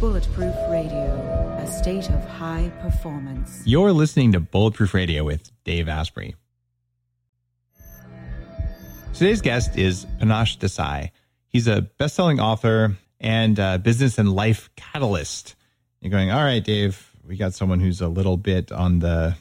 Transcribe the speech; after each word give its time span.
Bulletproof 0.00 0.54
Radio, 0.68 1.56
a 1.58 1.66
state 1.66 2.10
of 2.10 2.24
high 2.24 2.70
performance. 2.82 3.62
You're 3.64 3.92
listening 3.92 4.32
to 4.32 4.40
Bulletproof 4.40 4.92
Radio 4.92 5.24
with 5.24 5.50
Dave 5.64 5.88
Asprey. 5.88 6.34
Today's 9.14 9.40
guest 9.40 9.78
is 9.78 10.06
Panache 10.18 10.58
Desai. 10.58 11.10
He's 11.46 11.68
a 11.68 11.82
best-selling 11.82 12.40
author 12.40 12.96
and 13.20 13.56
business 13.82 14.18
and 14.18 14.32
life 14.32 14.68
catalyst. 14.76 15.54
You're 16.00 16.10
going, 16.10 16.30
all 16.30 16.44
right, 16.44 16.62
Dave. 16.62 17.10
We 17.26 17.36
got 17.36 17.54
someone 17.54 17.80
who's 17.80 18.00
a 18.00 18.08
little 18.08 18.36
bit 18.36 18.72
on 18.72 18.98
the 18.98 19.36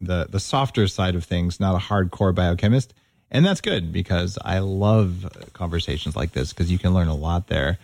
the 0.00 0.26
the 0.30 0.40
softer 0.40 0.86
side 0.88 1.14
of 1.14 1.24
things, 1.24 1.58
not 1.58 1.74
a 1.74 1.78
hardcore 1.78 2.34
biochemist, 2.34 2.94
and 3.30 3.44
that's 3.44 3.60
good 3.60 3.92
because 3.92 4.38
I 4.42 4.60
love 4.60 5.50
conversations 5.52 6.16
like 6.16 6.32
this 6.32 6.52
because 6.52 6.70
you 6.70 6.78
can 6.78 6.94
learn 6.94 7.08
a 7.08 7.14
lot 7.14 7.48
there. 7.48 7.78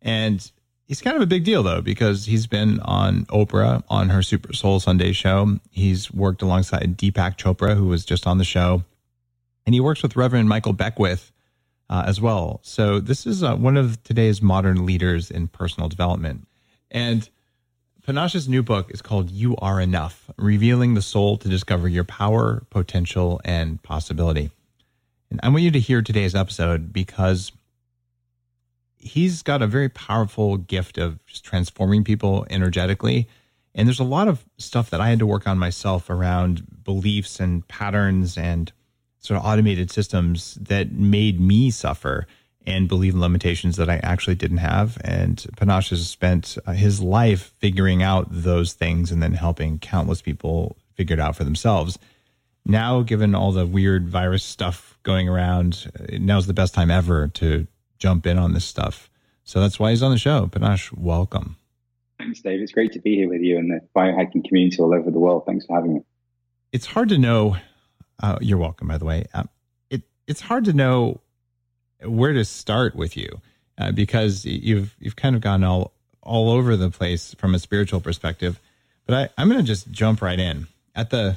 And 0.00 0.48
he's 0.92 1.00
kind 1.00 1.16
of 1.16 1.22
a 1.22 1.26
big 1.26 1.42
deal 1.42 1.62
though 1.62 1.80
because 1.80 2.26
he's 2.26 2.46
been 2.46 2.78
on 2.80 3.24
Oprah 3.26 3.82
on 3.88 4.10
her 4.10 4.22
Super 4.22 4.52
Soul 4.52 4.78
Sunday 4.78 5.12
show. 5.12 5.58
He's 5.70 6.12
worked 6.12 6.42
alongside 6.42 6.98
Deepak 6.98 7.38
Chopra, 7.38 7.74
who 7.74 7.86
was 7.86 8.04
just 8.04 8.26
on 8.26 8.36
the 8.36 8.44
show, 8.44 8.84
and 9.64 9.74
he 9.74 9.80
works 9.80 10.02
with 10.02 10.16
Reverend 10.16 10.50
Michael 10.50 10.74
Beckwith 10.74 11.32
uh, 11.88 12.04
as 12.06 12.20
well. 12.20 12.60
So 12.62 13.00
this 13.00 13.26
is 13.26 13.42
uh, 13.42 13.56
one 13.56 13.78
of 13.78 14.02
today's 14.04 14.42
modern 14.42 14.84
leaders 14.84 15.30
in 15.30 15.48
personal 15.48 15.88
development. 15.88 16.46
And 16.90 17.26
Panache's 18.04 18.46
new 18.46 18.62
book 18.62 18.90
is 18.90 19.00
called 19.00 19.30
You 19.30 19.56
Are 19.56 19.80
Enough 19.80 20.30
Revealing 20.36 20.92
the 20.92 21.00
Soul 21.00 21.38
to 21.38 21.48
Discover 21.48 21.88
Your 21.88 22.04
Power, 22.04 22.64
Potential, 22.68 23.40
and 23.46 23.82
Possibility. 23.82 24.50
And 25.30 25.40
I 25.42 25.48
want 25.48 25.62
you 25.62 25.70
to 25.70 25.80
hear 25.80 26.02
today's 26.02 26.34
episode 26.34 26.92
because 26.92 27.50
he's 29.02 29.42
got 29.42 29.62
a 29.62 29.66
very 29.66 29.88
powerful 29.88 30.56
gift 30.56 30.96
of 30.96 31.24
just 31.26 31.44
transforming 31.44 32.04
people 32.04 32.46
energetically. 32.48 33.28
And 33.74 33.88
there's 33.88 34.00
a 34.00 34.04
lot 34.04 34.28
of 34.28 34.44
stuff 34.58 34.90
that 34.90 35.00
I 35.00 35.08
had 35.08 35.18
to 35.18 35.26
work 35.26 35.46
on 35.46 35.58
myself 35.58 36.08
around 36.08 36.84
beliefs 36.84 37.40
and 37.40 37.66
patterns 37.68 38.38
and 38.38 38.72
sort 39.18 39.38
of 39.38 39.46
automated 39.46 39.90
systems 39.90 40.54
that 40.60 40.92
made 40.92 41.40
me 41.40 41.70
suffer 41.70 42.26
and 42.64 42.88
believe 42.88 43.14
in 43.14 43.20
limitations 43.20 43.76
that 43.76 43.90
I 43.90 43.96
actually 44.02 44.36
didn't 44.36 44.58
have. 44.58 44.98
And 45.02 45.44
Panache 45.56 45.90
has 45.90 46.08
spent 46.08 46.58
uh, 46.64 46.72
his 46.72 47.00
life 47.00 47.52
figuring 47.58 48.02
out 48.02 48.26
those 48.30 48.72
things 48.72 49.10
and 49.10 49.22
then 49.22 49.34
helping 49.34 49.78
countless 49.78 50.22
people 50.22 50.76
figure 50.94 51.14
it 51.14 51.20
out 51.20 51.34
for 51.34 51.44
themselves. 51.44 51.98
Now, 52.64 53.02
given 53.02 53.34
all 53.34 53.50
the 53.50 53.66
weird 53.66 54.08
virus 54.08 54.44
stuff 54.44 54.96
going 55.02 55.28
around, 55.28 55.90
uh, 55.98 56.18
now's 56.20 56.46
the 56.46 56.54
best 56.54 56.74
time 56.74 56.90
ever 56.90 57.28
to 57.28 57.66
jump 58.02 58.26
in 58.26 58.36
on 58.36 58.52
this 58.52 58.64
stuff. 58.64 59.08
So 59.44 59.60
that's 59.60 59.78
why 59.78 59.90
he's 59.90 60.02
on 60.02 60.10
the 60.10 60.18
show. 60.18 60.48
Panache, 60.48 60.92
welcome. 60.92 61.56
Thanks, 62.18 62.40
Dave. 62.40 62.60
It's 62.60 62.72
great 62.72 62.92
to 62.92 62.98
be 62.98 63.14
here 63.14 63.28
with 63.28 63.42
you 63.42 63.58
and 63.58 63.70
the 63.70 63.80
biohacking 63.96 64.46
community 64.46 64.78
all 64.82 64.92
over 64.92 65.10
the 65.10 65.20
world. 65.20 65.44
Thanks 65.46 65.66
for 65.66 65.76
having 65.76 65.94
me. 65.94 66.00
It's 66.72 66.86
hard 66.86 67.08
to 67.10 67.18
know. 67.18 67.56
Uh, 68.20 68.38
you're 68.40 68.58
welcome, 68.58 68.88
by 68.88 68.98
the 68.98 69.04
way. 69.04 69.26
Um, 69.34 69.48
it 69.88 70.02
it's 70.26 70.40
hard 70.40 70.64
to 70.64 70.72
know 70.72 71.20
where 72.04 72.32
to 72.32 72.44
start 72.44 72.96
with 72.96 73.16
you 73.16 73.40
uh, 73.78 73.92
because 73.92 74.44
you've 74.44 74.96
you've 74.98 75.16
kind 75.16 75.36
of 75.36 75.42
gone 75.42 75.62
all 75.62 75.92
all 76.22 76.50
over 76.50 76.76
the 76.76 76.90
place 76.90 77.34
from 77.38 77.54
a 77.54 77.58
spiritual 77.58 78.00
perspective. 78.00 78.60
But 79.06 79.14
I, 79.14 79.28
I'm 79.40 79.48
going 79.48 79.60
to 79.60 79.66
just 79.66 79.90
jump 79.90 80.22
right 80.22 80.38
in 80.38 80.66
at 80.94 81.10
the 81.10 81.36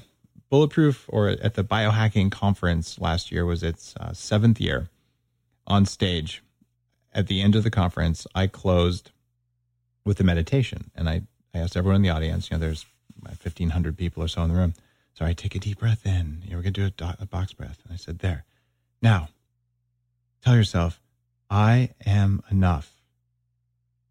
bulletproof 0.50 1.06
or 1.10 1.30
at 1.30 1.54
the 1.54 1.64
biohacking 1.64 2.32
conference 2.32 3.00
last 3.00 3.32
year 3.32 3.46
was 3.46 3.62
its 3.64 3.96
uh, 3.98 4.14
seventh 4.14 4.60
year 4.62 4.90
on 5.68 5.86
stage 5.86 6.44
at 7.16 7.28
the 7.28 7.42
end 7.42 7.56
of 7.56 7.64
the 7.64 7.72
conference, 7.72 8.28
I 8.36 8.46
closed 8.48 9.12
with 10.04 10.20
a 10.20 10.24
meditation. 10.24 10.92
And 10.94 11.10
I, 11.10 11.22
I 11.54 11.60
asked 11.60 11.78
everyone 11.78 11.96
in 11.96 12.02
the 12.02 12.10
audience, 12.10 12.52
you 12.52 12.58
know, 12.58 12.62
there's 12.62 12.86
1,500 13.22 13.98
people 13.98 14.22
or 14.22 14.28
so 14.28 14.44
in 14.44 14.50
the 14.50 14.56
room. 14.56 14.74
So 15.14 15.26
I 15.26 15.32
take 15.34 15.56
a 15.56 15.60
deep 15.60 15.80
breath 15.80 16.06
in. 16.06 16.42
You 16.44 16.52
know, 16.52 16.58
we're 16.58 16.64
going 16.64 16.74
to 16.74 16.90
do 16.90 17.06
a, 17.06 17.16
a 17.22 17.26
box 17.26 17.54
breath. 17.54 17.80
And 17.86 17.94
I 17.94 17.96
said, 17.96 18.20
there. 18.20 18.44
Now, 19.02 19.30
tell 20.44 20.56
yourself, 20.56 21.00
I 21.50 21.92
am 22.06 22.44
enough. 22.52 22.92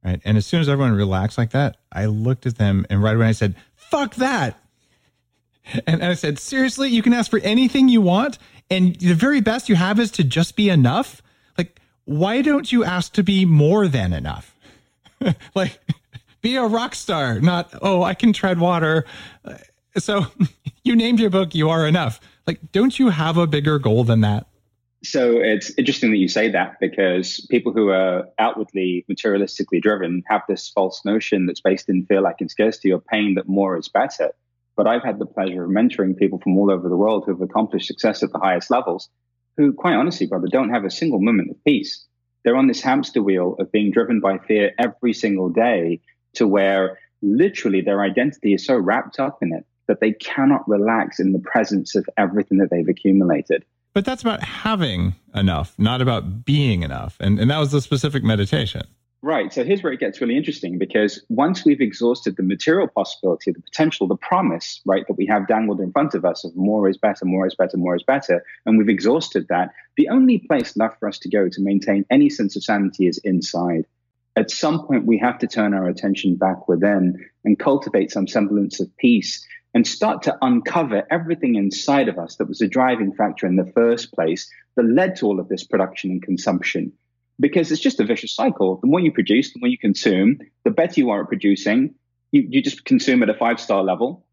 Right. 0.02 0.20
And 0.24 0.36
as 0.36 0.46
soon 0.46 0.60
as 0.60 0.68
everyone 0.68 0.92
relaxed 0.92 1.38
like 1.38 1.50
that, 1.50 1.76
I 1.92 2.06
looked 2.06 2.46
at 2.46 2.56
them 2.56 2.86
and 2.90 3.02
right 3.02 3.16
away 3.16 3.28
I 3.28 3.32
said, 3.32 3.54
fuck 3.76 4.16
that. 4.16 4.58
And, 5.86 6.02
and 6.02 6.04
I 6.04 6.12
said, 6.12 6.38
seriously, 6.38 6.90
you 6.90 7.00
can 7.00 7.14
ask 7.14 7.30
for 7.30 7.38
anything 7.38 7.88
you 7.88 8.02
want. 8.02 8.36
And 8.68 8.96
the 8.96 9.14
very 9.14 9.40
best 9.40 9.70
you 9.70 9.76
have 9.76 9.98
is 9.98 10.10
to 10.10 10.22
just 10.22 10.56
be 10.56 10.68
enough 10.68 11.22
why 12.04 12.42
don't 12.42 12.70
you 12.70 12.84
ask 12.84 13.12
to 13.14 13.22
be 13.22 13.44
more 13.44 13.88
than 13.88 14.12
enough? 14.12 14.54
like, 15.54 15.78
be 16.42 16.56
a 16.56 16.64
rock 16.64 16.94
star, 16.94 17.40
not, 17.40 17.70
oh, 17.80 18.02
I 18.02 18.14
can 18.14 18.32
tread 18.32 18.58
water. 18.58 19.06
So 19.96 20.26
you 20.84 20.96
named 20.96 21.20
your 21.20 21.30
book, 21.30 21.54
You 21.54 21.70
Are 21.70 21.86
Enough. 21.86 22.20
Like, 22.46 22.60
don't 22.72 22.98
you 22.98 23.08
have 23.08 23.38
a 23.38 23.46
bigger 23.46 23.78
goal 23.78 24.04
than 24.04 24.20
that? 24.20 24.46
So 25.02 25.38
it's 25.38 25.70
interesting 25.76 26.10
that 26.12 26.16
you 26.16 26.28
say 26.28 26.50
that 26.50 26.80
because 26.80 27.46
people 27.50 27.72
who 27.72 27.90
are 27.90 28.26
outwardly 28.38 29.04
materialistically 29.10 29.82
driven 29.82 30.22
have 30.26 30.42
this 30.48 30.70
false 30.70 31.04
notion 31.04 31.44
that's 31.44 31.60
based 31.60 31.90
in 31.90 32.06
fear, 32.06 32.22
lack, 32.22 32.40
and 32.40 32.50
scarcity 32.50 32.90
or 32.90 33.00
pain 33.00 33.34
that 33.34 33.46
more 33.46 33.76
is 33.76 33.88
better. 33.88 34.30
But 34.76 34.86
I've 34.86 35.04
had 35.04 35.18
the 35.18 35.26
pleasure 35.26 35.64
of 35.64 35.70
mentoring 35.70 36.16
people 36.16 36.40
from 36.40 36.56
all 36.56 36.70
over 36.70 36.88
the 36.88 36.96
world 36.96 37.24
who 37.26 37.32
have 37.32 37.42
accomplished 37.42 37.86
success 37.86 38.22
at 38.22 38.32
the 38.32 38.38
highest 38.38 38.70
levels 38.70 39.10
who, 39.56 39.72
quite 39.72 39.94
honestly, 39.94 40.26
brother, 40.26 40.48
don't 40.50 40.70
have 40.70 40.84
a 40.84 40.90
single 40.90 41.20
moment 41.20 41.50
of 41.50 41.64
peace. 41.64 42.04
They're 42.44 42.56
on 42.56 42.66
this 42.66 42.82
hamster 42.82 43.22
wheel 43.22 43.56
of 43.58 43.72
being 43.72 43.90
driven 43.90 44.20
by 44.20 44.38
fear 44.38 44.72
every 44.78 45.12
single 45.12 45.48
day 45.48 46.00
to 46.34 46.46
where 46.46 46.98
literally 47.22 47.80
their 47.80 48.02
identity 48.02 48.52
is 48.54 48.66
so 48.66 48.76
wrapped 48.76 49.18
up 49.18 49.38
in 49.42 49.52
it 49.52 49.64
that 49.86 50.00
they 50.00 50.12
cannot 50.12 50.68
relax 50.68 51.20
in 51.20 51.32
the 51.32 51.38
presence 51.38 51.94
of 51.94 52.06
everything 52.16 52.58
that 52.58 52.70
they've 52.70 52.88
accumulated. 52.88 53.64
But 53.92 54.04
that's 54.04 54.22
about 54.22 54.42
having 54.42 55.14
enough, 55.34 55.74
not 55.78 56.02
about 56.02 56.44
being 56.44 56.82
enough. 56.82 57.16
And, 57.20 57.38
and 57.38 57.50
that 57.50 57.58
was 57.58 57.70
the 57.70 57.80
specific 57.80 58.24
meditation. 58.24 58.82
Right. 59.24 59.50
So 59.54 59.64
here's 59.64 59.82
where 59.82 59.90
it 59.90 60.00
gets 60.00 60.20
really 60.20 60.36
interesting 60.36 60.76
because 60.76 61.24
once 61.30 61.64
we've 61.64 61.80
exhausted 61.80 62.36
the 62.36 62.42
material 62.42 62.86
possibility, 62.86 63.52
the 63.52 63.62
potential, 63.62 64.06
the 64.06 64.16
promise, 64.16 64.82
right, 64.84 65.06
that 65.06 65.14
we 65.14 65.24
have 65.24 65.48
dangled 65.48 65.80
in 65.80 65.92
front 65.92 66.12
of 66.12 66.26
us 66.26 66.44
of 66.44 66.54
more 66.54 66.90
is 66.90 66.98
better, 66.98 67.24
more 67.24 67.46
is 67.46 67.54
better, 67.54 67.78
more 67.78 67.96
is 67.96 68.02
better, 68.02 68.44
and 68.66 68.76
we've 68.76 68.90
exhausted 68.90 69.46
that, 69.48 69.70
the 69.96 70.10
only 70.10 70.40
place 70.40 70.76
left 70.76 71.00
for 71.00 71.08
us 71.08 71.18
to 71.20 71.30
go 71.30 71.48
to 71.48 71.62
maintain 71.62 72.04
any 72.10 72.28
sense 72.28 72.54
of 72.54 72.64
sanity 72.64 73.06
is 73.06 73.16
inside. 73.24 73.86
At 74.36 74.50
some 74.50 74.86
point, 74.86 75.06
we 75.06 75.16
have 75.20 75.38
to 75.38 75.46
turn 75.46 75.72
our 75.72 75.88
attention 75.88 76.36
back 76.36 76.68
within 76.68 77.24
and 77.46 77.58
cultivate 77.58 78.12
some 78.12 78.28
semblance 78.28 78.78
of 78.78 78.94
peace 78.98 79.42
and 79.72 79.86
start 79.86 80.24
to 80.24 80.36
uncover 80.42 81.02
everything 81.10 81.54
inside 81.54 82.10
of 82.10 82.18
us 82.18 82.36
that 82.36 82.48
was 82.48 82.60
a 82.60 82.68
driving 82.68 83.14
factor 83.14 83.46
in 83.46 83.56
the 83.56 83.72
first 83.72 84.12
place 84.12 84.50
that 84.76 84.84
led 84.84 85.16
to 85.16 85.24
all 85.24 85.40
of 85.40 85.48
this 85.48 85.64
production 85.64 86.10
and 86.10 86.22
consumption 86.22 86.92
because 87.40 87.70
it's 87.72 87.80
just 87.80 88.00
a 88.00 88.04
vicious 88.04 88.34
cycle. 88.34 88.78
The 88.80 88.86
more 88.86 89.00
you 89.00 89.12
produce, 89.12 89.52
the 89.52 89.60
more 89.60 89.68
you 89.68 89.78
consume, 89.78 90.38
the 90.64 90.70
better 90.70 91.00
you 91.00 91.10
are 91.10 91.22
at 91.22 91.28
producing. 91.28 91.94
You, 92.32 92.46
you 92.48 92.62
just 92.62 92.84
consume 92.84 93.22
at 93.22 93.30
a 93.30 93.34
five 93.34 93.60
star 93.60 93.82
level. 93.82 94.26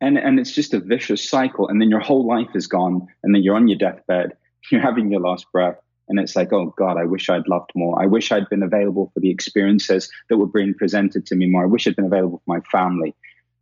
And, 0.00 0.16
and 0.16 0.38
it's 0.38 0.52
just 0.52 0.74
a 0.74 0.80
vicious 0.80 1.28
cycle. 1.28 1.68
And 1.68 1.80
then 1.80 1.90
your 1.90 2.00
whole 2.00 2.26
life 2.26 2.54
is 2.54 2.66
gone. 2.66 3.06
And 3.22 3.34
then 3.34 3.42
you're 3.42 3.56
on 3.56 3.68
your 3.68 3.78
deathbed. 3.78 4.32
You're 4.72 4.82
having 4.82 5.10
your 5.10 5.20
last 5.20 5.46
breath. 5.52 5.78
And 6.08 6.18
it's 6.18 6.34
like, 6.34 6.52
oh 6.52 6.74
God, 6.76 6.96
I 6.98 7.04
wish 7.04 7.30
I'd 7.30 7.46
loved 7.48 7.70
more. 7.74 8.02
I 8.02 8.06
wish 8.06 8.32
I'd 8.32 8.48
been 8.48 8.62
available 8.62 9.10
for 9.14 9.20
the 9.20 9.30
experiences 9.30 10.10
that 10.28 10.36
were 10.36 10.46
being 10.46 10.74
presented 10.74 11.26
to 11.26 11.36
me 11.36 11.46
more. 11.46 11.62
I 11.62 11.66
wish 11.66 11.86
I'd 11.86 11.96
been 11.96 12.06
available 12.06 12.42
for 12.44 12.56
my 12.56 12.60
family. 12.70 13.14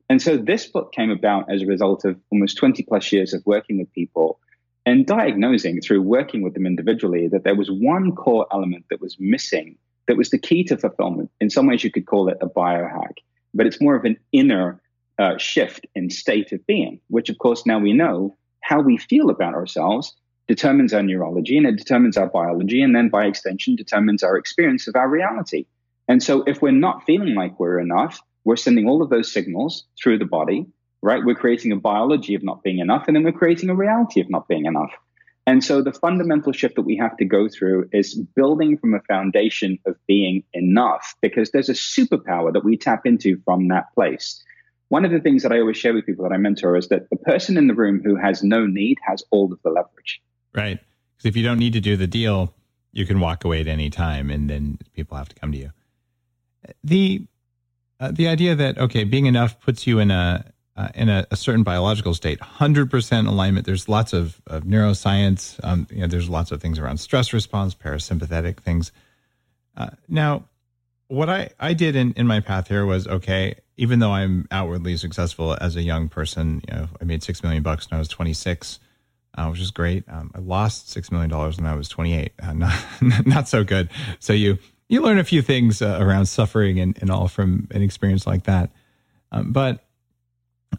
And 0.09 0.23
so 0.23 0.37
this 0.37 0.67
book 0.67 0.93
came 0.93 1.11
about 1.11 1.53
as 1.53 1.63
a 1.63 1.67
result 1.67 2.05
of 2.05 2.19
almost 2.31 2.57
20 2.57 2.83
plus 2.85 3.13
years 3.13 3.35
of 3.35 3.43
working 3.45 3.79
with 3.79 3.93
people 3.93 4.41
and 4.87 5.05
diagnosing 5.05 5.81
through 5.81 6.01
working 6.01 6.43
with 6.43 6.55
them 6.55 6.65
individually 6.65 7.29
that 7.29 7.43
there 7.43 7.57
was 7.57 7.71
one 7.71 8.15
core 8.15 8.47
element 8.53 8.85
that 8.89 9.01
was 9.01 9.17
missing 9.19 9.77
that 10.07 10.17
was 10.17 10.31
the 10.31 10.39
key 10.39 10.63
to 10.63 10.77
fulfillment. 10.77 11.31
In 11.41 11.51
some 11.51 11.67
ways, 11.67 11.83
you 11.83 11.91
could 11.91 12.07
call 12.07 12.29
it 12.29 12.39
a 12.41 12.49
biohack, 12.49 13.19
but 13.53 13.66
it's 13.66 13.81
more 13.81 13.97
of 13.97 14.05
an 14.05 14.16
inner 14.31 14.81
uh, 15.19 15.37
shift 15.37 15.87
in 15.97 16.09
state 16.10 16.53
of 16.53 16.65
being, 16.66 17.01
which, 17.09 17.28
of 17.28 17.39
course, 17.39 17.66
now 17.66 17.81
we 17.81 17.93
know 17.93 18.37
how 18.60 18.81
we 18.81 18.97
feel 18.97 19.28
about 19.28 19.55
ourselves 19.55 20.15
determines 20.47 20.95
our 20.95 21.03
neurology 21.03 21.57
and 21.59 21.66
it 21.66 21.77
determines 21.77 22.16
our 22.16 22.28
biology, 22.28 22.81
and 22.81 22.95
then 22.95 23.09
by 23.09 23.25
extension, 23.25 23.75
determines 23.75 24.22
our 24.22 24.37
experience 24.37 24.87
of 24.87 24.95
our 24.95 25.09
reality. 25.09 25.66
And 26.07 26.22
so, 26.22 26.45
if 26.47 26.63
we're 26.63 26.71
not 26.71 27.05
feeling 27.05 27.34
like 27.34 27.59
we're 27.59 27.81
enough, 27.81 28.21
we're 28.45 28.55
sending 28.55 28.89
all 28.89 29.03
of 29.03 29.10
those 29.10 29.33
signals 29.33 29.84
through 30.01 30.19
the 30.19 30.25
body 30.25 30.66
right? 31.07 31.25
We're 31.25 31.37
creating 31.37 31.71
a 31.71 31.77
biology 31.77 32.35
of 32.35 32.43
not 32.43 32.65
being 32.65 32.81
enough, 32.81 33.05
and 33.07 33.15
then 33.15 33.23
we're 33.23 33.31
creating 33.31 33.71
a 33.71 33.77
reality 33.77 34.21
of 34.21 34.29
not 34.29 34.49
being 34.49 34.67
enough. 34.67 34.91
And 35.47 35.63
so 35.63 35.81
the 35.81 35.93
fundamental 35.93 36.53
shift 36.53 36.75
that 36.75 36.83
we 36.83 36.97
have 36.97 37.17
to 37.19 37.25
go 37.25 37.49
through 37.49 37.89
is 37.93 38.15
building 38.35 38.77
from 38.77 38.93
a 38.93 39.01
foundation 39.03 39.79
of 39.87 39.95
being 40.09 40.43
enough, 40.53 41.15
because 41.23 41.53
there's 41.53 41.69
a 41.69 41.75
superpower 41.75 42.53
that 42.53 42.65
we 42.65 42.77
tap 42.77 43.07
into 43.07 43.41
from 43.45 43.69
that 43.69 43.95
place. 43.95 44.43
One 44.89 45.05
of 45.05 45.13
the 45.13 45.21
things 45.21 45.45
that 45.45 45.53
I 45.53 45.61
always 45.61 45.77
share 45.77 45.95
with 45.95 46.07
people 46.07 46.25
that 46.25 46.35
I 46.35 46.39
mentor 46.39 46.77
is 46.77 46.89
that 46.89 47.09
the 47.11 47.17
person 47.17 47.57
in 47.57 47.69
the 47.69 47.75
room 47.75 48.03
who 48.05 48.17
has 48.17 48.43
no 48.43 48.67
need 48.67 48.99
has 49.07 49.23
all 49.31 49.53
of 49.53 49.61
the 49.63 49.71
leverage. 49.71 50.21
Right. 50.55 50.81
Because 51.17 51.29
if 51.29 51.37
you 51.37 51.45
don't 51.45 51.59
need 51.61 51.75
to 51.75 51.81
do 51.81 51.97
the 51.97 52.09
deal, 52.09 52.53
you 52.91 53.07
can 53.07 53.21
walk 53.21 53.45
away 53.45 53.61
at 53.61 53.69
any 53.69 53.91
time 53.91 54.29
and 54.29 54.51
then 54.51 54.79
people 54.95 55.17
have 55.17 55.29
to 55.29 55.37
come 55.37 55.53
to 55.53 55.59
you. 55.59 55.71
The 56.83 57.27
uh, 57.99 58.11
the 58.11 58.29
idea 58.29 58.55
that 58.57 58.79
okay, 58.79 59.05
being 59.05 59.27
enough 59.27 59.61
puts 59.61 59.87
you 59.87 59.99
in 59.99 60.11
a 60.11 60.53
in 60.95 61.09
a, 61.09 61.27
a, 61.31 61.37
certain 61.37 61.63
biological 61.63 62.15
state, 62.15 62.41
hundred 62.41 62.91
percent 62.91 63.27
alignment. 63.27 63.65
There's 63.67 63.89
lots 63.89 64.13
of, 64.13 64.41
of 64.47 64.65
neuroscience. 64.65 65.59
Um, 65.65 65.87
you 65.91 66.01
know, 66.01 66.07
there's 66.07 66.28
lots 66.28 66.53
of 66.53 66.61
things 66.61 66.78
around 66.78 66.99
stress 66.99 67.33
response, 67.33 67.75
parasympathetic 67.75 68.61
things. 68.61 68.93
Uh, 69.77 69.91
now, 70.09 70.45
what 71.09 71.31
I 71.31 71.51
I 71.59 71.73
did 71.73 71.97
in 71.97 72.13
in 72.13 72.27
my 72.27 72.41
path 72.41 72.69
here 72.69 72.84
was 72.84 73.07
okay. 73.07 73.57
Even 73.78 73.99
though 73.99 74.13
I'm 74.13 74.49
outwardly 74.51 74.97
successful 74.97 75.57
as 75.61 75.77
a 75.77 75.83
young 75.83 76.09
person, 76.09 76.63
you 76.69 76.75
know, 76.75 76.89
I 77.01 77.05
made 77.05 77.22
six 77.22 77.43
million 77.43 77.63
bucks 77.63 77.91
when 77.91 77.97
I 77.97 77.99
was 77.99 78.09
26, 78.09 78.81
uh, 79.34 79.49
which 79.49 79.61
is 79.61 79.71
great. 79.71 80.05
Um, 80.09 80.31
I 80.34 80.39
lost 80.39 80.89
six 80.91 81.13
million 81.13 81.29
dollars 81.29 81.59
when 81.59 81.67
I 81.67 81.75
was 81.75 81.89
28. 81.89 82.33
Uh, 82.43 82.53
not 82.55 83.27
not 83.27 83.49
so 83.49 83.65
good. 83.65 83.89
So 84.19 84.33
you 84.33 84.59
you 84.89 85.03
learn 85.03 85.19
a 85.19 85.25
few 85.25 85.43
things 85.43 85.83
uh, 85.83 85.99
around 86.01 86.27
suffering 86.27 86.79
and, 86.81 86.97
and 87.01 87.11
all 87.11 87.29
from 87.29 87.69
an 87.71 87.83
experience 87.83 88.27
like 88.27 88.45
that. 88.45 88.71
Um, 89.33 89.53
but 89.53 89.85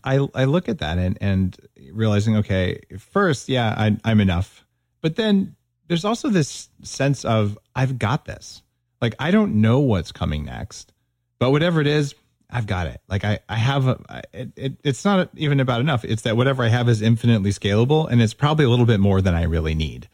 I 0.04 0.28
I 0.34 0.46
look 0.46 0.70
at 0.70 0.80
that 0.80 0.98
and 0.98 1.18
and 1.22 1.58
realizing, 1.92 2.38
okay, 2.38 2.82
first, 3.00 3.50
yeah, 3.50 3.74
I, 3.78 3.98
I'm 4.04 4.20
enough, 4.20 4.66
but 5.02 5.16
then 5.16 5.56
there's 5.88 6.06
also 6.06 6.30
this 6.30 6.70
sense 6.84 7.26
of 7.26 7.58
I've 7.76 7.98
got 7.98 8.26
this. 8.26 8.62
Like 9.02 9.16
I 9.20 9.32
don't 9.32 9.62
know 9.62 9.80
what's 9.80 10.12
coming 10.12 10.46
next, 10.46 10.94
but 11.40 11.52
whatever 11.52 11.82
it 11.82 11.88
is, 11.88 12.16
I've 12.50 12.68
got 12.68 12.88
it. 12.88 13.02
Like 13.08 13.24
I 13.24 13.40
I 13.48 13.56
have 13.56 13.88
a 13.88 14.24
it, 14.34 14.52
it, 14.56 14.74
it's 14.84 15.06
not 15.06 15.30
even 15.36 15.60
about 15.60 15.82
enough. 15.82 16.04
It's 16.06 16.24
that 16.24 16.38
whatever 16.38 16.64
I 16.64 16.70
have 16.70 16.90
is 16.90 17.02
infinitely 17.02 17.52
scalable, 17.52 18.10
and 18.10 18.22
it's 18.22 18.34
probably 18.34 18.66
a 18.66 18.70
little 18.70 18.86
bit 18.86 19.00
more 19.00 19.22
than 19.22 19.36
I 19.36 19.44
really 19.44 19.76
need 19.76 20.10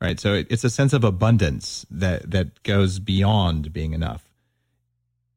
right? 0.00 0.18
So 0.20 0.34
it, 0.34 0.46
it's 0.50 0.64
a 0.64 0.70
sense 0.70 0.92
of 0.92 1.04
abundance 1.04 1.86
that 1.90 2.30
that 2.30 2.62
goes 2.62 2.98
beyond 2.98 3.72
being 3.72 3.92
enough. 3.92 4.25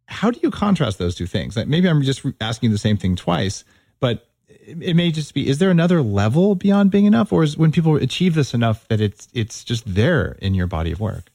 How 0.09 0.31
do 0.31 0.39
you 0.41 0.51
contrast 0.51 0.97
those 0.97 1.15
two 1.15 1.27
things? 1.27 1.55
Like 1.55 1.67
maybe 1.67 1.87
I'm 1.87 2.01
just 2.01 2.25
asking 2.41 2.71
the 2.71 2.77
same 2.77 2.97
thing 2.97 3.15
twice, 3.15 3.63
but 3.99 4.27
it, 4.47 4.95
may 4.95 5.11
just 5.11 5.33
be: 5.33 5.47
is 5.47 5.59
there 5.59 5.71
another 5.71 6.01
level 6.01 6.55
beyond 6.55 6.91
being 6.91 7.05
enough, 7.05 7.31
or 7.31 7.43
is 7.43 7.57
when 7.57 7.71
people 7.71 7.95
achieve 7.95 8.35
this 8.35 8.53
enough 8.53 8.87
that 8.87 9.01
it's 9.01 9.27
it's 9.33 9.63
just 9.63 9.83
there 9.93 10.37
in 10.41 10.53
your 10.53 10.67
body 10.67 10.91
of 10.91 10.99
work? 10.99 11.31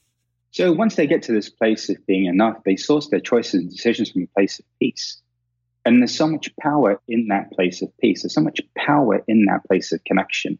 So 0.51 0.71
once 0.71 0.95
they 0.95 1.07
get 1.07 1.23
to 1.23 1.33
this 1.33 1.49
place 1.49 1.89
of 1.89 2.05
being 2.05 2.25
enough, 2.25 2.57
they 2.63 2.75
source 2.75 3.09
their 3.09 3.19
choices 3.19 3.55
and 3.55 3.69
decisions 3.69 4.11
from 4.11 4.23
a 4.23 4.27
place 4.27 4.59
of 4.59 4.65
peace. 4.79 5.21
And 5.85 6.01
there's 6.01 6.15
so 6.15 6.27
much 6.27 6.49
power 6.57 6.99
in 7.07 7.27
that 7.27 7.51
place 7.51 7.81
of 7.81 7.95
peace. 7.97 8.23
There's 8.23 8.33
so 8.33 8.41
much 8.41 8.61
power 8.75 9.23
in 9.27 9.45
that 9.45 9.65
place 9.65 9.91
of 9.91 10.03
connection 10.05 10.57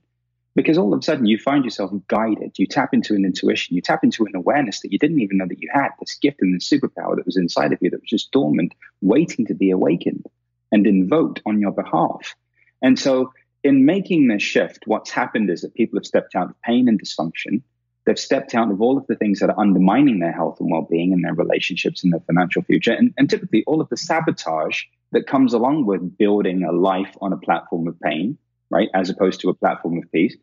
because 0.55 0.77
all 0.77 0.93
of 0.93 0.99
a 0.99 1.03
sudden 1.03 1.25
you 1.25 1.37
find 1.37 1.65
yourself 1.65 1.91
guided. 2.07 2.57
You 2.57 2.65
tap 2.65 2.93
into 2.93 3.13
an 3.13 3.25
intuition, 3.25 3.75
you 3.75 3.81
tap 3.81 4.03
into 4.03 4.25
an 4.25 4.35
awareness 4.35 4.79
that 4.81 4.91
you 4.91 4.97
didn't 4.97 5.19
even 5.19 5.37
know 5.37 5.47
that 5.47 5.61
you 5.61 5.69
had, 5.71 5.89
this 5.99 6.17
gift 6.21 6.41
and 6.41 6.55
this 6.55 6.67
superpower 6.67 7.15
that 7.15 7.25
was 7.25 7.37
inside 7.37 7.73
of 7.73 7.79
you 7.81 7.89
that 7.89 8.01
was 8.01 8.09
just 8.09 8.31
dormant, 8.31 8.73
waiting 9.01 9.45
to 9.47 9.53
be 9.53 9.69
awakened 9.69 10.25
and 10.71 10.87
invoked 10.87 11.41
on 11.45 11.59
your 11.59 11.71
behalf. 11.71 12.35
And 12.81 12.97
so, 12.97 13.33
in 13.63 13.85
making 13.85 14.27
this 14.27 14.43
shift, 14.43 14.83
what's 14.85 15.09
happened 15.09 15.49
is 15.49 15.61
that 15.61 15.73
people 15.73 15.97
have 15.97 16.05
stepped 16.05 16.35
out 16.35 16.49
of 16.51 16.61
pain 16.61 16.87
and 16.87 17.01
dysfunction. 17.01 17.61
They've 18.05 18.19
stepped 18.19 18.53
out 18.53 18.69
of 18.69 18.79
all 18.79 18.97
of 18.97 19.07
the 19.07 19.15
things 19.15 19.39
that 19.39 19.49
are 19.49 19.59
undermining 19.59 20.19
their 20.19 20.31
health 20.31 20.59
and 20.59 20.69
well 20.69 20.87
being 20.89 21.11
and 21.11 21.23
their 21.23 21.33
relationships 21.33 22.03
and 22.03 22.13
their 22.13 22.19
financial 22.21 22.61
future. 22.61 22.93
And, 22.93 23.13
and 23.17 23.29
typically, 23.29 23.63
all 23.65 23.81
of 23.81 23.89
the 23.89 23.97
sabotage 23.97 24.83
that 25.11 25.27
comes 25.27 25.53
along 25.53 25.85
with 25.85 26.17
building 26.17 26.63
a 26.63 26.71
life 26.71 27.15
on 27.21 27.33
a 27.33 27.37
platform 27.37 27.87
of 27.87 27.99
pain 27.99 28.37
right? 28.69 28.89
As 28.93 29.09
opposed 29.09 29.41
to 29.41 29.49
a 29.49 29.53
platform 29.53 29.97
of 29.97 30.11
peace. 30.11 30.35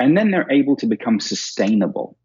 And 0.00 0.16
then 0.16 0.30
they're 0.30 0.50
able 0.50 0.76
to 0.76 0.86
become 0.86 1.20
sustainable. 1.20 2.16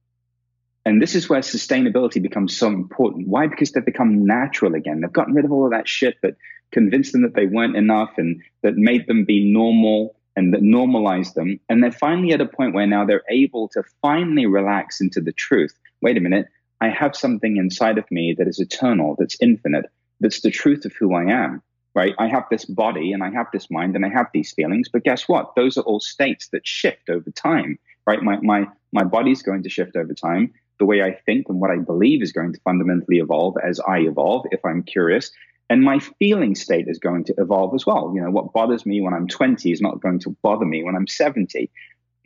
And 0.85 1.01
this 1.01 1.13
is 1.13 1.29
where 1.29 1.41
sustainability 1.41 2.21
becomes 2.21 2.55
so 2.55 2.67
important. 2.67 3.27
Why? 3.27 3.47
Because 3.47 3.71
they've 3.71 3.85
become 3.85 4.25
natural 4.25 4.75
again. 4.75 5.01
They've 5.01 5.11
gotten 5.11 5.35
rid 5.35 5.45
of 5.45 5.51
all 5.51 5.65
of 5.65 5.71
that 5.71 5.87
shit 5.87 6.15
that 6.23 6.35
convinced 6.71 7.11
them 7.11 7.21
that 7.23 7.35
they 7.35 7.45
weren't 7.45 7.75
enough 7.75 8.11
and 8.17 8.41
that 8.63 8.75
made 8.75 9.07
them 9.07 9.25
be 9.25 9.51
normal 9.51 10.15
and 10.35 10.53
that 10.53 10.61
normalized 10.61 11.35
them. 11.35 11.59
And 11.67 11.83
they're 11.83 11.91
finally 11.91 12.31
at 12.31 12.41
a 12.41 12.45
point 12.45 12.73
where 12.73 12.87
now 12.87 13.05
they're 13.05 13.23
able 13.29 13.67
to 13.69 13.83
finally 14.01 14.45
relax 14.45 15.01
into 15.01 15.21
the 15.21 15.33
truth. 15.33 15.77
Wait 16.01 16.17
a 16.17 16.21
minute. 16.21 16.47
I 16.81 16.89
have 16.89 17.15
something 17.15 17.57
inside 17.57 17.97
of 17.97 18.09
me 18.09 18.33
that 18.37 18.47
is 18.47 18.59
eternal, 18.59 19.17
that's 19.19 19.35
infinite, 19.41 19.85
that's 20.21 20.39
the 20.39 20.49
truth 20.49 20.85
of 20.85 20.93
who 20.93 21.13
I 21.13 21.25
am 21.25 21.61
right? 21.95 22.13
I 22.19 22.27
have 22.27 22.45
this 22.49 22.65
body 22.65 23.11
and 23.13 23.23
I 23.23 23.31
have 23.31 23.47
this 23.51 23.69
mind 23.69 23.95
and 23.95 24.05
I 24.05 24.09
have 24.09 24.27
these 24.33 24.53
feelings, 24.53 24.89
but 24.91 25.03
guess 25.03 25.27
what? 25.27 25.55
Those 25.55 25.77
are 25.77 25.81
all 25.81 25.99
states 25.99 26.49
that 26.49 26.67
shift 26.67 27.09
over 27.09 27.31
time, 27.31 27.79
right? 28.05 28.21
My, 28.21 28.37
my, 28.41 28.67
my 28.91 29.03
body's 29.03 29.41
going 29.41 29.63
to 29.63 29.69
shift 29.69 29.95
over 29.95 30.13
time. 30.13 30.53
The 30.77 30.85
way 30.85 31.01
I 31.01 31.11
think 31.11 31.49
and 31.49 31.59
what 31.59 31.71
I 31.71 31.77
believe 31.77 32.21
is 32.21 32.31
going 32.31 32.53
to 32.53 32.59
fundamentally 32.61 33.17
evolve 33.17 33.55
as 33.63 33.79
I 33.79 33.99
evolve, 33.99 34.45
if 34.51 34.63
I'm 34.63 34.83
curious. 34.83 35.31
And 35.69 35.83
my 35.83 35.99
feeling 35.99 36.55
state 36.55 36.87
is 36.87 36.99
going 36.99 37.25
to 37.25 37.35
evolve 37.37 37.75
as 37.75 37.85
well. 37.85 38.11
You 38.15 38.21
know, 38.21 38.31
what 38.31 38.53
bothers 38.53 38.85
me 38.85 39.01
when 39.01 39.13
I'm 39.13 39.27
20 39.27 39.71
is 39.71 39.81
not 39.81 40.01
going 40.01 40.19
to 40.19 40.35
bother 40.41 40.65
me 40.65 40.83
when 40.83 40.95
I'm 40.95 41.07
70. 41.07 41.69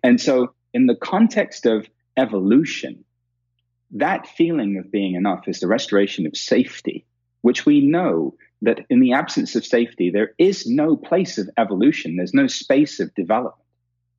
And 0.04 0.20
so, 0.20 0.54
in 0.74 0.86
the 0.88 0.96
context 0.96 1.66
of 1.66 1.88
evolution, 2.16 3.04
that 3.92 4.28
feeling 4.28 4.78
of 4.78 4.92
being 4.92 5.16
enough 5.16 5.48
is 5.48 5.60
the 5.60 5.68
restoration 5.68 6.26
of 6.26 6.38
safety, 6.38 7.06
which 7.42 7.66
we 7.66 7.82
know 7.82 8.36
that 8.64 8.80
in 8.90 9.02
the 9.02 9.14
absence 9.14 9.56
of 9.56 9.66
safety, 9.66 10.10
there 10.10 10.34
is 10.38 10.66
no 10.66 10.96
place 10.96 11.38
of 11.38 11.50
evolution, 11.58 12.16
there's 12.16 12.34
no 12.34 12.48
space 12.48 13.00
of 13.00 13.14
development. 13.14 13.56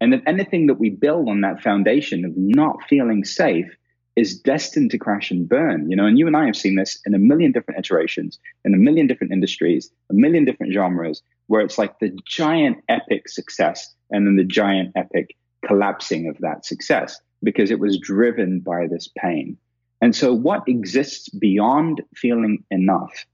And 0.01 0.13
that 0.13 0.23
anything 0.27 0.67
that 0.67 0.79
we 0.79 0.91
build 0.91 1.29
on 1.29 1.41
that 1.41 1.63
foundation 1.63 2.25
of 2.25 2.33
not 2.37 2.83
feeling 2.89 3.25
safe 3.25 3.75
is 4.17 4.39
destined 4.39 4.91
to 4.91 4.99
crash 4.99 5.31
and 5.31 5.49
burn. 5.49 5.91
You 5.91 5.97
know, 5.97 6.07
and 6.07 6.19
you 6.19 6.27
and 6.27 6.37
I 6.37 6.45
have 6.47 6.57
seen 6.57 6.77
this 6.77 7.01
in 7.07 7.15
a 7.15 7.19
million 7.19 7.53
different 7.53 7.81
iterations, 7.81 8.39
in 8.65 8.75
a 8.75 8.79
million 8.79 9.07
different 9.07 9.33
industries, 9.33 9.91
a 10.11 10.15
million 10.15 10.45
different 10.45 10.75
genres, 10.75 11.23
where 11.47 11.63
it's 11.63 11.79
like 11.79 11.99
the 11.99 12.17
giant 12.27 12.79
epic 12.89 13.29
success 13.29 13.95
and 14.11 14.27
then 14.27 14.37
the 14.37 14.45
giant 14.45 14.93
epic 14.95 15.37
collapsing 15.67 16.29
of 16.29 16.37
that 16.39 16.67
success 16.67 17.19
because 17.43 17.71
it 17.71 17.81
was 17.81 17.99
driven 17.99 18.61
by 18.61 18.87
this 18.87 19.09
pain. 19.19 19.57
And 20.03 20.15
so, 20.15 20.35
what 20.35 20.69
exists 20.69 21.31
beyond 21.31 22.03
feeling 22.15 22.63
enough 22.71 23.25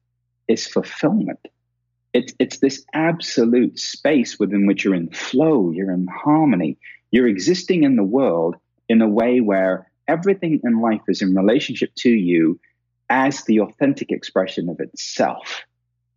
is 0.51 0.67
fulfillment. 0.67 1.39
It's, 2.13 2.35
it's 2.41 2.59
this 2.59 2.85
absolute 2.93 3.79
space 3.79 4.39
within 4.39 4.67
which 4.67 4.85
you're 4.85 4.97
in 4.97 5.11
flow, 5.11 5.71
you're 5.71 5.93
in 5.93 6.09
harmony, 6.09 6.77
you're 7.13 7.29
existing 7.29 7.85
in 7.85 7.95
the 7.95 8.03
world 8.03 8.57
in 8.89 9.01
a 9.01 9.09
way 9.09 9.41
where 9.41 9.91
everything 10.09 10.61
in 10.65 10.81
life 10.81 11.03
is 11.07 11.23
in 11.23 11.37
relationship 11.37 11.95
to 11.99 12.11
you 12.11 12.59
as 13.09 13.45
the 13.45 13.61
authentic 13.61 14.11
expression 14.11 14.69
of 14.69 14.81
itself. 14.81 15.63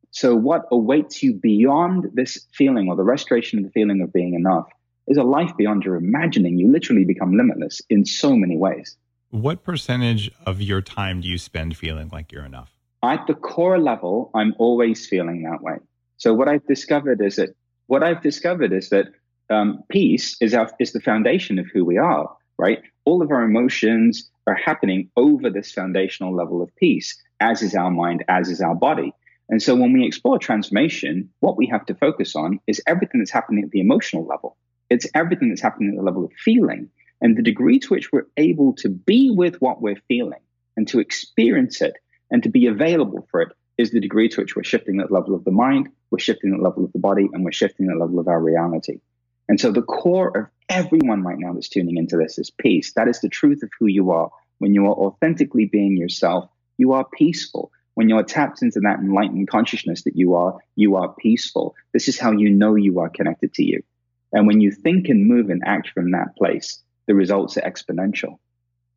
So, 0.10 0.36
what 0.36 0.66
awaits 0.72 1.22
you 1.24 1.34
beyond 1.34 2.10
this 2.14 2.46
feeling 2.54 2.90
or 2.90 2.96
the 2.96 3.04
restoration 3.04 3.60
of 3.60 3.66
the 3.66 3.72
feeling 3.72 4.02
of 4.02 4.12
being 4.12 4.34
enough 4.34 4.68
is 5.08 5.18
a 5.18 5.24
life 5.24 5.52
beyond 5.58 5.84
your 5.84 5.96
imagining. 5.96 6.58
You 6.58 6.72
literally 6.72 7.04
become 7.04 7.36
limitless 7.36 7.82
in 7.90 8.06
so 8.06 8.36
many 8.36 8.58
ways. 8.58 8.96
What 9.30 9.64
percentage 9.64 10.32
of 10.46 10.62
your 10.62 10.82
time 10.82 11.22
do 11.22 11.28
you 11.28 11.40
spend 11.40 11.76
feeling 11.78 12.10
like 12.12 12.32
you're 12.32 12.46
enough? 12.46 12.72
At 13.04 13.28
the 13.28 13.34
core 13.34 13.80
level, 13.80 14.32
I'm 14.34 14.56
always 14.58 15.06
feeling 15.06 15.44
that 15.44 15.62
way. 15.62 15.76
So 16.18 16.34
what 16.34 16.48
I've 16.48 16.66
discovered 16.66 17.22
is 17.22 17.36
that 17.36 17.50
what 17.88 18.02
I've 18.02 18.22
discovered 18.22 18.72
is 18.72 18.90
that 18.90 19.08
um, 19.50 19.84
peace 19.90 20.38
is 20.42 20.54
our 20.54 20.72
is 20.80 20.94
the 20.94 21.02
foundation 21.02 21.60
of 21.60 21.68
who 21.74 21.84
we 21.84 21.98
are. 21.98 22.30
Right, 22.58 22.82
all 23.06 23.22
of 23.22 23.32
our 23.32 23.44
emotions 23.44 24.30
are 24.48 24.54
happening 24.56 25.10
over 25.18 25.50
this 25.50 25.72
foundational 25.72 26.36
level 26.36 26.62
of 26.62 26.74
peace, 26.76 27.20
as 27.40 27.62
is 27.62 27.76
our 27.76 27.92
mind, 27.92 28.24
as 28.30 28.50
is 28.50 28.62
our 28.62 28.76
body. 28.76 29.12
And 29.50 29.62
so 29.62 29.76
when 29.76 29.92
we 29.92 30.06
explore 30.06 30.40
transformation, 30.40 31.30
what 31.42 31.58
we 31.58 31.68
have 31.68 31.86
to 31.88 31.96
focus 31.96 32.36
on 32.36 32.60
is 32.68 32.82
everything 32.88 33.20
that's 33.20 33.32
happening 33.32 33.64
at 33.64 33.72
the 33.72 33.82
emotional 33.82 34.26
level. 34.26 34.56
It's 34.90 35.08
everything 35.14 35.50
that's 35.50 35.62
happening 35.62 35.90
at 35.90 35.96
the 35.98 36.04
level 36.04 36.24
of 36.24 36.32
feeling 36.34 36.90
and 37.22 37.36
the 37.36 37.44
degree 37.44 37.80
to 37.80 37.88
which 37.90 38.12
we're 38.12 38.28
able 38.38 38.74
to 38.76 38.90
be 38.90 39.32
with 39.32 39.62
what 39.62 39.82
we're 39.82 40.02
feeling 40.08 40.40
and 40.78 40.88
to 40.88 41.00
experience 41.00 41.82
it 41.82 41.98
and 42.34 42.44
to 42.44 42.50
be 42.50 42.68
available 42.68 43.26
for 43.32 43.42
it 43.42 43.54
is 43.78 43.92
the 43.92 44.02
degree 44.02 44.28
to 44.28 44.42
which 44.42 44.56
we're 44.56 44.64
shifting 44.64 44.98
that 44.98 45.12
level 45.12 45.36
of 45.36 45.46
the 45.46 45.52
mind, 45.52 45.88
we're 46.12 46.20
shifting 46.20 46.52
the 46.52 46.62
level 46.62 46.84
of 46.84 46.92
the 46.92 47.00
body, 47.00 47.30
and 47.32 47.46
we're 47.46 47.52
shifting 47.52 47.88
the 47.88 47.96
level 47.96 48.20
of 48.20 48.28
our 48.28 48.42
reality. 48.42 49.00
And 49.48 49.60
so 49.60 49.72
the 49.72 49.82
core 49.84 50.38
of 50.38 50.48
everyone 50.68 51.24
right 51.24 51.38
now 51.38 51.54
that's 51.54 51.70
tuning 51.70 51.98
into 51.98 52.18
this 52.18 52.38
is 52.40 52.50
peace. 52.50 52.94
That 52.94 53.08
is 53.08 53.22
the 53.22 53.30
truth 53.30 53.62
of 53.64 53.70
who 53.80 53.88
you 53.88 54.12
are. 54.12 54.30
When 54.58 54.74
you 54.74 54.86
are 54.88 54.94
authentically 54.94 55.66
being 55.66 55.96
yourself, 55.96 56.50
you 56.78 56.94
are 56.94 57.06
peaceful. 57.06 57.72
When 57.94 58.10
you 58.10 58.18
are 58.18 58.24
tapped 58.24 58.64
into 58.64 58.80
that 58.80 59.00
enlightened 59.00 59.48
consciousness 59.48 60.04
that 60.04 60.16
you 60.16 60.34
are, 60.34 60.58
you 60.76 60.96
are 60.96 61.14
peaceful. 61.14 61.76
This 61.94 62.08
is 62.08 62.20
how 62.20 62.32
you 62.32 62.50
know 62.50 62.76
you 62.76 63.00
are 63.00 63.10
connected 63.10 63.54
to 63.56 63.64
you. 63.64 63.84
And 64.32 64.48
when 64.48 64.60
you 64.60 64.72
think 64.72 65.10
and 65.10 65.28
move 65.28 65.50
and 65.50 65.62
act 65.66 65.90
from 65.90 66.12
that 66.12 66.36
place, 66.36 66.82
the 67.06 67.14
results 67.14 67.58
are 67.58 67.62
exponential. 67.62 68.40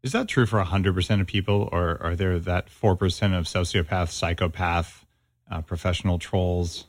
Is 0.07 0.13
that 0.13 0.29
true 0.29 0.47
for 0.47 0.63
100% 0.63 1.21
of 1.21 1.27
people, 1.27 1.69
or 1.73 2.01
are 2.01 2.15
there 2.15 2.39
that 2.39 2.69
4% 2.69 2.93
of 3.37 3.47
sociopath, 3.47 4.11
psychopath, 4.11 5.05
uh, 5.51 5.63
professional 5.63 6.21
trolls, 6.21 6.87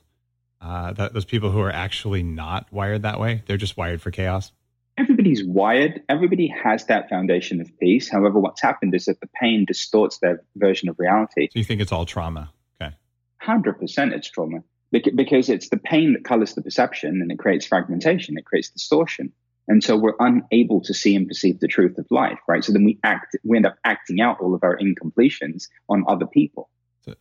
uh, 0.61 0.93
that, 0.93 1.13
those 1.15 1.25
people 1.25 1.49
who 1.49 1.59
are 1.59 1.71
actually 1.71 2.21
not 2.21 2.71
wired 2.71 3.01
that 3.01 3.19
way? 3.19 3.41
They're 3.47 3.57
just 3.57 3.75
wired 3.75 4.03
for 4.03 4.11
chaos? 4.11 4.51
Everybody's 4.99 5.43
wired. 5.43 6.03
Everybody 6.07 6.53
has 6.63 6.85
that 6.85 7.09
foundation 7.09 7.59
of 7.59 7.75
peace. 7.79 8.07
However, 8.07 8.39
what's 8.39 8.61
happened 8.61 8.93
is 8.93 9.05
that 9.05 9.19
the 9.19 9.29
pain 9.41 9.65
distorts 9.65 10.19
their 10.19 10.43
version 10.55 10.87
of 10.87 10.99
reality. 10.99 11.47
So 11.51 11.57
you 11.57 11.65
think 11.65 11.81
it's 11.81 11.91
all 11.91 12.05
trauma? 12.05 12.51
Okay. 12.79 12.93
100% 13.41 14.13
it's 14.13 14.29
trauma 14.29 14.59
because 14.91 15.49
it's 15.49 15.69
the 15.69 15.77
pain 15.77 16.13
that 16.13 16.23
colors 16.23 16.53
the 16.53 16.61
perception 16.61 17.19
and 17.23 17.31
it 17.31 17.39
creates 17.39 17.65
fragmentation, 17.65 18.37
it 18.37 18.45
creates 18.45 18.69
distortion. 18.69 19.33
And 19.67 19.83
so 19.83 19.97
we're 19.97 20.15
unable 20.19 20.81
to 20.81 20.93
see 20.93 21.15
and 21.15 21.27
perceive 21.27 21.59
the 21.59 21.67
truth 21.67 21.97
of 21.97 22.05
life, 22.09 22.39
right? 22.47 22.63
So 22.63 22.71
then 22.71 22.85
we 22.85 22.99
act, 23.03 23.35
we 23.43 23.57
end 23.57 23.65
up 23.65 23.75
acting 23.83 24.21
out 24.21 24.39
all 24.39 24.55
of 24.55 24.63
our 24.63 24.77
incompletions 24.77 25.67
on 25.89 26.05
other 26.07 26.25
people. 26.25 26.69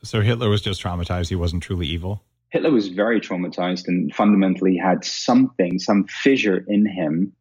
So, 0.03 0.21
Hitler 0.21 0.49
was 0.49 0.63
just 0.63 0.83
traumatized. 0.83 1.29
He 1.29 1.37
wasn't 1.37 1.63
truly 1.63 1.87
evil. 1.87 2.25
Hitler 2.51 2.73
was 2.73 2.89
very 2.89 3.21
traumatized 3.21 3.87
and 3.87 4.13
fundamentally 4.15 4.77
had 4.77 5.05
something, 5.05 5.79
some 5.79 6.07
fissure 6.09 6.65
in 6.67 6.87
him 6.87 7.33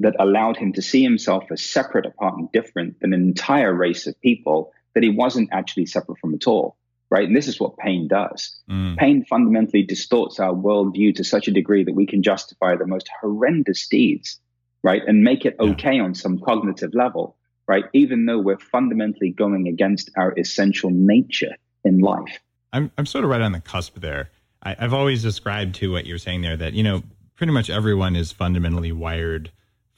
that 0.00 0.16
allowed 0.18 0.56
him 0.56 0.72
to 0.72 0.82
see 0.82 1.02
himself 1.02 1.44
as 1.50 1.62
separate, 1.62 2.06
apart, 2.06 2.38
and 2.38 2.50
different 2.52 2.98
than 3.00 3.12
an 3.12 3.22
entire 3.22 3.72
race 3.72 4.06
of 4.06 4.20
people 4.20 4.72
that 4.94 5.02
he 5.02 5.10
wasn't 5.10 5.48
actually 5.52 5.86
separate 5.86 6.18
from 6.18 6.34
at 6.34 6.46
all. 6.46 6.76
Right. 7.10 7.26
And 7.26 7.36
this 7.36 7.46
is 7.46 7.60
what 7.60 7.76
pain 7.76 8.08
does. 8.08 8.58
Mm. 8.70 8.96
Pain 8.96 9.24
fundamentally 9.26 9.82
distorts 9.82 10.40
our 10.40 10.54
worldview 10.54 11.14
to 11.16 11.24
such 11.24 11.46
a 11.46 11.52
degree 11.52 11.84
that 11.84 11.94
we 11.94 12.06
can 12.06 12.22
justify 12.22 12.74
the 12.74 12.86
most 12.86 13.10
horrendous 13.20 13.86
deeds, 13.86 14.40
right? 14.82 15.02
And 15.06 15.22
make 15.22 15.44
it 15.44 15.56
okay 15.60 15.96
yeah. 15.96 16.02
on 16.02 16.14
some 16.14 16.38
cognitive 16.38 16.94
level, 16.94 17.36
right? 17.68 17.84
Even 17.92 18.26
though 18.26 18.38
we're 18.38 18.58
fundamentally 18.58 19.30
going 19.30 19.68
against 19.68 20.10
our 20.16 20.32
essential 20.38 20.90
nature 20.90 21.56
in 21.84 21.98
life. 21.98 22.38
I'm, 22.72 22.90
I'm 22.96 23.06
sort 23.06 23.24
of 23.24 23.30
right 23.30 23.40
on 23.40 23.52
the 23.52 23.60
cusp 23.60 24.00
there. 24.00 24.30
I, 24.62 24.76
I've 24.78 24.94
always 24.94 25.22
described 25.22 25.76
to 25.76 25.92
what 25.92 26.06
you're 26.06 26.18
saying 26.18 26.42
there 26.42 26.56
that, 26.56 26.72
you 26.72 26.82
know, 26.82 27.02
pretty 27.36 27.52
much 27.52 27.70
everyone 27.70 28.16
is 28.16 28.32
fundamentally 28.32 28.92
wired 28.92 29.50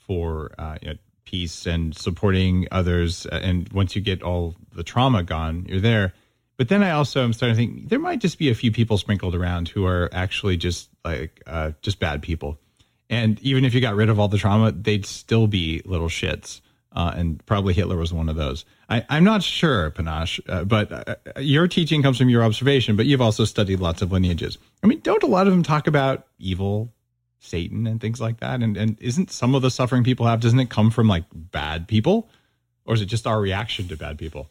for 0.06 0.52
uh, 0.58 0.78
you 0.82 0.88
know, 0.88 0.94
peace 1.24 1.66
and 1.66 1.96
supporting 1.96 2.68
others. 2.70 3.26
Uh, 3.26 3.40
and 3.42 3.68
once 3.72 3.96
you 3.96 4.02
get 4.02 4.22
all 4.22 4.54
the 4.74 4.84
trauma 4.84 5.22
gone, 5.22 5.66
you're 5.68 5.80
there. 5.80 6.12
But 6.56 6.68
then 6.68 6.82
I 6.82 6.92
also 6.92 7.24
am 7.24 7.32
starting 7.32 7.56
to 7.56 7.60
think 7.60 7.88
there 7.88 7.98
might 7.98 8.20
just 8.20 8.38
be 8.38 8.48
a 8.48 8.54
few 8.54 8.70
people 8.70 8.96
sprinkled 8.96 9.34
around 9.34 9.68
who 9.68 9.86
are 9.86 10.08
actually 10.12 10.56
just 10.56 10.88
like 11.04 11.42
uh, 11.46 11.72
just 11.82 11.98
bad 11.98 12.22
people. 12.22 12.58
And 13.10 13.40
even 13.40 13.64
if 13.64 13.74
you 13.74 13.80
got 13.80 13.94
rid 13.94 14.08
of 14.08 14.18
all 14.18 14.28
the 14.28 14.38
trauma, 14.38 14.72
they'd 14.72 15.06
still 15.06 15.46
be 15.46 15.82
little 15.84 16.08
shits. 16.08 16.60
Uh, 16.92 17.12
and 17.16 17.44
probably 17.44 17.74
Hitler 17.74 17.96
was 17.96 18.12
one 18.12 18.28
of 18.28 18.36
those. 18.36 18.64
I, 18.88 19.04
am 19.10 19.24
not 19.24 19.42
sure, 19.42 19.90
Panache, 19.90 20.40
uh, 20.48 20.64
but 20.64 20.92
uh, 20.92 21.40
your 21.40 21.66
teaching 21.66 22.02
comes 22.02 22.18
from 22.18 22.28
your 22.28 22.44
observation, 22.44 22.94
but 22.94 23.06
you've 23.06 23.20
also 23.20 23.44
studied 23.44 23.80
lots 23.80 24.00
of 24.00 24.12
lineages. 24.12 24.58
I 24.82 24.86
mean, 24.86 25.00
don't 25.00 25.22
a 25.24 25.26
lot 25.26 25.48
of 25.48 25.52
them 25.52 25.64
talk 25.64 25.88
about 25.88 26.28
evil 26.38 26.92
Satan 27.40 27.86
and 27.86 28.00
things 28.00 28.20
like 28.20 28.40
that? 28.40 28.62
And 28.62 28.76
and 28.76 29.00
isn't 29.00 29.32
some 29.32 29.54
of 29.54 29.62
the 29.62 29.70
suffering 29.70 30.04
people 30.04 30.26
have 30.26 30.40
doesn't 30.40 30.58
it 30.58 30.70
come 30.70 30.90
from 30.90 31.08
like 31.08 31.24
bad 31.32 31.88
people, 31.88 32.28
or 32.84 32.94
is 32.94 33.02
it 33.02 33.06
just 33.06 33.26
our 33.26 33.40
reaction 33.40 33.88
to 33.88 33.96
bad 33.96 34.16
people? 34.16 34.48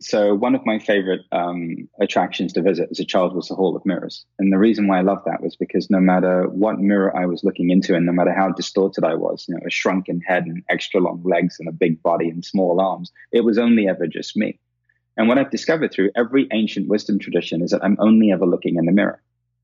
So 0.00 0.32
one 0.32 0.54
of 0.54 0.64
my 0.64 0.78
favorite 0.78 1.22
um, 1.32 1.88
attractions 2.00 2.52
to 2.52 2.62
visit 2.62 2.88
as 2.92 3.00
a 3.00 3.04
child 3.04 3.34
was 3.34 3.48
the 3.48 3.56
Hall 3.56 3.74
of 3.74 3.84
Mirrors, 3.84 4.24
and 4.38 4.52
the 4.52 4.58
reason 4.58 4.86
why 4.86 4.98
I 4.98 5.02
loved 5.02 5.24
that 5.24 5.42
was 5.42 5.56
because 5.56 5.90
no 5.90 5.98
matter 5.98 6.48
what 6.48 6.78
mirror 6.78 7.16
I 7.16 7.26
was 7.26 7.42
looking 7.42 7.70
into, 7.70 7.96
and 7.96 8.06
no 8.06 8.12
matter 8.12 8.32
how 8.32 8.52
distorted 8.52 9.02
I 9.02 9.16
was, 9.16 9.46
you 9.48 9.56
know, 9.56 9.60
a 9.66 9.70
shrunken 9.70 10.20
head 10.20 10.44
and 10.46 10.62
extra 10.70 11.00
long 11.00 11.20
legs 11.24 11.56
and 11.58 11.68
a 11.68 11.72
big 11.72 12.00
body 12.00 12.28
and 12.28 12.44
small 12.44 12.80
arms, 12.80 13.10
it 13.32 13.40
was 13.40 13.58
only 13.58 13.88
ever 13.88 14.06
just 14.06 14.36
me. 14.36 14.60
And 15.16 15.26
what 15.26 15.36
I've 15.36 15.50
discovered 15.50 15.92
through 15.92 16.12
every 16.14 16.46
ancient 16.52 16.86
wisdom 16.86 17.18
tradition 17.18 17.60
is 17.60 17.72
that 17.72 17.82
I'm 17.82 17.96
only 17.98 18.30
ever 18.30 18.46
looking 18.46 18.76
in 18.76 18.86
the 18.86 18.92
mirror. 18.92 19.20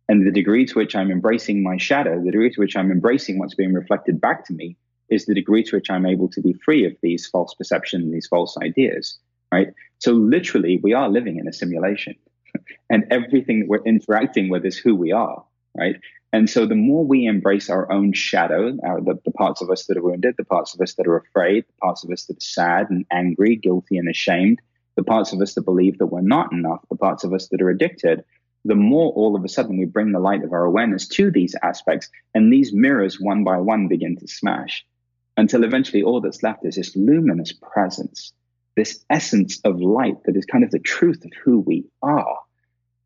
And 0.09 0.27
the 0.27 0.33
degree 0.33 0.67
to 0.67 0.75
which 0.75 0.97
I'm 0.97 1.13
embracing 1.13 1.63
my 1.63 1.77
shadow, 1.77 2.19
the 2.19 2.33
degree 2.33 2.51
to 2.51 2.61
which 2.61 2.77
I'm 2.77 2.91
embracing 2.91 3.39
what's 3.39 3.55
being 3.55 3.73
reflected 3.73 4.21
back 4.21 4.45
to 4.47 4.53
me, 4.53 4.77
is 5.11 5.27
the 5.27 5.35
degree 5.35 5.63
to 5.63 5.77
which 5.77 5.91
I'm 5.91 6.07
able 6.07 6.29
to 6.31 6.41
be 6.41 6.55
free 6.55 6.85
of 6.85 6.97
these 7.03 7.29
false 7.29 7.55
perceptions, 7.55 8.13
these 8.13 8.27
false 8.27 8.57
ideas, 8.61 9.17
right? 9.55 9.69
So 9.99 10.13
literally, 10.13 10.81
we 10.83 10.93
are 10.93 11.09
living 11.09 11.39
in 11.39 11.47
a 11.49 11.53
simulation, 11.53 12.17
and 12.91 13.05
everything 13.11 13.61
that 13.61 13.69
we're 13.69 13.85
interacting 13.85 14.49
with 14.49 14.65
is 14.65 14.77
who 14.77 14.95
we 14.95 15.13
are, 15.13 15.45
right? 15.77 15.97
And 16.33 16.51
so 16.51 16.67
the 16.67 16.75
more 16.75 17.05
we 17.07 17.27
embrace 17.27 17.71
our 17.71 17.91
own 17.93 18.13
shadow, 18.13 18.77
our, 18.83 19.01
the, 19.01 19.15
the 19.25 19.31
parts 19.31 19.63
of 19.63 19.71
us 19.71 19.87
that 19.87 19.97
are 19.97 20.03
wounded, 20.03 20.35
the 20.37 20.45
parts 20.45 20.75
of 20.75 20.81
us 20.81 20.95
that 20.95 21.07
are 21.07 21.19
afraid, 21.19 21.65
the 21.65 21.81
parts 21.81 22.03
of 22.03 22.11
us 22.11 22.25
that 22.25 22.39
are 22.39 22.41
sad 22.41 22.91
and 22.91 23.07
angry, 23.13 23.55
guilty 23.55 23.97
and 23.97 24.09
ashamed, 24.09 24.59
the 24.97 25.05
parts 25.05 25.33
of 25.33 25.41
us 25.41 25.55
that 25.55 25.63
believe 25.63 25.99
that 25.99 26.07
we're 26.07 26.21
not 26.21 26.53
enough, 26.53 26.81
the 26.91 26.97
parts 26.97 27.23
of 27.23 27.33
us 27.33 27.49
that 27.49 27.63
are 27.63 27.71
addicted, 27.71 28.25
the 28.65 28.75
more 28.75 29.13
all 29.13 29.37
of 29.37 29.45
a 29.45 29.49
sudden 29.49 29.79
we 29.79 29.85
bring 29.85 30.11
the 30.11 30.19
light 30.19 30.43
of 30.43 30.53
our 30.53 30.65
awareness 30.65 31.07
to 31.07 31.31
these 31.31 31.55
aspects, 31.63 32.09
and 32.35 32.53
these 32.53 32.73
mirrors 32.73 33.21
one 33.21 33.45
by 33.45 33.59
one 33.59 33.87
begin 33.87 34.17
to 34.17 34.27
smash 34.27 34.85
until 35.37 35.65
eventually 35.65 36.03
all 36.03 36.21
that's 36.21 36.43
left 36.43 36.65
is 36.65 36.77
this 36.77 36.97
luminous 36.97 37.53
presence, 37.53 38.33
this 38.77 39.05
essence 39.09 39.61
of 39.65 39.81
light 39.81 40.25
that 40.25 40.37
is 40.37 40.45
kind 40.47 40.65
of 40.65 40.71
the 40.71 40.79
truth 40.79 41.25
of 41.25 41.33
who 41.45 41.61
we 41.61 41.85
are. 42.03 42.39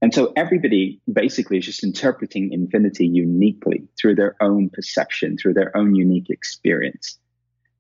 And 0.01 0.15
so 0.15 0.33
everybody 0.37 1.01
basically 1.13 1.59
is 1.59 1.67
just 1.67 1.83
interpreting 1.83 2.53
infinity 2.53 3.07
uniquely 3.07 3.89
through 4.01 4.15
their 4.15 4.37
own 4.41 4.71
perception, 4.71 5.37
through 5.37 5.55
their 5.55 5.77
own 5.77 5.95
unique 5.95 6.31
experience. 6.31 7.19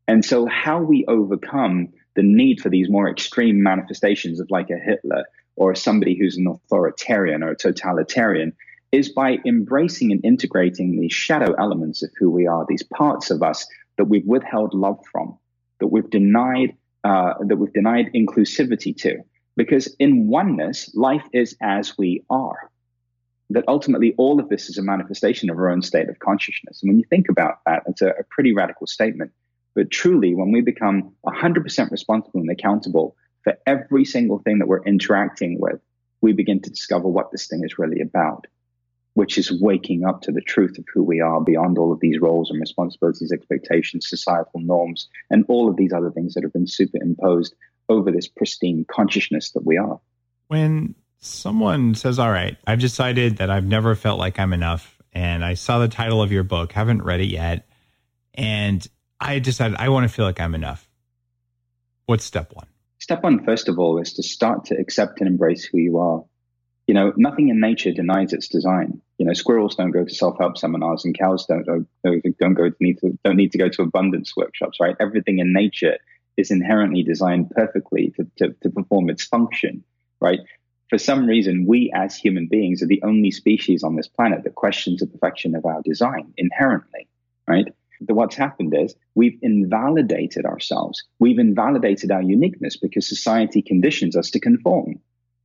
And 0.09 0.25
so, 0.25 0.47
how 0.47 0.83
we 0.83 1.05
overcome 1.07 1.91
the 2.17 2.23
need 2.23 2.61
for 2.61 2.71
these 2.71 2.91
more 2.91 3.09
extreme 3.09 3.63
manifestations 3.63 4.41
of 4.41 4.51
like 4.51 4.71
a 4.71 4.79
Hitler 4.79 5.25
or 5.55 5.75
somebody 5.75 6.19
who's 6.19 6.37
an 6.37 6.47
authoritarian 6.47 7.43
or 7.43 7.51
a 7.51 7.57
totalitarian 7.57 8.55
is 8.91 9.11
by 9.11 9.39
embracing 9.45 10.13
and 10.13 10.25
integrating 10.25 10.99
these 10.99 11.13
shadow 11.13 11.53
elements 11.59 12.03
of 12.03 12.11
who 12.19 12.31
we 12.31 12.47
are, 12.47 12.65
these 12.69 12.83
parts 12.83 13.31
of 13.31 13.43
us 13.43 13.67
that 13.99 14.07
we've 14.07 14.27
withheld 14.27 14.73
love 14.73 14.99
from, 15.13 15.39
that 15.81 15.89
we've 15.89 16.09
denied, 16.11 16.75
uh, 17.05 17.35
that 17.47 17.57
we've 17.57 17.73
denied 17.73 18.11
inclusivity 18.15 18.97
to. 18.97 19.19
Because 19.57 19.95
in 19.99 20.29
oneness, 20.29 20.95
life 20.95 21.25
is 21.33 21.57
as 21.61 21.97
we 21.99 22.25
are. 22.31 22.71
That 23.51 23.65
ultimately 23.67 24.15
all 24.19 24.41
of 24.41 24.49
this 24.49 24.69
is 24.69 24.79
a 24.79 24.83
manifestation 24.83 25.51
of 25.51 25.57
our 25.57 25.71
own 25.71 25.83
state 25.83 26.09
of 26.09 26.19
consciousness. 26.19 26.83
And 26.83 26.91
when 26.91 26.99
you 26.99 27.05
think 27.09 27.29
about 27.29 27.61
that, 27.67 27.83
it's 27.87 28.03
a, 28.03 28.09
a 28.09 28.25
pretty 28.31 28.53
radical 28.53 28.87
statement. 28.87 29.33
But 29.75 29.91
truly, 29.91 30.35
when 30.35 30.53
we 30.53 30.61
become 30.61 31.15
100% 31.27 31.91
responsible 31.91 32.41
and 32.41 32.51
accountable 32.51 33.17
for 33.45 33.57
every 33.67 34.05
single 34.05 34.39
thing 34.41 34.59
that 34.59 34.69
we're 34.69 34.83
interacting 34.83 35.61
with, 35.61 35.81
we 36.21 36.33
begin 36.33 36.61
to 36.63 36.71
discover 36.71 37.09
what 37.09 37.31
this 37.31 37.47
thing 37.47 37.65
is 37.65 37.79
really 37.79 38.01
about, 38.01 38.47
which 39.19 39.37
is 39.37 39.51
waking 39.51 40.05
up 40.05 40.23
to 40.23 40.31
the 40.31 40.41
truth 40.41 40.79
of 40.79 40.85
who 40.95 41.03
we 41.03 41.21
are 41.21 41.41
beyond 41.41 41.77
all 41.77 41.93
of 41.93 41.99
these 41.99 42.21
roles 42.21 42.53
and 42.53 42.61
responsibilities, 42.61 43.33
expectations, 43.33 44.09
societal 44.09 44.61
norms, 44.61 45.09
and 45.29 45.45
all 45.49 45.69
of 45.69 45.75
these 45.75 45.93
other 45.93 46.13
things 46.13 46.35
that 46.35 46.45
have 46.45 46.53
been 46.53 46.69
superimposed 46.69 47.53
over 47.89 48.13
this 48.13 48.29
pristine 48.29 48.87
consciousness 48.89 49.51
that 49.51 49.67
we 49.67 49.77
are. 49.77 49.99
When 50.47 50.95
someone 51.19 51.97
says, 51.97 52.21
All 52.21 52.31
right, 52.31 52.57
I've 52.65 52.79
decided 52.79 53.39
that 53.39 53.51
I've 53.51 53.65
never 53.65 53.97
felt 53.97 54.21
like 54.21 54.39
I'm 54.39 54.53
enough, 54.53 54.97
and 55.13 55.45
I 55.45 55.55
saw 55.55 55.81
the 55.81 55.89
title 55.89 56.23
of 56.23 56.31
your 56.31 56.45
book, 56.45 56.71
haven't 56.71 57.03
read 57.03 57.21
it 57.21 57.27
yet, 57.27 57.69
and 58.35 58.87
I 59.19 59.41
decided 59.41 59.79
I 59.81 59.89
want 59.89 60.09
to 60.09 60.15
feel 60.15 60.27
like 60.27 60.39
I'm 60.39 60.55
enough. 60.55 60.89
What's 62.07 62.25
step 62.25 62.53
one? 62.55 62.69
Step 63.01 63.25
one, 63.25 63.45
first 63.45 63.69
of 63.69 63.81
all, 63.81 63.99
is 64.01 64.13
to 64.13 64.23
start 64.23 64.67
to 64.67 64.77
accept 64.77 65.19
and 65.19 65.27
embrace 65.27 65.65
who 65.65 65.79
you 65.79 65.99
are. 65.99 66.25
You 66.87 66.95
know, 66.95 67.13
nothing 67.17 67.49
in 67.49 67.59
nature 67.59 67.91
denies 67.91 68.33
its 68.33 68.47
design. 68.47 69.03
You 69.19 69.27
know, 69.27 69.33
squirrels 69.33 69.75
don't 69.75 69.91
go 69.91 70.05
to 70.05 70.15
self-help 70.15 70.57
seminars, 70.57 71.05
and 71.05 71.19
cows 71.19 71.45
don't 71.47 71.67
don't, 71.67 72.39
don't 72.39 72.55
go 72.55 72.71
to 72.71 72.77
need 72.81 72.99
to 72.99 73.19
don't 73.25 73.37
need 73.37 73.53
to 73.53 73.59
go 73.59 73.69
to 73.69 73.83
abundance 73.83 74.37
workshops. 74.37 74.79
Right? 74.81 74.97
Everything 75.01 75.39
in 75.39 75.53
nature 75.53 75.99
is 76.37 76.51
inherently 76.51 77.03
designed 77.03 77.51
perfectly 77.51 78.15
to, 78.17 78.25
to, 78.39 78.55
to 78.63 78.71
perform 78.71 79.11
its 79.11 79.25
function. 79.25 79.83
Right? 80.21 80.41
For 80.89 80.99
some 80.99 81.27
reason, 81.27 81.67
we 81.67 81.93
as 81.95 82.17
human 82.17 82.47
beings 82.47 82.83
are 82.83 82.87
the 82.87 83.03
only 83.03 83.31
species 83.31 83.83
on 83.83 83.97
this 83.97 84.09
planet 84.09 84.45
that 84.45 84.55
questions 84.55 85.01
the 85.01 85.07
perfection 85.07 85.55
of 85.55 85.67
our 85.67 85.83
design 85.83 86.33
inherently. 86.37 87.09
Right? 87.47 87.67
But 88.01 88.15
what's 88.15 88.37
happened 88.37 88.75
is 88.77 88.95
we've 89.17 89.39
invalidated 89.43 90.45
ourselves. 90.45 91.03
We've 91.19 91.41
invalidated 91.41 92.13
our 92.13 92.23
uniqueness 92.23 92.77
because 92.77 93.09
society 93.09 93.61
conditions 93.61 94.17
us 94.17 94.31
to 94.31 94.41
conform, 94.41 95.01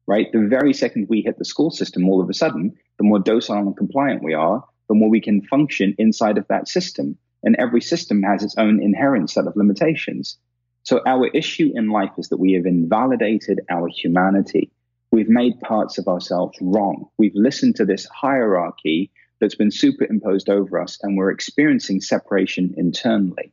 right? 0.08 0.32
The 0.32 0.48
very 0.48 0.74
second 0.74 1.08
we 1.10 1.22
hit 1.22 1.38
the 1.38 1.46
school 1.46 1.72
system, 1.72 2.08
all 2.10 2.22
of 2.22 2.30
a 2.30 2.34
sudden, 2.34 2.74
the 2.98 3.04
more 3.04 3.20
docile 3.20 3.58
and 3.58 3.78
compliant 3.78 4.24
we 4.24 4.34
are, 4.34 4.64
the 4.90 4.96
more 4.96 5.10
we 5.10 5.22
can 5.22 5.42
function 5.42 5.96
inside 5.98 6.38
of 6.38 6.48
that 6.48 6.68
system. 6.68 7.18
And 7.44 7.56
every 7.58 7.82
system 7.82 8.24
has 8.24 8.44
its 8.44 8.56
own 8.58 8.82
inherent 8.82 9.30
set 9.30 9.48
of 9.48 9.56
limitations. 9.56 10.38
So 10.84 11.02
our 11.06 11.28
issue 11.28 11.72
in 11.74 11.90
life 11.90 12.12
is 12.18 12.30
that 12.30 12.40
we 12.40 12.54
have 12.54 12.66
invalidated 12.66 13.62
our 13.70 13.88
humanity. 13.88 14.72
We've 15.12 15.30
made 15.30 15.60
parts 15.62 15.98
of 15.98 16.08
ourselves 16.08 16.58
wrong. 16.62 17.08
We've 17.18 17.36
listened 17.36 17.76
to 17.78 17.86
this 17.86 18.06
hierarchy 18.08 19.12
that's 19.40 19.56
been 19.56 19.72
superimposed 19.72 20.50
over 20.50 20.82
us, 20.82 20.98
and 21.02 21.18
we're 21.18 21.32
experiencing 21.32 22.02
separation 22.02 22.74
internally. 22.78 23.52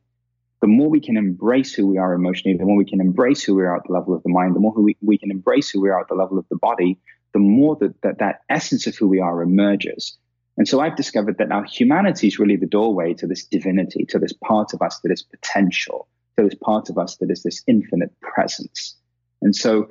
The 0.60 0.66
more 0.66 0.88
we 0.88 1.00
can 1.00 1.16
embrace 1.16 1.72
who 1.72 1.86
we 1.86 1.98
are 1.98 2.12
emotionally, 2.12 2.56
the 2.56 2.66
more 2.66 2.76
we 2.76 2.84
can 2.84 3.00
embrace 3.00 3.42
who 3.42 3.54
we 3.54 3.62
are 3.62 3.76
at 3.76 3.84
the 3.86 3.92
level 3.92 4.14
of 4.14 4.22
the 4.22 4.28
mind, 4.28 4.54
the 4.54 4.60
more 4.60 4.72
we, 4.72 4.96
we 5.00 5.16
can 5.16 5.30
embrace 5.30 5.70
who 5.70 5.80
we 5.80 5.88
are 5.88 6.00
at 6.00 6.08
the 6.08 6.14
level 6.14 6.38
of 6.38 6.46
the 6.50 6.56
body, 6.56 6.98
the 7.32 7.38
more 7.38 7.76
that, 7.80 7.94
that 8.02 8.18
that 8.18 8.40
essence 8.50 8.86
of 8.86 8.96
who 8.96 9.08
we 9.08 9.20
are 9.20 9.42
emerges. 9.42 10.18
And 10.58 10.68
so 10.68 10.80
I've 10.80 10.96
discovered 10.96 11.38
that 11.38 11.50
our 11.50 11.64
humanity 11.64 12.26
is 12.26 12.38
really 12.38 12.56
the 12.56 12.66
doorway 12.66 13.14
to 13.14 13.26
this 13.26 13.46
divinity, 13.46 14.04
to 14.06 14.18
this 14.18 14.34
part 14.34 14.74
of 14.74 14.82
us 14.82 15.00
that 15.00 15.12
is 15.12 15.22
potential, 15.22 16.06
to 16.36 16.44
this 16.44 16.54
part 16.54 16.90
of 16.90 16.98
us 16.98 17.16
that 17.16 17.30
is 17.30 17.42
this 17.42 17.62
infinite 17.66 18.12
presence. 18.20 18.96
And 19.40 19.56
so 19.56 19.88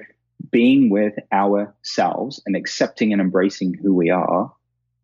being 0.52 0.90
with 0.90 1.14
ourselves 1.34 2.42
and 2.46 2.56
accepting 2.56 3.12
and 3.12 3.22
embracing 3.22 3.74
who 3.74 3.96
we 3.96 4.10
are 4.10 4.54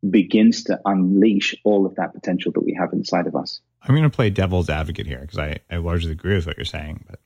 begins 0.08 0.66
to 0.66 0.80
unleash 0.86 1.56
all 1.64 1.86
of 1.86 1.96
that 1.96 2.14
potential 2.14 2.52
that 2.54 2.62
we 2.62 2.74
have 2.74 2.94
inside 2.94 3.28
of 3.28 3.36
us. 3.36 3.62
I'm 3.82 3.96
going 3.96 4.04
to 4.04 4.10
play 4.10 4.30
devil's 4.30 4.70
advocate 4.70 5.08
here 5.08 5.20
because 5.20 5.40
I, 5.40 5.60
I 5.70 5.78
largely 5.78 6.12
agree 6.12 6.36
with 6.36 6.48
what 6.48 6.58
you're 6.58 6.66
saying. 6.66 7.06
But, 7.10 7.20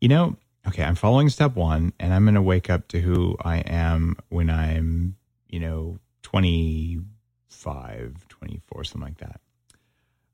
you 0.00 0.08
know, 0.08 0.36
okay, 0.66 0.82
I'm 0.82 0.94
following 0.94 1.28
step 1.28 1.56
one 1.56 1.92
and 1.98 2.12
I'm 2.12 2.24
going 2.24 2.34
to 2.34 2.42
wake 2.42 2.70
up 2.70 2.88
to 2.88 3.00
who 3.00 3.36
I 3.40 3.58
am 3.58 4.16
when 4.28 4.50
I'm, 4.50 5.16
you 5.48 5.60
know, 5.60 5.98
25, 6.22 8.28
24, 8.28 8.84
something 8.84 9.02
like 9.02 9.18
that. 9.18 9.40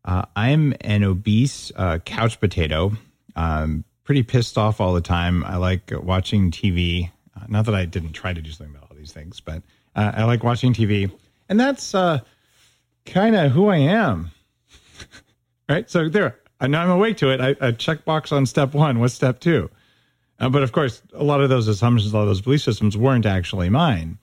Uh, 0.05 0.25
I'm 0.37 0.75
an 0.83 1.03
obese 1.03 1.73
uh, 1.75 1.99
couch 1.99 2.39
potato. 2.39 2.93
Um, 3.35 3.85
pretty 4.05 4.23
pissed 4.23 4.57
off 4.57 4.81
all 4.81 4.95
the 4.95 5.01
time. 5.01 5.45
I 5.45 5.57
like 5.57 5.91
watching 5.93 6.53
TV. 6.53 7.11
Uh, 7.37 7.45
not 7.49 7.67
that 7.67 7.75
I 7.75 7.85
didn't 7.85 8.13
try 8.13 8.33
to 8.33 8.41
do 8.41 8.53
something 8.53 8.75
about 8.75 8.91
all 8.91 8.97
these 8.97 9.13
things, 9.13 9.41
but 9.41 9.63
uh, 9.97 10.13
I 10.15 10.25
like 10.25 10.45
watching 10.45 10.73
TV. 10.73 11.11
And 11.49 11.59
that's 11.59 11.95
uh, 11.95 12.21
kind 13.05 13.37
of 13.37 13.53
who 13.53 13.69
I 13.69 13.79
am. 13.79 14.31
right? 15.69 15.89
So 15.89 16.09
there, 16.09 16.39
I 16.61 16.67
know 16.67 16.81
I'm 16.81 16.91
awake 16.91 17.19
to 17.19 17.31
it. 17.31 17.41
I, 17.41 17.67
I 17.67 17.73
check 17.73 18.05
box 18.05 18.33
on 18.33 18.47
step 18.47 18.75
one. 18.75 18.99
What's 18.99 19.15
step 19.15 19.41
two? 19.41 19.71
Uh, 20.39 20.49
but 20.49 20.63
of 20.63 20.73
course, 20.73 21.03
a 21.15 21.25
lot 21.25 21.41
of 21.41 21.49
those 21.49 21.69
assumptions, 21.69 22.13
a 22.13 22.17
lot 22.17 22.23
of 22.23 22.29
those 22.29 22.43
belief 22.43 22.63
systems 22.63 22.97
weren't 22.97 23.27
actually 23.27 23.71
mine. 23.71 24.19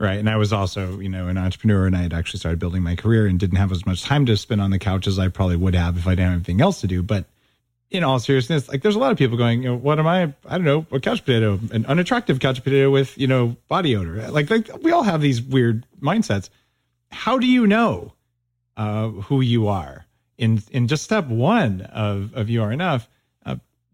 Right. 0.00 0.18
And 0.18 0.30
I 0.30 0.36
was 0.36 0.52
also, 0.52 1.00
you 1.00 1.08
know, 1.08 1.26
an 1.26 1.36
entrepreneur 1.36 1.84
and 1.86 1.96
I 1.96 2.02
had 2.02 2.14
actually 2.14 2.38
started 2.38 2.60
building 2.60 2.84
my 2.84 2.94
career 2.94 3.26
and 3.26 3.38
didn't 3.38 3.56
have 3.56 3.72
as 3.72 3.84
much 3.84 4.04
time 4.04 4.26
to 4.26 4.36
spend 4.36 4.60
on 4.60 4.70
the 4.70 4.78
couch 4.78 5.08
as 5.08 5.18
I 5.18 5.26
probably 5.26 5.56
would 5.56 5.74
have 5.74 5.96
if 5.96 6.06
I 6.06 6.10
didn't 6.10 6.24
have 6.24 6.34
anything 6.34 6.60
else 6.60 6.80
to 6.82 6.86
do. 6.86 7.02
But 7.02 7.24
in 7.90 8.04
all 8.04 8.18
seriousness, 8.18 8.68
like 8.68 8.82
there's 8.82 8.96
a 8.96 8.98
lot 8.98 9.12
of 9.12 9.18
people 9.18 9.38
going, 9.38 9.62
you 9.62 9.70
know, 9.70 9.76
what 9.76 9.98
am 9.98 10.06
I? 10.06 10.34
I 10.46 10.58
don't 10.58 10.64
know, 10.64 10.86
a 10.90 11.00
couch 11.00 11.24
potato, 11.24 11.58
an 11.72 11.86
unattractive 11.86 12.40
couch 12.40 12.62
potato 12.62 12.90
with, 12.90 13.16
you 13.16 13.26
know, 13.26 13.56
body 13.68 13.96
odor. 13.96 14.28
Like, 14.30 14.50
like 14.50 14.68
we 14.82 14.92
all 14.92 15.02
have 15.02 15.20
these 15.20 15.40
weird 15.40 15.86
mindsets. 16.00 16.50
How 17.10 17.38
do 17.38 17.46
you 17.46 17.66
know 17.66 18.12
uh, 18.76 19.08
who 19.08 19.40
you 19.40 19.68
are? 19.68 20.06
In 20.36 20.62
in 20.70 20.86
just 20.86 21.02
step 21.02 21.26
one 21.26 21.80
of 21.80 22.32
of 22.34 22.48
you 22.48 22.62
are 22.62 22.70
enough, 22.70 23.08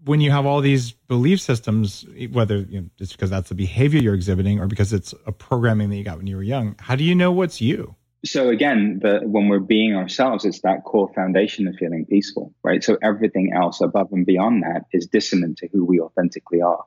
when 0.04 0.20
you 0.20 0.30
have 0.30 0.46
all 0.46 0.60
these 0.60 0.92
belief 0.92 1.40
systems, 1.40 2.06
whether 2.30 2.58
you 2.58 2.80
know, 2.82 2.90
it's 2.98 3.12
because 3.12 3.30
that's 3.30 3.48
the 3.48 3.54
behavior 3.54 4.00
you're 4.00 4.14
exhibiting 4.14 4.60
or 4.60 4.66
because 4.66 4.92
it's 4.92 5.14
a 5.26 5.32
programming 5.32 5.90
that 5.90 5.96
you 5.96 6.04
got 6.04 6.18
when 6.18 6.26
you 6.26 6.36
were 6.36 6.42
young, 6.42 6.74
how 6.78 6.94
do 6.94 7.04
you 7.04 7.14
know 7.14 7.32
what's 7.32 7.60
you? 7.60 7.94
So 8.24 8.48
again, 8.48 9.00
the, 9.02 9.20
when 9.24 9.48
we're 9.48 9.58
being 9.58 9.94
ourselves, 9.94 10.46
it's 10.46 10.62
that 10.62 10.84
core 10.84 11.12
foundation 11.14 11.68
of 11.68 11.76
feeling 11.76 12.06
peaceful, 12.06 12.54
right? 12.64 12.82
So 12.82 12.96
everything 13.02 13.52
else 13.54 13.82
above 13.82 14.12
and 14.12 14.24
beyond 14.24 14.62
that 14.62 14.86
is 14.92 15.06
dissonant 15.06 15.58
to 15.58 15.68
who 15.70 15.84
we 15.84 16.00
authentically 16.00 16.62
are. 16.62 16.84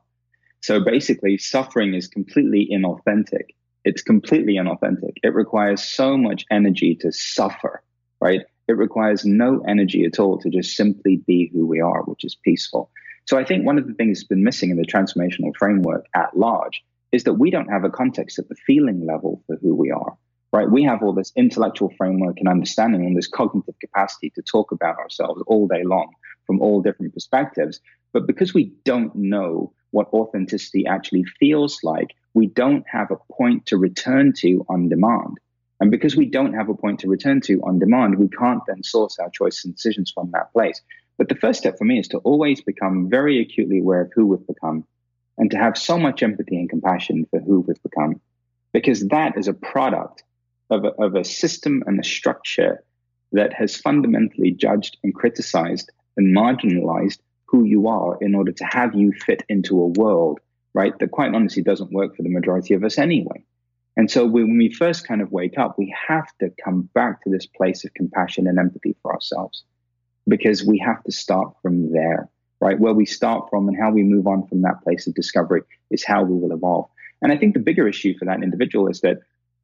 So 0.61 0.83
basically, 0.83 1.37
suffering 1.37 1.93
is 1.93 2.07
completely 2.07 2.67
inauthentic. 2.71 3.53
It's 3.85 4.01
completely 4.01 4.55
inauthentic. 4.55 5.13
It 5.21 5.35
requires 5.35 5.83
so 5.83 6.17
much 6.17 6.43
energy 6.49 6.95
to 7.01 7.11
suffer, 7.11 7.83
right? 8.19 8.41
It 8.67 8.73
requires 8.73 9.23
no 9.23 9.61
energy 9.67 10.05
at 10.05 10.19
all 10.19 10.39
to 10.39 10.49
just 10.49 10.75
simply 10.75 11.21
be 11.27 11.51
who 11.53 11.67
we 11.67 11.79
are, 11.79 12.01
which 12.03 12.25
is 12.25 12.35
peaceful. 12.35 12.89
So 13.25 13.37
I 13.37 13.45
think 13.45 13.63
one 13.63 13.77
of 13.77 13.87
the 13.87 13.93
things 13.93 14.19
that's 14.19 14.27
been 14.27 14.43
missing 14.43 14.71
in 14.71 14.77
the 14.77 14.85
transformational 14.85 15.55
framework 15.57 16.05
at 16.15 16.35
large 16.35 16.83
is 17.11 17.25
that 17.25 17.35
we 17.35 17.51
don't 17.51 17.69
have 17.69 17.83
a 17.83 17.89
context 17.91 18.39
at 18.39 18.49
the 18.49 18.55
feeling 18.55 19.05
level 19.05 19.43
for 19.45 19.55
who 19.57 19.75
we 19.75 19.91
are, 19.91 20.17
right? 20.53 20.69
We 20.69 20.83
have 20.83 21.03
all 21.03 21.13
this 21.13 21.33
intellectual 21.35 21.93
framework 21.97 22.37
and 22.39 22.47
understanding 22.47 23.05
and 23.05 23.17
this 23.17 23.27
cognitive 23.27 23.75
capacity 23.79 24.29
to 24.31 24.41
talk 24.41 24.71
about 24.71 24.97
ourselves 24.97 25.41
all 25.47 25.67
day 25.67 25.83
long 25.83 26.09
from 26.45 26.61
all 26.61 26.81
different 26.81 27.13
perspectives. 27.13 27.79
But 28.13 28.27
because 28.27 28.53
we 28.53 28.71
don't 28.85 29.13
know 29.15 29.73
what 29.91 30.07
authenticity 30.13 30.85
actually 30.87 31.25
feels 31.39 31.79
like, 31.83 32.15
we 32.33 32.47
don't 32.47 32.85
have 32.87 33.11
a 33.11 33.33
point 33.33 33.65
to 33.67 33.77
return 33.77 34.33
to 34.37 34.65
on 34.69 34.89
demand. 34.89 35.37
And 35.79 35.91
because 35.91 36.15
we 36.15 36.25
don't 36.25 36.53
have 36.53 36.69
a 36.69 36.73
point 36.73 36.99
to 37.01 37.07
return 37.07 37.41
to 37.41 37.61
on 37.63 37.79
demand, 37.79 38.17
we 38.17 38.29
can't 38.29 38.61
then 38.67 38.83
source 38.83 39.19
our 39.19 39.29
choices 39.29 39.65
and 39.65 39.75
decisions 39.75 40.11
from 40.11 40.31
that 40.31 40.51
place. 40.53 40.81
But 41.17 41.29
the 41.29 41.35
first 41.35 41.59
step 41.59 41.77
for 41.77 41.85
me 41.85 41.99
is 41.99 42.07
to 42.09 42.17
always 42.19 42.61
become 42.61 43.09
very 43.09 43.41
acutely 43.41 43.79
aware 43.79 44.01
of 44.01 44.11
who 44.13 44.27
we've 44.27 44.47
become 44.47 44.85
and 45.37 45.51
to 45.51 45.57
have 45.57 45.77
so 45.77 45.97
much 45.97 46.23
empathy 46.23 46.57
and 46.57 46.69
compassion 46.69 47.27
for 47.29 47.39
who 47.39 47.59
we've 47.59 47.81
become, 47.83 48.19
because 48.73 49.07
that 49.07 49.37
is 49.37 49.47
a 49.47 49.53
product 49.53 50.23
of 50.69 50.85
a, 50.85 50.89
of 51.01 51.15
a 51.15 51.23
system 51.23 51.83
and 51.85 51.99
a 51.99 52.03
structure 52.03 52.83
that 53.31 53.53
has 53.53 53.75
fundamentally 53.75 54.51
judged 54.51 54.97
and 55.03 55.13
criticized 55.13 55.91
and 56.15 56.35
marginalized 56.35 57.19
who 57.45 57.63
you 57.63 57.87
are 57.87 58.17
in 58.21 58.35
order 58.35 58.51
to 58.51 58.65
have 58.65 58.93
you 58.93 59.13
fit 59.13 59.43
into 59.49 59.79
a 59.81 59.87
world, 59.87 60.39
right, 60.73 60.97
that 60.99 61.11
quite 61.11 61.33
honestly 61.33 61.63
doesn't 61.63 61.91
work 61.91 62.15
for 62.15 62.23
the 62.23 62.29
majority 62.29 62.73
of 62.73 62.83
us 62.83 62.97
anyway. 62.97 63.43
And 63.95 64.11
so 64.11 64.25
when 64.25 64.57
we 64.57 64.71
first 64.71 65.07
kind 65.07 65.21
of 65.21 65.31
wake 65.31 65.57
up, 65.57 65.77
we 65.77 65.93
have 66.07 66.27
to 66.39 66.51
come 66.63 66.89
back 66.93 67.23
to 67.23 67.29
this 67.29 67.47
place 67.47 67.83
of 67.83 67.93
compassion 67.95 68.47
and 68.47 68.59
empathy 68.59 68.95
for 69.01 69.13
ourselves 69.13 69.63
because 70.27 70.63
we 70.63 70.77
have 70.79 71.03
to 71.05 71.11
start 71.11 71.53
from 71.61 71.91
there, 71.91 72.29
right? 72.59 72.79
Where 72.79 72.93
we 72.93 73.05
start 73.05 73.49
from 73.49 73.67
and 73.67 73.77
how 73.77 73.91
we 73.91 74.03
move 74.03 74.27
on 74.27 74.45
from 74.47 74.61
that 74.61 74.83
place 74.83 75.07
of 75.07 75.15
discovery 75.15 75.61
is 75.89 76.03
how 76.03 76.23
we 76.23 76.37
will 76.37 76.51
evolve. 76.51 76.89
And 77.21 77.31
I 77.31 77.37
think 77.37 77.53
the 77.53 77.59
bigger 77.59 77.87
issue 77.87 78.15
for 78.17 78.25
that 78.25 78.43
individual 78.43 78.87
is 78.87 79.01
that, 79.01 79.19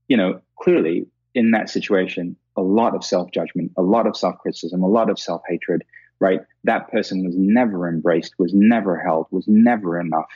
you 0.07 0.17
know, 0.17 0.41
clearly 0.59 1.07
in 1.35 1.51
that 1.51 1.69
situation, 1.69 2.35
a 2.55 2.61
lot 2.61 2.95
of 2.95 3.03
self 3.03 3.31
judgment, 3.31 3.71
a 3.77 3.81
lot 3.81 4.07
of 4.07 4.15
self 4.15 4.37
criticism, 4.39 4.83
a 4.83 4.87
lot 4.87 5.09
of 5.09 5.19
self 5.19 5.41
hatred, 5.47 5.83
right? 6.19 6.41
That 6.63 6.91
person 6.91 7.25
was 7.25 7.35
never 7.37 7.87
embraced, 7.87 8.35
was 8.37 8.53
never 8.53 8.97
held, 8.97 9.27
was 9.31 9.45
never 9.47 9.99
enough. 9.99 10.29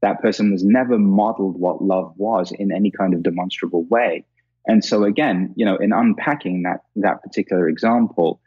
That 0.00 0.20
person 0.20 0.52
was 0.52 0.64
never 0.64 0.98
modeled 0.98 1.58
what 1.58 1.82
love 1.82 2.12
was 2.16 2.52
in 2.52 2.72
any 2.72 2.90
kind 2.90 3.14
of 3.14 3.22
demonstrable 3.22 3.84
way. 3.84 4.24
And 4.66 4.84
so 4.84 5.04
again, 5.04 5.52
you 5.56 5.64
know, 5.64 5.76
in 5.76 5.92
unpacking 5.92 6.62
that 6.62 6.82
that 6.96 7.22
particular 7.22 7.68
example, 7.68 8.40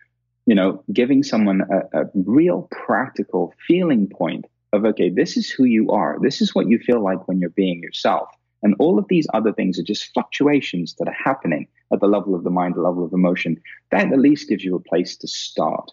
you 0.46 0.56
know, 0.56 0.84
giving 0.94 1.24
someone 1.24 1.62
a, 1.62 2.02
a 2.02 2.06
real 2.14 2.70
practical 2.72 3.54
feeling 3.68 4.08
point 4.08 4.46
of, 4.74 4.86
okay, 4.86 5.10
this 5.10 5.38
is 5.38 5.50
who 5.50 5.64
you 5.64 5.90
are. 5.92 6.18
This 6.22 6.42
is 6.42 6.54
what 6.54 6.68
you 6.68 6.80
feel 6.80 7.02
like 7.04 7.28
when 7.28 7.40
you're 7.40 7.50
being 7.50 7.82
yourself. 7.82 8.30
And 8.66 8.74
all 8.80 8.98
of 8.98 9.08
these 9.10 9.28
other 9.32 9.54
things 9.54 9.78
are 9.78 9.84
just 9.84 10.12
fluctuations 10.12 10.96
that 10.96 11.08
are 11.08 11.24
happening 11.24 11.68
at 11.94 12.00
the 12.00 12.08
level 12.08 12.34
of 12.34 12.44
the 12.44 12.50
mind, 12.50 12.74
the 12.74 12.82
level 12.82 13.06
of 13.06 13.14
emotion. 13.14 13.62
That 13.92 14.12
at 14.12 14.20
least 14.20 14.50
gives 14.50 14.64
you 14.64 14.76
a 14.76 14.80
place 14.80 15.16
to 15.18 15.28
start. 15.28 15.92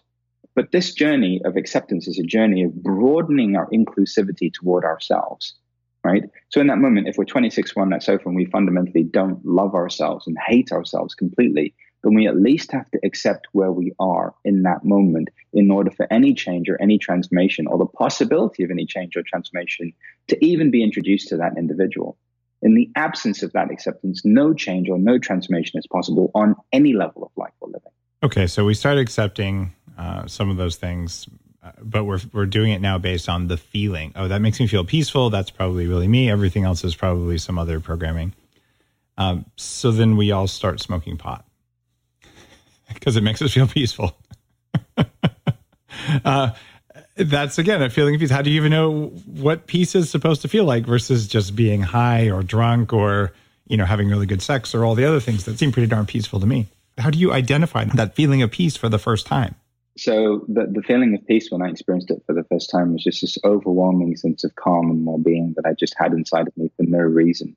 But 0.55 0.71
this 0.71 0.91
journey 0.91 1.39
of 1.45 1.55
acceptance 1.55 2.07
is 2.07 2.17
a 2.17 2.23
journey 2.23 2.63
of 2.63 2.81
broadening 2.81 3.55
our 3.55 3.69
inclusivity 3.69 4.51
toward 4.51 4.85
ourselves, 4.85 5.53
right? 6.03 6.23
So 6.49 6.61
in 6.61 6.67
that 6.67 6.79
moment, 6.79 7.07
if 7.07 7.15
we're 7.15 7.25
26 7.25 7.73
on 7.77 7.91
that 7.91 8.01
sofa 8.01 8.27
and 8.27 8.35
we 8.35 8.45
fundamentally 8.45 9.03
don't 9.03 9.45
love 9.45 9.75
ourselves 9.75 10.25
and 10.25 10.35
hate 10.47 10.71
ourselves 10.71 11.13
completely, 11.13 11.75
then 12.03 12.15
we 12.15 12.27
at 12.27 12.41
least 12.41 12.71
have 12.71 12.89
to 12.89 12.99
accept 13.03 13.45
where 13.51 13.71
we 13.71 13.93
are 13.99 14.33
in 14.45 14.63
that 14.63 14.83
moment 14.83 15.29
in 15.53 15.69
order 15.69 15.91
for 15.91 16.07
any 16.11 16.33
change 16.33 16.67
or 16.69 16.81
any 16.81 16.97
transformation 16.97 17.67
or 17.67 17.77
the 17.77 17.85
possibility 17.85 18.63
of 18.63 18.71
any 18.71 18.87
change 18.87 19.15
or 19.15 19.21
transformation 19.21 19.93
to 20.27 20.43
even 20.43 20.71
be 20.71 20.81
introduced 20.81 21.27
to 21.27 21.37
that 21.37 21.55
individual. 21.55 22.17
In 22.63 22.75
the 22.75 22.89
absence 22.95 23.43
of 23.43 23.51
that 23.51 23.69
acceptance, 23.69 24.23
no 24.23 24.53
change 24.53 24.89
or 24.89 24.97
no 24.97 25.19
transformation 25.19 25.77
is 25.77 25.85
possible 25.85 26.31
on 26.33 26.55
any 26.71 26.93
level 26.93 27.23
of 27.23 27.31
life 27.35 27.51
or 27.59 27.67
living. 27.67 27.91
Okay, 28.23 28.47
so 28.47 28.63
we 28.63 28.73
start 28.73 28.97
accepting 28.97 29.73
uh, 29.97 30.25
some 30.27 30.49
of 30.49 30.55
those 30.55 30.77
things, 30.77 31.27
uh, 31.61 31.71
but 31.81 32.05
we're 32.05 32.21
we're 32.31 32.45
doing 32.45 32.71
it 32.71 32.79
now 32.79 32.97
based 32.97 33.27
on 33.27 33.47
the 33.49 33.57
feeling. 33.57 34.13
Oh, 34.15 34.29
that 34.29 34.39
makes 34.41 34.61
me 34.61 34.67
feel 34.67 34.85
peaceful. 34.85 35.29
That's 35.29 35.49
probably 35.49 35.87
really 35.87 36.07
me. 36.07 36.29
Everything 36.31 36.63
else 36.63 36.85
is 36.85 36.95
probably 36.95 37.37
some 37.37 37.59
other 37.59 37.81
programming. 37.81 38.33
Um, 39.17 39.45
so 39.57 39.91
then 39.91 40.15
we 40.15 40.31
all 40.31 40.47
start 40.47 40.79
smoking 40.79 41.17
pot 41.17 41.45
because 42.93 43.17
it 43.17 43.23
makes 43.23 43.41
us 43.41 43.53
feel 43.53 43.67
peaceful. 43.67 44.17
uh, 46.25 46.51
that's 47.15 47.57
again 47.57 47.81
a 47.81 47.89
feeling 47.89 48.15
of 48.15 48.19
peace. 48.19 48.31
How 48.31 48.41
do 48.41 48.49
you 48.49 48.57
even 48.57 48.71
know 48.71 49.07
what 49.25 49.67
peace 49.67 49.95
is 49.95 50.09
supposed 50.09 50.41
to 50.43 50.47
feel 50.47 50.65
like 50.65 50.85
versus 50.85 51.27
just 51.27 51.55
being 51.55 51.81
high 51.81 52.29
or 52.29 52.43
drunk 52.43 52.93
or 52.93 53.33
you 53.67 53.77
know 53.77 53.85
having 53.85 54.09
really 54.09 54.25
good 54.25 54.41
sex 54.41 54.73
or 54.73 54.83
all 54.83 54.95
the 54.95 55.05
other 55.05 55.19
things 55.19 55.45
that 55.45 55.57
seem 55.59 55.71
pretty 55.71 55.87
darn 55.87 56.05
peaceful 56.05 56.39
to 56.39 56.45
me? 56.45 56.67
How 56.97 57.09
do 57.09 57.17
you 57.17 57.31
identify 57.31 57.85
that 57.85 58.15
feeling 58.15 58.41
of 58.41 58.51
peace 58.51 58.77
for 58.77 58.89
the 58.89 58.99
first 58.99 59.25
time? 59.25 59.55
So 59.97 60.45
the 60.47 60.65
the 60.71 60.81
feeling 60.81 61.13
of 61.13 61.25
peace 61.27 61.51
when 61.51 61.61
I 61.61 61.69
experienced 61.69 62.09
it 62.09 62.23
for 62.25 62.33
the 62.33 62.43
first 62.45 62.71
time 62.71 62.93
was 62.93 63.03
just 63.03 63.21
this 63.21 63.37
overwhelming 63.43 64.15
sense 64.15 64.43
of 64.43 64.55
calm 64.55 64.89
and 64.89 65.05
well-being 65.05 65.53
that 65.55 65.67
I 65.67 65.73
just 65.73 65.95
had 65.97 66.13
inside 66.13 66.47
of 66.47 66.57
me 66.57 66.71
for 66.75 66.83
no 66.83 66.99
reason. 66.99 67.55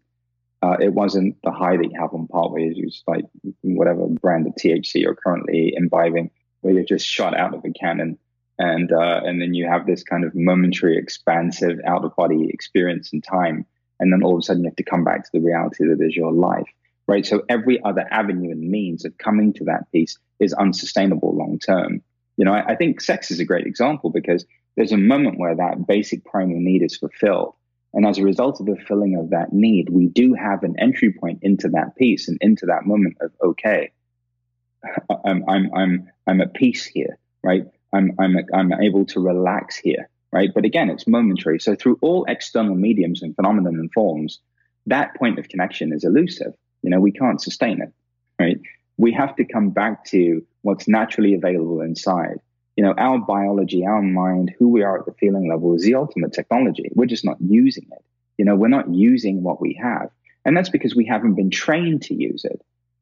Uh, 0.63 0.77
it 0.81 0.93
wasn't 0.93 1.37
the 1.45 1.51
high 1.51 1.77
that 1.77 1.85
you 1.85 1.99
have 2.01 2.13
on 2.13 2.27
part 2.29 2.51
where 2.51 2.61
you 2.61 2.87
just 2.87 3.05
like 3.07 3.25
whatever 3.63 4.07
brand 4.07 4.47
of 4.47 4.55
THC 4.55 4.97
you're 4.97 5.15
currently 5.15 5.73
imbibing, 5.77 6.31
where 6.61 6.75
you're 6.75 6.85
just 6.85 7.07
shot 7.07 7.37
out 7.37 7.55
of 7.55 7.65
a 7.65 7.71
cannon, 7.71 8.19
and 8.59 8.93
uh, 8.93 9.21
and 9.25 9.41
then 9.41 9.55
you 9.55 9.69
have 9.69 9.87
this 9.87 10.03
kind 10.03 10.25
of 10.25 10.35
momentary, 10.35 10.99
expansive, 10.99 11.79
out 11.87 12.05
of 12.05 12.17
body 12.17 12.49
experience 12.51 13.13
in 13.13 13.21
time, 13.23 13.67
and 14.01 14.13
then 14.13 14.23
all 14.23 14.35
of 14.35 14.41
a 14.41 14.43
sudden 14.43 14.65
you 14.65 14.71
have 14.71 14.77
to 14.77 14.85
come 14.85 15.05
back 15.05 15.25
to 15.25 15.31
the 15.33 15.41
reality 15.41 15.87
that 15.87 16.01
is 16.01 16.17
your 16.17 16.33
life, 16.33 16.69
right? 17.07 17.27
So 17.27 17.45
every 17.49 17.83
other 17.85 18.07
avenue 18.11 18.51
and 18.53 18.71
means 18.71 19.05
of 19.05 19.19
coming 19.19 19.53
to 19.55 19.65
that 19.65 19.91
peace 19.93 20.19
is 20.41 20.53
unsustainable 20.55 21.37
long 21.37 21.59
term. 21.59 22.03
You 22.37 22.45
know, 22.45 22.53
I, 22.55 22.73
I 22.73 22.77
think 22.77 23.01
sex 23.01 23.31
is 23.31 23.41
a 23.41 23.45
great 23.45 23.67
example 23.67 24.11
because 24.11 24.45
there's 24.77 24.93
a 24.93 24.99
moment 24.99 25.39
where 25.39 25.55
that 25.57 25.87
basic 25.87 26.25
primal 26.25 26.61
need 26.61 26.83
is 26.83 26.97
fulfilled 26.97 27.55
And 27.95 28.07
as 28.07 28.19
a 28.19 28.23
result 28.23 28.61
of 28.61 28.67
the 28.67 28.77
filling 28.77 29.17
of 29.17 29.31
that 29.31 29.53
need, 29.53 29.89
we 29.91 30.07
do 30.09 30.35
have 30.35 30.63
an 30.65 30.79
entry 30.79 31.13
point 31.13 31.41
into 31.43 31.69
that 31.71 31.97
peace 31.97 32.29
and 32.29 32.39
into 32.43 32.67
that 32.67 32.85
moment 32.87 33.17
of, 33.21 33.33
okay, 33.43 33.93
I'm, 35.25 35.45
I'm, 35.49 35.75
I'm, 35.75 36.11
I'm 36.27 36.41
at 36.43 36.55
peace 36.55 36.85
here, 36.85 37.19
right? 37.43 37.65
I'm, 37.93 38.13
I'm, 38.19 38.37
I'm 38.55 38.73
able 38.75 39.05
to 39.07 39.21
relax 39.21 39.77
here, 39.77 40.09
right? 40.33 40.51
But 40.55 40.65
again, 40.65 40.91
it's 40.91 41.07
momentary. 41.07 41.61
So 41.61 41.75
through 41.75 41.99
all 42.03 42.25
external 42.29 42.75
mediums 42.75 43.23
and 43.23 43.35
phenomena 43.35 43.71
and 43.71 43.93
forms, 43.93 44.41
that 44.87 45.15
point 45.17 45.39
of 45.39 45.49
connection 45.49 45.93
is 45.93 46.05
elusive. 46.05 46.55
You 46.83 46.91
know, 46.91 47.01
we 47.01 47.13
can't 47.13 47.41
sustain 47.41 47.81
it, 47.81 47.93
right? 48.39 48.61
We 48.97 49.13
have 49.13 49.37
to 49.37 49.45
come 49.45 49.71
back 49.71 50.05
to 50.07 50.45
what's 50.63 50.89
naturally 50.89 51.35
available 51.35 51.81
inside. 51.81 52.39
You 52.77 52.85
know, 52.85 52.95
our 52.99 53.19
biology, 53.19 53.85
our 53.87 54.03
mind, 54.03 54.55
who 54.59 54.69
we 54.69 54.83
are 54.83 54.99
at 54.99 55.07
the 55.07 55.13
feeling 55.13 55.49
level 55.49 55.75
is 55.75 55.83
the 55.83 55.95
ultimate 55.95 56.33
technology. 56.33 56.91
We're 56.95 57.07
just 57.07 57.25
not 57.25 57.39
using 57.41 57.89
it. 57.91 58.05
You 58.37 58.45
know, 58.45 58.55
we're 58.55 58.69
not 58.69 58.93
using 58.93 59.43
what 59.43 59.61
we 59.61 59.79
have. 59.83 60.11
And 60.45 60.57
that's 60.57 60.69
because 60.69 60.95
we 60.95 61.07
haven't 61.07 61.35
been 61.35 61.51
trained 61.51 62.03
to 62.03 62.15
use 62.15 62.45
it, 62.45 62.61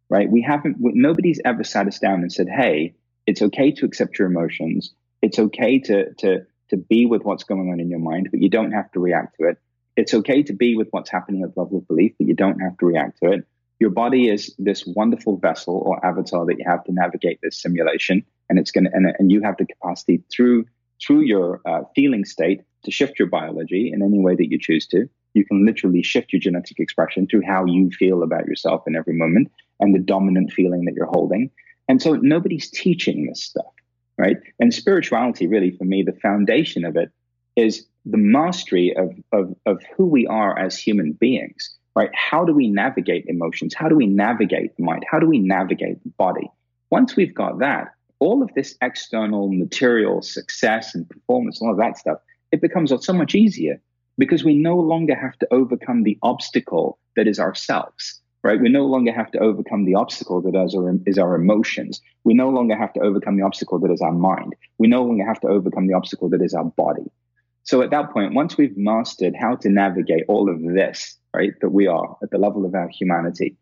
right? 0.09 0.31
We 0.31 0.41
haven't, 0.43 0.77
nobody's 0.79 1.41
ever 1.45 1.65
sat 1.65 1.87
us 1.87 1.99
down 1.99 2.23
and 2.23 2.33
said, 2.33 2.49
hey, 2.49 2.95
it's 3.27 3.43
okay 3.43 3.71
to 3.73 3.87
accept 3.87 4.19
your 4.19 4.29
emotions. 4.29 4.93
It's 5.23 5.39
okay 5.39 5.79
to, 5.81 6.13
to, 6.15 6.47
to 6.71 6.77
be 6.77 7.07
with 7.07 7.23
what's 7.23 7.45
going 7.45 7.71
on 7.71 7.81
in 7.81 7.89
your 7.89 7.99
mind, 8.01 8.29
but 8.31 8.43
you 8.43 8.51
don't 8.51 8.73
have 8.73 8.91
to 8.93 9.01
react 9.01 9.37
to 9.39 9.49
it. 9.49 9.59
It's 9.97 10.15
okay 10.15 10.43
to 10.43 10.53
be 10.53 10.77
with 10.77 10.89
what's 10.91 11.11
happening 11.11 11.43
at 11.43 11.55
the 11.55 11.61
level 11.61 11.79
of 11.79 11.89
belief, 11.89 12.13
but 12.19 12.27
you 12.27 12.35
don't 12.35 12.61
have 12.61 12.77
to 12.79 12.87
react 12.87 13.19
to 13.23 13.33
it. 13.33 13.47
Your 13.81 13.91
body 13.91 14.29
is 14.29 14.55
this 14.59 14.87
wonderful 14.87 15.37
vessel 15.37 15.83
or 15.85 16.05
avatar 16.05 16.47
that 16.47 16.59
you 16.59 16.65
have 16.67 16.85
to 16.85 16.93
navigate 16.93 17.41
this 17.43 17.61
simulation, 17.61 18.25
and 18.49 18.59
it's 18.59 18.71
going 18.71 18.85
to, 18.85 18.91
and, 18.93 19.15
and 19.19 19.33
you 19.33 19.43
have 19.43 19.57
the 19.57 19.67
capacity 19.67 20.23
through 20.33 20.67
through 21.05 21.23
your 21.23 21.61
uh, 21.67 21.83
feeling 21.95 22.25
state 22.25 22.63
to 22.85 22.91
shift 22.91 23.19
your 23.19 23.29
biology 23.29 23.91
in 23.93 24.03
any 24.03 24.21
way 24.21 24.35
that 24.37 24.51
you 24.51 24.59
choose 24.59 24.87
to. 24.87 25.09
You 25.35 25.45
can 25.45 25.67
literally 25.67 26.03
shift 26.03 26.33
your 26.33 26.41
genetic 26.41 26.79
expression 26.79 27.27
through 27.27 27.43
how 27.43 27.65
you 27.65 27.91
feel 27.91 28.23
about 28.23 28.47
yourself 28.47 28.85
in 28.87 28.95
every 28.95 29.15
moment 29.15 29.51
and 29.81 29.95
the 29.95 29.99
dominant 29.99 30.53
feeling 30.53 30.85
that 30.85 30.95
you're 30.95 31.07
holding. 31.07 31.51
And 31.89 32.01
so 32.01 32.15
nobody's 32.15 32.71
teaching 32.71 33.27
this 33.27 33.43
stuff, 33.43 33.73
right? 34.19 34.37
And 34.59 34.73
spirituality, 34.73 35.47
really, 35.47 35.71
for 35.71 35.85
me, 35.85 36.03
the 36.03 36.13
foundation 36.13 36.85
of 36.85 36.97
it 36.97 37.11
is 37.57 37.87
the 38.05 38.17
mastery 38.17 38.95
of, 38.97 39.15
of, 39.33 39.55
of 39.67 39.83
who 39.97 40.07
we 40.07 40.27
are 40.27 40.59
as 40.59 40.79
human 40.79 41.13
beings, 41.13 41.75
right? 41.95 42.11
How 42.15 42.45
do 42.45 42.53
we 42.53 42.69
navigate 42.69 43.27
emotions? 43.27 43.75
How 43.75 43.89
do 43.89 43.97
we 43.97 44.07
navigate 44.07 44.77
the 44.77 44.83
mind? 44.83 45.05
How 45.11 45.19
do 45.19 45.27
we 45.27 45.39
navigate 45.39 46.03
the 46.03 46.11
body? 46.11 46.51
Once 46.91 47.17
we've 47.17 47.35
got 47.35 47.59
that, 47.59 47.89
all 48.19 48.43
of 48.43 48.51
this 48.55 48.77
external 48.81 49.49
material 49.49 50.23
success 50.23 50.95
and 50.95 51.09
performance, 51.09 51.61
all 51.61 51.71
of 51.71 51.79
that 51.79 51.99
stuff, 51.99 52.19
it 52.53 52.61
becomes 52.61 52.93
so 53.05 53.13
much 53.13 53.35
easier 53.35 53.81
because 54.17 54.45
we 54.45 54.55
no 54.55 54.77
longer 54.77 55.15
have 55.15 55.37
to 55.39 55.49
overcome 55.51 56.03
the 56.03 56.19
obstacle 56.23 56.99
that 57.17 57.27
is 57.27 57.41
ourselves 57.41 58.21
right? 58.45 58.61
We 58.61 58.69
no 58.69 58.85
longer 58.85 59.13
have 59.13 59.31
to 59.33 59.39
overcome 59.39 59.87
the 59.87 59.95
obstacle 59.95 60.43
that 60.43 60.55
is 60.55 60.75
our, 60.75 60.95
is 61.07 61.19
our 61.19 61.35
emotions. 61.35 62.01
We 62.25 62.35
no 62.35 62.51
longer 62.51 62.77
have 62.77 62.93
to 62.93 63.01
overcome 63.01 63.37
the 63.37 63.43
obstacle 63.43 63.79
that 63.81 63.91
is 63.91 64.03
our 64.03 64.13
mind. 64.13 64.55
We 64.79 64.87
no 64.87 65.03
longer 65.03 65.27
have 65.27 65.41
to 65.41 65.49
overcome 65.49 65.87
the 65.87 65.95
obstacle 65.95 66.29
that 66.29 66.43
is 66.43 66.53
our 66.53 66.65
body. 66.65 67.11
So 67.63 67.81
at 67.81 67.91
that 67.91 68.13
point, 68.13 68.35
once 68.35 68.59
we've 68.59 68.77
mastered 68.77 69.35
how 69.35 69.57
to 69.57 69.71
navigate 69.71 70.25
all 70.29 70.51
of 70.51 70.63
this, 70.63 71.19
right, 71.35 71.55
that 71.63 71.71
we 71.71 71.87
are 71.87 72.17
at 72.23 72.31
the 72.31 72.39
level 72.39 72.67
of 72.67 72.75
our 72.75 72.89
humanity, 72.89 73.57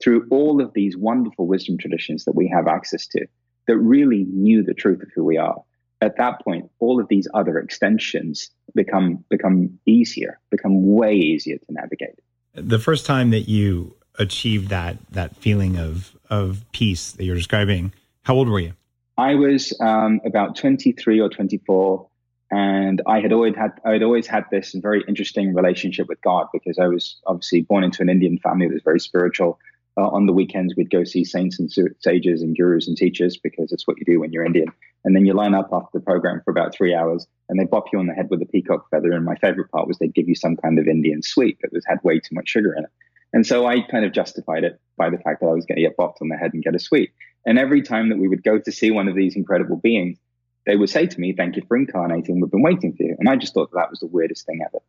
through 0.00 0.28
all 0.30 0.62
of 0.62 0.72
these 0.72 0.96
wonderful 0.96 1.48
wisdom 1.48 1.76
traditions 1.76 2.24
that 2.24 2.36
we 2.36 2.46
have 2.46 2.68
access 2.68 3.08
to, 3.08 3.26
that 3.66 3.76
really 3.76 4.24
knew 4.30 4.62
the 4.62 4.74
truth 4.74 5.02
of 5.02 5.08
who 5.12 5.24
we 5.24 5.36
are, 5.36 5.60
at 6.00 6.16
that 6.18 6.40
point, 6.42 6.70
all 6.78 7.00
of 7.00 7.08
these 7.08 7.28
other 7.34 7.58
extensions 7.58 8.50
become 8.74 9.22
become 9.28 9.78
easier, 9.84 10.38
become 10.50 10.86
way 10.86 11.14
easier 11.14 11.58
to 11.58 11.66
navigate. 11.70 12.14
The 12.54 12.78
first 12.78 13.04
time 13.04 13.30
that 13.30 13.48
you 13.48 13.96
achieved 14.18 14.68
that 14.68 14.98
that 15.10 15.36
feeling 15.36 15.78
of 15.78 16.16
of 16.28 16.64
peace 16.72 17.12
that 17.12 17.24
you're 17.24 17.36
describing, 17.36 17.92
how 18.22 18.34
old 18.34 18.48
were 18.48 18.60
you? 18.60 18.74
I 19.18 19.34
was 19.34 19.76
um, 19.80 20.20
about 20.24 20.56
23 20.56 21.20
or 21.20 21.28
24 21.28 22.06
and 22.50 23.00
I 23.06 23.20
had 23.20 23.32
always 23.32 23.54
had 23.54 23.72
I 23.84 23.92
had 23.92 24.02
always 24.02 24.26
had 24.26 24.44
this 24.50 24.74
very 24.74 25.04
interesting 25.06 25.54
relationship 25.54 26.08
with 26.08 26.20
God 26.20 26.48
because 26.52 26.78
I 26.78 26.88
was 26.88 27.16
obviously 27.26 27.62
born 27.62 27.84
into 27.84 28.02
an 28.02 28.08
Indian 28.08 28.38
family 28.38 28.66
that 28.66 28.74
was 28.74 28.82
very 28.82 29.00
spiritual. 29.00 29.58
Uh, 29.96 30.08
on 30.08 30.26
the 30.26 30.32
weekends, 30.32 30.74
we'd 30.76 30.90
go 30.90 31.04
see 31.04 31.24
saints 31.24 31.58
and 31.58 31.70
sages 31.98 32.42
and 32.42 32.56
gurus 32.56 32.88
and 32.88 32.96
teachers 32.96 33.36
because 33.36 33.72
it's 33.72 33.86
what 33.86 33.98
you 33.98 34.04
do 34.04 34.20
when 34.20 34.32
you're 34.32 34.44
Indian. 34.44 34.68
And 35.04 35.16
then 35.16 35.26
you 35.26 35.32
line 35.34 35.54
up 35.54 35.68
after 35.72 35.98
the 35.98 36.04
program 36.04 36.40
for 36.44 36.50
about 36.50 36.74
three 36.74 36.94
hours, 36.94 37.26
and 37.48 37.58
they 37.58 37.64
bop 37.64 37.86
you 37.92 37.98
on 37.98 38.06
the 38.06 38.14
head 38.14 38.28
with 38.30 38.40
a 38.42 38.46
peacock 38.46 38.88
feather. 38.90 39.12
And 39.12 39.24
my 39.24 39.34
favorite 39.36 39.70
part 39.70 39.88
was 39.88 39.98
they'd 39.98 40.14
give 40.14 40.28
you 40.28 40.34
some 40.34 40.56
kind 40.56 40.78
of 40.78 40.86
Indian 40.86 41.22
sweet 41.22 41.58
that 41.62 41.72
was 41.72 41.84
had 41.86 41.98
way 42.04 42.20
too 42.20 42.34
much 42.34 42.48
sugar 42.48 42.72
in 42.74 42.84
it. 42.84 42.90
And 43.32 43.46
so 43.46 43.66
I 43.66 43.80
kind 43.80 44.04
of 44.04 44.12
justified 44.12 44.64
it 44.64 44.80
by 44.96 45.10
the 45.10 45.18
fact 45.18 45.40
that 45.40 45.46
I 45.46 45.52
was 45.52 45.66
going 45.66 45.76
to 45.76 45.82
get 45.82 45.96
bopped 45.96 46.20
on 46.20 46.28
the 46.28 46.36
head 46.36 46.52
and 46.52 46.62
get 46.62 46.74
a 46.74 46.78
sweet. 46.78 47.12
And 47.46 47.58
every 47.58 47.82
time 47.82 48.08
that 48.10 48.18
we 48.18 48.28
would 48.28 48.42
go 48.42 48.58
to 48.58 48.72
see 48.72 48.90
one 48.90 49.08
of 49.08 49.14
these 49.14 49.36
incredible 49.36 49.76
beings, 49.76 50.18
they 50.66 50.76
would 50.76 50.90
say 50.90 51.06
to 51.06 51.20
me, 51.20 51.32
Thank 51.32 51.56
you 51.56 51.62
for 51.66 51.76
incarnating. 51.76 52.40
We've 52.40 52.50
been 52.50 52.62
waiting 52.62 52.94
for 52.94 53.02
you. 53.02 53.16
And 53.18 53.28
I 53.28 53.36
just 53.36 53.54
thought 53.54 53.70
that, 53.70 53.78
that 53.78 53.90
was 53.90 54.00
the 54.00 54.06
weirdest 54.06 54.46
thing 54.46 54.60
ever. 54.66 54.82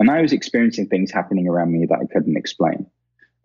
And 0.00 0.10
I 0.10 0.20
was 0.20 0.32
experiencing 0.32 0.88
things 0.88 1.12
happening 1.12 1.48
around 1.48 1.72
me 1.72 1.86
that 1.86 1.98
I 1.98 2.12
couldn't 2.12 2.36
explain. 2.36 2.86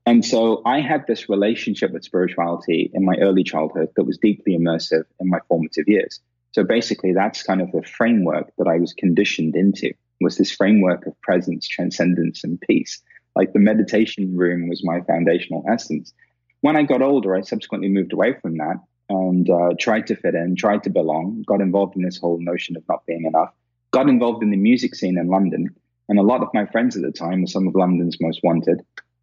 And 0.05 0.25
so 0.25 0.63
I 0.65 0.81
had 0.81 1.05
this 1.07 1.29
relationship 1.29 1.91
with 1.91 2.03
spirituality 2.03 2.89
in 2.93 3.05
my 3.05 3.15
early 3.21 3.43
childhood 3.43 3.89
that 3.95 4.05
was 4.05 4.17
deeply 4.17 4.57
immersive 4.57 5.03
in 5.19 5.29
my 5.29 5.39
formative 5.47 5.87
years. 5.87 6.19
So 6.51 6.63
basically, 6.63 7.13
that's 7.13 7.43
kind 7.43 7.61
of 7.61 7.71
the 7.71 7.83
framework 7.83 8.51
that 8.57 8.67
I 8.67 8.79
was 8.79 8.93
conditioned 8.93 9.55
into 9.55 9.93
was 10.19 10.37
this 10.37 10.51
framework 10.51 11.05
of 11.05 11.19
presence, 11.21 11.67
transcendence, 11.67 12.43
and 12.43 12.59
peace. 12.59 13.01
Like 13.39 13.53
the 13.53 13.59
meditation 13.59 14.35
room 14.35 14.67
was 14.67 14.83
my 14.83 14.99
foundational 14.99 15.63
essence. 15.71 16.11
When 16.59 16.75
I 16.75 16.83
got 16.83 17.01
older, 17.01 17.37
I 17.37 17.39
subsequently 17.39 17.87
moved 17.87 18.11
away 18.11 18.33
from 18.41 18.57
that 18.57 18.75
and 19.07 19.49
uh, 19.49 19.69
tried 19.79 20.07
to 20.07 20.15
fit 20.17 20.35
in, 20.35 20.57
tried 20.57 20.83
to 20.83 20.89
belong, 20.89 21.45
got 21.47 21.61
involved 21.61 21.95
in 21.95 22.01
this 22.01 22.17
whole 22.17 22.37
notion 22.41 22.75
of 22.75 22.83
not 22.89 23.05
being 23.05 23.23
enough, 23.23 23.53
got 23.91 24.09
involved 24.09 24.43
in 24.43 24.49
the 24.49 24.57
music 24.57 24.93
scene 24.93 25.17
in 25.17 25.29
London. 25.29 25.69
And 26.09 26.19
a 26.19 26.21
lot 26.21 26.43
of 26.43 26.49
my 26.53 26.65
friends 26.65 26.97
at 26.97 27.01
the 27.01 27.13
time 27.13 27.39
were 27.39 27.47
some 27.47 27.65
of 27.65 27.75
London's 27.75 28.17
most 28.19 28.41
wanted. 28.43 28.81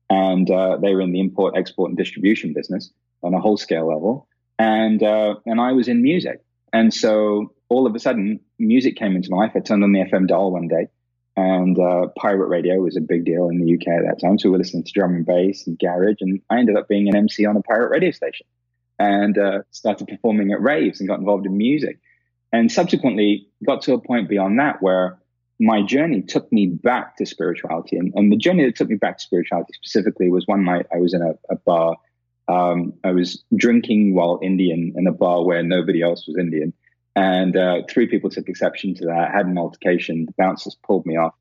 And 0.08 0.50
uh, 0.50 0.78
they 0.78 0.94
were 0.94 1.02
in 1.02 1.12
the 1.12 1.20
import, 1.20 1.54
export, 1.54 1.90
and 1.90 1.98
distribution 1.98 2.54
business 2.54 2.90
on 3.22 3.34
a 3.34 3.38
whole 3.38 3.58
scale 3.58 3.86
level. 3.86 4.28
And, 4.58 5.02
uh, 5.02 5.34
and 5.44 5.60
I 5.60 5.72
was 5.72 5.88
in 5.88 6.00
music. 6.00 6.42
And 6.72 6.94
so 6.94 7.52
all 7.68 7.86
of 7.86 7.94
a 7.94 7.98
sudden, 7.98 8.40
music 8.58 8.96
came 8.96 9.14
into 9.14 9.30
my 9.30 9.36
life. 9.36 9.52
I 9.54 9.60
turned 9.60 9.84
on 9.84 9.92
the 9.92 10.04
FM 10.10 10.26
dial 10.26 10.52
one 10.52 10.68
day, 10.68 10.88
and 11.36 11.78
uh, 11.78 12.06
pirate 12.16 12.48
radio 12.48 12.76
was 12.76 12.96
a 12.96 13.00
big 13.00 13.24
deal 13.24 13.48
in 13.48 13.60
the 13.60 13.74
UK 13.74 13.88
at 13.88 14.04
that 14.06 14.20
time. 14.20 14.38
So 14.38 14.48
we 14.48 14.52
were 14.52 14.58
listening 14.58 14.84
to 14.84 14.92
drum 14.92 15.14
and 15.14 15.26
bass 15.26 15.66
and 15.66 15.78
garage. 15.78 16.16
And 16.20 16.40
I 16.48 16.58
ended 16.58 16.76
up 16.76 16.88
being 16.88 17.08
an 17.08 17.16
MC 17.16 17.44
on 17.44 17.56
a 17.56 17.62
pirate 17.62 17.90
radio 17.90 18.10
station 18.10 18.46
and 18.98 19.36
uh, 19.36 19.58
started 19.70 20.08
performing 20.08 20.52
at 20.52 20.62
raves 20.62 20.98
and 20.98 21.08
got 21.08 21.18
involved 21.18 21.44
in 21.44 21.56
music. 21.56 21.98
And 22.52 22.72
subsequently 22.72 23.48
got 23.66 23.82
to 23.82 23.92
a 23.92 24.00
point 24.00 24.30
beyond 24.30 24.58
that 24.60 24.80
where 24.80 25.18
my 25.60 25.82
journey 25.82 26.22
took 26.22 26.50
me 26.52 26.66
back 26.66 27.16
to 27.16 27.26
spirituality. 27.26 27.96
And, 27.96 28.12
and 28.14 28.32
the 28.32 28.36
journey 28.36 28.64
that 28.64 28.76
took 28.76 28.88
me 28.88 28.96
back 28.96 29.18
to 29.18 29.24
spirituality 29.24 29.74
specifically 29.74 30.30
was 30.30 30.46
one 30.46 30.64
night 30.64 30.86
I 30.94 30.98
was 30.98 31.12
in 31.12 31.20
a, 31.20 31.34
a 31.50 31.56
bar. 31.56 31.96
Um, 32.48 32.94
I 33.04 33.10
was 33.10 33.44
drinking 33.54 34.14
while 34.14 34.38
Indian 34.42 34.94
in 34.96 35.06
a 35.06 35.12
bar 35.12 35.44
where 35.44 35.62
nobody 35.62 36.00
else 36.00 36.26
was 36.26 36.36
Indian. 36.38 36.72
And 37.16 37.56
uh, 37.56 37.82
three 37.88 38.06
people 38.06 38.28
took 38.28 38.48
exception 38.48 38.94
to 38.96 39.06
that, 39.06 39.32
had 39.32 39.46
an 39.46 39.56
altercation. 39.56 40.26
The 40.26 40.34
bouncers 40.36 40.76
pulled 40.86 41.06
me 41.06 41.16
off 41.16 41.34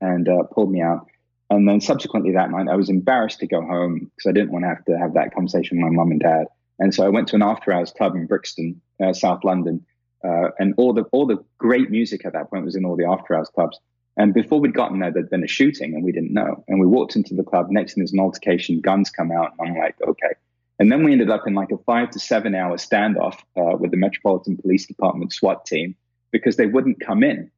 and 0.00 0.28
uh, 0.28 0.42
pulled 0.52 0.70
me 0.70 0.82
out. 0.82 1.06
And 1.48 1.66
then 1.66 1.80
subsequently 1.80 2.32
that 2.32 2.50
night, 2.50 2.68
I 2.68 2.76
was 2.76 2.90
embarrassed 2.90 3.40
to 3.40 3.46
go 3.46 3.62
home 3.62 4.10
because 4.14 4.28
I 4.28 4.32
didn't 4.32 4.52
want 4.52 4.64
to 4.64 4.68
have 4.68 4.84
to 4.84 4.98
have 4.98 5.14
that 5.14 5.34
conversation 5.34 5.78
with 5.78 5.90
my 5.90 5.96
mum 5.96 6.10
and 6.10 6.20
dad. 6.20 6.46
And 6.78 6.94
so 6.94 7.04
I 7.04 7.08
went 7.08 7.28
to 7.28 7.36
an 7.36 7.42
after 7.42 7.72
hours 7.72 7.92
club 7.92 8.14
in 8.14 8.26
Brixton, 8.26 8.80
uh, 9.02 9.12
South 9.12 9.42
London, 9.42 9.84
uh, 10.24 10.50
and 10.58 10.74
all 10.76 10.92
the 10.92 11.02
all 11.12 11.26
the 11.26 11.42
great 11.58 11.90
music 11.90 12.24
at 12.24 12.32
that 12.34 12.50
point 12.50 12.64
was 12.64 12.76
in 12.76 12.84
all 12.84 12.96
the 12.96 13.04
after 13.04 13.34
hours 13.34 13.50
clubs. 13.54 13.78
And 14.16 14.34
before 14.34 14.60
we'd 14.60 14.74
gotten 14.74 14.98
there, 14.98 15.10
there'd 15.10 15.30
been 15.30 15.44
a 15.44 15.48
shooting, 15.48 15.94
and 15.94 16.04
we 16.04 16.12
didn't 16.12 16.34
know. 16.34 16.62
And 16.68 16.78
we 16.78 16.86
walked 16.86 17.16
into 17.16 17.34
the 17.34 17.42
club. 17.42 17.68
Next 17.70 17.94
thing 17.94 18.02
there's 18.02 18.12
an 18.12 18.20
altercation, 18.20 18.80
guns 18.80 19.10
come 19.10 19.30
out, 19.30 19.52
and 19.58 19.70
I'm 19.70 19.78
like, 19.78 19.96
okay. 20.06 20.34
And 20.82 20.90
then 20.90 21.04
we 21.04 21.12
ended 21.12 21.30
up 21.30 21.46
in 21.46 21.54
like 21.54 21.70
a 21.70 21.78
five 21.86 22.10
to 22.10 22.18
seven 22.18 22.56
hour 22.56 22.76
standoff 22.76 23.36
uh, 23.56 23.76
with 23.76 23.92
the 23.92 23.96
Metropolitan 23.96 24.56
Police 24.56 24.84
Department 24.84 25.32
SWAT 25.32 25.64
team 25.64 25.94
because 26.32 26.56
they 26.56 26.66
wouldn't 26.66 26.98
come 26.98 27.22
in 27.22 27.52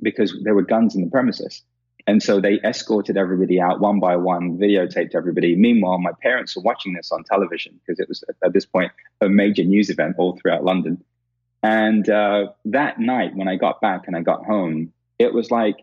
because 0.00 0.34
there 0.42 0.54
were 0.54 0.62
guns 0.62 0.96
in 0.96 1.04
the 1.04 1.10
premises. 1.10 1.60
And 2.06 2.22
so 2.22 2.40
they 2.40 2.60
escorted 2.64 3.18
everybody 3.18 3.60
out 3.60 3.80
one 3.80 4.00
by 4.00 4.16
one, 4.16 4.56
videotaped 4.56 5.14
everybody. 5.14 5.54
Meanwhile, 5.54 5.98
my 5.98 6.12
parents 6.22 6.56
were 6.56 6.62
watching 6.62 6.94
this 6.94 7.12
on 7.12 7.24
television 7.24 7.78
because 7.86 8.00
it 8.00 8.08
was 8.08 8.24
at 8.42 8.54
this 8.54 8.64
point 8.64 8.90
a 9.20 9.28
major 9.28 9.64
news 9.64 9.90
event 9.90 10.14
all 10.16 10.38
throughout 10.38 10.64
London. 10.64 11.04
And 11.62 12.08
uh, 12.08 12.52
that 12.64 12.98
night, 12.98 13.36
when 13.36 13.48
I 13.48 13.56
got 13.56 13.82
back 13.82 14.04
and 14.06 14.16
I 14.16 14.22
got 14.22 14.46
home, 14.46 14.94
it 15.18 15.34
was 15.34 15.50
like 15.50 15.76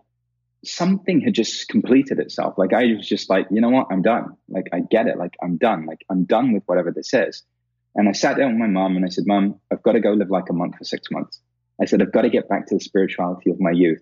something 0.66 1.22
had 1.22 1.34
just 1.34 1.68
completed 1.70 2.20
itself. 2.20 2.56
Like 2.58 2.74
I 2.74 2.94
was 2.98 3.08
just 3.08 3.30
like, 3.30 3.48
you 3.52 3.62
know 3.62 3.70
what? 3.70 3.88
I'm 3.92 4.02
done. 4.02 4.38
Like 4.50 4.68
I 4.74 4.82
get 4.82 5.08
it. 5.08 5.18
Like 5.18 5.36
I'm 5.42 5.58
done. 5.58 5.86
Like 5.86 6.06
I'm 6.10 6.26
done 6.26 6.54
with 6.54 6.64
whatever 6.66 6.92
this 6.92 7.14
is. 7.14 7.44
And 7.96 8.10
I 8.10 8.14
sat 8.14 8.38
down 8.38 8.52
with 8.52 8.60
my 8.60 8.68
mom 8.68 8.96
and 8.96 9.06
I 9.06 9.10
said, 9.10 9.26
Mom, 9.28 9.60
I've 9.72 9.84
got 9.84 9.94
to 9.94 10.00
go 10.00 10.12
live 10.12 10.30
like 10.30 10.50
a 10.50 10.54
monk 10.54 10.78
for 10.78 10.84
six 10.84 11.10
months. 11.12 11.42
I 11.82 11.86
said, 11.86 12.02
I've 12.02 12.12
got 12.12 12.24
to 12.24 12.30
get 12.30 12.50
back 12.50 12.68
to 12.68 12.76
the 12.76 12.82
spirituality 12.82 13.52
of 13.52 13.60
my 13.60 13.72
youth 13.72 14.02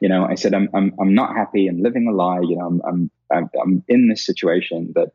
You 0.00 0.08
know, 0.08 0.24
I 0.24 0.36
said, 0.36 0.54
I'm, 0.54 0.68
I'm, 0.74 0.94
I'm 1.00 1.14
not 1.14 1.36
happy 1.36 1.66
and 1.68 1.82
living 1.82 2.06
a 2.08 2.12
lie. 2.12 2.40
You 2.40 2.56
know, 2.58 2.66
I'm, 2.66 2.82
I'm, 2.86 3.10
I'm, 3.32 3.50
I'm 3.62 3.84
in 3.88 4.08
this 4.08 4.24
situation 4.24 4.92
that, 4.94 5.10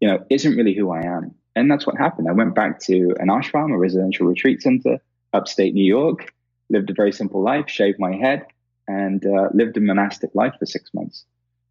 you 0.00 0.08
know, 0.08 0.24
isn't 0.30 0.56
really 0.56 0.74
who 0.74 0.90
I 0.90 1.02
am. 1.02 1.34
And 1.54 1.70
that's 1.70 1.86
what 1.86 1.96
happened. 1.96 2.28
I 2.28 2.32
went 2.32 2.54
back 2.54 2.80
to 2.82 3.14
an 3.18 3.28
ashram, 3.28 3.72
a 3.72 3.78
residential 3.78 4.26
retreat 4.26 4.62
center, 4.62 4.98
upstate 5.32 5.74
New 5.74 5.84
York, 5.84 6.32
lived 6.70 6.90
a 6.90 6.94
very 6.94 7.12
simple 7.12 7.42
life, 7.42 7.68
shaved 7.68 7.98
my 7.98 8.14
head, 8.14 8.46
and 8.88 9.24
uh, 9.26 9.48
lived 9.52 9.76
a 9.76 9.80
monastic 9.80 10.30
life 10.34 10.54
for 10.58 10.66
six 10.66 10.90
months. 10.94 11.24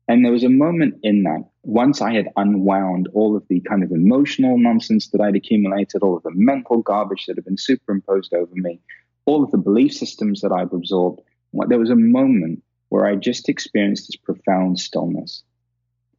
And 0.07 0.23
there 0.23 0.31
was 0.31 0.43
a 0.43 0.49
moment 0.49 0.99
in 1.01 1.23
that, 1.23 1.43
once 1.63 2.01
I 2.01 2.13
had 2.13 2.29
unwound 2.35 3.09
all 3.13 3.35
of 3.35 3.47
the 3.47 3.59
kind 3.61 3.83
of 3.83 3.91
emotional 3.91 4.57
nonsense 4.57 5.07
that 5.09 5.21
I'd 5.21 5.35
accumulated, 5.35 6.03
all 6.03 6.15
of 6.15 6.23
the 6.23 6.31
mental 6.31 6.81
garbage 6.81 7.25
that 7.25 7.37
had 7.37 7.45
been 7.45 7.57
superimposed 7.57 8.33
over 8.33 8.53
me, 8.53 8.79
all 9.25 9.43
of 9.43 9.49
the 9.49 9.57
belief 9.57 9.93
systems 9.93 10.41
that 10.41 10.51
I've 10.51 10.73
absorbed, 10.73 11.21
there 11.67 11.79
was 11.79 11.89
a 11.89 11.95
moment 11.95 12.61
where 12.89 13.07
I 13.07 13.15
just 13.15 13.49
experienced 13.49 14.07
this 14.07 14.15
profound 14.15 14.79
stillness. 14.79 15.43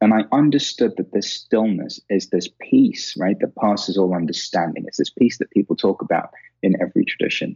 And 0.01 0.13
I 0.13 0.25
understood 0.31 0.93
that 0.97 1.13
this 1.13 1.31
stillness 1.31 1.99
is 2.09 2.27
this 2.27 2.49
peace, 2.61 3.15
right, 3.17 3.39
that 3.39 3.55
passes 3.55 3.97
all 3.97 4.13
understanding. 4.13 4.83
It's 4.85 4.97
this 4.97 5.09
peace 5.09 5.37
that 5.37 5.49
people 5.51 5.75
talk 5.75 6.01
about 6.01 6.29
in 6.61 6.75
every 6.81 7.05
tradition. 7.05 7.55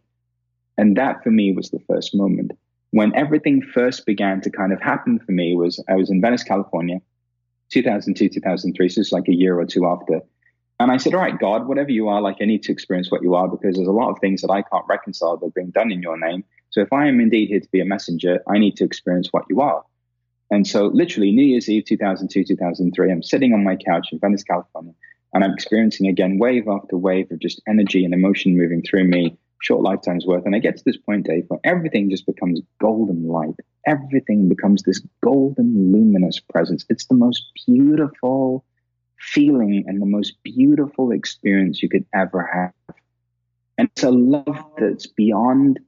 And 0.77 0.95
that 0.95 1.23
for 1.23 1.29
me 1.29 1.51
was 1.51 1.69
the 1.69 1.83
first 1.87 2.15
moment 2.15 2.51
when 2.91 3.15
everything 3.15 3.61
first 3.61 4.05
began 4.05 4.41
to 4.41 4.49
kind 4.49 4.71
of 4.71 4.81
happen 4.81 5.19
for 5.19 5.31
me 5.31 5.55
was 5.55 5.83
I 5.89 5.95
was 5.95 6.09
in 6.09 6.21
Venice, 6.21 6.43
California, 6.43 6.99
2002, 7.71 8.29
2003. 8.29 8.89
So 8.89 9.01
it's 9.01 9.11
like 9.11 9.27
a 9.27 9.35
year 9.35 9.59
or 9.59 9.65
two 9.65 9.85
after. 9.85 10.21
And 10.79 10.91
I 10.91 10.97
said, 10.97 11.13
all 11.13 11.21
right, 11.21 11.37
God, 11.37 11.67
whatever 11.67 11.91
you 11.91 12.09
are, 12.09 12.21
like 12.21 12.37
I 12.41 12.45
need 12.45 12.63
to 12.63 12.71
experience 12.71 13.11
what 13.11 13.21
you 13.21 13.35
are 13.35 13.47
because 13.47 13.75
there's 13.75 13.87
a 13.87 13.93
lot 13.93 14.11
of 14.11 14.19
things 14.19 14.41
that 14.41 14.51
I 14.51 14.63
can't 14.63 14.85
reconcile 14.89 15.37
that 15.37 15.45
are 15.45 15.51
being 15.51 15.69
done 15.69 15.91
in 15.91 16.01
your 16.01 16.17
name. 16.17 16.43
So 16.71 16.81
if 16.81 16.91
I 16.91 17.07
am 17.07 17.19
indeed 17.19 17.49
here 17.49 17.59
to 17.59 17.69
be 17.71 17.81
a 17.81 17.85
messenger, 17.85 18.39
I 18.47 18.57
need 18.57 18.77
to 18.77 18.83
experience 18.83 19.29
what 19.31 19.45
you 19.49 19.61
are. 19.61 19.83
And 20.49 20.67
so 20.67 20.87
literally 20.87 21.31
New 21.31 21.43
Year's 21.43 21.69
Eve, 21.69 21.85
2002, 21.85 22.43
2003, 22.43 23.11
I'm 23.11 23.23
sitting 23.23 23.53
on 23.53 23.63
my 23.63 23.77
couch 23.77 24.09
in 24.11 24.19
Venice, 24.19 24.43
California, 24.43 24.93
and 25.33 25.43
I'm 25.45 25.53
experiencing 25.53 26.07
again 26.07 26.39
wave 26.39 26.67
after 26.67 26.97
wave 26.97 27.31
of 27.31 27.39
just 27.39 27.61
energy 27.67 28.03
and 28.03 28.13
emotion 28.13 28.57
moving 28.57 28.81
through 28.81 29.05
me 29.05 29.37
short 29.61 29.81
lifetime's 29.81 30.25
worth. 30.25 30.45
And 30.45 30.55
I 30.55 30.59
get 30.59 30.77
to 30.77 30.83
this 30.83 30.97
point, 30.97 31.25
Dave, 31.25 31.45
where 31.47 31.59
everything 31.63 32.09
just 32.09 32.25
becomes 32.25 32.61
golden 32.79 33.27
light. 33.27 33.55
Everything 33.85 34.49
becomes 34.49 34.83
this 34.83 35.01
golden, 35.23 35.91
luminous 35.91 36.39
presence. 36.39 36.85
It's 36.89 37.05
the 37.05 37.15
most 37.15 37.43
beautiful 37.65 38.65
feeling 39.19 39.85
and 39.87 40.01
the 40.01 40.05
most 40.05 40.33
beautiful 40.43 41.11
experience 41.11 41.81
you 41.81 41.89
could 41.89 42.05
ever 42.13 42.43
have. 42.43 42.95
And 43.77 43.89
it's 43.95 44.03
a 44.03 44.11
love 44.11 44.65
that's 44.77 45.07
beyond 45.07 45.79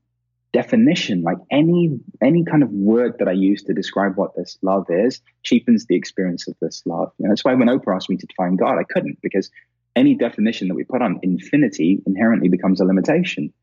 definition. 0.53 1.23
Like 1.23 1.37
any 1.51 1.99
any 2.21 2.45
kind 2.45 2.63
of 2.63 2.69
word 2.69 3.15
that 3.19 3.27
I 3.27 3.33
use 3.33 3.63
to 3.63 3.73
describe 3.73 4.15
what 4.15 4.35
this 4.35 4.57
love 4.61 4.85
is 4.89 5.19
cheapens 5.41 5.85
the 5.87 5.95
experience 5.95 6.47
of 6.47 6.55
this 6.61 6.83
love. 6.85 7.11
And 7.19 7.29
that's 7.29 7.43
why 7.43 7.55
when 7.55 7.67
Oprah 7.67 7.95
asked 7.95 8.09
me 8.09 8.17
to 8.17 8.27
define 8.27 8.55
God, 8.55 8.77
I 8.77 8.83
couldn't 8.83 9.19
because 9.21 9.49
any 9.95 10.15
definition 10.15 10.67
that 10.69 10.75
we 10.75 10.83
put 10.83 11.01
on 11.01 11.19
infinity 11.21 12.01
inherently 12.05 12.49
becomes 12.49 12.81
a 12.81 12.85
limitation. 12.85 13.53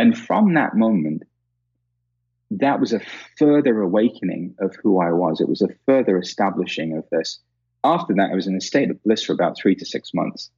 And 0.00 0.16
from 0.16 0.54
that 0.54 0.74
moment, 0.74 1.24
that 2.52 2.80
was 2.80 2.94
a 2.94 3.02
further 3.36 3.82
awakening 3.82 4.54
of 4.58 4.74
who 4.82 4.98
I 4.98 5.12
was. 5.12 5.42
It 5.42 5.48
was 5.48 5.60
a 5.60 5.68
further 5.84 6.16
establishing 6.16 6.96
of 6.96 7.04
this. 7.12 7.38
After 7.84 8.14
that, 8.14 8.30
I 8.32 8.34
was 8.34 8.46
in 8.46 8.56
a 8.56 8.62
state 8.62 8.90
of 8.90 9.02
bliss 9.02 9.24
for 9.24 9.34
about 9.34 9.58
three 9.58 9.74
to 9.74 9.84
six 9.84 10.14
months, 10.14 10.50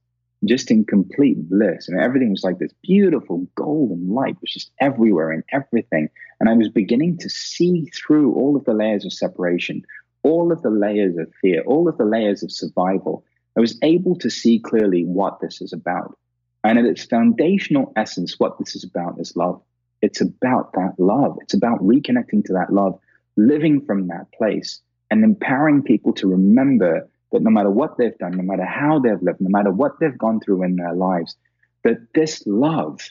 just 0.45 0.71
in 0.71 0.85
complete 0.85 1.49
bliss. 1.49 1.89
And 1.89 1.99
everything 1.99 2.31
was 2.31 2.45
like 2.45 2.57
this 2.57 2.71
beautiful 2.83 3.45
golden 3.55 4.07
light 4.07 4.37
was 4.39 4.53
just 4.53 4.71
everywhere 4.79 5.33
in 5.33 5.43
everything. 5.51 6.07
And 6.39 6.47
I 6.47 6.53
was 6.53 6.69
beginning 6.69 7.17
to 7.17 7.29
see 7.29 7.91
through 7.93 8.33
all 8.35 8.55
of 8.55 8.63
the 8.63 8.73
layers 8.73 9.03
of 9.03 9.11
separation, 9.11 9.83
all 10.23 10.53
of 10.53 10.61
the 10.61 10.69
layers 10.69 11.17
of 11.17 11.29
fear, 11.41 11.63
all 11.63 11.89
of 11.89 11.97
the 11.97 12.05
layers 12.05 12.43
of 12.43 12.51
survival. 12.53 13.25
I 13.57 13.59
was 13.59 13.77
able 13.83 14.15
to 14.19 14.29
see 14.29 14.59
clearly 14.59 15.03
what 15.03 15.41
this 15.41 15.61
is 15.61 15.73
about. 15.73 16.17
And 16.63 16.79
at 16.79 16.85
its 16.85 17.03
foundational 17.03 17.91
essence, 17.95 18.39
what 18.39 18.57
this 18.57 18.75
is 18.75 18.83
about 18.83 19.19
is 19.19 19.35
love. 19.35 19.61
It's 20.01 20.21
about 20.21 20.73
that 20.73 20.95
love. 20.97 21.37
It's 21.41 21.53
about 21.53 21.79
reconnecting 21.79 22.45
to 22.45 22.53
that 22.53 22.71
love, 22.71 22.99
living 23.35 23.81
from 23.85 24.07
that 24.07 24.31
place, 24.31 24.81
and 25.11 25.23
empowering 25.23 25.83
people 25.83 26.13
to 26.13 26.27
remember 26.27 27.07
that 27.31 27.41
no 27.41 27.49
matter 27.49 27.69
what 27.69 27.97
they've 27.97 28.17
done, 28.17 28.37
no 28.37 28.43
matter 28.43 28.65
how 28.65 28.99
they've 28.99 29.21
lived, 29.21 29.41
no 29.41 29.49
matter 29.49 29.71
what 29.71 29.99
they've 29.99 30.17
gone 30.17 30.39
through 30.39 30.63
in 30.63 30.75
their 30.75 30.93
lives, 30.93 31.35
that 31.83 32.13
this 32.13 32.43
love, 32.45 33.01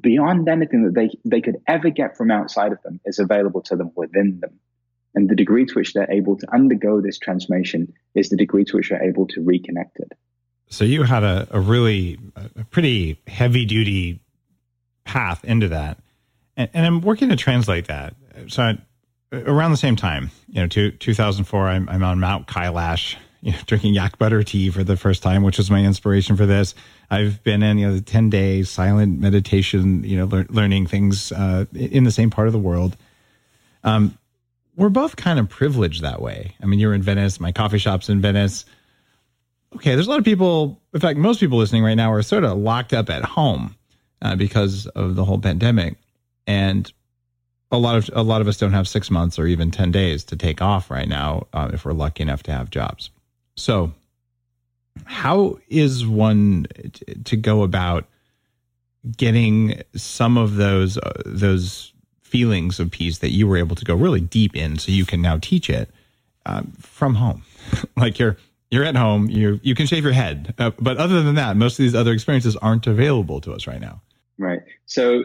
beyond 0.00 0.48
anything 0.48 0.84
that 0.84 0.94
they, 0.94 1.10
they 1.24 1.40
could 1.40 1.56
ever 1.66 1.88
get 1.90 2.16
from 2.16 2.30
outside 2.30 2.72
of 2.72 2.82
them, 2.82 3.00
is 3.04 3.18
available 3.18 3.62
to 3.62 3.76
them 3.76 3.90
within 3.94 4.40
them. 4.40 4.58
And 5.14 5.28
the 5.28 5.36
degree 5.36 5.64
to 5.64 5.74
which 5.74 5.94
they're 5.94 6.10
able 6.10 6.36
to 6.36 6.52
undergo 6.52 7.00
this 7.00 7.18
transformation 7.18 7.94
is 8.14 8.28
the 8.28 8.36
degree 8.36 8.64
to 8.64 8.76
which 8.76 8.90
they're 8.90 9.08
able 9.08 9.26
to 9.28 9.40
reconnect 9.40 9.96
it. 10.00 10.12
So 10.68 10.84
you 10.84 11.04
had 11.04 11.22
a, 11.22 11.46
a 11.50 11.60
really 11.60 12.18
a 12.36 12.64
pretty 12.64 13.20
heavy 13.26 13.64
duty 13.64 14.20
path 15.04 15.44
into 15.44 15.68
that, 15.68 15.98
and, 16.56 16.68
and, 16.74 16.86
I'm 16.86 17.00
working 17.00 17.28
to 17.28 17.36
translate 17.36 17.86
that. 17.86 18.14
So 18.48 18.62
I, 18.62 18.78
around 19.32 19.70
the 19.70 19.76
same 19.76 19.96
time, 19.96 20.30
you 20.48 20.60
know, 20.60 20.66
two, 20.66 20.90
2004, 20.92 21.68
I'm, 21.68 21.88
I'm 21.88 22.02
on 22.02 22.20
Mount 22.20 22.46
Kailash, 22.46 23.16
you 23.42 23.52
know, 23.52 23.58
drinking 23.66 23.94
yak 23.94 24.18
butter 24.18 24.42
tea 24.42 24.70
for 24.70 24.82
the 24.82 24.96
first 24.96 25.22
time, 25.22 25.42
which 25.42 25.58
was 25.58 25.70
my 25.70 25.84
inspiration 25.84 26.36
for 26.36 26.46
this. 26.46 26.74
I've 27.10 27.42
been 27.44 27.62
in 27.62 27.78
you 27.78 27.88
know 27.88 27.94
the 27.94 28.00
10 28.00 28.30
day 28.30 28.62
silent 28.62 29.20
meditation, 29.20 30.02
you 30.04 30.16
know, 30.16 30.24
lear, 30.24 30.46
learning 30.48 30.86
things 30.86 31.30
uh, 31.30 31.66
in 31.74 32.04
the 32.04 32.10
same 32.10 32.30
part 32.30 32.46
of 32.46 32.52
the 32.52 32.58
world. 32.58 32.96
Um, 33.84 34.18
we're 34.76 34.88
both 34.88 35.16
kind 35.16 35.38
of 35.38 35.48
privileged 35.48 36.02
that 36.02 36.20
way. 36.20 36.56
I 36.60 36.66
mean, 36.66 36.80
you're 36.80 36.94
in 36.94 37.02
Venice, 37.02 37.38
my 37.38 37.52
coffee 37.52 37.78
shop's 37.78 38.08
in 38.08 38.20
Venice 38.20 38.64
okay, 39.76 39.94
there's 39.94 40.06
a 40.06 40.10
lot 40.10 40.18
of 40.18 40.24
people, 40.24 40.80
in 40.92 41.00
fact, 41.00 41.18
most 41.18 41.40
people 41.40 41.58
listening 41.58 41.82
right 41.82 41.94
now 41.94 42.12
are 42.12 42.22
sort 42.22 42.44
of 42.44 42.58
locked 42.58 42.92
up 42.92 43.10
at 43.10 43.24
home 43.24 43.76
uh, 44.22 44.36
because 44.36 44.86
of 44.88 45.14
the 45.16 45.24
whole 45.24 45.38
pandemic. 45.38 45.96
And 46.46 46.90
a 47.70 47.78
lot 47.78 47.96
of 47.96 48.10
a 48.12 48.22
lot 48.22 48.40
of 48.40 48.48
us 48.48 48.56
don't 48.56 48.72
have 48.72 48.86
six 48.86 49.10
months 49.10 49.38
or 49.38 49.46
even 49.46 49.70
10 49.70 49.90
days 49.90 50.24
to 50.24 50.36
take 50.36 50.62
off 50.62 50.90
right 50.90 51.08
now 51.08 51.46
uh, 51.52 51.70
if 51.72 51.84
we're 51.84 51.92
lucky 51.92 52.22
enough 52.22 52.42
to 52.44 52.52
have 52.52 52.70
jobs. 52.70 53.10
So, 53.56 53.92
how 55.04 55.58
is 55.68 56.06
one 56.06 56.66
t- 56.92 57.14
to 57.24 57.36
go 57.36 57.62
about 57.62 58.06
getting 59.16 59.82
some 59.94 60.38
of 60.38 60.56
those 60.56 60.98
uh, 60.98 61.22
those 61.26 61.92
feelings 62.22 62.80
of 62.80 62.90
peace 62.90 63.18
that 63.18 63.30
you 63.30 63.46
were 63.46 63.56
able 63.56 63.76
to 63.76 63.84
go 63.84 63.94
really 63.94 64.20
deep 64.20 64.56
in 64.56 64.78
so 64.78 64.90
you 64.90 65.04
can 65.04 65.22
now 65.22 65.38
teach 65.38 65.70
it 65.70 65.88
um, 66.46 66.72
from 66.80 67.14
home 67.14 67.44
like 67.96 68.18
you're 68.18 68.36
you're 68.74 68.84
at 68.84 68.96
home. 68.96 69.30
You 69.30 69.60
you 69.62 69.74
can 69.74 69.86
shave 69.86 70.02
your 70.02 70.12
head, 70.12 70.54
uh, 70.58 70.72
but 70.78 70.96
other 70.96 71.22
than 71.22 71.36
that, 71.36 71.56
most 71.56 71.78
of 71.78 71.84
these 71.84 71.94
other 71.94 72.12
experiences 72.12 72.56
aren't 72.56 72.86
available 72.86 73.40
to 73.42 73.52
us 73.52 73.66
right 73.66 73.80
now. 73.80 74.02
Right. 74.36 74.60
So 74.86 75.24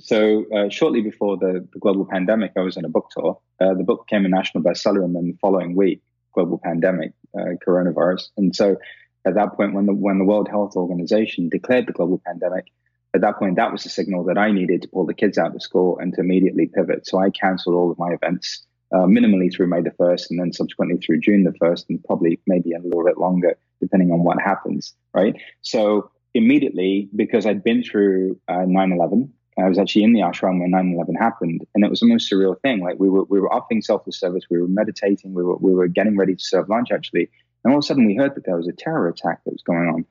so 0.00 0.44
uh, 0.54 0.68
shortly 0.68 1.00
before 1.00 1.36
the, 1.38 1.66
the, 1.72 1.78
global 1.78 2.04
pandemic, 2.04 2.52
I 2.56 2.60
was 2.60 2.76
on 2.76 2.84
a 2.84 2.88
book 2.88 3.08
tour. 3.10 3.40
Uh, 3.60 3.74
the 3.74 3.84
book 3.84 4.06
became 4.06 4.26
a 4.26 4.28
national 4.28 4.62
bestseller, 4.62 5.04
and 5.04 5.14
then 5.14 5.28
the 5.28 5.38
following 5.40 5.74
week, 5.74 6.02
global 6.34 6.60
pandemic, 6.62 7.12
uh, 7.38 7.54
coronavirus. 7.66 8.28
And 8.36 8.54
so, 8.54 8.76
at 9.24 9.34
that 9.34 9.54
point, 9.54 9.74
when 9.74 9.86
the 9.86 9.94
when 9.94 10.18
the 10.18 10.24
World 10.24 10.48
Health 10.48 10.76
Organization 10.76 11.48
declared 11.48 11.86
the 11.86 11.92
global 11.92 12.20
pandemic, 12.26 12.66
at 13.14 13.20
that 13.22 13.38
point, 13.38 13.56
that 13.56 13.72
was 13.72 13.84
the 13.84 13.88
signal 13.88 14.24
that 14.24 14.36
I 14.36 14.50
needed 14.50 14.82
to 14.82 14.88
pull 14.88 15.06
the 15.06 15.14
kids 15.14 15.38
out 15.38 15.54
of 15.54 15.62
school 15.62 15.98
and 15.98 16.12
to 16.14 16.20
immediately 16.20 16.66
pivot. 16.66 17.06
So 17.06 17.18
I 17.18 17.30
canceled 17.30 17.76
all 17.76 17.90
of 17.90 17.98
my 17.98 18.12
events 18.12 18.66
uh, 18.92 19.06
minimally 19.06 19.52
through 19.52 19.68
May 19.68 19.82
the 19.82 19.90
1st 19.90 20.30
and 20.30 20.40
then 20.40 20.52
subsequently 20.52 20.98
through 20.98 21.20
June 21.20 21.44
the 21.44 21.52
1st 21.52 21.86
and 21.88 22.04
probably 22.04 22.40
maybe 22.46 22.72
a 22.72 22.80
little 22.80 23.04
bit 23.04 23.18
longer 23.18 23.56
depending 23.80 24.12
on 24.12 24.24
what 24.24 24.40
happens, 24.40 24.94
right? 25.14 25.34
So 25.62 26.10
immediately, 26.34 27.08
because 27.14 27.46
I'd 27.46 27.64
been 27.64 27.82
through 27.82 28.38
uh, 28.48 28.66
9-11, 28.66 29.28
I 29.58 29.68
was 29.68 29.78
actually 29.78 30.04
in 30.04 30.12
the 30.12 30.20
ashram 30.20 30.60
when 30.60 30.72
9-11 30.72 31.18
happened 31.18 31.66
and 31.74 31.84
it 31.84 31.90
was 31.90 32.00
the 32.00 32.06
most 32.06 32.30
surreal 32.30 32.60
thing. 32.60 32.80
Like 32.80 32.98
we 32.98 33.08
were, 33.08 33.24
we 33.24 33.40
were 33.40 33.52
offering 33.52 33.82
selfless 33.82 34.18
service, 34.18 34.44
we 34.50 34.60
were 34.60 34.68
meditating, 34.68 35.34
we 35.34 35.42
were, 35.42 35.56
we 35.56 35.72
were 35.72 35.88
getting 35.88 36.16
ready 36.16 36.34
to 36.34 36.44
serve 36.44 36.68
lunch 36.68 36.90
actually. 36.92 37.30
And 37.64 37.72
all 37.72 37.78
of 37.78 37.84
a 37.84 37.86
sudden 37.86 38.06
we 38.06 38.16
heard 38.16 38.34
that 38.34 38.44
there 38.44 38.56
was 38.56 38.68
a 38.68 38.72
terror 38.72 39.08
attack 39.08 39.44
that 39.44 39.52
was 39.52 39.62
going 39.62 39.88
on. 39.88 40.06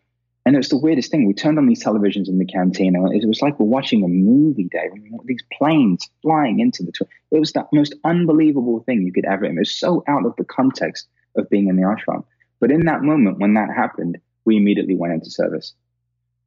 And 0.49 0.55
it 0.55 0.57
was 0.57 0.69
the 0.69 0.79
weirdest 0.79 1.11
thing. 1.11 1.27
We 1.27 1.35
turned 1.35 1.59
on 1.59 1.67
these 1.67 1.83
televisions 1.83 2.27
in 2.27 2.39
the 2.39 2.45
canteen, 2.45 2.95
and 2.95 3.13
it 3.13 3.27
was 3.27 3.39
like 3.39 3.59
we're 3.59 3.67
watching 3.67 4.03
a 4.03 4.07
movie. 4.07 4.67
I 4.73 4.89
these 5.25 5.43
planes 5.53 6.09
flying 6.23 6.59
into 6.59 6.81
the. 6.81 6.91
Tw- 6.91 7.07
it 7.29 7.39
was 7.39 7.53
the 7.53 7.67
most 7.71 7.93
unbelievable 8.03 8.79
thing 8.79 9.03
you 9.03 9.13
could 9.13 9.25
ever. 9.25 9.45
It 9.45 9.53
was 9.55 9.77
so 9.77 10.03
out 10.07 10.25
of 10.25 10.35
the 10.37 10.43
context 10.43 11.07
of 11.35 11.47
being 11.51 11.67
in 11.67 11.75
the 11.75 11.83
ashram. 11.83 12.23
But 12.59 12.71
in 12.71 12.85
that 12.85 13.03
moment, 13.03 13.37
when 13.37 13.53
that 13.53 13.69
happened, 13.69 14.17
we 14.45 14.57
immediately 14.57 14.95
went 14.95 15.13
into 15.13 15.29
service. 15.29 15.75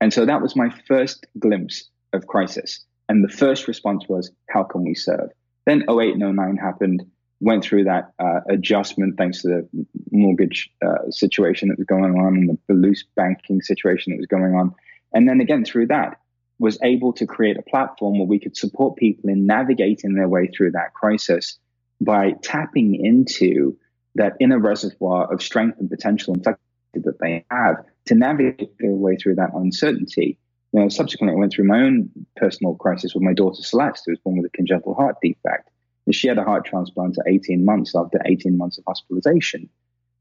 And 0.01 0.13
so 0.13 0.27
that 0.27 0.43
was 0.43 0.57
my 0.57 0.69
first 0.89 1.25
glimpse 1.39 1.89
of 2.13 2.27
crisis. 2.27 2.81
And 3.09 3.23
the 3.23 3.33
first 3.33 3.69
response 3.69 4.07
was, 4.09 4.33
how 4.49 4.65
can 4.65 4.83
we 4.83 4.97
serve? 4.97 5.31
Then 5.65 5.85
08 5.89 6.17
and 6.17 6.37
09 6.37 6.57
happened 6.57 7.05
went 7.43 7.65
through 7.65 7.83
that 7.83 8.13
uh, 8.21 8.41
adjustment 8.49 9.19
thanks 9.19 9.43
to 9.43 9.49
the 9.49 9.87
mortgage 10.13 10.71
uh, 10.85 11.11
situation 11.11 11.69
that 11.69 11.77
was 11.77 11.87
going 11.87 12.15
on 12.15 12.37
and 12.37 12.59
the, 12.69 12.75
loose 12.75 13.05
banking 13.17 13.61
situation 13.61 14.13
that 14.13 14.19
was 14.19 14.27
going 14.27 14.55
on. 14.55 14.73
And 15.13 15.29
then 15.29 15.41
again, 15.41 15.65
through 15.65 15.89
that, 15.89 16.19
was 16.61 16.79
able 16.85 17.13
to 17.13 17.27
create 17.27 17.59
a 17.59 17.63
platform 17.63 18.19
where 18.19 18.29
we 18.29 18.39
could 18.39 18.57
support 18.57 18.97
people 18.97 19.29
in 19.29 19.45
navigating 19.45 20.15
their 20.15 20.29
way 20.29 20.47
through 20.47 20.71
that 20.71 20.95
crisis 20.95 21.59
by 22.01 22.33
tapping 22.43 22.95
into 23.05 23.77
that 24.15 24.35
inner 24.39 24.61
reservoir 24.61 25.33
of 25.33 25.43
strength 25.43 25.81
and 25.81 25.91
potential 25.91 26.35
and 26.35 26.45
flexibility 26.45 27.11
that 27.11 27.19
they 27.21 27.45
have 27.51 27.85
to 28.07 28.15
navigate 28.15 28.71
their 28.79 28.93
way 28.93 29.17
through 29.17 29.35
that 29.35 29.51
uncertainty. 29.55 30.39
You 30.73 30.81
know, 30.81 30.89
subsequently, 30.89 31.35
I 31.37 31.41
went 31.41 31.53
through 31.53 31.67
my 31.67 31.81
own 31.81 32.09
personal 32.37 32.77
crisis 32.77 33.15
with 33.15 33.25
my 33.25 33.33
daughter 33.33 33.63
Celeste, 33.63 34.05
who 34.07 34.13
was 34.13 34.21
born 34.21 34.37
with 34.37 34.47
a 34.47 34.57
congenital 34.57 34.95
heart 34.95 35.17
defect. 35.21 35.69
And 36.07 36.15
she 36.15 36.29
had 36.29 36.39
a 36.39 36.45
heart 36.45 36.65
transplant 36.65 37.19
at 37.19 37.33
18 37.33 37.65
months 37.65 37.95
after 37.95 38.21
18 38.25 38.57
months 38.57 38.79
of 38.79 38.85
hospitalization. 38.87 39.69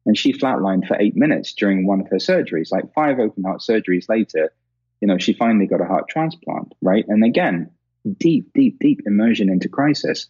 And 0.05 0.17
she 0.17 0.33
flatlined 0.33 0.87
for 0.87 0.97
eight 0.99 1.15
minutes 1.15 1.53
during 1.53 1.85
one 1.85 2.01
of 2.01 2.07
her 2.09 2.17
surgeries. 2.17 2.71
Like 2.71 2.93
five 2.93 3.19
open 3.19 3.43
heart 3.43 3.61
surgeries 3.61 4.09
later, 4.09 4.51
you 4.99 5.07
know, 5.07 5.17
she 5.17 5.33
finally 5.33 5.67
got 5.67 5.81
a 5.81 5.85
heart 5.85 6.07
transplant, 6.07 6.73
right? 6.81 7.05
And 7.07 7.23
again, 7.23 7.71
deep, 8.17 8.51
deep, 8.53 8.77
deep 8.79 9.01
immersion 9.05 9.49
into 9.49 9.69
crisis. 9.69 10.27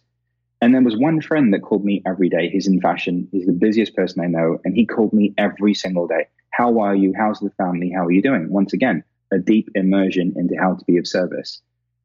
And 0.60 0.74
there 0.74 0.82
was 0.82 0.96
one 0.96 1.20
friend 1.20 1.52
that 1.52 1.62
called 1.62 1.84
me 1.84 2.02
every 2.06 2.28
day. 2.28 2.48
He's 2.48 2.68
in 2.68 2.80
fashion. 2.80 3.28
He's 3.32 3.46
the 3.46 3.52
busiest 3.52 3.96
person 3.96 4.22
I 4.22 4.28
know. 4.28 4.58
And 4.64 4.74
he 4.74 4.86
called 4.86 5.12
me 5.12 5.34
every 5.36 5.74
single 5.74 6.06
day. 6.06 6.28
How 6.50 6.80
are 6.80 6.94
you? 6.94 7.14
How's 7.16 7.40
the 7.40 7.50
family? 7.50 7.90
How 7.94 8.06
are 8.06 8.12
you 8.12 8.22
doing? 8.22 8.50
Once 8.50 8.72
again, 8.72 9.02
a 9.32 9.38
deep 9.38 9.70
immersion 9.74 10.34
into 10.36 10.54
how 10.56 10.74
to 10.74 10.84
be 10.84 10.98
of 10.98 11.06
service. 11.06 11.60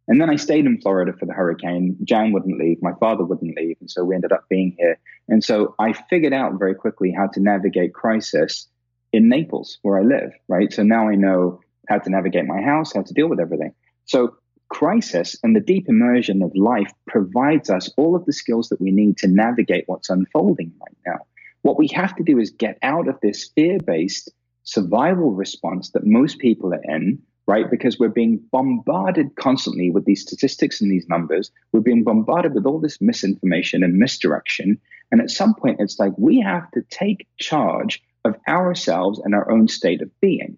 And 0.08 0.22
then 0.22 0.30
I 0.30 0.38
stayed 0.38 0.66
in 0.66 0.80
Florida 0.80 1.14
for 1.14 1.26
the 1.26 1.34
hurricane. 1.34 1.98
Jan 2.04 2.32
wouldn't 2.32 2.58
leave. 2.58 2.82
My 2.82 2.94
father 3.00 3.26
wouldn't 3.26 3.58
leave. 3.58 3.76
And 3.82 3.92
so 3.92 4.04
we 4.06 4.16
ended 4.16 4.32
up 4.32 4.46
being 4.50 4.76
here. 4.78 4.98
And 5.28 5.44
so 5.44 5.76
I 5.80 5.94
figured 5.94 6.34
out 6.34 6.58
very 6.58 6.76
quickly 6.76 7.12
how 7.12 7.28
to 7.28 7.40
navigate 7.42 7.94
crisis 7.94 8.68
in 9.12 9.28
Naples, 9.28 9.80
where 9.82 10.00
I 10.00 10.04
live, 10.04 10.32
right? 10.48 10.72
So 10.72 10.84
now 10.84 11.10
I 11.10 11.16
know 11.16 11.60
how 11.90 12.00
to 12.00 12.10
navigate 12.10 12.46
my 12.46 12.62
house, 12.62 12.94
how 12.94 13.02
to 13.02 13.14
deal 13.14 13.28
with 13.28 13.40
everything. 13.40 13.74
So 14.06 14.36
crisis 14.70 15.38
and 15.44 15.56
the 15.56 15.62
deep 15.62 15.88
immersion 15.90 16.42
of 16.42 16.56
life 16.56 16.92
provides 17.08 17.70
us 17.70 17.90
all 17.98 18.16
of 18.16 18.26
the 18.26 18.34
skills 18.34 18.70
that 18.70 18.82
we 18.82 18.92
need 18.92 19.18
to 19.18 19.28
navigate 19.28 19.86
what's 19.88 20.10
unfolding 20.10 20.72
right 20.82 20.98
now. 21.06 21.20
What 21.62 21.78
we 21.78 21.88
have 21.90 22.16
to 22.16 22.24
do 22.24 22.40
is 22.40 22.52
get 22.52 22.78
out 22.82 23.08
of 23.08 23.20
this 23.22 23.50
fear 23.56 23.80
based 23.80 24.32
survival 24.64 25.32
response 25.32 25.92
that 25.92 26.06
most 26.06 26.40
people 26.40 26.74
are 26.74 26.84
in, 26.84 27.22
right? 27.48 27.72
Because 27.72 27.98
we're 27.98 28.10
being 28.10 28.42
bombarded 28.52 29.36
constantly 29.38 29.90
with 29.90 30.06
these 30.06 30.22
statistics 30.22 30.82
and 30.82 30.92
these 30.92 31.08
numbers. 31.08 31.50
We're 31.72 31.80
being 31.80 32.04
bombarded 32.04 32.54
with 32.54 32.66
all 32.66 32.80
this 32.80 33.00
misinformation 33.02 33.84
and 33.84 33.98
misdirection. 33.98 34.80
And 35.12 35.22
at 35.22 35.32
some 35.32 35.56
point, 35.56 35.80
it's 35.80 35.98
like 35.98 36.12
we 36.18 36.42
have 36.42 36.70
to 36.72 36.82
take 36.90 37.26
charge 37.38 38.04
of 38.26 38.36
ourselves 38.48 39.20
and 39.24 39.34
our 39.34 39.50
own 39.50 39.70
state 39.70 40.02
of 40.02 40.20
being. 40.20 40.58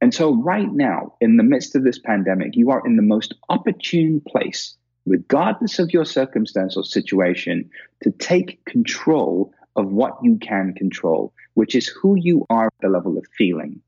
And 0.00 0.14
so, 0.14 0.40
right 0.40 0.72
now, 0.72 1.14
in 1.20 1.36
the 1.36 1.42
midst 1.42 1.74
of 1.74 1.82
this 1.82 1.98
pandemic, 1.98 2.54
you 2.54 2.70
are 2.70 2.86
in 2.86 2.94
the 2.94 3.02
most 3.02 3.34
opportune 3.48 4.20
place, 4.20 4.76
regardless 5.06 5.80
of 5.80 5.92
your 5.92 6.04
circumstance 6.04 6.76
or 6.76 6.84
situation, 6.84 7.68
to 8.04 8.12
take 8.12 8.64
control 8.64 9.52
of 9.74 9.90
what 9.90 10.16
you 10.22 10.38
can 10.38 10.72
control, 10.74 11.32
which 11.54 11.74
is 11.74 11.88
who 11.88 12.14
you 12.16 12.46
are 12.48 12.66
at 12.66 12.72
the 12.80 12.88
level 12.88 13.18
of 13.18 13.26
feeling. 13.36 13.82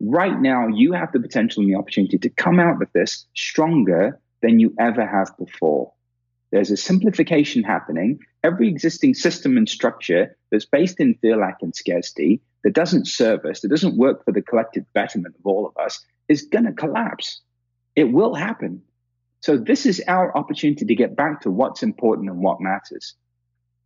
Right 0.00 0.40
now, 0.40 0.66
you 0.66 0.92
have 0.92 1.12
the 1.12 1.20
potential 1.20 1.62
and 1.62 1.70
the 1.70 1.78
opportunity 1.78 2.18
to 2.18 2.30
come 2.30 2.58
out 2.58 2.80
of 2.80 2.88
this 2.94 3.26
stronger 3.34 4.18
than 4.40 4.58
you 4.58 4.74
ever 4.78 5.06
have 5.06 5.36
before. 5.36 5.92
There's 6.50 6.70
a 6.70 6.76
simplification 6.76 7.62
happening. 7.62 8.18
Every 8.42 8.68
existing 8.68 9.14
system 9.14 9.58
and 9.58 9.68
structure 9.68 10.36
that's 10.50 10.64
based 10.64 11.00
in 11.00 11.14
fear, 11.20 11.36
lack, 11.36 11.58
and 11.60 11.74
scarcity 11.74 12.40
that 12.64 12.72
doesn't 12.72 13.06
serve 13.06 13.44
us, 13.44 13.60
that 13.60 13.68
doesn't 13.68 13.98
work 13.98 14.24
for 14.24 14.32
the 14.32 14.42
collective 14.42 14.84
betterment 14.94 15.36
of 15.38 15.46
all 15.46 15.66
of 15.66 15.76
us, 15.76 16.02
is 16.28 16.42
going 16.42 16.64
to 16.64 16.72
collapse. 16.72 17.40
It 17.94 18.04
will 18.04 18.34
happen. 18.34 18.82
So, 19.40 19.56
this 19.56 19.84
is 19.84 20.02
our 20.08 20.36
opportunity 20.36 20.84
to 20.84 20.94
get 20.94 21.16
back 21.16 21.42
to 21.42 21.50
what's 21.50 21.82
important 21.82 22.30
and 22.30 22.40
what 22.40 22.60
matters, 22.60 23.14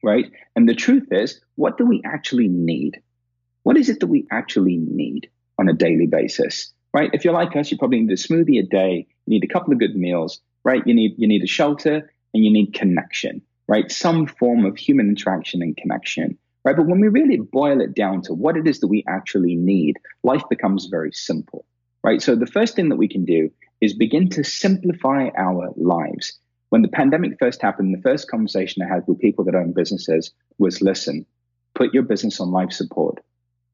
right? 0.02 0.30
And 0.56 0.68
the 0.68 0.74
truth 0.74 1.08
is, 1.10 1.40
what 1.56 1.76
do 1.76 1.86
we 1.86 2.02
actually 2.04 2.48
need? 2.48 3.02
What 3.64 3.76
is 3.76 3.88
it 3.88 4.00
that 4.00 4.06
we 4.06 4.26
actually 4.30 4.76
need 4.76 5.28
on 5.58 5.68
a 5.68 5.72
daily 5.72 6.06
basis, 6.06 6.72
right? 6.92 7.10
If 7.12 7.24
you're 7.24 7.34
like 7.34 7.56
us, 7.56 7.70
you 7.70 7.78
probably 7.78 8.00
need 8.00 8.12
a 8.12 8.16
smoothie 8.16 8.60
a 8.60 8.66
day, 8.66 9.06
you 9.26 9.30
need 9.30 9.44
a 9.44 9.52
couple 9.52 9.72
of 9.72 9.78
good 9.78 9.96
meals, 9.96 10.40
right? 10.64 10.82
You 10.86 10.94
need, 10.94 11.14
you 11.16 11.28
need 11.28 11.42
a 11.42 11.46
shelter 11.46 12.10
and 12.32 12.44
you 12.44 12.50
need 12.50 12.74
connection, 12.74 13.42
right? 13.68 13.90
Some 13.90 14.26
form 14.26 14.64
of 14.64 14.76
human 14.76 15.08
interaction 15.08 15.62
and 15.62 15.76
connection 15.76 16.38
right? 16.64 16.76
But 16.76 16.86
when 16.86 17.00
we 17.00 17.08
really 17.08 17.36
boil 17.36 17.80
it 17.80 17.94
down 17.94 18.22
to 18.22 18.34
what 18.34 18.56
it 18.56 18.66
is 18.66 18.80
that 18.80 18.88
we 18.88 19.04
actually 19.06 19.54
need, 19.54 19.98
life 20.22 20.42
becomes 20.50 20.86
very 20.86 21.12
simple, 21.12 21.64
right? 22.02 22.20
So 22.20 22.34
the 22.34 22.46
first 22.46 22.74
thing 22.74 22.88
that 22.88 22.96
we 22.96 23.08
can 23.08 23.24
do 23.24 23.50
is 23.80 23.92
begin 23.92 24.30
to 24.30 24.42
simplify 24.42 25.28
our 25.36 25.72
lives. 25.76 26.38
When 26.70 26.82
the 26.82 26.88
pandemic 26.88 27.38
first 27.38 27.62
happened, 27.62 27.94
the 27.94 28.02
first 28.02 28.28
conversation 28.30 28.82
I 28.82 28.92
had 28.92 29.06
with 29.06 29.20
people 29.20 29.44
that 29.44 29.54
own 29.54 29.72
businesses 29.72 30.32
was 30.58 30.82
listen, 30.82 31.26
put 31.74 31.94
your 31.94 32.02
business 32.02 32.40
on 32.40 32.50
life 32.50 32.72
support, 32.72 33.20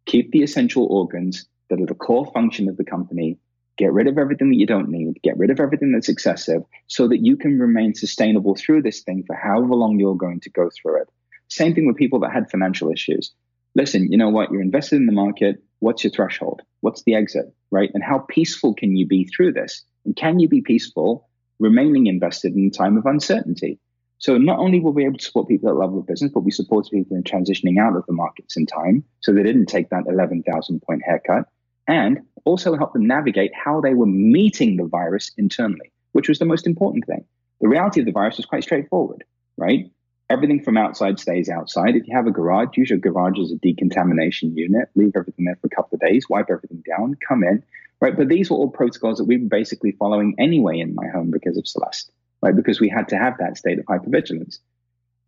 keep 0.06 0.32
the 0.32 0.42
essential 0.42 0.86
organs 0.86 1.46
that 1.70 1.80
are 1.80 1.86
the 1.86 1.94
core 1.94 2.30
function 2.32 2.68
of 2.68 2.76
the 2.76 2.84
company, 2.84 3.38
get 3.78 3.92
rid 3.92 4.06
of 4.06 4.18
everything 4.18 4.50
that 4.50 4.58
you 4.58 4.66
don't 4.66 4.90
need, 4.90 5.22
get 5.22 5.38
rid 5.38 5.50
of 5.50 5.58
everything 5.58 5.92
that's 5.92 6.10
excessive 6.10 6.62
so 6.88 7.08
that 7.08 7.24
you 7.24 7.36
can 7.36 7.58
remain 7.58 7.94
sustainable 7.94 8.54
through 8.54 8.82
this 8.82 9.00
thing 9.00 9.24
for 9.26 9.34
however 9.34 9.74
long 9.74 9.98
you're 9.98 10.14
going 10.14 10.40
to 10.40 10.50
go 10.50 10.68
through 10.70 11.00
it. 11.00 11.08
Same 11.48 11.74
thing 11.74 11.86
with 11.86 11.96
people 11.96 12.20
that 12.20 12.32
had 12.32 12.50
financial 12.50 12.92
issues. 12.92 13.32
Listen, 13.74 14.10
you 14.12 14.18
know 14.18 14.28
what? 14.28 14.50
You're 14.50 14.60
invested 14.60 14.96
in 14.96 15.06
the 15.06 15.12
market. 15.12 15.62
What's 15.78 16.04
your 16.04 16.10
threshold? 16.10 16.60
What's 16.80 17.04
the 17.04 17.14
exit? 17.14 17.46
Right? 17.70 17.90
And 17.94 18.04
how 18.04 18.18
peaceful 18.28 18.74
can 18.74 18.96
you 18.96 19.06
be 19.06 19.24
through 19.24 19.52
this? 19.52 19.82
And 20.04 20.14
can 20.14 20.40
you 20.40 20.48
be 20.48 20.60
peaceful 20.60 21.26
remaining 21.58 22.06
invested 22.06 22.54
in 22.54 22.66
a 22.66 22.70
time 22.70 22.98
of 22.98 23.06
uncertainty? 23.06 23.78
So 24.18 24.36
not 24.36 24.58
only 24.58 24.80
will 24.80 24.92
we 24.92 25.06
able 25.06 25.16
to 25.16 25.24
support 25.24 25.48
people 25.48 25.70
at 25.70 25.76
level 25.76 25.98
of 25.98 26.06
business, 26.06 26.30
but 26.32 26.40
we 26.40 26.50
support 26.50 26.86
people 26.90 27.16
in 27.16 27.22
transitioning 27.22 27.78
out 27.80 27.96
of 27.96 28.04
the 28.04 28.12
markets 28.12 28.56
in 28.56 28.66
time 28.66 29.02
so 29.20 29.32
they 29.32 29.42
didn't 29.42 29.66
take 29.66 29.88
that 29.88 30.04
11,000 30.06 30.82
point 30.82 31.02
haircut 31.02 31.46
and 31.90 32.20
also 32.44 32.76
help 32.76 32.92
them 32.92 33.06
navigate 33.06 33.50
how 33.52 33.80
they 33.80 33.94
were 33.94 34.06
meeting 34.06 34.76
the 34.76 34.86
virus 34.86 35.32
internally, 35.36 35.90
which 36.12 36.28
was 36.28 36.38
the 36.38 36.44
most 36.44 36.66
important 36.66 37.04
thing. 37.04 37.24
The 37.60 37.68
reality 37.68 38.00
of 38.00 38.06
the 38.06 38.12
virus 38.12 38.36
was 38.36 38.46
quite 38.46 38.62
straightforward, 38.62 39.24
right? 39.56 39.90
Everything 40.30 40.62
from 40.62 40.76
outside 40.76 41.18
stays 41.18 41.48
outside. 41.48 41.96
If 41.96 42.06
you 42.06 42.14
have 42.14 42.28
a 42.28 42.30
garage, 42.30 42.76
use 42.76 42.90
your 42.90 43.00
garage 43.00 43.40
as 43.40 43.50
a 43.50 43.56
decontamination 43.56 44.56
unit. 44.56 44.88
Leave 44.94 45.16
everything 45.16 45.44
there 45.46 45.56
for 45.56 45.66
a 45.66 45.70
couple 45.70 45.96
of 45.96 46.00
days. 46.00 46.28
Wipe 46.30 46.48
everything 46.48 46.82
down. 46.86 47.16
Come 47.26 47.42
in, 47.42 47.60
right? 48.00 48.16
But 48.16 48.28
these 48.28 48.48
were 48.48 48.56
all 48.56 48.70
protocols 48.70 49.18
that 49.18 49.24
we 49.24 49.36
were 49.36 49.48
basically 49.48 49.90
following 49.90 50.36
anyway 50.38 50.78
in 50.78 50.94
my 50.94 51.08
home 51.08 51.32
because 51.32 51.58
of 51.58 51.66
Celeste, 51.66 52.12
right? 52.40 52.54
Because 52.54 52.80
we 52.80 52.88
had 52.88 53.08
to 53.08 53.18
have 53.18 53.36
that 53.38 53.58
state 53.58 53.80
of 53.80 53.84
hypervigilance. 53.86 54.60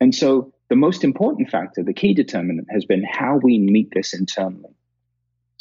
And 0.01 0.15
so 0.15 0.53
the 0.69 0.77
most 0.77 1.03
important 1.03 1.51
factor, 1.51 1.83
the 1.83 1.93
key 1.93 2.15
determinant, 2.15 2.69
has 2.71 2.85
been 2.85 3.03
how 3.03 3.41
we 3.43 3.59
meet 3.59 3.91
this 3.93 4.15
internally. 4.15 4.77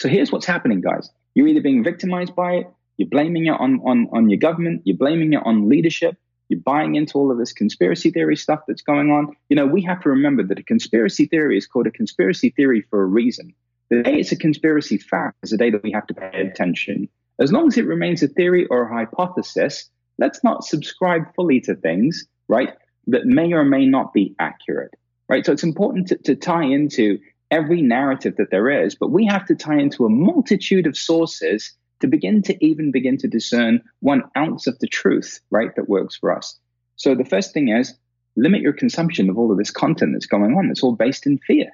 So 0.01 0.09
here's 0.09 0.31
what's 0.31 0.47
happening, 0.47 0.81
guys. 0.81 1.11
You're 1.35 1.47
either 1.47 1.61
being 1.61 1.83
victimized 1.83 2.35
by 2.35 2.53
it, 2.53 2.67
you're 2.97 3.07
blaming 3.07 3.45
it 3.45 3.51
on, 3.51 3.81
on, 3.85 4.09
on 4.11 4.31
your 4.31 4.39
government, 4.39 4.81
you're 4.83 4.97
blaming 4.97 5.33
it 5.33 5.41
on 5.45 5.69
leadership, 5.69 6.17
you're 6.49 6.59
buying 6.59 6.95
into 6.95 7.19
all 7.19 7.29
of 7.31 7.37
this 7.37 7.53
conspiracy 7.53 8.09
theory 8.09 8.35
stuff 8.35 8.61
that's 8.67 8.81
going 8.81 9.11
on. 9.11 9.35
You 9.47 9.57
know, 9.57 9.67
we 9.67 9.83
have 9.83 10.01
to 10.01 10.09
remember 10.09 10.41
that 10.41 10.57
a 10.57 10.63
conspiracy 10.63 11.27
theory 11.27 11.55
is 11.55 11.67
called 11.67 11.85
a 11.85 11.91
conspiracy 11.91 12.49
theory 12.49 12.81
for 12.89 13.03
a 13.03 13.05
reason. 13.05 13.53
The 13.91 14.01
day 14.01 14.19
it's 14.19 14.31
a 14.31 14.35
conspiracy 14.35 14.97
fact 14.97 15.37
is 15.43 15.51
the 15.51 15.57
day 15.57 15.69
that 15.69 15.83
we 15.83 15.91
have 15.91 16.07
to 16.07 16.15
pay 16.15 16.47
attention. 16.47 17.07
As 17.37 17.51
long 17.51 17.67
as 17.67 17.77
it 17.77 17.85
remains 17.85 18.23
a 18.23 18.27
theory 18.27 18.65
or 18.71 18.89
a 18.89 18.91
hypothesis, 18.91 19.87
let's 20.17 20.43
not 20.43 20.63
subscribe 20.63 21.31
fully 21.35 21.61
to 21.61 21.75
things, 21.75 22.25
right, 22.47 22.73
that 23.05 23.27
may 23.27 23.53
or 23.53 23.63
may 23.63 23.85
not 23.85 24.13
be 24.13 24.35
accurate, 24.39 24.95
right? 25.29 25.45
So 25.45 25.51
it's 25.51 25.63
important 25.63 26.07
to, 26.07 26.17
to 26.23 26.35
tie 26.35 26.63
into 26.65 27.19
every 27.51 27.81
narrative 27.81 28.35
that 28.37 28.49
there 28.49 28.69
is, 28.69 28.95
but 28.95 29.11
we 29.11 29.25
have 29.25 29.45
to 29.45 29.55
tie 29.55 29.77
into 29.77 30.05
a 30.05 30.09
multitude 30.09 30.87
of 30.87 30.97
sources 30.97 31.73
to 31.99 32.07
begin 32.07 32.41
to 32.41 32.65
even 32.65 32.91
begin 32.91 33.17
to 33.17 33.27
discern 33.27 33.81
one 33.99 34.23
ounce 34.35 34.65
of 34.65 34.79
the 34.79 34.87
truth, 34.87 35.39
right, 35.51 35.75
that 35.75 35.89
works 35.89 36.17
for 36.17 36.35
us. 36.35 36.57
So 36.95 37.13
the 37.13 37.25
first 37.25 37.53
thing 37.53 37.67
is 37.69 37.93
limit 38.35 38.61
your 38.61 38.73
consumption 38.73 39.29
of 39.29 39.37
all 39.37 39.51
of 39.51 39.57
this 39.57 39.71
content 39.71 40.13
that's 40.13 40.25
going 40.25 40.55
on. 40.55 40.69
It's 40.71 40.83
all 40.83 40.95
based 40.95 41.27
in 41.27 41.37
fear, 41.39 41.69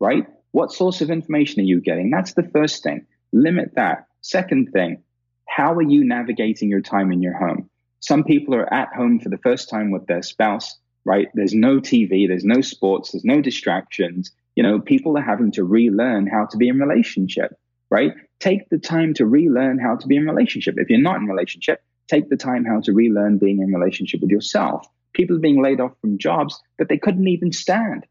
right? 0.00 0.26
What 0.52 0.72
source 0.72 1.00
of 1.00 1.10
information 1.10 1.60
are 1.60 1.64
you 1.64 1.80
getting? 1.80 2.10
That's 2.10 2.34
the 2.34 2.48
first 2.52 2.82
thing. 2.82 3.06
Limit 3.32 3.74
that. 3.74 4.06
Second 4.20 4.72
thing, 4.72 5.02
how 5.48 5.72
are 5.74 5.82
you 5.82 6.04
navigating 6.04 6.68
your 6.68 6.80
time 6.80 7.10
in 7.10 7.22
your 7.22 7.36
home? 7.36 7.68
Some 8.00 8.22
people 8.24 8.54
are 8.54 8.72
at 8.72 8.94
home 8.94 9.18
for 9.18 9.30
the 9.30 9.38
first 9.38 9.68
time 9.68 9.90
with 9.90 10.06
their 10.06 10.22
spouse, 10.22 10.78
right? 11.04 11.28
There's 11.34 11.54
no 11.54 11.80
TV, 11.80 12.28
there's 12.28 12.44
no 12.44 12.60
sports, 12.60 13.12
there's 13.12 13.24
no 13.24 13.40
distractions. 13.40 14.30
You 14.56 14.62
know, 14.62 14.80
people 14.80 15.16
are 15.18 15.22
having 15.22 15.52
to 15.52 15.64
relearn 15.64 16.26
how 16.26 16.46
to 16.46 16.56
be 16.56 16.68
in 16.68 16.78
relationship, 16.78 17.58
right? 17.90 18.12
take 18.44 18.68
the 18.68 18.78
time 18.78 19.14
to 19.14 19.24
relearn 19.24 19.78
how 19.78 19.96
to 19.96 20.06
be 20.06 20.16
in 20.16 20.26
relationship. 20.26 20.74
If 20.76 20.90
you're 20.90 21.00
not 21.00 21.16
in 21.16 21.26
relationship, 21.26 21.82
take 22.08 22.28
the 22.28 22.36
time 22.36 22.64
how 22.64 22.80
to 22.80 22.92
relearn 22.92 23.38
being 23.38 23.60
in 23.60 23.72
relationship 23.72 24.20
with 24.20 24.30
yourself. 24.30 24.86
People 25.14 25.36
are 25.36 25.40
being 25.40 25.62
laid 25.62 25.80
off 25.80 25.92
from 26.02 26.18
jobs 26.18 26.60
that 26.78 26.88
they 26.90 26.98
couldn't 26.98 27.26
even 27.28 27.52
stand, 27.52 28.06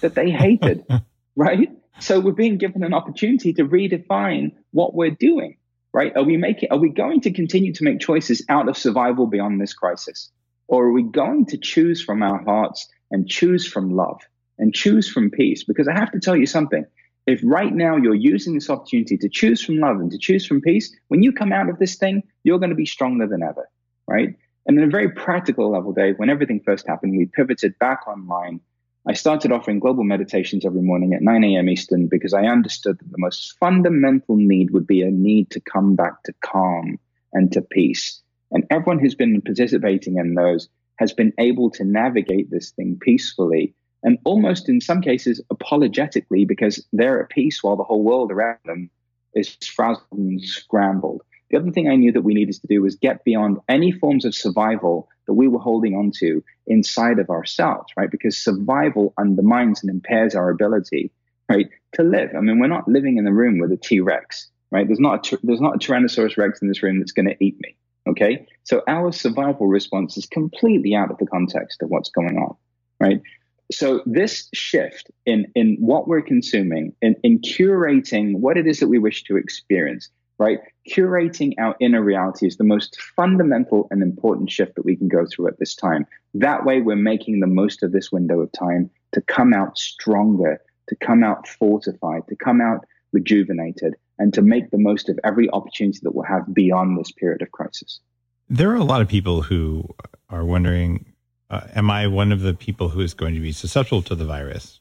that 0.00 0.14
they 0.14 0.30
hated, 0.30 0.86
right? 1.36 1.70
So 2.00 2.18
we're 2.18 2.32
being 2.32 2.56
given 2.56 2.82
an 2.82 2.94
opportunity 2.94 3.52
to 3.54 3.64
redefine 3.64 4.52
what 4.70 4.94
we're 4.94 5.10
doing, 5.10 5.58
right? 5.92 6.16
Are 6.16 6.22
we 6.22 6.38
making, 6.38 6.70
are 6.70 6.78
we 6.78 6.88
going 6.90 7.20
to 7.22 7.32
continue 7.32 7.74
to 7.74 7.84
make 7.84 8.00
choices 8.00 8.44
out 8.48 8.68
of 8.68 8.76
survival 8.78 9.26
beyond 9.26 9.60
this 9.60 9.74
crisis? 9.74 10.30
Or 10.68 10.86
are 10.86 10.92
we 10.92 11.02
going 11.02 11.46
to 11.46 11.58
choose 11.58 12.02
from 12.02 12.22
our 12.22 12.42
hearts 12.42 12.88
and 13.10 13.28
choose 13.28 13.66
from 13.66 13.94
love 13.94 14.20
and 14.58 14.74
choose 14.74 15.08
from 15.08 15.30
peace. 15.30 15.64
Because 15.64 15.88
I 15.88 15.94
have 15.94 16.12
to 16.12 16.20
tell 16.20 16.36
you 16.36 16.46
something. 16.46 16.84
If 17.26 17.40
right 17.44 17.74
now 17.74 17.96
you're 17.96 18.14
using 18.14 18.54
this 18.54 18.70
opportunity 18.70 19.18
to 19.18 19.28
choose 19.28 19.62
from 19.62 19.78
love 19.78 20.00
and 20.00 20.10
to 20.10 20.18
choose 20.18 20.46
from 20.46 20.62
peace, 20.62 20.94
when 21.08 21.22
you 21.22 21.30
come 21.30 21.52
out 21.52 21.68
of 21.68 21.78
this 21.78 21.96
thing, 21.96 22.22
you're 22.42 22.58
going 22.58 22.70
to 22.70 22.76
be 22.76 22.86
stronger 22.86 23.26
than 23.26 23.42
ever, 23.42 23.68
right? 24.06 24.34
And 24.66 24.78
on 24.78 24.84
a 24.84 24.90
very 24.90 25.10
practical 25.10 25.70
level, 25.70 25.92
Dave, 25.92 26.18
when 26.18 26.30
everything 26.30 26.60
first 26.60 26.86
happened, 26.86 27.16
we 27.16 27.26
pivoted 27.26 27.78
back 27.78 28.06
online. 28.08 28.60
I 29.06 29.14
started 29.14 29.52
offering 29.52 29.78
global 29.78 30.04
meditations 30.04 30.66
every 30.66 30.82
morning 30.82 31.14
at 31.14 31.22
9 31.22 31.44
a.m. 31.44 31.68
Eastern 31.68 32.06
because 32.06 32.34
I 32.34 32.44
understood 32.44 32.98
that 32.98 33.10
the 33.10 33.18
most 33.18 33.56
fundamental 33.58 34.36
need 34.36 34.70
would 34.70 34.86
be 34.86 35.02
a 35.02 35.10
need 35.10 35.50
to 35.50 35.60
come 35.60 35.96
back 35.96 36.22
to 36.24 36.34
calm 36.42 36.98
and 37.32 37.52
to 37.52 37.62
peace. 37.62 38.22
And 38.50 38.64
everyone 38.70 38.98
who's 38.98 39.14
been 39.14 39.40
participating 39.42 40.16
in 40.16 40.34
those 40.34 40.68
has 40.96 41.12
been 41.12 41.32
able 41.38 41.70
to 41.70 41.84
navigate 41.84 42.50
this 42.50 42.70
thing 42.70 42.98
peacefully 43.00 43.74
and 44.02 44.18
almost 44.24 44.68
in 44.68 44.80
some 44.80 45.00
cases 45.00 45.40
apologetically 45.50 46.44
because 46.44 46.84
they're 46.92 47.22
at 47.22 47.30
peace 47.30 47.62
while 47.62 47.76
the 47.76 47.84
whole 47.84 48.02
world 48.02 48.30
around 48.30 48.58
them 48.64 48.90
is 49.34 49.56
frazzled 49.62 50.04
and 50.12 50.42
scrambled. 50.42 51.22
The 51.50 51.56
other 51.56 51.70
thing 51.70 51.88
I 51.88 51.96
knew 51.96 52.12
that 52.12 52.22
we 52.22 52.34
needed 52.34 52.56
to 52.60 52.66
do 52.66 52.82
was 52.82 52.96
get 52.96 53.24
beyond 53.24 53.58
any 53.68 53.90
forms 53.90 54.24
of 54.24 54.34
survival 54.34 55.08
that 55.26 55.32
we 55.32 55.48
were 55.48 55.58
holding 55.58 55.94
on 55.94 56.12
to 56.18 56.42
inside 56.66 57.18
of 57.18 57.30
ourselves, 57.30 57.90
right? 57.96 58.10
Because 58.10 58.38
survival 58.38 59.14
undermines 59.18 59.82
and 59.82 59.90
impairs 59.90 60.34
our 60.34 60.50
ability, 60.50 61.10
right, 61.48 61.68
to 61.94 62.02
live. 62.02 62.30
I 62.36 62.40
mean, 62.40 62.58
we're 62.58 62.66
not 62.66 62.88
living 62.88 63.16
in 63.16 63.24
the 63.24 63.32
room 63.32 63.58
with 63.58 63.72
a 63.72 63.76
T 63.76 64.00
Rex, 64.00 64.48
right? 64.70 64.86
There's 64.86 65.00
not 65.00 65.32
a, 65.32 65.38
there's 65.42 65.60
not 65.60 65.76
a 65.76 65.78
Tyrannosaurus 65.78 66.36
Rex 66.36 66.60
in 66.60 66.68
this 66.68 66.82
room 66.82 66.98
that's 66.98 67.12
going 67.12 67.28
to 67.28 67.36
eat 67.42 67.58
me, 67.60 67.76
okay? 68.08 68.46
So 68.64 68.82
our 68.86 69.10
survival 69.12 69.66
response 69.66 70.18
is 70.18 70.26
completely 70.26 70.94
out 70.94 71.10
of 71.10 71.16
the 71.16 71.26
context 71.26 71.82
of 71.82 71.88
what's 71.88 72.10
going 72.10 72.36
on, 72.36 72.56
right? 73.00 73.22
So 73.70 74.02
this 74.06 74.48
shift 74.54 75.10
in 75.26 75.46
in 75.54 75.76
what 75.78 76.08
we're 76.08 76.22
consuming, 76.22 76.94
in, 77.02 77.16
in 77.22 77.40
curating 77.40 78.36
what 78.36 78.56
it 78.56 78.66
is 78.66 78.80
that 78.80 78.88
we 78.88 78.98
wish 78.98 79.24
to 79.24 79.36
experience, 79.36 80.08
right? 80.38 80.60
Curating 80.88 81.52
our 81.58 81.76
inner 81.80 82.02
reality 82.02 82.46
is 82.46 82.56
the 82.56 82.64
most 82.64 82.98
fundamental 83.16 83.86
and 83.90 84.02
important 84.02 84.50
shift 84.50 84.74
that 84.76 84.84
we 84.84 84.96
can 84.96 85.08
go 85.08 85.26
through 85.26 85.48
at 85.48 85.58
this 85.58 85.74
time. 85.74 86.06
That 86.34 86.64
way, 86.64 86.80
we're 86.80 86.96
making 86.96 87.40
the 87.40 87.46
most 87.46 87.82
of 87.82 87.92
this 87.92 88.10
window 88.10 88.40
of 88.40 88.50
time 88.52 88.90
to 89.12 89.20
come 89.22 89.52
out 89.52 89.76
stronger, 89.76 90.60
to 90.88 90.96
come 90.96 91.22
out 91.22 91.46
fortified, 91.46 92.22
to 92.28 92.36
come 92.36 92.60
out 92.60 92.86
rejuvenated, 93.12 93.94
and 94.18 94.32
to 94.34 94.42
make 94.42 94.70
the 94.70 94.78
most 94.78 95.08
of 95.08 95.18
every 95.24 95.50
opportunity 95.50 95.98
that 96.02 96.14
we'll 96.14 96.24
have 96.24 96.54
beyond 96.54 96.98
this 96.98 97.12
period 97.12 97.42
of 97.42 97.50
crisis. 97.52 98.00
There 98.48 98.70
are 98.70 98.76
a 98.76 98.84
lot 98.84 99.02
of 99.02 99.08
people 99.08 99.42
who 99.42 99.84
are 100.30 100.44
wondering 100.44 101.12
uh, 101.50 101.62
Am 101.74 101.90
I 101.90 102.06
one 102.06 102.32
of 102.32 102.40
the 102.40 102.54
people 102.54 102.88
who 102.90 103.00
is 103.00 103.14
going 103.14 103.34
to 103.34 103.40
be 103.40 103.52
susceptible 103.52 104.02
to 104.02 104.14
the 104.14 104.24
virus? 104.24 104.80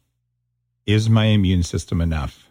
Is 0.85 1.09
my 1.09 1.25
immune 1.25 1.63
system 1.63 2.01
enough? 2.01 2.49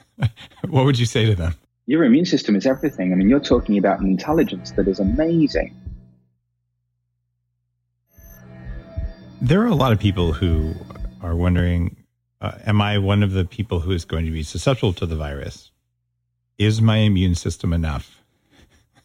what 0.68 0.84
would 0.84 0.98
you 0.98 1.06
say 1.06 1.26
to 1.26 1.34
them? 1.34 1.54
Your 1.86 2.04
immune 2.04 2.24
system 2.24 2.54
is 2.54 2.66
everything. 2.66 3.12
I 3.12 3.16
mean, 3.16 3.28
you're 3.28 3.40
talking 3.40 3.78
about 3.78 4.00
an 4.00 4.06
intelligence 4.06 4.72
that 4.72 4.86
is 4.86 5.00
amazing. 5.00 5.74
There 9.40 9.60
are 9.60 9.66
a 9.66 9.74
lot 9.74 9.92
of 9.92 9.98
people 9.98 10.32
who 10.32 10.74
are 11.20 11.34
wondering 11.34 11.96
uh, 12.40 12.58
Am 12.66 12.82
I 12.82 12.98
one 12.98 13.22
of 13.22 13.32
the 13.32 13.44
people 13.44 13.80
who 13.80 13.92
is 13.92 14.04
going 14.04 14.24
to 14.26 14.32
be 14.32 14.42
susceptible 14.42 14.92
to 14.94 15.06
the 15.06 15.16
virus? 15.16 15.70
Is 16.58 16.82
my 16.82 16.98
immune 16.98 17.34
system 17.34 17.72
enough? 17.72 18.22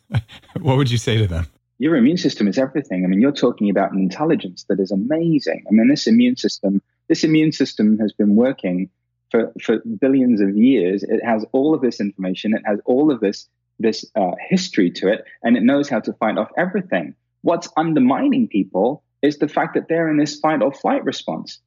what 0.59 0.77
would 0.77 0.91
you 0.91 0.97
say 0.97 1.17
to 1.17 1.27
them? 1.27 1.47
Your 1.79 1.95
immune 1.95 2.17
system 2.17 2.47
is 2.47 2.57
everything. 2.57 3.03
I 3.03 3.07
mean, 3.07 3.21
you're 3.21 3.31
talking 3.31 3.69
about 3.69 3.91
an 3.91 3.99
intelligence 3.99 4.65
that 4.69 4.79
is 4.79 4.91
amazing. 4.91 5.63
I 5.67 5.71
mean, 5.71 5.87
this 5.87 6.07
immune 6.07 6.35
system, 6.35 6.81
this 7.07 7.23
immune 7.23 7.51
system 7.51 7.99
has 7.99 8.11
been 8.13 8.35
working 8.35 8.89
for, 9.29 9.53
for 9.61 9.79
billions 9.99 10.41
of 10.41 10.57
years. 10.57 11.03
It 11.03 11.23
has 11.23 11.45
all 11.51 11.75
of 11.75 11.81
this 11.81 11.99
information. 11.99 12.55
It 12.55 12.63
has 12.65 12.79
all 12.85 13.11
of 13.11 13.19
this 13.19 13.47
this 13.79 14.05
uh, 14.15 14.31
history 14.49 14.89
to 14.89 15.07
it, 15.07 15.23
and 15.43 15.55
it 15.55 15.61
knows 15.61 15.87
how 15.87 15.99
to 15.99 16.13
fight 16.13 16.37
off 16.37 16.49
everything. 16.57 17.13
What's 17.41 17.69
undermining 17.77 18.47
people 18.47 19.03
is 19.21 19.37
the 19.37 19.47
fact 19.47 19.75
that 19.75 19.87
they're 19.87 20.09
in 20.09 20.17
this 20.17 20.39
fight 20.39 20.63
or 20.63 20.73
flight 20.73 21.03
response, 21.05 21.59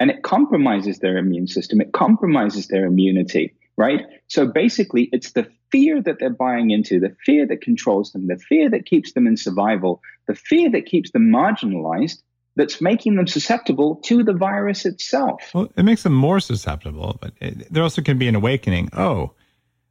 and 0.00 0.10
it 0.10 0.24
compromises 0.24 0.98
their 0.98 1.16
immune 1.16 1.46
system. 1.46 1.80
It 1.80 1.92
compromises 1.92 2.66
their 2.66 2.86
immunity, 2.86 3.54
right? 3.76 4.02
So 4.28 4.46
basically, 4.46 5.08
it's 5.12 5.32
the 5.32 5.48
fear 5.70 6.00
that 6.02 6.18
they're 6.18 6.30
buying 6.30 6.70
into, 6.70 7.00
the 7.00 7.16
fear 7.24 7.46
that 7.46 7.60
controls 7.60 8.12
them, 8.12 8.28
the 8.28 8.38
fear 8.38 8.70
that 8.70 8.86
keeps 8.86 9.12
them 9.12 9.26
in 9.26 9.36
survival, 9.36 10.00
the 10.26 10.34
fear 10.34 10.70
that 10.70 10.86
keeps 10.86 11.10
them 11.10 11.30
marginalized 11.30 12.22
that's 12.56 12.80
making 12.80 13.16
them 13.16 13.26
susceptible 13.26 13.96
to 14.04 14.22
the 14.22 14.32
virus 14.32 14.84
itself. 14.84 15.50
Well, 15.52 15.68
it 15.76 15.82
makes 15.82 16.04
them 16.04 16.14
more 16.14 16.38
susceptible, 16.40 17.18
but 17.20 17.32
it, 17.40 17.72
there 17.72 17.82
also 17.82 18.02
can 18.02 18.18
be 18.18 18.28
an 18.28 18.36
awakening. 18.36 18.90
Oh, 18.92 19.32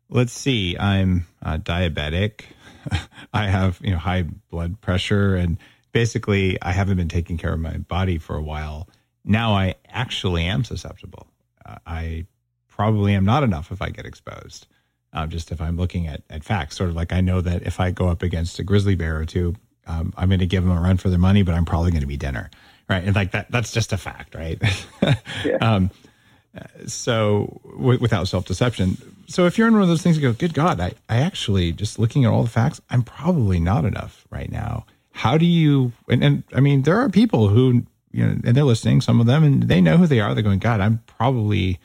let's 0.10 0.32
see, 0.32 0.78
I'm 0.78 1.28
uh, 1.42 1.58
diabetic. 1.58 2.44
I 3.34 3.48
have 3.48 3.80
you 3.82 3.92
know 3.92 3.98
high 3.98 4.24
blood 4.50 4.80
pressure, 4.80 5.36
and 5.36 5.58
basically 5.92 6.62
I 6.62 6.72
haven't 6.72 6.98
been 6.98 7.10
taking 7.10 7.38
care 7.38 7.54
of 7.54 7.60
my 7.60 7.78
body 7.78 8.18
for 8.18 8.36
a 8.36 8.42
while. 8.42 8.88
Now 9.26 9.54
I 9.54 9.76
actually 9.90 10.46
am 10.46 10.64
susceptible. 10.64 11.28
Uh, 11.66 11.78
I 11.86 12.26
probably 12.84 13.14
am 13.14 13.24
not 13.24 13.44
enough 13.44 13.72
if 13.72 13.82
I 13.82 13.90
get 13.92 14.06
exposed. 14.06 14.68
Uh, 15.14 15.26
just 15.26 15.54
if 15.54 15.62
I'm 15.62 15.78
looking 15.78 16.08
at, 16.08 16.22
at 16.30 16.44
facts, 16.44 16.76
sort 16.76 16.90
of 16.90 16.98
like 16.98 17.14
I 17.14 17.22
know 17.22 17.40
that 17.40 17.62
if 17.64 17.80
I 17.80 17.92
go 17.92 18.10
up 18.10 18.24
against 18.24 18.60
a 18.60 18.64
grizzly 18.64 18.96
bear 18.96 19.18
or 19.18 19.24
two, 19.26 19.56
um, 19.88 20.14
I'm 20.18 20.28
going 20.28 20.40
to 20.40 20.46
give 20.46 20.64
them 20.64 20.78
a 20.78 20.82
run 20.82 20.98
for 20.98 21.10
their 21.10 21.20
money, 21.20 21.44
but 21.44 21.56
I'm 21.56 21.64
probably 21.64 21.92
going 21.92 22.02
to 22.02 22.08
be 22.08 22.18
dinner, 22.18 22.52
right? 22.90 23.02
And 23.02 23.16
like 23.16 23.32
that, 23.32 23.50
that's 23.50 23.72
just 23.72 23.94
a 23.94 23.98
fact, 23.98 24.36
right? 24.36 24.62
yeah. 25.46 25.58
um, 25.62 25.92
so 26.88 27.62
w- 27.78 28.00
without 28.00 28.28
self 28.28 28.46
deception. 28.46 28.98
So 29.28 29.46
if 29.46 29.58
you're 29.58 29.70
in 29.70 29.74
one 29.74 29.84
of 29.84 29.88
those 29.88 30.02
things, 30.02 30.18
you 30.18 30.24
go, 30.24 30.34
good 30.34 30.54
God, 30.54 30.82
I, 30.82 30.92
I 31.08 31.20
actually 31.20 31.72
just 31.72 32.00
looking 32.00 32.26
at 32.26 32.32
all 32.32 32.44
the 32.44 32.50
facts, 32.50 32.82
I'm 32.90 33.04
probably 33.04 33.62
not 33.62 33.86
enough 33.86 34.28
right 34.30 34.52
now. 34.52 34.86
How 35.12 35.38
do 35.38 35.46
you, 35.46 35.94
and, 36.10 36.22
and 36.22 36.44
I 36.54 36.60
mean, 36.60 36.82
there 36.82 36.98
are 36.98 37.08
people 37.08 37.48
who, 37.48 37.84
you 38.12 38.26
know, 38.26 38.42
and 38.44 38.58
they're 38.58 38.66
listening, 38.66 39.00
some 39.00 39.22
of 39.22 39.26
them, 39.26 39.46
and 39.46 39.64
they 39.64 39.80
know 39.80 39.96
who 39.96 40.08
they 40.08 40.20
are. 40.20 40.34
They're 40.34 40.44
going, 40.44 40.60
God, 40.60 40.82
I'm 40.82 41.02
probably 41.08 41.80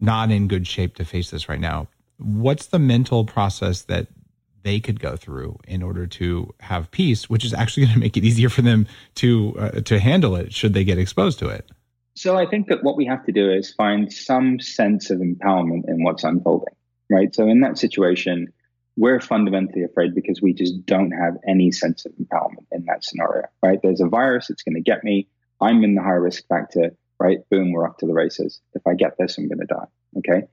not 0.00 0.30
in 0.30 0.48
good 0.48 0.66
shape 0.66 0.96
to 0.96 1.04
face 1.04 1.30
this 1.30 1.48
right 1.48 1.60
now. 1.60 1.88
What's 2.18 2.66
the 2.66 2.78
mental 2.78 3.24
process 3.24 3.82
that 3.82 4.08
they 4.66 4.80
could 4.80 4.98
go 4.98 5.14
through 5.14 5.56
in 5.68 5.80
order 5.80 6.08
to 6.08 6.52
have 6.58 6.90
peace, 6.90 7.30
which 7.30 7.44
is 7.44 7.54
actually 7.54 7.86
going 7.86 7.94
to 7.94 8.00
make 8.00 8.16
it 8.16 8.24
easier 8.24 8.48
for 8.48 8.62
them 8.62 8.86
to 9.14 9.54
uh, 9.58 9.80
to 9.82 10.00
handle 10.00 10.34
it 10.34 10.52
should 10.52 10.74
they 10.74 10.84
get 10.84 10.98
exposed 10.98 11.38
to 11.38 11.48
it. 11.48 11.70
So 12.14 12.36
I 12.36 12.46
think 12.46 12.68
that 12.68 12.82
what 12.82 12.96
we 12.96 13.04
have 13.06 13.24
to 13.26 13.32
do 13.32 13.52
is 13.52 13.72
find 13.72 14.12
some 14.12 14.58
sense 14.58 15.10
of 15.10 15.18
empowerment 15.18 15.86
in 15.86 16.02
what's 16.02 16.24
unfolding, 16.24 16.74
right? 17.10 17.32
So 17.34 17.46
in 17.46 17.60
that 17.60 17.78
situation, 17.78 18.52
we're 18.96 19.20
fundamentally 19.20 19.84
afraid 19.84 20.14
because 20.14 20.40
we 20.40 20.54
just 20.54 20.84
don't 20.86 21.12
have 21.12 21.34
any 21.46 21.70
sense 21.70 22.06
of 22.06 22.12
empowerment 22.12 22.66
in 22.72 22.86
that 22.86 23.04
scenario, 23.04 23.44
right? 23.62 23.78
There's 23.82 24.00
a 24.00 24.08
virus 24.08 24.48
that's 24.48 24.62
going 24.62 24.76
to 24.76 24.80
get 24.80 25.04
me. 25.04 25.28
I'm 25.60 25.84
in 25.84 25.94
the 25.94 26.02
high 26.02 26.12
risk 26.12 26.48
factor, 26.48 26.96
right? 27.18 27.38
Boom, 27.50 27.72
we're 27.72 27.88
off 27.88 27.96
to 27.98 28.06
the 28.06 28.12
races. 28.12 28.60
If 28.74 28.86
I 28.86 28.94
get 28.94 29.16
this, 29.18 29.38
I'm 29.38 29.48
going 29.48 29.60
to 29.60 29.66
die. 29.66 29.86
Okay. 30.18 30.46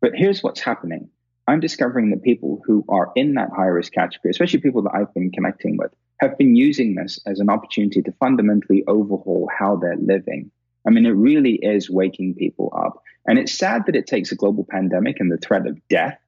But 0.00 0.12
here's 0.14 0.42
what's 0.42 0.60
happening 0.60 1.10
I'm 1.46 1.60
discovering 1.60 2.10
that 2.10 2.22
people 2.22 2.60
who 2.66 2.84
are 2.88 3.10
in 3.16 3.34
that 3.34 3.50
high 3.56 3.66
risk 3.66 3.92
category, 3.92 4.30
especially 4.30 4.60
people 4.60 4.82
that 4.82 4.94
I've 4.94 5.12
been 5.14 5.30
connecting 5.30 5.76
with, 5.78 5.92
have 6.20 6.36
been 6.36 6.54
using 6.54 6.94
this 6.94 7.18
as 7.26 7.40
an 7.40 7.48
opportunity 7.48 8.02
to 8.02 8.12
fundamentally 8.20 8.84
overhaul 8.86 9.48
how 9.56 9.76
they're 9.76 9.96
living. 9.96 10.50
I 10.86 10.90
mean, 10.90 11.06
it 11.06 11.10
really 11.10 11.54
is 11.54 11.88
waking 11.88 12.34
people 12.34 12.72
up. 12.76 13.02
And 13.26 13.38
it's 13.38 13.52
sad 13.52 13.86
that 13.86 13.96
it 13.96 14.06
takes 14.06 14.30
a 14.30 14.36
global 14.36 14.66
pandemic 14.68 15.20
and 15.20 15.32
the 15.32 15.38
threat 15.38 15.66
of 15.66 15.80
death 15.88 16.18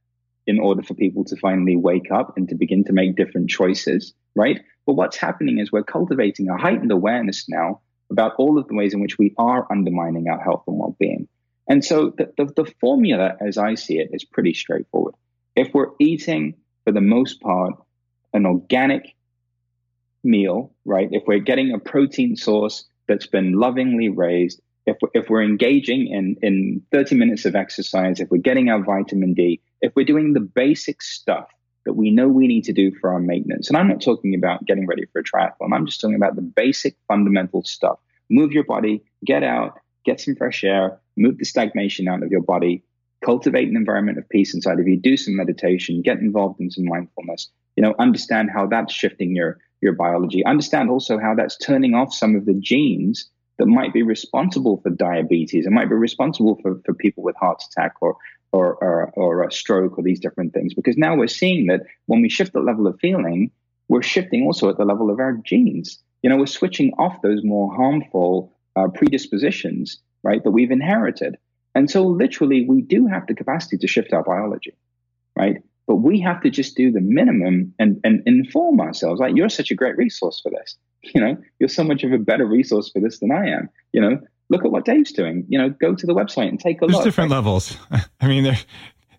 in 0.47 0.59
order 0.59 0.83
for 0.83 0.95
people 0.95 1.25
to 1.25 1.37
finally 1.37 1.77
wake 1.77 2.11
up 2.11 2.37
and 2.37 2.49
to 2.49 2.55
begin 2.55 2.85
to 2.85 2.93
make 2.93 3.17
different 3.17 3.51
choices, 3.51 4.15
right? 4.35 4.61
But 4.87 4.95
what's 4.95 5.17
happening 5.17 5.59
is 5.59 5.71
we're 5.71 5.83
cultivating 5.83 6.49
a 6.49 6.57
heightened 6.57 6.93
awareness 6.93 7.47
now 7.49 7.81
about 8.11 8.35
all 8.39 8.59
of 8.59 8.67
the 8.69 8.75
ways 8.75 8.95
in 8.95 9.01
which 9.01 9.19
we 9.19 9.35
are 9.39 9.67
undermining 9.71 10.29
our 10.29 10.41
health 10.41 10.65
and 10.67 10.79
well 10.79 10.97
being. 10.99 11.29
And 11.69 11.85
so 11.85 12.13
the, 12.17 12.33
the, 12.37 12.53
the, 12.57 12.73
formula, 12.81 13.37
as 13.41 13.57
I 13.57 13.75
see 13.77 13.99
it, 13.99 14.11
is 14.13 14.25
pretty 14.25 14.55
straightforward. 14.55 15.15
If 15.55 15.73
we're 15.73 15.93
eating, 16.01 16.55
for 16.85 16.93
the 16.93 17.01
most 17.01 17.41
part, 17.41 17.75
an 18.33 18.45
organic 18.45 19.15
meal, 20.25 20.73
right? 20.85 21.09
If 21.13 21.25
we're 21.27 21.39
getting 21.39 21.73
a 21.73 21.79
protein 21.79 22.37
source 22.37 22.85
that's 23.07 23.27
been 23.27 23.53
lovingly 23.53 24.09
raised, 24.09 24.61
if 24.87 24.97
we're, 25.01 25.11
if 25.15 25.31
we're 25.31 25.45
engaging 25.45 26.09
in, 26.09 26.37
in 26.43 26.83
30 26.91 27.15
minutes 27.15 27.45
of 27.45 27.55
exercise, 27.55 28.19
if 28.19 28.31
we're 28.31 28.39
getting 28.39 28.69
our 28.69 28.83
vitamin 28.83 29.35
D, 29.35 29.61
if 29.81 29.93
we're 29.95 30.05
doing 30.05 30.33
the 30.33 30.41
basic 30.41 31.03
stuff 31.03 31.49
that 31.87 31.95
we 31.95 32.11
know 32.11 32.29
we 32.29 32.47
need 32.47 32.65
to 32.65 32.73
do 32.73 32.93
for 33.01 33.13
our 33.13 33.21
maintenance, 33.21 33.69
and 33.69 33.77
I'm 33.77 33.89
not 33.89 34.03
talking 34.03 34.35
about 34.35 34.65
getting 34.67 34.87
ready 34.87 35.07
for 35.13 35.21
a 35.21 35.25
triathlon, 35.25 35.73
I'm 35.73 35.87
just 35.87 36.01
talking 36.01 36.17
about 36.17 36.37
the 36.37 36.43
basic 36.43 36.97
fundamental 37.09 37.63
stuff. 37.65 37.99
Move 38.29 38.53
your 38.53 38.65
body, 38.65 39.03
get 39.25 39.43
out, 39.43 39.79
get 40.05 40.21
some 40.21 40.37
fresh 40.37 40.63
air, 40.65 40.99
move 41.17 41.39
the 41.39 41.45
stagnation 41.45 42.09
out 42.09 42.23
of 42.23 42.31
your 42.31 42.43
body, 42.43 42.85
cultivate 43.25 43.69
an 43.69 43.77
environment 43.77 44.19
of 44.19 44.29
peace 44.29 44.55
inside 44.55 44.81
of 44.81 44.89
you, 44.89 44.97
do 44.97 45.17
some 45.17 45.37
meditation, 45.37 46.03
get 46.03 46.19
involved 46.19 46.61
in 46.61 46.71
some 46.71 46.85
mindfulness, 46.85 47.51
you 47.77 47.83
know, 47.83 47.95
understand 47.99 48.51
how 48.53 48.67
that's 48.67 48.93
shifting 48.93 49.35
your, 49.35 49.59
your 49.81 49.93
biology, 49.93 50.45
understand 50.45 50.91
also 50.91 51.19
how 51.19 51.35
that's 51.35 51.57
turning 51.59 51.95
off 51.95 52.15
some 52.15 52.37
of 52.37 52.47
the 52.47 52.55
genes 52.55 53.29
that 53.59 53.67
might 53.67 53.93
be 53.93 54.03
responsible 54.03 54.81
for 54.83 54.91
diabetes, 54.91 55.67
it 55.67 55.71
might 55.71 55.89
be 55.89 55.95
responsible 55.95 56.59
for, 56.63 56.81
for 56.85 56.95
people 56.95 57.23
with 57.23 57.37
heart 57.37 57.63
attack 57.71 57.95
or, 58.01 58.17
or, 58.53 58.75
or, 58.77 59.11
or 59.15 59.43
a 59.43 59.53
stroke 59.53 59.99
or 59.99 60.03
these 60.03 60.21
different 60.21 60.53
things. 60.53 60.75
Because 60.75 60.97
now 60.97 61.15
we're 61.17 61.29
seeing 61.29 61.67
that 61.67 61.83
when 62.07 62.23
we 62.23 62.29
shift 62.29 62.53
the 62.53 62.61
level 62.61 62.87
of 62.87 62.99
feeling, 63.01 63.51
we're 63.89 64.03
shifting 64.03 64.45
also 64.45 64.69
at 64.69 64.79
the 64.79 64.85
level 64.85 65.11
of 65.11 65.19
our 65.21 65.35
genes. 65.45 65.99
You 66.23 66.31
know, 66.31 66.37
we're 66.37 66.47
switching 66.47 66.93
off 66.95 67.23
those 67.23 67.43
more 67.43 67.75
harmful 67.75 68.53
uh, 68.77 68.89
predispositions, 68.89 69.99
right, 70.23 70.43
that 70.45 70.51
we've 70.51 70.71
inherited. 70.71 71.37
And 71.75 71.91
so, 71.91 72.05
literally, 72.07 72.67
we 72.67 72.83
do 72.83 73.07
have 73.07 73.27
the 73.27 73.35
capacity 73.35 73.79
to 73.79 73.87
shift 73.87 74.13
our 74.13 74.23
biology, 74.23 74.75
right? 75.37 75.57
But 75.87 75.97
we 75.97 76.21
have 76.21 76.41
to 76.43 76.51
just 76.51 76.77
do 76.77 76.93
the 76.93 77.01
minimum 77.01 77.75
and, 77.79 78.01
and 78.05 78.23
inform 78.27 78.81
ourselves. 78.81 79.21
Like, 79.21 79.37
you're 79.37 79.49
such 79.49 79.71
a 79.71 79.75
great 79.75 79.97
resource 79.97 80.41
for 80.41 80.51
this. 80.51 80.77
You 81.15 81.19
know, 81.19 81.39
you're 81.59 81.71
so 81.71 81.83
much 81.83 82.05
of 82.05 82.13
a 82.13 82.19
better 82.19 82.45
resource 82.45 82.91
for 82.91 83.01
this 83.01 83.21
than 83.21 83.33
I 83.33 83.47
am. 83.47 83.71
You 83.95 84.03
know, 84.03 84.21
look 84.51 84.65
at 84.65 84.71
what 84.71 84.85
Dave's 84.85 85.13
doing. 85.13 85.47
You 85.49 85.59
know, 85.59 85.71
go 85.71 85.95
to 85.95 86.07
the 86.07 86.15
website 86.15 86.49
and 86.49 86.61
take 86.61 86.79
a 86.79 86.81
there's 86.81 86.93
look. 86.93 87.03
There's 87.03 87.15
different 87.15 87.31
levels. 87.31 87.77
I 88.21 88.29
mean, 88.29 88.45
there, 88.45 88.59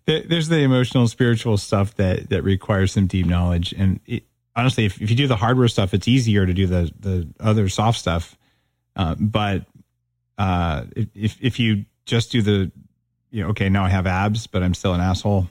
there, 0.06 0.22
there's 0.22 0.48
the 0.48 0.58
emotional, 0.58 1.08
spiritual 1.08 1.56
stuff 1.56 1.94
that 1.96 2.30
that 2.30 2.42
requires 2.42 2.92
some 2.92 3.06
deep 3.06 3.26
knowledge. 3.26 3.72
And 3.72 4.00
it, 4.06 4.24
honestly, 4.54 4.84
if, 4.84 5.00
if 5.00 5.10
you 5.10 5.16
do 5.16 5.26
the 5.26 5.36
hardware 5.36 5.68
stuff, 5.68 5.94
it's 5.94 6.06
easier 6.06 6.46
to 6.46 6.52
do 6.52 6.66
the 6.66 6.92
the 7.00 7.28
other 7.40 7.68
soft 7.68 7.98
stuff. 7.98 8.36
Uh, 8.94 9.16
but 9.18 9.64
uh, 10.38 10.84
if 11.14 11.36
if 11.40 11.58
you 11.58 11.86
just 12.04 12.30
do 12.30 12.42
the, 12.42 12.70
you 13.30 13.42
know, 13.42 13.50
okay, 13.50 13.68
now 13.68 13.84
I 13.84 13.88
have 13.88 14.06
abs, 14.06 14.46
but 14.46 14.62
I'm 14.62 14.74
still 14.74 14.94
an 14.94 15.00
asshole, 15.00 15.48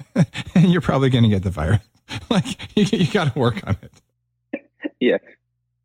you're 0.56 0.80
probably 0.80 1.10
going 1.10 1.24
to 1.24 1.30
get 1.30 1.42
the 1.42 1.50
virus. 1.50 1.80
like 2.30 2.76
you, 2.76 2.84
you 2.98 3.12
got 3.12 3.32
to 3.32 3.38
work 3.38 3.66
on 3.66 3.76
it. 3.82 4.62
Yeah, 5.00 5.18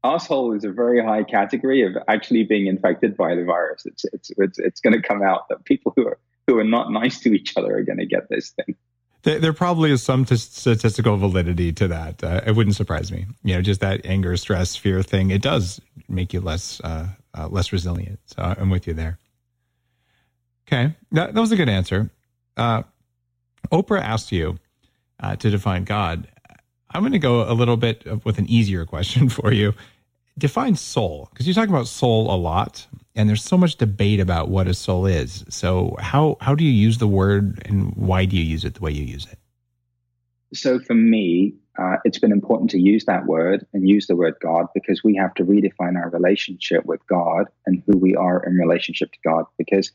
asshole 0.03 0.53
is 0.53 0.63
a 0.63 0.71
very 0.71 1.03
high 1.03 1.23
category 1.23 1.85
of 1.85 1.97
actually 2.07 2.43
being 2.43 2.67
infected 2.67 3.17
by 3.17 3.35
the 3.35 3.43
virus. 3.43 3.85
It's 3.85 4.05
it's 4.05 4.31
it's, 4.37 4.59
it's 4.59 4.81
going 4.81 4.93
to 4.93 5.01
come 5.01 5.21
out 5.21 5.49
that 5.49 5.63
people 5.65 5.93
who 5.95 6.07
are 6.07 6.19
who 6.47 6.57
are 6.57 6.63
not 6.63 6.91
nice 6.91 7.19
to 7.21 7.33
each 7.33 7.55
other 7.57 7.77
are 7.77 7.83
going 7.83 7.99
to 7.99 8.05
get 8.05 8.29
this 8.29 8.51
thing. 8.51 8.75
There, 9.23 9.39
there 9.39 9.53
probably 9.53 9.91
is 9.91 10.01
some 10.01 10.23
t- 10.25 10.37
statistical 10.37 11.17
validity 11.17 11.73
to 11.73 11.87
that. 11.89 12.23
Uh, 12.23 12.41
it 12.45 12.55
wouldn't 12.55 12.75
surprise 12.75 13.11
me. 13.11 13.25
You 13.43 13.55
know, 13.55 13.61
just 13.61 13.81
that 13.81 14.05
anger, 14.05 14.37
stress, 14.37 14.75
fear 14.75 15.03
thing. 15.03 15.31
It 15.31 15.41
does 15.41 15.81
make 16.07 16.33
you 16.33 16.39
less 16.39 16.79
uh, 16.81 17.07
uh, 17.37 17.47
less 17.47 17.71
resilient. 17.71 18.19
So 18.25 18.41
I'm 18.41 18.69
with 18.69 18.87
you 18.87 18.93
there. 18.93 19.19
Okay, 20.67 20.95
that, 21.11 21.33
that 21.33 21.39
was 21.39 21.51
a 21.51 21.55
good 21.55 21.69
answer. 21.69 22.09
Uh, 22.55 22.83
Oprah 23.71 24.01
asked 24.01 24.31
you 24.31 24.57
uh, 25.19 25.35
to 25.37 25.49
define 25.49 25.83
God. 25.83 26.27
I'm 26.97 27.03
going 27.03 27.11
to 27.11 27.19
go 27.19 27.47
a 27.47 27.53
little 27.53 27.77
bit 27.77 28.25
with 28.25 28.39
an 28.39 28.49
easier 28.49 28.83
question 28.83 29.29
for 29.37 29.53
you. 29.53 29.75
Define 30.35 30.75
soul, 30.75 31.29
because 31.31 31.47
you 31.47 31.53
talk 31.53 31.69
about 31.69 31.87
soul 31.87 32.33
a 32.33 32.35
lot, 32.35 32.87
and 33.15 33.29
there's 33.29 33.43
so 33.43 33.55
much 33.55 33.75
debate 33.75 34.19
about 34.19 34.49
what 34.49 34.67
a 34.67 34.73
soul 34.73 35.05
is. 35.05 35.45
So, 35.47 35.95
how 35.99 36.37
how 36.41 36.55
do 36.55 36.63
you 36.63 36.71
use 36.71 36.97
the 36.97 37.07
word, 37.07 37.61
and 37.65 37.93
why 37.95 38.25
do 38.25 38.35
you 38.35 38.43
use 38.43 38.65
it 38.65 38.73
the 38.73 38.81
way 38.81 38.91
you 38.91 39.03
use 39.03 39.27
it? 39.31 39.37
So, 40.55 40.79
for 40.79 40.95
me, 40.95 41.53
uh, 41.77 41.97
it's 42.03 42.17
been 42.17 42.31
important 42.31 42.71
to 42.71 42.79
use 42.79 43.05
that 43.05 43.27
word 43.27 43.65
and 43.73 43.87
use 43.87 44.07
the 44.07 44.15
word 44.15 44.33
God 44.41 44.65
because 44.73 45.03
we 45.03 45.15
have 45.17 45.35
to 45.35 45.45
redefine 45.45 45.95
our 45.97 46.09
relationship 46.09 46.83
with 46.85 47.05
God 47.05 47.45
and 47.67 47.83
who 47.85 47.97
we 47.97 48.15
are 48.15 48.43
in 48.43 48.55
relationship 48.55 49.11
to 49.11 49.19
God. 49.23 49.45
Because 49.59 49.91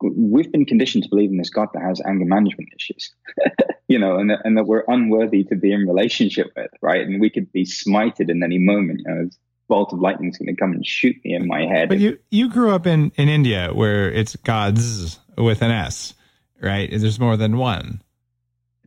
we've 0.00 0.50
been 0.50 0.66
conditioned 0.66 1.04
to 1.04 1.10
believe 1.10 1.30
in 1.30 1.36
this 1.36 1.50
God 1.50 1.68
that 1.74 1.82
has 1.82 2.00
anger 2.04 2.24
management 2.24 2.70
issues, 2.76 3.12
you 3.88 3.98
know, 3.98 4.18
and, 4.18 4.30
and 4.44 4.56
that 4.56 4.64
we're 4.64 4.84
unworthy 4.88 5.44
to 5.44 5.56
be 5.56 5.72
in 5.72 5.86
relationship 5.86 6.52
with, 6.56 6.70
right? 6.82 7.06
And 7.06 7.20
we 7.20 7.30
could 7.30 7.52
be 7.52 7.64
smited 7.64 8.30
in 8.30 8.42
any 8.42 8.58
moment. 8.58 9.02
You 9.04 9.14
know, 9.14 9.30
bolt 9.68 9.92
of 9.92 10.00
lightning 10.00 10.30
is 10.30 10.38
going 10.38 10.54
to 10.54 10.60
come 10.60 10.72
and 10.72 10.86
shoot 10.86 11.16
me 11.24 11.34
in 11.34 11.46
my 11.46 11.62
head. 11.62 11.88
But 11.88 11.98
you 11.98 12.18
you 12.30 12.48
grew 12.48 12.70
up 12.70 12.86
in 12.86 13.12
in 13.16 13.28
India 13.28 13.70
where 13.72 14.10
it's 14.10 14.36
gods 14.36 15.18
with 15.36 15.62
an 15.62 15.70
S, 15.70 16.14
right? 16.60 16.88
There's 16.90 17.20
more 17.20 17.36
than 17.36 17.56
one. 17.56 18.02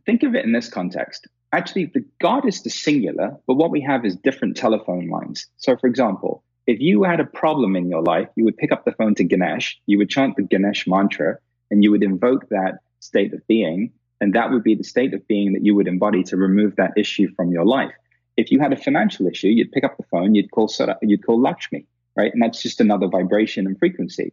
Think 0.06 0.22
of 0.22 0.34
it 0.34 0.44
in 0.44 0.52
this 0.52 0.68
context. 0.68 1.28
Actually, 1.52 1.86
the 1.86 2.04
God 2.20 2.46
is 2.46 2.62
the 2.62 2.70
singular, 2.70 3.36
but 3.46 3.54
what 3.54 3.70
we 3.70 3.80
have 3.80 4.04
is 4.04 4.16
different 4.16 4.56
telephone 4.56 5.08
lines. 5.08 5.48
So, 5.56 5.76
for 5.76 5.88
example, 5.88 6.44
if 6.70 6.80
you 6.80 7.02
had 7.02 7.18
a 7.18 7.24
problem 7.24 7.74
in 7.74 7.90
your 7.90 8.00
life, 8.00 8.28
you 8.36 8.44
would 8.44 8.56
pick 8.56 8.70
up 8.70 8.84
the 8.84 8.92
phone 8.92 9.16
to 9.16 9.24
Ganesh, 9.24 9.76
you 9.86 9.98
would 9.98 10.08
chant 10.08 10.36
the 10.36 10.44
Ganesh 10.44 10.86
mantra, 10.86 11.36
and 11.68 11.82
you 11.82 11.90
would 11.90 12.04
invoke 12.04 12.48
that 12.50 12.74
state 13.00 13.34
of 13.34 13.44
being. 13.48 13.90
And 14.20 14.34
that 14.34 14.52
would 14.52 14.62
be 14.62 14.76
the 14.76 14.84
state 14.84 15.12
of 15.12 15.26
being 15.26 15.52
that 15.54 15.64
you 15.64 15.74
would 15.74 15.88
embody 15.88 16.22
to 16.24 16.36
remove 16.36 16.76
that 16.76 16.92
issue 16.96 17.26
from 17.34 17.50
your 17.50 17.64
life. 17.64 17.92
If 18.36 18.52
you 18.52 18.60
had 18.60 18.72
a 18.72 18.76
financial 18.76 19.26
issue, 19.26 19.48
you'd 19.48 19.72
pick 19.72 19.82
up 19.82 19.96
the 19.96 20.04
phone, 20.12 20.36
you'd 20.36 20.52
call 20.52 20.70
you'd 21.02 21.26
call 21.26 21.40
Lakshmi, 21.40 21.86
right? 22.16 22.32
And 22.32 22.40
that's 22.40 22.62
just 22.62 22.80
another 22.80 23.08
vibration 23.08 23.66
and 23.66 23.76
frequency. 23.76 24.32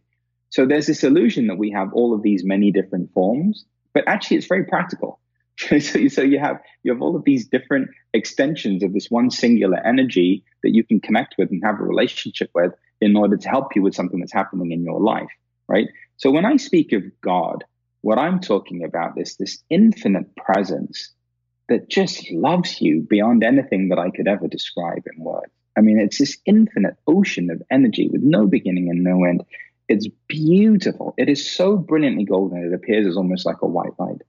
So 0.50 0.64
there's 0.64 0.86
this 0.86 1.02
illusion 1.02 1.48
that 1.48 1.58
we 1.58 1.72
have 1.72 1.92
all 1.92 2.14
of 2.14 2.22
these 2.22 2.44
many 2.44 2.70
different 2.70 3.12
forms, 3.12 3.64
but 3.94 4.06
actually 4.06 4.36
it's 4.36 4.46
very 4.46 4.64
practical. 4.64 5.18
so, 5.80 6.06
so 6.08 6.22
you 6.22 6.38
have 6.38 6.60
you 6.84 6.92
have 6.92 7.02
all 7.02 7.16
of 7.16 7.24
these 7.24 7.48
different 7.48 7.88
extensions 8.14 8.84
of 8.84 8.92
this 8.92 9.10
one 9.10 9.30
singular 9.30 9.78
energy 9.84 10.44
that 10.62 10.74
you 10.74 10.84
can 10.84 11.00
connect 11.00 11.34
with 11.36 11.50
and 11.50 11.62
have 11.64 11.80
a 11.80 11.84
relationship 11.84 12.50
with 12.54 12.72
in 13.00 13.16
order 13.16 13.36
to 13.36 13.48
help 13.48 13.74
you 13.74 13.82
with 13.82 13.94
something 13.94 14.20
that's 14.20 14.32
happening 14.32 14.70
in 14.70 14.84
your 14.84 15.00
life, 15.00 15.30
right? 15.66 15.88
So 16.16 16.30
when 16.30 16.44
I 16.44 16.56
speak 16.56 16.92
of 16.92 17.02
God, 17.22 17.64
what 18.02 18.18
I'm 18.18 18.40
talking 18.40 18.84
about 18.84 19.20
is 19.20 19.36
this 19.36 19.62
infinite 19.68 20.36
presence 20.36 21.12
that 21.68 21.88
just 21.88 22.30
loves 22.30 22.80
you 22.80 23.00
beyond 23.00 23.42
anything 23.42 23.88
that 23.88 23.98
I 23.98 24.10
could 24.10 24.28
ever 24.28 24.46
describe 24.46 25.02
in 25.12 25.22
words. 25.22 25.52
I 25.76 25.80
mean, 25.80 25.98
it's 25.98 26.18
this 26.18 26.38
infinite 26.46 26.96
ocean 27.06 27.50
of 27.50 27.62
energy 27.70 28.08
with 28.08 28.22
no 28.22 28.46
beginning 28.46 28.90
and 28.90 29.02
no 29.02 29.24
end. 29.24 29.44
It's 29.88 30.08
beautiful. 30.28 31.14
It 31.16 31.28
is 31.28 31.50
so 31.50 31.76
brilliantly 31.76 32.24
golden, 32.24 32.64
it 32.64 32.74
appears 32.74 33.06
as 33.06 33.16
almost 33.16 33.44
like 33.44 33.62
a 33.62 33.66
white 33.66 33.98
light. 33.98 34.22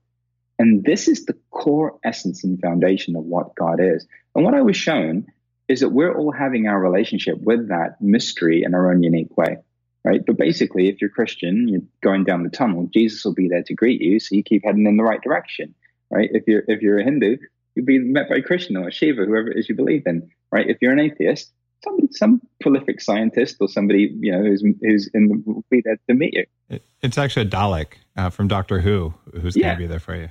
And 0.60 0.84
this 0.84 1.08
is 1.08 1.24
the 1.24 1.34
core 1.50 1.98
essence 2.04 2.44
and 2.44 2.60
foundation 2.60 3.16
of 3.16 3.24
what 3.24 3.54
God 3.54 3.80
is. 3.80 4.06
And 4.34 4.44
what 4.44 4.52
I 4.52 4.60
was 4.60 4.76
shown 4.76 5.26
is 5.68 5.80
that 5.80 5.88
we're 5.88 6.14
all 6.14 6.32
having 6.32 6.66
our 6.66 6.78
relationship 6.78 7.38
with 7.40 7.68
that 7.68 7.98
mystery 7.98 8.62
in 8.62 8.74
our 8.74 8.92
own 8.92 9.02
unique 9.02 9.34
way, 9.38 9.56
right? 10.04 10.20
But 10.24 10.36
basically, 10.36 10.90
if 10.90 11.00
you're 11.00 11.08
Christian, 11.08 11.66
you're 11.66 11.80
going 12.02 12.24
down 12.24 12.42
the 12.42 12.50
tunnel, 12.50 12.90
Jesus 12.92 13.24
will 13.24 13.32
be 13.32 13.48
there 13.48 13.62
to 13.62 13.74
greet 13.74 14.02
you, 14.02 14.20
so 14.20 14.34
you 14.34 14.42
keep 14.42 14.62
heading 14.62 14.86
in 14.86 14.98
the 14.98 15.02
right 15.02 15.22
direction, 15.22 15.74
right? 16.10 16.28
If 16.30 16.46
you're 16.46 16.64
if 16.68 16.82
you're 16.82 16.98
a 16.98 17.04
Hindu, 17.04 17.38
you'll 17.74 17.86
be 17.86 17.98
met 17.98 18.28
by 18.28 18.42
Krishna 18.42 18.82
or 18.82 18.90
Shiva, 18.90 19.24
whoever 19.24 19.50
it 19.50 19.56
is 19.56 19.66
you 19.66 19.74
believe 19.74 20.02
in, 20.04 20.30
right? 20.52 20.68
If 20.68 20.76
you're 20.82 20.92
an 20.92 21.00
atheist, 21.00 21.50
some 21.82 22.00
some 22.10 22.42
prolific 22.60 23.00
scientist 23.00 23.56
or 23.60 23.68
somebody 23.68 24.14
you 24.20 24.32
know 24.32 24.42
who's 24.42 24.62
who's 24.82 25.08
in 25.14 25.28
the, 25.28 25.42
will 25.46 25.64
be 25.70 25.80
there 25.82 25.96
to 26.06 26.14
meet 26.14 26.34
you. 26.34 26.44
It, 26.68 26.84
it's 27.00 27.16
actually 27.16 27.46
a 27.46 27.50
Dalek 27.50 27.92
uh, 28.14 28.28
from 28.28 28.46
Doctor 28.46 28.80
Who 28.80 29.14
who's 29.40 29.56
yeah. 29.56 29.68
going 29.68 29.76
to 29.76 29.82
be 29.84 29.86
there 29.86 30.00
for 30.00 30.14
you 30.14 30.28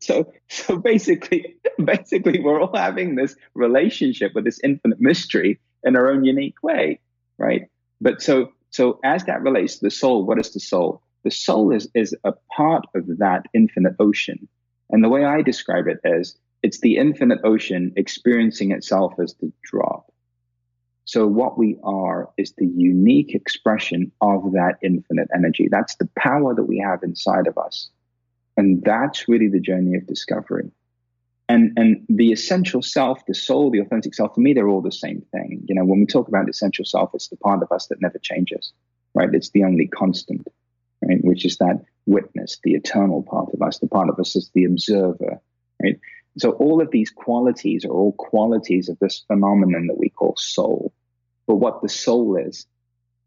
So 0.00 0.32
so 0.48 0.76
basically 0.76 1.56
basically 1.84 2.40
we're 2.40 2.60
all 2.60 2.76
having 2.76 3.14
this 3.14 3.36
relationship 3.54 4.32
with 4.34 4.44
this 4.44 4.60
infinite 4.62 5.00
mystery 5.00 5.60
in 5.82 5.96
our 5.96 6.10
own 6.10 6.24
unique 6.24 6.62
way, 6.62 7.00
right? 7.38 7.68
But 8.00 8.22
so 8.22 8.52
so 8.70 8.98
as 9.04 9.24
that 9.24 9.42
relates 9.42 9.76
to 9.76 9.86
the 9.86 9.90
soul, 9.90 10.24
what 10.24 10.38
is 10.38 10.52
the 10.52 10.60
soul? 10.60 11.02
The 11.24 11.30
soul 11.30 11.72
is 11.72 11.88
is 11.94 12.14
a 12.24 12.32
part 12.56 12.84
of 12.94 13.18
that 13.18 13.46
infinite 13.54 13.94
ocean. 13.98 14.48
And 14.90 15.02
the 15.02 15.08
way 15.08 15.24
I 15.24 15.42
describe 15.42 15.86
it 15.88 16.00
is 16.04 16.36
it's 16.62 16.80
the 16.80 16.96
infinite 16.96 17.40
ocean 17.44 17.92
experiencing 17.96 18.72
itself 18.72 19.14
as 19.18 19.34
the 19.34 19.52
drop. 19.62 20.10
So 21.04 21.26
what 21.26 21.58
we 21.58 21.78
are 21.84 22.30
is 22.38 22.52
the 22.52 22.66
unique 22.66 23.34
expression 23.34 24.10
of 24.22 24.52
that 24.52 24.78
infinite 24.82 25.28
energy. 25.34 25.68
That's 25.70 25.96
the 25.96 26.08
power 26.16 26.54
that 26.54 26.64
we 26.64 26.78
have 26.78 27.02
inside 27.02 27.46
of 27.46 27.58
us. 27.58 27.90
And 28.56 28.82
that's 28.82 29.28
really 29.28 29.48
the 29.48 29.60
journey 29.60 29.96
of 29.96 30.06
discovery. 30.06 30.70
And, 31.48 31.72
and 31.76 32.06
the 32.08 32.32
essential 32.32 32.82
self, 32.82 33.26
the 33.26 33.34
soul, 33.34 33.70
the 33.70 33.80
authentic 33.80 34.14
self, 34.14 34.34
for 34.34 34.40
me, 34.40 34.54
they're 34.54 34.68
all 34.68 34.80
the 34.80 34.92
same 34.92 35.22
thing. 35.32 35.62
You 35.68 35.74
know, 35.74 35.84
when 35.84 36.00
we 36.00 36.06
talk 36.06 36.28
about 36.28 36.48
essential 36.48 36.84
self, 36.84 37.10
it's 37.14 37.28
the 37.28 37.36
part 37.36 37.62
of 37.62 37.70
us 37.70 37.88
that 37.88 38.00
never 38.00 38.18
changes, 38.18 38.72
right? 39.14 39.28
It's 39.32 39.50
the 39.50 39.64
only 39.64 39.86
constant, 39.86 40.48
right? 41.02 41.22
Which 41.22 41.44
is 41.44 41.58
that 41.58 41.84
witness, 42.06 42.58
the 42.62 42.74
eternal 42.74 43.22
part 43.22 43.50
of 43.52 43.60
us, 43.60 43.78
the 43.78 43.88
part 43.88 44.08
of 44.08 44.18
us 44.18 44.36
is 44.36 44.50
the 44.54 44.64
observer, 44.64 45.40
right? 45.82 45.98
So 46.38 46.52
all 46.52 46.80
of 46.80 46.90
these 46.90 47.10
qualities 47.10 47.84
are 47.84 47.92
all 47.92 48.12
qualities 48.12 48.88
of 48.88 48.98
this 48.98 49.22
phenomenon 49.26 49.86
that 49.88 49.98
we 49.98 50.08
call 50.08 50.34
soul. 50.36 50.92
But 51.46 51.56
what 51.56 51.82
the 51.82 51.88
soul 51.88 52.36
is, 52.36 52.66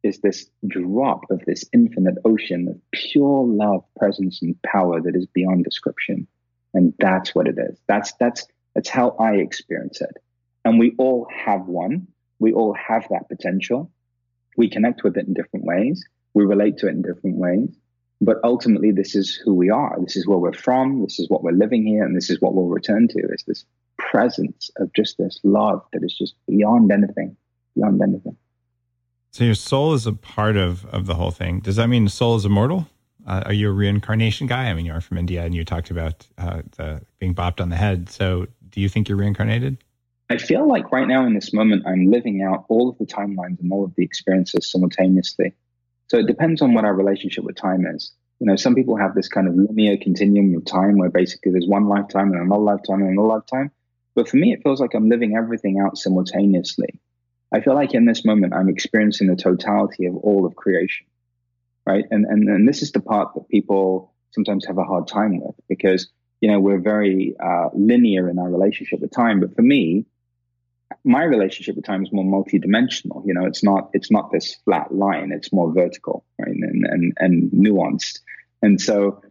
is 0.03 0.19
this 0.19 0.49
drop 0.67 1.21
of 1.29 1.43
this 1.45 1.65
infinite 1.73 2.15
ocean 2.25 2.67
of 2.67 2.79
pure 2.91 3.45
love, 3.45 3.83
presence, 3.97 4.41
and 4.41 4.61
power 4.61 5.01
that 5.01 5.15
is 5.15 5.25
beyond 5.27 5.63
description. 5.63 6.27
And 6.73 6.93
that's 6.99 7.33
what 7.33 7.47
it 7.47 7.57
is. 7.57 7.77
That's 7.87 8.13
that's 8.13 8.45
that's 8.75 8.89
how 8.89 9.15
I 9.19 9.35
experience 9.35 10.01
it. 10.01 10.17
And 10.63 10.79
we 10.79 10.93
all 10.97 11.27
have 11.33 11.65
one. 11.65 12.07
We 12.39 12.53
all 12.53 12.73
have 12.73 13.07
that 13.09 13.29
potential. 13.29 13.91
We 14.57 14.69
connect 14.69 15.03
with 15.03 15.17
it 15.17 15.27
in 15.27 15.33
different 15.33 15.65
ways. 15.65 16.05
We 16.33 16.45
relate 16.45 16.77
to 16.79 16.87
it 16.87 16.91
in 16.91 17.01
different 17.01 17.37
ways. 17.37 17.69
But 18.19 18.37
ultimately, 18.43 18.91
this 18.91 19.15
is 19.15 19.35
who 19.35 19.53
we 19.53 19.69
are. 19.69 19.97
This 20.01 20.15
is 20.15 20.27
where 20.27 20.37
we're 20.37 20.53
from. 20.53 21.03
This 21.03 21.19
is 21.19 21.29
what 21.29 21.43
we're 21.43 21.51
living 21.51 21.85
here. 21.85 22.03
And 22.03 22.15
this 22.15 22.29
is 22.29 22.41
what 22.41 22.53
we'll 22.53 22.65
return 22.65 23.07
to 23.09 23.19
is 23.19 23.43
this 23.47 23.65
presence 23.97 24.71
of 24.77 24.91
just 24.93 25.17
this 25.17 25.39
love 25.43 25.83
that 25.93 26.03
is 26.03 26.17
just 26.17 26.35
beyond 26.47 26.91
anything, 26.91 27.37
beyond 27.75 28.01
anything. 28.01 28.35
So 29.32 29.43
your 29.43 29.55
soul 29.55 29.93
is 29.93 30.05
a 30.07 30.13
part 30.13 30.57
of 30.57 30.86
of 30.86 31.05
the 31.05 31.15
whole 31.15 31.32
thing. 31.32 31.59
Does 31.59 31.75
that 31.75 31.88
mean 31.88 32.05
the 32.05 32.09
soul 32.09 32.36
is 32.36 32.45
immortal? 32.45 32.88
Uh, 33.25 33.43
are 33.47 33.53
you 33.53 33.69
a 33.69 33.73
reincarnation 33.73 34.47
guy? 34.47 34.69
I 34.69 34.73
mean, 34.73 34.86
you 34.86 34.93
are 34.93 35.01
from 35.01 35.17
India, 35.17 35.43
and 35.43 35.53
you 35.53 35.65
talked 35.65 35.91
about 35.91 36.25
uh, 36.38 36.61
the 36.78 37.01
being 37.19 37.36
bopped 37.36 37.59
on 37.59 37.69
the 37.69 37.75
head. 37.75 38.09
So, 38.09 38.47
do 38.69 38.80
you 38.80 38.88
think 38.88 39.09
you're 39.09 39.17
reincarnated? 39.17 39.78
I 40.30 40.38
feel 40.38 40.67
like 40.67 40.91
right 40.91 41.07
now 41.07 41.25
in 41.25 41.34
this 41.34 41.53
moment, 41.53 41.84
I'm 41.86 42.11
living 42.11 42.41
out 42.41 42.65
all 42.67 42.89
of 42.89 42.97
the 42.97 43.05
timelines 43.05 43.61
and 43.61 43.71
all 43.71 43.86
of 43.86 43.95
the 43.95 44.03
experiences 44.03 44.69
simultaneously. 44.69 45.53
So 46.07 46.17
it 46.17 46.28
depends 46.28 46.61
on 46.61 46.73
what 46.73 46.86
our 46.86 46.93
relationship 46.93 47.43
with 47.43 47.55
time 47.55 47.86
is. 47.86 48.11
You 48.39 48.47
know, 48.47 48.55
some 48.55 48.75
people 48.75 48.97
have 48.97 49.15
this 49.15 49.30
kind 49.30 49.47
of 49.47 49.55
linear 49.55 49.97
continuum 49.97 50.55
of 50.55 50.65
time 50.65 50.97
where 50.97 51.09
basically 51.09 51.53
there's 51.53 51.67
one 51.67 51.88
lifetime 51.88 52.32
and 52.34 52.41
another 52.41 52.61
lifetime 52.61 53.01
and 53.01 53.11
another 53.11 53.28
lifetime. 53.28 53.71
But 54.15 54.28
for 54.28 54.38
me, 54.38 54.53
it 54.53 54.61
feels 54.63 54.82
like 54.82 54.93
I'm 54.93 55.09
living 55.09 55.36
everything 55.36 55.80
out 55.80 55.97
simultaneously. 55.97 56.99
I 57.53 57.61
feel 57.61 57.75
like 57.75 57.93
in 57.93 58.05
this 58.05 58.25
moment, 58.25 58.53
I'm 58.53 58.69
experiencing 58.69 59.27
the 59.27 59.35
totality 59.35 60.05
of 60.05 60.15
all 60.17 60.45
of 60.45 60.55
creation, 60.55 61.05
right? 61.85 62.05
And, 62.11 62.25
and, 62.25 62.47
and 62.49 62.67
this 62.67 62.81
is 62.81 62.91
the 62.91 62.99
part 62.99 63.33
that 63.35 63.47
people 63.49 64.13
sometimes 64.31 64.65
have 64.65 64.77
a 64.77 64.83
hard 64.83 65.07
time 65.07 65.39
with 65.39 65.55
because, 65.69 66.09
you 66.41 66.51
know, 66.51 66.59
we're 66.59 66.79
very 66.81 67.35
uh, 67.43 67.69
linear 67.73 68.29
in 68.29 68.37
our 68.37 68.49
relationship 68.49 68.99
with 68.99 69.11
time. 69.11 69.39
But 69.39 69.55
for 69.55 69.61
me, 69.61 70.05
my 71.03 71.23
relationship 71.23 71.75
with 71.75 71.85
time 71.85 72.03
is 72.03 72.11
more 72.11 72.25
multidimensional. 72.25 73.23
You 73.25 73.33
know, 73.33 73.45
it's 73.45 73.63
not 73.63 73.89
it's 73.93 74.11
not 74.11 74.31
this 74.31 74.55
flat 74.65 74.93
line. 74.93 75.31
It's 75.31 75.51
more 75.51 75.73
vertical, 75.73 76.25
right, 76.39 76.49
and 76.49 76.85
and 76.85 77.13
and 77.17 77.51
nuanced. 77.51 78.19
And 78.61 78.79
so, 78.79 79.21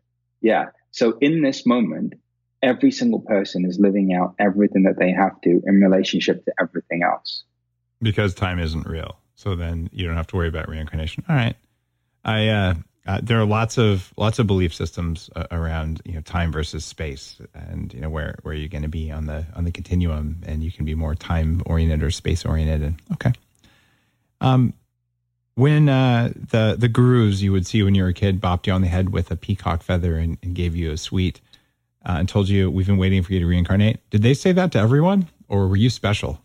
yeah. 0.40 0.66
So 0.90 1.18
in 1.20 1.42
this 1.42 1.66
moment, 1.66 2.14
every 2.62 2.90
single 2.90 3.20
person 3.20 3.64
is 3.66 3.78
living 3.78 4.14
out 4.14 4.34
everything 4.38 4.84
that 4.84 4.98
they 4.98 5.12
have 5.12 5.40
to 5.42 5.62
in 5.64 5.80
relationship 5.80 6.44
to 6.44 6.52
everything 6.60 7.02
else. 7.02 7.44
Because 8.02 8.34
time 8.34 8.58
isn't 8.58 8.86
real, 8.86 9.18
so 9.34 9.54
then 9.56 9.88
you 9.92 10.06
don't 10.06 10.16
have 10.16 10.26
to 10.28 10.36
worry 10.36 10.48
about 10.48 10.68
reincarnation. 10.68 11.24
All 11.28 11.36
right. 11.36 11.56
I 12.24 12.48
uh, 12.48 12.74
uh, 13.06 13.20
there 13.22 13.40
are 13.40 13.46
lots 13.46 13.78
of 13.78 14.12
lots 14.16 14.38
of 14.38 14.46
belief 14.46 14.74
systems 14.74 15.30
uh, 15.36 15.46
around 15.50 16.02
you 16.04 16.14
know 16.14 16.20
time 16.20 16.50
versus 16.52 16.84
space, 16.84 17.40
and 17.54 17.94
you 17.94 18.00
know 18.00 18.10
where 18.10 18.36
where 18.42 18.52
you're 18.52 18.68
going 18.68 18.82
to 18.82 18.88
be 18.88 19.10
on 19.10 19.26
the 19.26 19.46
on 19.54 19.64
the 19.64 19.70
continuum, 19.70 20.42
and 20.46 20.62
you 20.62 20.72
can 20.72 20.84
be 20.84 20.94
more 20.94 21.14
time 21.14 21.62
oriented 21.66 22.02
or 22.02 22.10
space 22.10 22.44
oriented. 22.44 23.00
Okay, 23.12 23.32
um, 24.40 24.74
when 25.54 25.88
uh, 25.88 26.32
the 26.34 26.76
the 26.78 26.88
gurus 26.88 27.40
you 27.40 27.52
would 27.52 27.66
see 27.66 27.82
when 27.82 27.94
you 27.94 28.02
were 28.02 28.10
a 28.10 28.14
kid 28.14 28.40
bopped 28.40 28.66
you 28.66 28.72
on 28.72 28.82
the 28.82 28.88
head 28.88 29.10
with 29.10 29.30
a 29.30 29.36
peacock 29.36 29.82
feather 29.82 30.16
and, 30.16 30.36
and 30.42 30.54
gave 30.54 30.74
you 30.74 30.90
a 30.90 30.96
sweet 30.96 31.40
uh, 32.04 32.16
and 32.18 32.28
told 32.28 32.48
you 32.48 32.70
we've 32.70 32.86
been 32.86 32.98
waiting 32.98 33.22
for 33.22 33.32
you 33.32 33.40
to 33.40 33.46
reincarnate, 33.46 33.98
did 34.10 34.22
they 34.22 34.34
say 34.34 34.52
that 34.52 34.72
to 34.72 34.78
everyone, 34.78 35.28
or 35.48 35.66
were 35.66 35.76
you 35.76 35.90
special? 35.90 36.40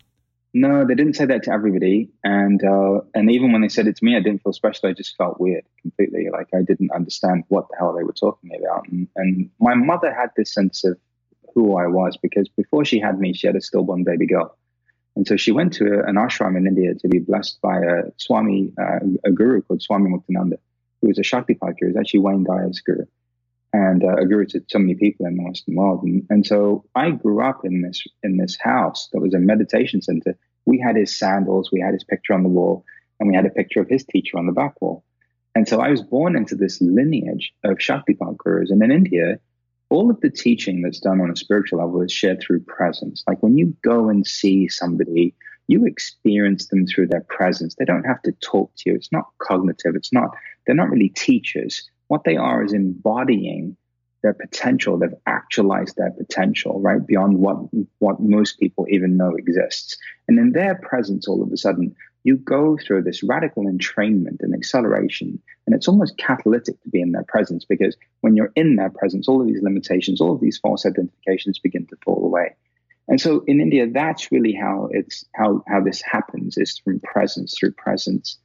No, 0.54 0.84
they 0.86 0.94
didn't 0.94 1.16
say 1.16 1.24
that 1.24 1.44
to 1.44 1.52
everybody, 1.52 2.10
and 2.22 2.62
uh, 2.62 3.00
and 3.14 3.30
even 3.30 3.52
when 3.52 3.62
they 3.62 3.70
said 3.70 3.86
it 3.86 3.96
to 3.96 4.04
me, 4.04 4.16
I 4.16 4.20
didn't 4.20 4.42
feel 4.42 4.52
special. 4.52 4.90
I 4.90 4.92
just 4.92 5.16
felt 5.16 5.40
weird 5.40 5.64
completely. 5.80 6.28
Like 6.30 6.48
I 6.54 6.60
didn't 6.60 6.92
understand 6.92 7.44
what 7.48 7.68
the 7.70 7.76
hell 7.78 7.94
they 7.96 8.04
were 8.04 8.12
talking 8.12 8.50
about. 8.54 8.86
And, 8.88 9.08
and 9.16 9.50
my 9.60 9.74
mother 9.74 10.12
had 10.12 10.28
this 10.36 10.52
sense 10.52 10.84
of 10.84 10.98
who 11.54 11.78
I 11.78 11.86
was 11.86 12.18
because 12.20 12.50
before 12.50 12.84
she 12.84 12.98
had 12.98 13.18
me, 13.18 13.32
she 13.32 13.46
had 13.46 13.56
a 13.56 13.62
stillborn 13.62 14.04
baby 14.04 14.26
girl, 14.26 14.54
and 15.16 15.26
so 15.26 15.38
she 15.38 15.52
went 15.52 15.72
to 15.74 16.02
an 16.06 16.16
ashram 16.16 16.58
in 16.58 16.66
India 16.66 16.94
to 16.96 17.08
be 17.08 17.18
blessed 17.18 17.58
by 17.62 17.78
a 17.78 18.02
Swami, 18.18 18.74
uh, 18.78 18.98
a 19.24 19.30
guru 19.30 19.62
called 19.62 19.80
Swami 19.80 20.10
Muktananda, 20.10 20.58
who 21.00 21.08
was 21.08 21.18
a 21.18 21.22
Shaktipat 21.22 21.78
guru. 21.78 21.78
He 21.78 21.86
was 21.86 21.96
actually 21.96 22.20
Wayne 22.20 22.44
Dyer's 22.44 22.80
guru 22.80 23.06
and 23.72 24.04
uh, 24.04 24.16
a 24.16 24.26
guru 24.26 24.46
to 24.46 24.62
so 24.68 24.78
many 24.78 24.94
people 24.94 25.26
in 25.26 25.36
the 25.36 25.44
Western 25.44 25.74
world. 25.74 26.02
And, 26.02 26.26
and 26.28 26.46
so 26.46 26.84
I 26.94 27.10
grew 27.10 27.42
up 27.42 27.64
in 27.64 27.82
this 27.82 28.02
in 28.22 28.36
this 28.36 28.56
house 28.60 29.08
that 29.12 29.20
was 29.20 29.34
a 29.34 29.38
meditation 29.38 30.02
center. 30.02 30.36
We 30.66 30.78
had 30.78 30.96
his 30.96 31.18
sandals, 31.18 31.70
we 31.72 31.80
had 31.80 31.94
his 31.94 32.04
picture 32.04 32.34
on 32.34 32.42
the 32.42 32.48
wall, 32.48 32.84
and 33.18 33.28
we 33.28 33.34
had 33.34 33.46
a 33.46 33.50
picture 33.50 33.80
of 33.80 33.88
his 33.88 34.04
teacher 34.04 34.38
on 34.38 34.46
the 34.46 34.52
back 34.52 34.80
wall. 34.80 35.04
And 35.54 35.68
so 35.68 35.80
I 35.80 35.90
was 35.90 36.02
born 36.02 36.36
into 36.36 36.54
this 36.54 36.80
lineage 36.80 37.52
of 37.64 37.78
Shaktipat 37.78 38.36
gurus. 38.38 38.70
And 38.70 38.82
in 38.82 38.90
India, 38.90 39.38
all 39.90 40.10
of 40.10 40.20
the 40.20 40.30
teaching 40.30 40.80
that's 40.80 41.00
done 41.00 41.20
on 41.20 41.30
a 41.30 41.36
spiritual 41.36 41.80
level 41.80 42.00
is 42.00 42.12
shared 42.12 42.40
through 42.40 42.60
presence. 42.60 43.22
Like 43.26 43.42
when 43.42 43.58
you 43.58 43.76
go 43.82 44.08
and 44.08 44.26
see 44.26 44.68
somebody, 44.68 45.34
you 45.68 45.84
experience 45.84 46.68
them 46.68 46.86
through 46.86 47.08
their 47.08 47.20
presence. 47.28 47.74
They 47.74 47.84
don't 47.84 48.04
have 48.04 48.22
to 48.22 48.32
talk 48.40 48.72
to 48.78 48.90
you. 48.90 48.96
It's 48.96 49.12
not 49.12 49.26
cognitive. 49.38 49.94
It's 49.94 50.12
not, 50.12 50.30
they're 50.66 50.74
not 50.74 50.90
really 50.90 51.10
teachers 51.10 51.90
what 52.12 52.24
they 52.24 52.36
are 52.36 52.62
is 52.62 52.74
embodying 52.74 53.74
their 54.22 54.34
potential. 54.34 54.98
They've 54.98 55.22
actualized 55.24 55.96
their 55.96 56.10
potential, 56.10 56.78
right? 56.78 57.04
Beyond 57.06 57.38
what, 57.38 57.56
what 58.00 58.20
most 58.20 58.60
people 58.60 58.84
even 58.90 59.16
know 59.16 59.34
exists. 59.34 59.96
And 60.28 60.38
in 60.38 60.52
their 60.52 60.74
presence, 60.74 61.26
all 61.26 61.42
of 61.42 61.50
a 61.50 61.56
sudden, 61.56 61.96
you 62.24 62.36
go 62.36 62.76
through 62.76 63.04
this 63.04 63.22
radical 63.22 63.64
entrainment 63.64 64.40
and 64.40 64.54
acceleration. 64.54 65.40
And 65.66 65.74
it's 65.74 65.88
almost 65.88 66.18
catalytic 66.18 66.78
to 66.82 66.90
be 66.90 67.00
in 67.00 67.12
their 67.12 67.24
presence 67.24 67.64
because 67.64 67.96
when 68.20 68.36
you're 68.36 68.52
in 68.56 68.76
their 68.76 68.90
presence, 68.90 69.26
all 69.26 69.40
of 69.40 69.46
these 69.46 69.62
limitations, 69.62 70.20
all 70.20 70.34
of 70.34 70.40
these 70.42 70.58
false 70.58 70.84
identifications 70.84 71.58
begin 71.58 71.86
to 71.86 71.96
fall 72.04 72.26
away. 72.26 72.54
And 73.08 73.18
so 73.18 73.42
in 73.46 73.58
India, 73.58 73.86
that's 73.90 74.30
really 74.30 74.52
how 74.52 74.90
it's 74.92 75.24
how 75.34 75.64
how 75.66 75.80
this 75.80 76.02
happens 76.02 76.58
is 76.58 76.78
from 76.84 77.00
presence 77.00 77.56
through 77.58 77.72
presence. 77.72 78.36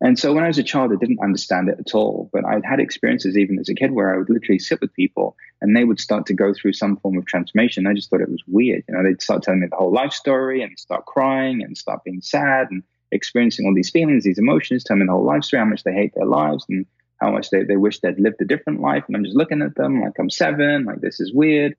And 0.00 0.18
so 0.18 0.34
when 0.34 0.44
I 0.44 0.48
was 0.48 0.58
a 0.58 0.62
child, 0.62 0.92
I 0.92 0.96
didn't 0.96 1.22
understand 1.22 1.68
it 1.68 1.78
at 1.78 1.94
all. 1.94 2.28
But 2.32 2.44
I'd 2.44 2.64
had 2.64 2.80
experiences 2.80 3.36
even 3.36 3.58
as 3.58 3.68
a 3.68 3.74
kid 3.74 3.92
where 3.92 4.14
I 4.14 4.18
would 4.18 4.28
literally 4.28 4.58
sit 4.58 4.80
with 4.80 4.92
people 4.92 5.36
and 5.60 5.74
they 5.74 5.84
would 5.84 6.00
start 6.00 6.26
to 6.26 6.34
go 6.34 6.52
through 6.52 6.74
some 6.74 6.98
form 6.98 7.16
of 7.16 7.24
transformation. 7.24 7.86
I 7.86 7.94
just 7.94 8.10
thought 8.10 8.20
it 8.20 8.30
was 8.30 8.42
weird. 8.46 8.84
You 8.88 8.94
know, 8.94 9.02
they'd 9.02 9.22
start 9.22 9.42
telling 9.42 9.60
me 9.60 9.68
the 9.68 9.76
whole 9.76 9.92
life 9.92 10.12
story 10.12 10.62
and 10.62 10.78
start 10.78 11.06
crying 11.06 11.62
and 11.62 11.78
start 11.78 12.04
being 12.04 12.20
sad 12.20 12.68
and 12.70 12.82
experiencing 13.10 13.66
all 13.66 13.74
these 13.74 13.90
feelings, 13.90 14.24
these 14.24 14.38
emotions, 14.38 14.84
telling 14.84 15.00
me 15.00 15.06
the 15.06 15.12
whole 15.12 15.24
life 15.24 15.44
story, 15.44 15.60
how 15.60 15.68
much 15.68 15.84
they 15.84 15.94
hate 15.94 16.12
their 16.14 16.26
lives 16.26 16.66
and 16.68 16.84
how 17.18 17.30
much 17.30 17.48
they, 17.48 17.62
they 17.64 17.76
wish 17.76 18.00
they'd 18.00 18.20
lived 18.20 18.42
a 18.42 18.44
different 18.44 18.80
life. 18.80 19.04
And 19.06 19.16
I'm 19.16 19.24
just 19.24 19.36
looking 19.36 19.62
at 19.62 19.76
them 19.76 20.02
like 20.02 20.18
I'm 20.18 20.28
seven, 20.28 20.84
like 20.84 21.00
this 21.00 21.20
is 21.20 21.32
weird. 21.32 21.74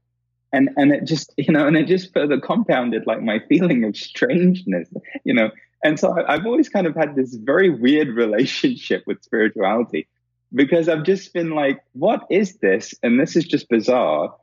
And 0.54 0.70
and 0.78 0.92
it 0.92 1.04
just, 1.04 1.34
you 1.38 1.54
know, 1.54 1.68
and 1.68 1.78
it 1.78 1.86
just 1.86 2.14
further 2.14 2.40
compounded 2.40 3.06
like 3.06 3.22
my 3.22 3.40
feeling 3.48 3.84
of 3.84 3.96
strangeness, 3.96 4.90
you 5.24 5.36
know, 5.36 5.52
and 5.84 6.00
so 6.00 6.16
I've 6.28 6.46
always 6.46 6.70
kind 6.70 6.88
of 6.88 6.96
had 6.96 7.16
this 7.16 7.36
very 7.36 7.70
weird 7.70 8.10
relationship 8.16 9.04
with 9.06 9.24
spirituality 9.24 10.08
because 10.54 10.88
I've 10.90 11.04
just 11.04 11.34
been 11.34 11.52
like, 11.52 11.80
what 11.94 12.26
is 12.30 12.58
this? 12.58 12.94
And 13.04 13.20
this 13.20 13.36
is 13.36 13.46
just 13.46 13.70
bizarre. 13.70 14.34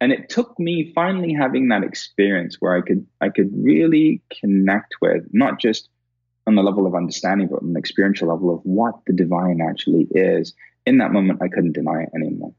And 0.00 0.12
it 0.12 0.28
took 0.28 0.58
me 0.58 0.92
finally 0.94 1.32
having 1.32 1.68
that 1.68 1.82
experience 1.82 2.56
where 2.60 2.76
I 2.76 2.82
could 2.82 3.06
I 3.20 3.30
could 3.30 3.50
really 3.52 4.22
connect 4.40 4.94
with 5.00 5.24
not 5.32 5.58
just 5.58 5.88
on 6.46 6.54
the 6.54 6.62
level 6.62 6.86
of 6.86 6.94
understanding, 6.94 7.48
but 7.48 7.62
on 7.62 7.70
an 7.70 7.76
experiential 7.76 8.28
level 8.28 8.54
of 8.54 8.60
what 8.62 8.94
the 9.06 9.12
divine 9.12 9.60
actually 9.60 10.06
is. 10.12 10.54
In 10.86 10.98
that 10.98 11.12
moment, 11.12 11.42
I 11.42 11.48
couldn't 11.48 11.72
deny 11.72 12.02
it 12.02 12.10
anymore 12.14 12.54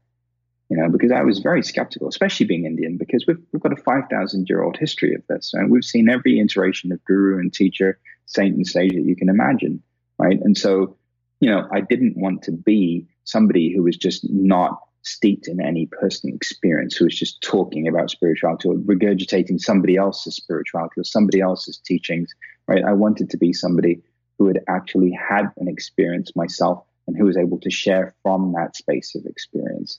you 0.70 0.76
know, 0.76 0.88
because 0.88 1.10
I 1.10 1.22
was 1.22 1.40
very 1.40 1.64
skeptical, 1.64 2.08
especially 2.08 2.46
being 2.46 2.64
Indian, 2.64 2.96
because 2.96 3.24
we've, 3.26 3.42
we've 3.52 3.60
got 3.60 3.72
a 3.72 3.82
5,000 3.82 4.48
year 4.48 4.62
old 4.62 4.76
history 4.76 5.14
of 5.14 5.22
this. 5.28 5.50
And 5.52 5.68
we've 5.68 5.84
seen 5.84 6.08
every 6.08 6.38
iteration 6.38 6.92
of 6.92 7.04
guru 7.04 7.40
and 7.40 7.52
teacher, 7.52 7.98
saint 8.30 8.54
and 8.54 8.66
sage 8.66 8.92
that 8.92 9.04
you 9.04 9.16
can 9.16 9.28
imagine, 9.28 9.82
right? 10.18 10.38
And 10.40 10.56
so, 10.56 10.96
you 11.40 11.50
know, 11.50 11.68
I 11.72 11.80
didn't 11.80 12.16
want 12.16 12.42
to 12.44 12.52
be 12.52 13.08
somebody 13.24 13.74
who 13.74 13.82
was 13.82 13.96
just 13.96 14.28
not 14.30 14.80
steeped 15.02 15.48
in 15.48 15.60
any 15.60 15.86
personal 15.86 16.36
experience, 16.36 16.94
who 16.94 17.06
was 17.06 17.18
just 17.18 17.42
talking 17.42 17.88
about 17.88 18.10
spirituality 18.10 18.68
or 18.68 18.74
regurgitating 18.74 19.58
somebody 19.58 19.96
else's 19.96 20.36
spirituality 20.36 21.00
or 21.00 21.04
somebody 21.04 21.40
else's 21.40 21.78
teachings, 21.78 22.32
right? 22.68 22.84
I 22.84 22.92
wanted 22.92 23.30
to 23.30 23.38
be 23.38 23.52
somebody 23.52 24.02
who 24.38 24.46
had 24.46 24.60
actually 24.68 25.10
had 25.10 25.46
an 25.56 25.68
experience 25.68 26.36
myself 26.36 26.84
and 27.06 27.16
who 27.16 27.24
was 27.24 27.36
able 27.36 27.58
to 27.60 27.70
share 27.70 28.14
from 28.22 28.52
that 28.52 28.76
space 28.76 29.14
of 29.14 29.26
experience. 29.26 29.98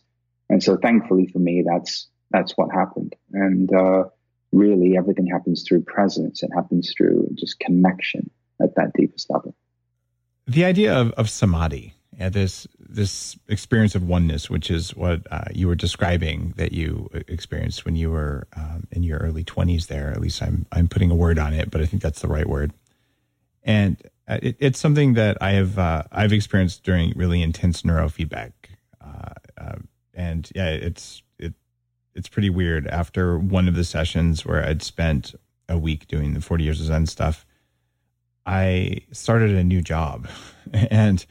And 0.49 0.63
so 0.63 0.77
thankfully 0.77 1.27
for 1.27 1.39
me, 1.39 1.63
that's, 1.67 2.07
that's 2.29 2.53
what 2.55 2.71
happened. 2.71 3.15
And, 3.33 3.73
uh, 3.73 4.03
really 4.51 4.97
everything 4.97 5.27
happens 5.27 5.63
through 5.63 5.81
presence. 5.83 6.43
It 6.43 6.51
happens 6.53 6.93
through 6.95 7.29
just 7.35 7.59
connection 7.59 8.29
at 8.61 8.75
that 8.75 8.93
deepest 8.93 9.29
level. 9.29 9.55
The 10.47 10.65
idea 10.65 10.93
of, 10.93 11.11
of 11.11 11.29
samadhi, 11.29 11.93
this 12.29 12.67
this 12.79 13.37
experience 13.47 13.95
of 13.95 14.03
oneness, 14.03 14.49
which 14.49 14.69
is 14.69 14.95
what 14.95 15.21
uh, 15.31 15.45
you 15.53 15.67
were 15.67 15.75
describing 15.75 16.53
that 16.57 16.71
you 16.71 17.09
experienced 17.27 17.85
when 17.85 17.95
you 17.95 18.11
were 18.11 18.47
um, 18.55 18.85
in 18.91 19.03
your 19.03 19.19
early 19.19 19.43
twenties. 19.43 19.87
There, 19.87 20.11
at 20.11 20.21
least 20.21 20.41
I'm 20.41 20.65
I'm 20.71 20.87
putting 20.87 21.09
a 21.11 21.15
word 21.15 21.39
on 21.39 21.53
it, 21.53 21.71
but 21.71 21.81
I 21.81 21.85
think 21.85 22.03
that's 22.03 22.21
the 22.21 22.27
right 22.27 22.47
word. 22.47 22.73
And 23.63 24.01
uh, 24.27 24.39
it, 24.41 24.57
it's 24.59 24.79
something 24.79 25.13
that 25.13 25.37
I 25.41 25.51
have 25.51 25.79
uh, 25.79 26.03
I've 26.11 26.33
experienced 26.33 26.83
during 26.83 27.13
really 27.15 27.41
intense 27.41 27.83
neurofeedback, 27.83 28.51
uh, 28.99 29.33
uh, 29.57 29.75
and 30.13 30.51
yeah, 30.53 30.69
it's 30.69 31.23
it's 32.15 32.29
pretty 32.29 32.49
weird. 32.49 32.87
After 32.87 33.37
one 33.37 33.67
of 33.67 33.75
the 33.75 33.83
sessions 33.83 34.45
where 34.45 34.65
I'd 34.65 34.81
spent 34.81 35.35
a 35.69 35.77
week 35.77 36.07
doing 36.07 36.33
the 36.33 36.41
40 36.41 36.63
years 36.63 36.79
of 36.79 36.87
Zen 36.87 37.05
stuff, 37.05 37.45
I 38.45 39.01
started 39.11 39.51
a 39.51 39.63
new 39.63 39.81
job 39.81 40.27
and 40.73 41.25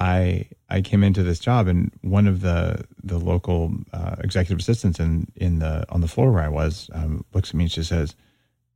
I 0.00 0.48
I 0.68 0.80
came 0.80 1.04
into 1.04 1.22
this 1.22 1.38
job 1.38 1.68
and 1.68 1.92
one 2.02 2.26
of 2.26 2.40
the 2.40 2.84
the 3.02 3.18
local 3.18 3.74
uh, 3.92 4.16
executive 4.20 4.58
assistants 4.58 4.98
in 4.98 5.28
in 5.36 5.60
the 5.60 5.84
on 5.90 6.00
the 6.00 6.08
floor 6.08 6.32
where 6.32 6.42
I 6.42 6.48
was 6.48 6.90
um, 6.92 7.24
looks 7.32 7.50
at 7.50 7.54
me 7.54 7.64
and 7.64 7.72
she 7.72 7.84
says, 7.84 8.16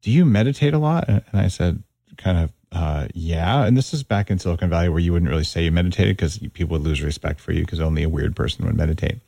"Do 0.02 0.10
you 0.10 0.24
meditate 0.24 0.74
a 0.74 0.78
lot?" 0.78 1.08
And 1.08 1.24
I 1.34 1.48
said, 1.48 1.82
kind 2.18 2.38
of 2.38 2.52
uh, 2.70 3.08
yeah. 3.14 3.64
And 3.64 3.76
this 3.76 3.94
is 3.94 4.02
back 4.02 4.30
in 4.30 4.38
Silicon 4.38 4.68
Valley 4.68 4.90
where 4.90 4.98
you 4.98 5.12
wouldn't 5.12 5.30
really 5.30 5.44
say 5.44 5.64
you 5.64 5.72
meditated 5.72 6.16
because 6.16 6.38
people 6.52 6.74
would 6.74 6.82
lose 6.82 7.02
respect 7.02 7.40
for 7.40 7.52
you 7.52 7.62
because 7.62 7.80
only 7.80 8.02
a 8.02 8.08
weird 8.08 8.36
person 8.36 8.66
would 8.66 8.76
meditate. 8.76 9.20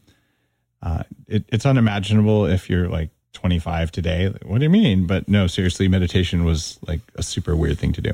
Uh, 0.83 1.03
it, 1.27 1.45
it's 1.49 1.67
unimaginable 1.67 2.47
if 2.47 2.71
you're 2.71 2.89
like 2.89 3.11
25 3.35 3.93
today. 3.93 4.33
What 4.45 4.59
do 4.59 4.65
you 4.65 4.71
mean? 4.71 5.07
But 5.07 5.29
no, 5.29 5.47
seriously, 5.47 5.89
meditation 5.89 6.45
was 6.45 6.79
like 6.87 7.01
a 7.17 7.23
super 7.23 7.55
weird 7.55 7.79
thing 7.79 7.93
to 7.93 8.01
do. 8.01 8.13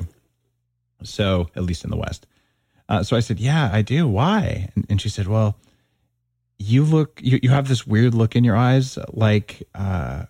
So, 1.03 1.49
at 1.55 1.63
least 1.63 1.83
in 1.83 1.89
the 1.89 1.97
West. 1.97 2.25
Uh, 2.89 3.03
so 3.03 3.15
I 3.15 3.19
said, 3.19 3.39
Yeah, 3.39 3.69
I 3.71 3.81
do. 3.81 4.07
Why? 4.07 4.69
And, 4.75 4.85
and, 4.89 5.01
she 5.01 5.09
said, 5.09 5.27
Well, 5.27 5.57
you 6.57 6.83
look, 6.83 7.19
you, 7.21 7.39
you 7.43 7.49
have 7.49 7.67
this 7.67 7.85
weird 7.85 8.13
look 8.13 8.35
in 8.35 8.43
your 8.43 8.55
eyes, 8.55 8.97
like, 9.11 9.67
uh, 9.75 10.25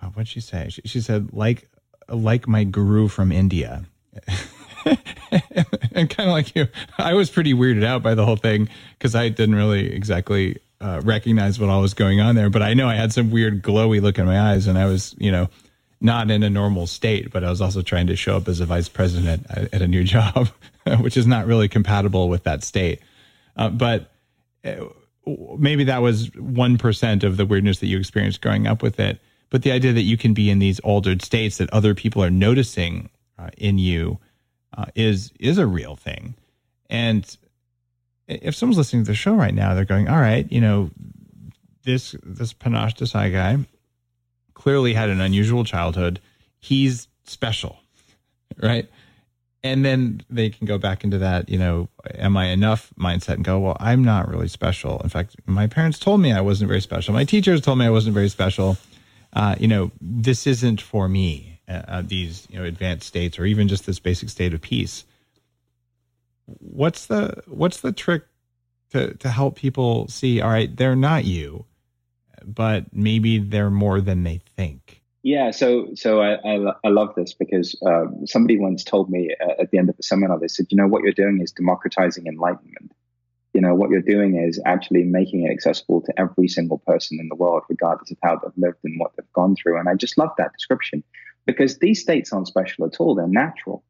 uh 0.00 0.06
what'd 0.08 0.28
she 0.28 0.40
say? 0.40 0.68
She, 0.70 0.82
she 0.84 1.00
said, 1.00 1.32
like, 1.32 1.68
like 2.08 2.46
my 2.46 2.64
guru 2.64 3.08
from 3.08 3.32
India. 3.32 3.84
and 4.84 6.10
kind 6.10 6.28
of 6.28 6.34
like 6.34 6.54
you, 6.54 6.68
I 6.98 7.14
was 7.14 7.30
pretty 7.30 7.54
weirded 7.54 7.84
out 7.84 8.02
by 8.02 8.14
the 8.14 8.24
whole 8.24 8.36
thing 8.36 8.68
because 8.98 9.14
I 9.14 9.28
didn't 9.28 9.54
really 9.54 9.92
exactly 9.92 10.58
uh, 10.82 11.00
recognize 11.04 11.60
what 11.60 11.70
all 11.70 11.80
was 11.80 11.94
going 11.94 12.20
on 12.20 12.34
there. 12.34 12.50
But 12.50 12.62
I 12.62 12.74
know 12.74 12.88
I 12.88 12.96
had 12.96 13.12
some 13.12 13.30
weird 13.30 13.62
glowy 13.62 14.02
look 14.02 14.18
in 14.18 14.26
my 14.26 14.52
eyes, 14.52 14.66
and 14.66 14.76
I 14.76 14.86
was, 14.86 15.14
you 15.16 15.30
know, 15.30 15.48
not 16.00 16.30
in 16.30 16.42
a 16.42 16.50
normal 16.50 16.88
state. 16.88 17.32
But 17.32 17.44
I 17.44 17.50
was 17.50 17.60
also 17.60 17.82
trying 17.82 18.08
to 18.08 18.16
show 18.16 18.36
up 18.36 18.48
as 18.48 18.58
a 18.58 18.66
vice 18.66 18.88
president 18.88 19.46
at, 19.48 19.72
at 19.72 19.82
a 19.82 19.88
new 19.88 20.02
job, 20.16 20.48
which 20.98 21.16
is 21.16 21.26
not 21.26 21.46
really 21.46 21.68
compatible 21.68 22.28
with 22.28 22.42
that 22.44 22.64
state. 22.64 23.00
Uh, 23.56 23.68
but 23.68 24.10
uh, 24.64 24.86
maybe 25.56 25.84
that 25.84 26.02
was 26.02 26.34
one 26.36 26.78
percent 26.78 27.22
of 27.22 27.36
the 27.36 27.46
weirdness 27.46 27.78
that 27.78 27.86
you 27.86 27.98
experienced 27.98 28.40
growing 28.40 28.66
up 28.66 28.82
with 28.82 28.98
it. 28.98 29.20
But 29.50 29.62
the 29.62 29.70
idea 29.70 29.92
that 29.92 30.02
you 30.02 30.16
can 30.16 30.34
be 30.34 30.50
in 30.50 30.58
these 30.58 30.80
altered 30.80 31.22
states 31.22 31.58
that 31.58 31.70
other 31.70 31.94
people 31.94 32.24
are 32.24 32.30
noticing 32.30 33.08
uh, 33.38 33.50
in 33.56 33.78
you 33.78 34.18
uh, 34.76 34.86
is 34.96 35.32
is 35.38 35.58
a 35.58 35.66
real 35.66 35.94
thing. 35.94 36.34
And 36.90 37.36
if 38.42 38.54
someone's 38.54 38.78
listening 38.78 39.04
to 39.04 39.10
the 39.10 39.16
show 39.16 39.34
right 39.34 39.54
now, 39.54 39.74
they're 39.74 39.84
going, 39.84 40.08
"All 40.08 40.20
right, 40.20 40.50
you 40.50 40.60
know, 40.60 40.90
this 41.84 42.14
this 42.22 42.52
Panache 42.52 42.94
Desai 42.94 43.32
guy 43.32 43.58
clearly 44.54 44.94
had 44.94 45.10
an 45.10 45.20
unusual 45.20 45.64
childhood. 45.64 46.20
He's 46.58 47.08
special, 47.24 47.80
right?" 48.62 48.88
And 49.64 49.84
then 49.84 50.22
they 50.28 50.50
can 50.50 50.66
go 50.66 50.76
back 50.76 51.04
into 51.04 51.18
that, 51.18 51.48
you 51.48 51.56
know, 51.56 51.88
am 52.16 52.36
I 52.36 52.46
enough 52.46 52.92
mindset 52.98 53.34
and 53.34 53.44
go, 53.44 53.60
well, 53.60 53.76
I'm 53.78 54.02
not 54.02 54.28
really 54.28 54.48
special. 54.48 54.98
In 55.04 55.08
fact, 55.08 55.36
my 55.46 55.68
parents 55.68 56.00
told 56.00 56.20
me 56.20 56.32
I 56.32 56.40
wasn't 56.40 56.66
very 56.66 56.80
special. 56.80 57.14
My 57.14 57.22
teachers 57.22 57.60
told 57.60 57.78
me 57.78 57.86
I 57.86 57.90
wasn't 57.90 58.14
very 58.14 58.28
special. 58.28 58.76
Uh, 59.32 59.54
you 59.60 59.68
know, 59.68 59.92
this 60.00 60.48
isn't 60.48 60.80
for 60.80 61.08
me 61.08 61.52
uh, 61.68 61.82
uh, 61.88 62.02
these 62.04 62.46
you 62.50 62.58
know 62.58 62.64
advanced 62.64 63.06
states 63.06 63.38
or 63.38 63.44
even 63.44 63.68
just 63.68 63.86
this 63.86 63.98
basic 63.98 64.28
state 64.28 64.52
of 64.52 64.60
peace 64.60 65.04
what's 66.58 67.06
the 67.06 67.42
what's 67.46 67.80
the 67.80 67.92
trick 67.92 68.24
to 68.90 69.14
to 69.14 69.28
help 69.28 69.56
people 69.56 70.08
see 70.08 70.40
all 70.40 70.50
right 70.50 70.76
they're 70.76 70.96
not 70.96 71.24
you 71.24 71.64
but 72.44 72.86
maybe 72.92 73.38
they're 73.38 73.70
more 73.70 74.00
than 74.00 74.24
they 74.24 74.40
think? 74.56 75.00
Yeah 75.22 75.52
so 75.52 75.88
so 75.94 76.20
i 76.20 76.34
i, 76.34 76.72
I 76.84 76.88
love 76.88 77.14
this 77.14 77.34
because 77.34 77.80
uh, 77.86 78.06
somebody 78.26 78.58
once 78.58 78.82
told 78.82 79.10
me 79.10 79.34
uh, 79.40 79.62
at 79.62 79.70
the 79.70 79.78
end 79.78 79.88
of 79.88 79.96
the 79.96 80.02
seminar 80.02 80.38
they 80.38 80.48
said 80.48 80.66
you 80.70 80.76
know 80.76 80.88
what 80.88 81.02
you're 81.02 81.12
doing 81.12 81.40
is 81.40 81.52
democratizing 81.52 82.26
enlightenment. 82.26 82.92
You 83.54 83.60
know 83.60 83.74
what 83.74 83.90
you're 83.90 84.00
doing 84.00 84.36
is 84.36 84.60
actually 84.64 85.04
making 85.04 85.46
it 85.46 85.52
accessible 85.52 86.00
to 86.02 86.12
every 86.18 86.48
single 86.48 86.78
person 86.78 87.18
in 87.20 87.28
the 87.28 87.36
world 87.36 87.62
regardless 87.68 88.10
of 88.10 88.16
how 88.22 88.36
they've 88.36 88.52
lived 88.56 88.78
and 88.82 88.98
what 88.98 89.12
they've 89.16 89.32
gone 89.34 89.54
through. 89.54 89.78
And 89.78 89.88
i 89.88 89.94
just 89.94 90.18
love 90.18 90.30
that 90.38 90.52
description 90.54 91.04
because 91.46 91.78
these 91.78 92.00
states 92.00 92.32
aren't 92.32 92.48
special 92.48 92.86
at 92.86 92.98
all, 92.98 93.14
they're 93.14 93.28
natural. 93.28 93.84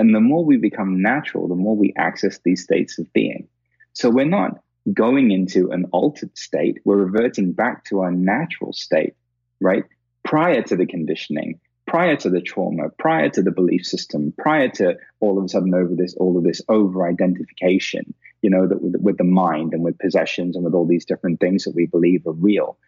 And 0.00 0.14
the 0.14 0.20
more 0.20 0.42
we 0.42 0.56
become 0.56 1.02
natural, 1.02 1.46
the 1.46 1.54
more 1.54 1.76
we 1.76 1.92
access 1.94 2.38
these 2.38 2.62
states 2.62 2.98
of 2.98 3.12
being. 3.12 3.48
So 3.92 4.08
we're 4.08 4.24
not 4.24 4.62
going 4.94 5.30
into 5.30 5.72
an 5.72 5.84
altered 5.92 6.38
state, 6.38 6.78
we're 6.86 7.04
reverting 7.04 7.52
back 7.52 7.84
to 7.84 8.00
our 8.00 8.10
natural 8.10 8.72
state, 8.72 9.12
right? 9.60 9.84
Prior 10.24 10.62
to 10.62 10.74
the 10.74 10.86
conditioning, 10.86 11.60
prior 11.86 12.16
to 12.16 12.30
the 12.30 12.40
trauma, 12.40 12.88
prior 12.98 13.28
to 13.28 13.42
the 13.42 13.50
belief 13.50 13.84
system, 13.84 14.32
prior 14.38 14.70
to 14.70 14.96
all 15.20 15.36
of 15.36 15.44
a 15.44 15.48
sudden 15.48 15.74
over 15.74 15.94
this, 15.94 16.14
all 16.14 16.38
of 16.38 16.44
this 16.44 16.62
over 16.70 17.06
identification, 17.06 18.14
you 18.40 18.48
know, 18.48 18.66
that 18.66 18.80
with, 18.80 18.96
with 19.02 19.18
the 19.18 19.24
mind 19.24 19.74
and 19.74 19.84
with 19.84 19.98
possessions 19.98 20.56
and 20.56 20.64
with 20.64 20.72
all 20.72 20.86
these 20.86 21.04
different 21.04 21.40
things 21.40 21.64
that 21.64 21.74
we 21.74 21.84
believe 21.84 22.26
are 22.26 22.32
real. 22.32 22.78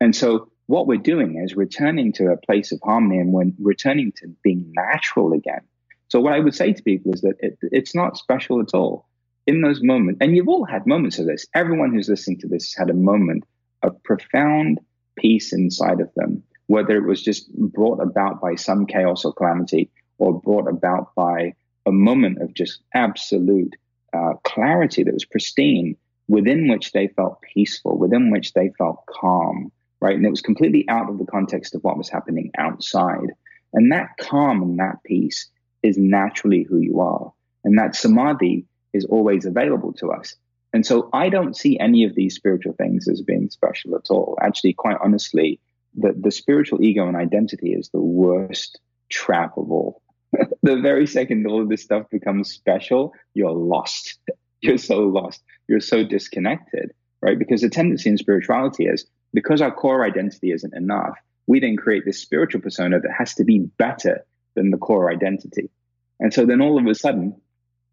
And 0.00 0.14
so 0.14 0.52
what 0.68 0.86
we're 0.86 0.98
doing 0.98 1.42
is 1.42 1.56
returning 1.56 2.12
to 2.12 2.30
a 2.30 2.36
place 2.36 2.70
of 2.70 2.78
harmony 2.80 3.18
and 3.18 3.32
when 3.32 3.56
returning 3.58 4.12
to 4.18 4.28
being 4.44 4.72
natural 4.72 5.32
again. 5.32 5.62
So 6.10 6.20
what 6.20 6.32
I 6.32 6.40
would 6.40 6.54
say 6.54 6.72
to 6.72 6.82
people 6.82 7.14
is 7.14 7.20
that 7.22 7.36
it, 7.38 7.56
it's 7.62 7.94
not 7.94 8.18
special 8.18 8.60
at 8.60 8.74
all. 8.74 9.06
In 9.46 9.62
those 9.62 9.80
moments, 9.82 10.18
and 10.20 10.36
you've 10.36 10.48
all 10.48 10.64
had 10.64 10.86
moments 10.86 11.18
of 11.18 11.26
this. 11.26 11.46
Everyone 11.54 11.92
who's 11.92 12.08
listening 12.08 12.38
to 12.40 12.48
this 12.48 12.74
had 12.76 12.90
a 12.90 12.94
moment 12.94 13.44
of 13.82 14.00
profound 14.02 14.80
peace 15.16 15.52
inside 15.52 16.00
of 16.00 16.10
them, 16.14 16.42
whether 16.66 16.96
it 16.96 17.06
was 17.06 17.22
just 17.22 17.52
brought 17.54 18.00
about 18.00 18.40
by 18.40 18.54
some 18.54 18.86
chaos 18.86 19.24
or 19.24 19.32
calamity, 19.32 19.88
or 20.18 20.40
brought 20.40 20.68
about 20.68 21.14
by 21.14 21.54
a 21.86 21.92
moment 21.92 22.42
of 22.42 22.54
just 22.54 22.82
absolute 22.94 23.74
uh, 24.12 24.34
clarity 24.44 25.02
that 25.02 25.14
was 25.14 25.24
pristine, 25.24 25.96
within 26.28 26.68
which 26.68 26.92
they 26.92 27.08
felt 27.08 27.40
peaceful, 27.54 27.96
within 27.98 28.30
which 28.30 28.52
they 28.52 28.70
felt 28.78 29.04
calm, 29.06 29.72
right? 30.00 30.16
And 30.16 30.26
it 30.26 30.30
was 30.30 30.42
completely 30.42 30.84
out 30.88 31.08
of 31.08 31.18
the 31.18 31.24
context 31.24 31.74
of 31.74 31.82
what 31.82 31.96
was 31.96 32.08
happening 32.08 32.50
outside. 32.58 33.30
And 33.72 33.90
that 33.92 34.16
calm 34.18 34.62
and 34.62 34.78
that 34.78 35.02
peace 35.04 35.48
is 35.82 35.96
naturally 35.96 36.62
who 36.62 36.78
you 36.78 37.00
are. 37.00 37.32
And 37.64 37.78
that 37.78 37.94
samadhi 37.94 38.66
is 38.92 39.04
always 39.04 39.44
available 39.44 39.92
to 39.94 40.10
us. 40.10 40.34
And 40.72 40.86
so 40.86 41.10
I 41.12 41.28
don't 41.28 41.56
see 41.56 41.78
any 41.78 42.04
of 42.04 42.14
these 42.14 42.34
spiritual 42.34 42.74
things 42.74 43.08
as 43.08 43.22
being 43.22 43.50
special 43.50 43.96
at 43.96 44.10
all. 44.10 44.38
Actually, 44.40 44.74
quite 44.74 44.98
honestly, 45.02 45.58
the, 45.96 46.14
the 46.16 46.30
spiritual 46.30 46.82
ego 46.82 47.06
and 47.08 47.16
identity 47.16 47.72
is 47.72 47.88
the 47.88 48.00
worst 48.00 48.78
trap 49.08 49.56
of 49.56 49.70
all. 49.70 50.02
the 50.62 50.80
very 50.80 51.06
second 51.06 51.46
all 51.46 51.60
of 51.60 51.68
this 51.68 51.82
stuff 51.82 52.06
becomes 52.10 52.52
special, 52.52 53.12
you're 53.34 53.52
lost. 53.52 54.18
You're 54.62 54.76
so 54.76 54.98
lost. 54.98 55.42
You're 55.68 55.80
so 55.80 56.04
disconnected, 56.04 56.92
right? 57.22 57.38
Because 57.38 57.62
the 57.62 57.70
tendency 57.70 58.10
in 58.10 58.18
spirituality 58.18 58.84
is 58.84 59.06
because 59.32 59.62
our 59.62 59.72
core 59.72 60.04
identity 60.04 60.52
isn't 60.52 60.74
enough, 60.74 61.16
we 61.46 61.60
then 61.60 61.78
create 61.78 62.04
this 62.04 62.20
spiritual 62.20 62.60
persona 62.60 63.00
that 63.00 63.10
has 63.10 63.34
to 63.36 63.44
be 63.44 63.60
better 63.78 64.22
than 64.54 64.70
the 64.70 64.78
core 64.78 65.10
identity. 65.10 65.70
And 66.18 66.32
so 66.32 66.44
then 66.44 66.60
all 66.60 66.78
of 66.78 66.86
a 66.86 66.94
sudden, 66.94 67.40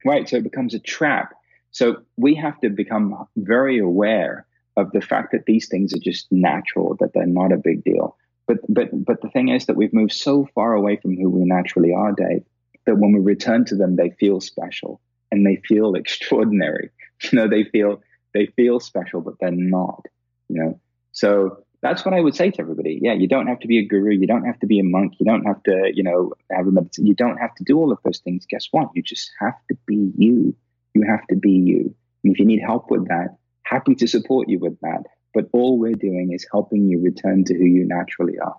right, 0.05 0.27
so 0.27 0.37
it 0.37 0.43
becomes 0.43 0.73
a 0.73 0.79
trap. 0.79 1.33
So 1.71 1.97
we 2.17 2.35
have 2.35 2.59
to 2.61 2.69
become 2.69 3.27
very 3.37 3.79
aware 3.79 4.45
of 4.75 4.91
the 4.91 5.01
fact 5.01 5.31
that 5.31 5.45
these 5.45 5.67
things 5.67 5.93
are 5.93 5.99
just 5.99 6.27
natural, 6.31 6.95
that 6.99 7.13
they're 7.13 7.25
not 7.25 7.51
a 7.51 7.57
big 7.57 7.83
deal. 7.83 8.15
But 8.47 8.59
but 8.69 8.89
but 9.05 9.21
the 9.21 9.29
thing 9.29 9.49
is 9.49 9.65
that 9.65 9.75
we've 9.75 9.93
moved 9.93 10.13
so 10.13 10.47
far 10.55 10.73
away 10.73 10.97
from 10.97 11.17
who 11.17 11.29
we 11.29 11.43
naturally 11.43 11.93
are, 11.93 12.13
Dave, 12.13 12.43
that 12.85 12.97
when 12.97 13.11
we 13.11 13.19
return 13.19 13.65
to 13.65 13.75
them, 13.75 13.95
they 13.95 14.11
feel 14.11 14.39
special 14.39 15.01
and 15.31 15.45
they 15.45 15.57
feel 15.67 15.95
extraordinary. 15.95 16.89
You 17.31 17.39
know, 17.39 17.47
they 17.47 17.63
feel 17.63 18.03
they 18.35 18.45
feel 18.45 18.79
special, 18.79 19.21
but 19.21 19.39
they're 19.39 19.49
not. 19.49 20.05
You 20.49 20.61
know, 20.61 20.79
so 21.13 21.63
that's 21.81 22.03
what 22.03 22.13
I 22.13 22.21
would 22.21 22.35
say 22.35 22.49
to 22.51 22.61
everybody. 22.61 22.99
Yeah, 23.01 23.13
you 23.13 23.27
don't 23.27 23.47
have 23.47 23.59
to 23.59 23.67
be 23.67 23.79
a 23.79 23.85
guru. 23.85 24.11
You 24.11 24.27
don't 24.27 24.45
have 24.45 24.59
to 24.59 24.67
be 24.67 24.79
a 24.79 24.83
monk. 24.83 25.13
You 25.19 25.25
don't 25.25 25.45
have 25.45 25.61
to, 25.63 25.91
you 25.93 26.03
know, 26.03 26.33
have 26.51 26.67
a 26.67 26.71
meditation. 26.71 27.07
You 27.07 27.13
don't 27.13 27.37
have 27.37 27.53
to 27.55 27.63
do 27.63 27.77
all 27.77 27.91
of 27.91 27.99
those 28.03 28.19
things. 28.19 28.45
Guess 28.49 28.67
what? 28.71 28.89
You 28.95 29.03
just 29.03 29.31
have 29.39 29.55
to 29.69 29.77
be 29.85 30.11
you. 30.17 30.55
You 30.93 31.03
have 31.07 31.25
to 31.27 31.35
be 31.35 31.51
you. 31.51 31.93
And 32.23 32.33
if 32.33 32.39
you 32.39 32.45
need 32.45 32.61
help 32.61 32.89
with 32.89 33.07
that, 33.09 33.37
happy 33.63 33.95
to 33.95 34.07
support 34.07 34.49
you 34.49 34.59
with 34.59 34.79
that. 34.81 35.03
But 35.33 35.49
all 35.53 35.77
we're 35.77 35.93
doing 35.93 36.31
is 36.33 36.47
helping 36.51 36.87
you 36.87 36.99
return 36.99 37.43
to 37.45 37.53
who 37.53 37.65
you 37.65 37.85
naturally 37.85 38.39
are. 38.39 38.55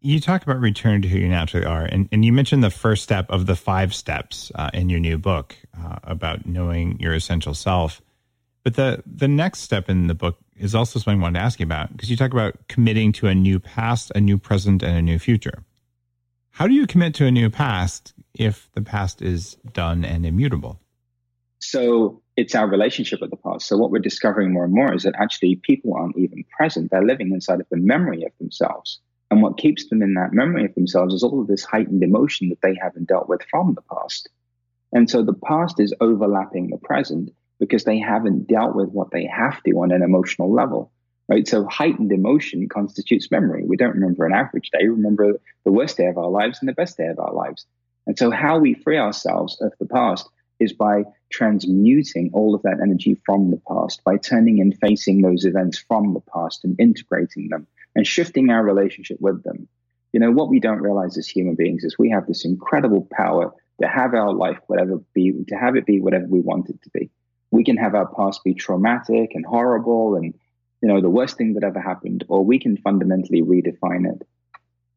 You 0.00 0.20
talk 0.20 0.42
about 0.42 0.60
return 0.60 1.02
to 1.02 1.08
who 1.08 1.18
you 1.18 1.28
naturally 1.28 1.66
are, 1.66 1.82
and, 1.82 2.08
and 2.12 2.24
you 2.24 2.32
mentioned 2.32 2.62
the 2.62 2.70
first 2.70 3.02
step 3.02 3.28
of 3.28 3.46
the 3.46 3.56
five 3.56 3.94
steps 3.94 4.52
uh, 4.54 4.70
in 4.72 4.88
your 4.88 5.00
new 5.00 5.18
book 5.18 5.56
uh, 5.76 5.96
about 6.04 6.46
knowing 6.46 7.00
your 7.00 7.14
essential 7.14 7.54
self. 7.54 8.00
But 8.66 8.74
the 8.74 9.00
the 9.06 9.28
next 9.28 9.60
step 9.60 9.88
in 9.88 10.08
the 10.08 10.14
book 10.16 10.38
is 10.56 10.74
also 10.74 10.98
something 10.98 11.20
I 11.20 11.22
wanted 11.22 11.38
to 11.38 11.44
ask 11.44 11.60
you 11.60 11.64
about 11.66 11.92
because 11.92 12.10
you 12.10 12.16
talk 12.16 12.32
about 12.32 12.66
committing 12.66 13.12
to 13.12 13.28
a 13.28 13.34
new 13.34 13.60
past, 13.60 14.10
a 14.16 14.20
new 14.20 14.38
present, 14.38 14.82
and 14.82 14.98
a 14.98 15.02
new 15.02 15.20
future. 15.20 15.62
How 16.50 16.66
do 16.66 16.74
you 16.74 16.84
commit 16.84 17.14
to 17.14 17.26
a 17.26 17.30
new 17.30 17.48
past 17.48 18.12
if 18.34 18.68
the 18.72 18.82
past 18.82 19.22
is 19.22 19.56
done 19.72 20.04
and 20.04 20.26
immutable? 20.26 20.80
So 21.60 22.20
it's 22.36 22.56
our 22.56 22.66
relationship 22.66 23.20
with 23.20 23.30
the 23.30 23.36
past. 23.36 23.68
So 23.68 23.76
what 23.76 23.92
we're 23.92 24.00
discovering 24.00 24.52
more 24.52 24.64
and 24.64 24.74
more 24.74 24.92
is 24.92 25.04
that 25.04 25.14
actually 25.16 25.60
people 25.62 25.94
aren't 25.94 26.18
even 26.18 26.42
present. 26.50 26.90
They're 26.90 27.06
living 27.06 27.30
inside 27.30 27.60
of 27.60 27.68
the 27.70 27.76
memory 27.76 28.24
of 28.24 28.32
themselves. 28.40 28.98
And 29.30 29.42
what 29.42 29.58
keeps 29.58 29.88
them 29.88 30.02
in 30.02 30.14
that 30.14 30.32
memory 30.32 30.64
of 30.64 30.74
themselves 30.74 31.14
is 31.14 31.22
all 31.22 31.40
of 31.40 31.46
this 31.46 31.62
heightened 31.62 32.02
emotion 32.02 32.48
that 32.48 32.62
they 32.62 32.74
haven't 32.82 33.06
dealt 33.06 33.28
with 33.28 33.42
from 33.48 33.74
the 33.74 33.82
past. 33.82 34.28
And 34.92 35.08
so 35.08 35.22
the 35.22 35.34
past 35.34 35.78
is 35.78 35.94
overlapping 36.00 36.70
the 36.70 36.78
present 36.78 37.30
because 37.58 37.84
they 37.84 37.98
haven't 37.98 38.46
dealt 38.48 38.74
with 38.74 38.90
what 38.90 39.10
they 39.10 39.26
have 39.26 39.62
to 39.62 39.70
on 39.72 39.92
an 39.92 40.02
emotional 40.02 40.52
level. 40.52 40.92
Right. 41.28 41.46
So 41.48 41.66
heightened 41.66 42.12
emotion 42.12 42.68
constitutes 42.68 43.32
memory. 43.32 43.64
We 43.66 43.76
don't 43.76 43.94
remember 43.94 44.26
an 44.26 44.32
average 44.32 44.70
day. 44.70 44.82
We 44.82 44.90
remember 44.90 45.40
the 45.64 45.72
worst 45.72 45.96
day 45.96 46.06
of 46.06 46.18
our 46.18 46.30
lives 46.30 46.60
and 46.60 46.68
the 46.68 46.72
best 46.72 46.96
day 46.96 47.08
of 47.08 47.18
our 47.18 47.32
lives. 47.32 47.66
And 48.06 48.16
so, 48.16 48.30
how 48.30 48.58
we 48.58 48.74
free 48.74 48.98
ourselves 48.98 49.60
of 49.60 49.72
the 49.80 49.86
past 49.86 50.28
is 50.60 50.72
by 50.72 51.04
transmuting 51.30 52.30
all 52.32 52.54
of 52.54 52.62
that 52.62 52.78
energy 52.80 53.20
from 53.26 53.50
the 53.50 53.60
past, 53.68 54.02
by 54.04 54.16
turning 54.16 54.60
and 54.60 54.78
facing 54.78 55.20
those 55.20 55.44
events 55.44 55.78
from 55.78 56.14
the 56.14 56.22
past 56.32 56.64
and 56.64 56.78
integrating 56.78 57.48
them 57.48 57.66
and 57.94 58.06
shifting 58.06 58.50
our 58.50 58.62
relationship 58.62 59.20
with 59.20 59.42
them. 59.42 59.68
You 60.12 60.20
know, 60.20 60.30
what 60.30 60.48
we 60.48 60.60
don't 60.60 60.80
realize 60.80 61.18
as 61.18 61.26
human 61.26 61.56
beings 61.56 61.84
is 61.84 61.98
we 61.98 62.10
have 62.10 62.26
this 62.26 62.44
incredible 62.44 63.06
power 63.10 63.52
to 63.80 63.88
have 63.88 64.14
our 64.14 64.32
life 64.32 64.58
whatever 64.68 65.00
be 65.12 65.32
to 65.48 65.56
have 65.56 65.76
it 65.76 65.84
be 65.84 66.00
whatever 66.00 66.26
we 66.26 66.40
want 66.40 66.70
it 66.70 66.80
to 66.82 66.90
be. 66.90 67.10
We 67.56 67.64
can 67.64 67.78
have 67.78 67.94
our 67.94 68.06
past 68.06 68.44
be 68.44 68.52
traumatic 68.52 69.30
and 69.32 69.46
horrible 69.46 70.16
and 70.16 70.34
you 70.82 70.88
know 70.88 71.00
the 71.00 71.08
worst 71.08 71.38
thing 71.38 71.54
that 71.54 71.64
ever 71.64 71.80
happened, 71.80 72.22
or 72.28 72.44
we 72.44 72.58
can 72.58 72.76
fundamentally 72.76 73.40
redefine 73.40 74.04
it. 74.12 74.28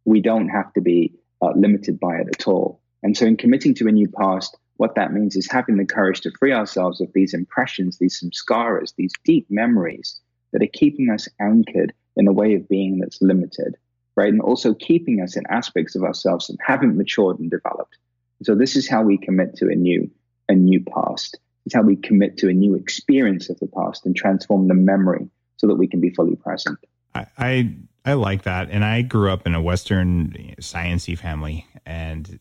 We 0.04 0.20
don't 0.20 0.50
have 0.50 0.74
to 0.74 0.82
be 0.82 1.14
uh, 1.42 1.54
limited 1.56 2.02
by 2.02 2.18
it 2.18 2.28
at 2.28 2.48
all. 2.50 2.82
And 3.02 3.16
so, 3.16 3.26
in 3.26 3.38
committing 3.38 3.76
to 3.76 3.88
a 3.88 3.94
new 3.94 4.10
past, 4.10 4.58
what 4.76 4.96
that 4.96 5.14
means 5.14 5.38
is 5.38 5.50
having 5.50 5.78
the 5.78 5.86
courage 5.86 6.20
to 6.22 6.32
free 6.38 6.52
ourselves 6.52 7.00
of 7.00 7.14
these 7.14 7.34
impressions, 7.34 7.98
these 7.98 8.22
samskaras, 8.22 8.94
these 8.98 9.14
deep 9.24 9.50
memories 9.50 10.20
that 10.52 10.62
are 10.62 10.74
keeping 10.74 11.10
us 11.10 11.30
anchored 11.40 11.94
in 12.18 12.28
a 12.28 12.34
way 12.34 12.56
of 12.56 12.68
being 12.68 13.00
that's 13.00 13.22
limited, 13.22 13.78
right? 14.18 14.34
And 14.34 14.42
also 14.42 14.74
keeping 14.74 15.22
us 15.22 15.38
in 15.38 15.44
aspects 15.50 15.96
of 15.96 16.04
ourselves 16.04 16.48
that 16.48 16.58
haven't 16.60 16.98
matured 16.98 17.40
and 17.40 17.50
developed. 17.50 17.96
So 18.44 18.54
this 18.54 18.76
is 18.76 18.90
how 18.90 19.04
we 19.04 19.18
commit 19.18 19.56
to 19.56 19.70
a 19.70 19.76
new, 19.76 20.12
a 20.50 20.56
new 20.56 20.84
past. 20.84 21.40
It's 21.66 21.76
how 21.76 21.82
we 21.82 21.96
commit 21.96 22.38
to 22.38 22.50
a 22.50 22.54
new 22.54 22.76
experience 22.76 23.50
of 23.50 23.60
the 23.60 23.68
past 23.68 24.06
and 24.06 24.16
transform 24.16 24.68
the 24.68 24.74
memory 24.74 25.30
so 25.58 25.68
that 25.68 25.76
we 25.76 25.88
can 25.88 26.00
be 26.00 26.10
fully 26.10 26.36
present. 26.36 26.80
I, 27.14 27.26
I, 27.38 27.76
I 28.06 28.14
like 28.14 28.44
that, 28.44 28.70
and 28.72 28.84
I 28.84 29.02
grew 29.02 29.32
up 29.32 29.46
in 29.46 29.56
a 29.56 29.62
Western 29.62 30.56
sciency 30.60 31.18
family 31.18 31.68
and 31.86 32.40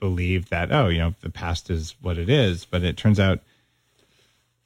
believed 0.00 0.50
that 0.50 0.72
oh, 0.72 0.88
you 0.88 0.98
know, 0.98 1.14
the 1.20 1.30
past 1.30 1.70
is 1.70 1.96
what 2.00 2.18
it 2.18 2.28
is. 2.28 2.64
But 2.64 2.82
it 2.82 2.96
turns 2.96 3.18
out 3.18 3.40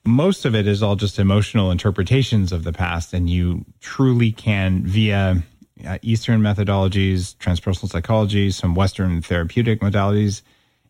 most 0.05 0.45
of 0.45 0.55
it 0.55 0.67
is 0.67 0.83
all 0.83 0.97
just 0.97 1.19
emotional 1.19 1.71
interpretations 1.71 2.53
of 2.53 2.65
the 2.65 2.73
past, 2.73 3.13
and 3.13 3.31
you 3.31 3.65
truly 3.81 4.33
can 4.33 4.85
via 4.85 5.43
uh, 5.87 5.99
Eastern 6.03 6.41
methodologies, 6.41 7.37
transpersonal 7.37 7.89
psychology, 7.89 8.51
some 8.51 8.75
Western 8.75 9.23
therapeutic 9.23 9.81
modalities 9.81 10.43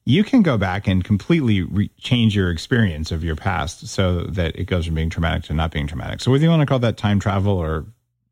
you 0.04 0.24
can 0.24 0.42
go 0.42 0.58
back 0.58 0.88
and 0.88 1.04
completely 1.04 1.62
re- 1.62 1.90
change 1.98 2.34
your 2.34 2.50
experience 2.50 3.12
of 3.12 3.22
your 3.22 3.36
past 3.36 3.86
so 3.86 4.24
that 4.24 4.56
it 4.56 4.64
goes 4.64 4.86
from 4.86 4.94
being 4.94 5.10
traumatic 5.10 5.44
to 5.44 5.54
not 5.54 5.70
being 5.70 5.86
traumatic. 5.86 6.20
So 6.20 6.30
whether 6.30 6.42
you 6.42 6.50
want 6.50 6.60
to 6.60 6.66
call 6.66 6.80
that 6.80 6.96
time 6.96 7.20
travel 7.20 7.56
or 7.56 7.86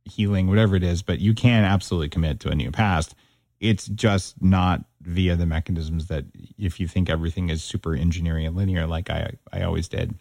healing, 0.05 0.49
whatever 0.49 0.75
it 0.75 0.83
is, 0.83 1.03
but 1.03 1.21
you 1.21 1.35
can 1.35 1.65
absolutely 1.65 2.09
commit 2.09 2.41
to 2.41 2.49
a 2.49 2.55
new 2.55 2.71
past. 2.71 3.15
It's 3.61 3.87
just 3.87 4.43
not 4.43 4.85
via 5.03 5.37
the 5.37 5.47
mechanisms 5.47 6.07
that 6.07 6.25
if 6.59 6.81
you 6.81 6.89
think 6.89 7.09
everything 7.09 7.51
is 7.51 7.63
super 7.63 7.95
engineering 7.95 8.47
and 8.47 8.57
linear, 8.57 8.87
like 8.87 9.09
I, 9.09 9.35
I 9.53 9.63
always 9.63 9.87
did, 9.87 10.15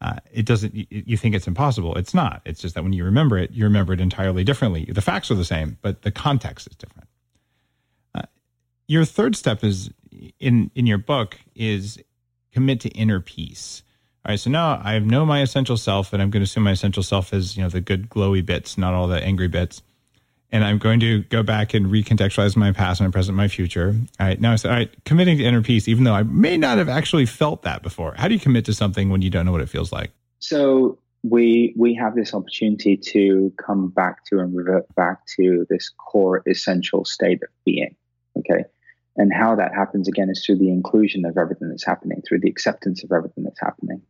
uh, 0.00 0.16
it 0.32 0.46
doesn't, 0.46 0.74
you, 0.74 0.86
you 0.90 1.16
think 1.16 1.34
it's 1.34 1.46
impossible. 1.46 1.94
It's 1.96 2.14
not. 2.14 2.40
It's 2.44 2.60
just 2.60 2.74
that 2.74 2.82
when 2.82 2.94
you 2.94 3.04
remember 3.04 3.38
it, 3.38 3.52
you 3.52 3.64
remember 3.64 3.92
it 3.92 4.00
entirely 4.00 4.44
differently. 4.44 4.86
The 4.90 5.02
facts 5.02 5.30
are 5.30 5.34
the 5.34 5.44
same, 5.44 5.78
but 5.82 6.02
the 6.02 6.10
context 6.10 6.66
is 6.68 6.76
different. 6.76 7.08
Uh, 8.14 8.22
your 8.88 9.04
third 9.04 9.36
step 9.36 9.62
is 9.62 9.90
in 10.38 10.70
in 10.74 10.86
your 10.86 10.98
book 10.98 11.38
is 11.54 11.98
commit 12.52 12.80
to 12.80 12.88
inner 12.90 13.20
peace. 13.20 13.82
All 14.24 14.32
right, 14.32 14.40
so 14.40 14.50
now 14.50 14.80
I 14.82 14.98
know 14.98 15.24
my 15.24 15.40
essential 15.40 15.76
self, 15.76 16.12
and 16.12 16.20
I'm 16.20 16.30
going 16.30 16.40
to 16.40 16.44
assume 16.44 16.64
my 16.64 16.72
essential 16.72 17.02
self 17.02 17.32
is 17.32 17.56
you 17.56 17.62
know 17.62 17.68
the 17.68 17.80
good 17.80 18.10
glowy 18.10 18.44
bits, 18.44 18.76
not 18.76 18.94
all 18.94 19.06
the 19.06 19.22
angry 19.22 19.48
bits. 19.48 19.82
And 20.52 20.64
I'm 20.64 20.78
going 20.78 20.98
to 21.00 21.22
go 21.22 21.44
back 21.44 21.74
and 21.74 21.86
recontextualize 21.86 22.56
my 22.56 22.72
past, 22.72 23.00
my 23.00 23.08
present, 23.08 23.36
my 23.36 23.46
future. 23.46 23.94
All 24.18 24.26
right, 24.26 24.40
now 24.40 24.52
I 24.52 24.56
said, 24.56 24.72
all 24.72 24.76
right, 24.76 25.04
committing 25.04 25.38
to 25.38 25.44
inner 25.44 25.62
peace, 25.62 25.86
even 25.86 26.02
though 26.02 26.12
I 26.12 26.24
may 26.24 26.56
not 26.56 26.78
have 26.78 26.88
actually 26.88 27.26
felt 27.26 27.62
that 27.62 27.84
before. 27.84 28.14
How 28.18 28.26
do 28.26 28.34
you 28.34 28.40
commit 28.40 28.64
to 28.64 28.74
something 28.74 29.10
when 29.10 29.22
you 29.22 29.30
don't 29.30 29.46
know 29.46 29.52
what 29.52 29.60
it 29.60 29.68
feels 29.68 29.92
like? 29.92 30.10
So 30.40 30.98
we 31.22 31.74
we 31.76 31.94
have 31.94 32.14
this 32.14 32.34
opportunity 32.34 32.96
to 32.96 33.52
come 33.64 33.88
back 33.90 34.24
to 34.26 34.38
and 34.40 34.56
revert 34.56 34.92
back 34.94 35.26
to 35.36 35.66
this 35.68 35.90
core 35.90 36.42
essential 36.48 37.04
state 37.04 37.42
of 37.42 37.48
being. 37.64 37.94
Okay, 38.38 38.64
and 39.20 39.30
how 39.34 39.54
that 39.54 39.74
happens 39.74 40.08
again 40.08 40.30
is 40.30 40.42
through 40.42 40.56
the 40.56 40.70
inclusion 40.70 41.26
of 41.26 41.36
everything 41.36 41.68
that's 41.68 41.84
happening, 41.84 42.22
through 42.26 42.40
the 42.40 42.48
acceptance 42.48 43.04
of 43.04 43.12
everything 43.12 43.44
that's 43.44 43.60
happening. 43.60 44.00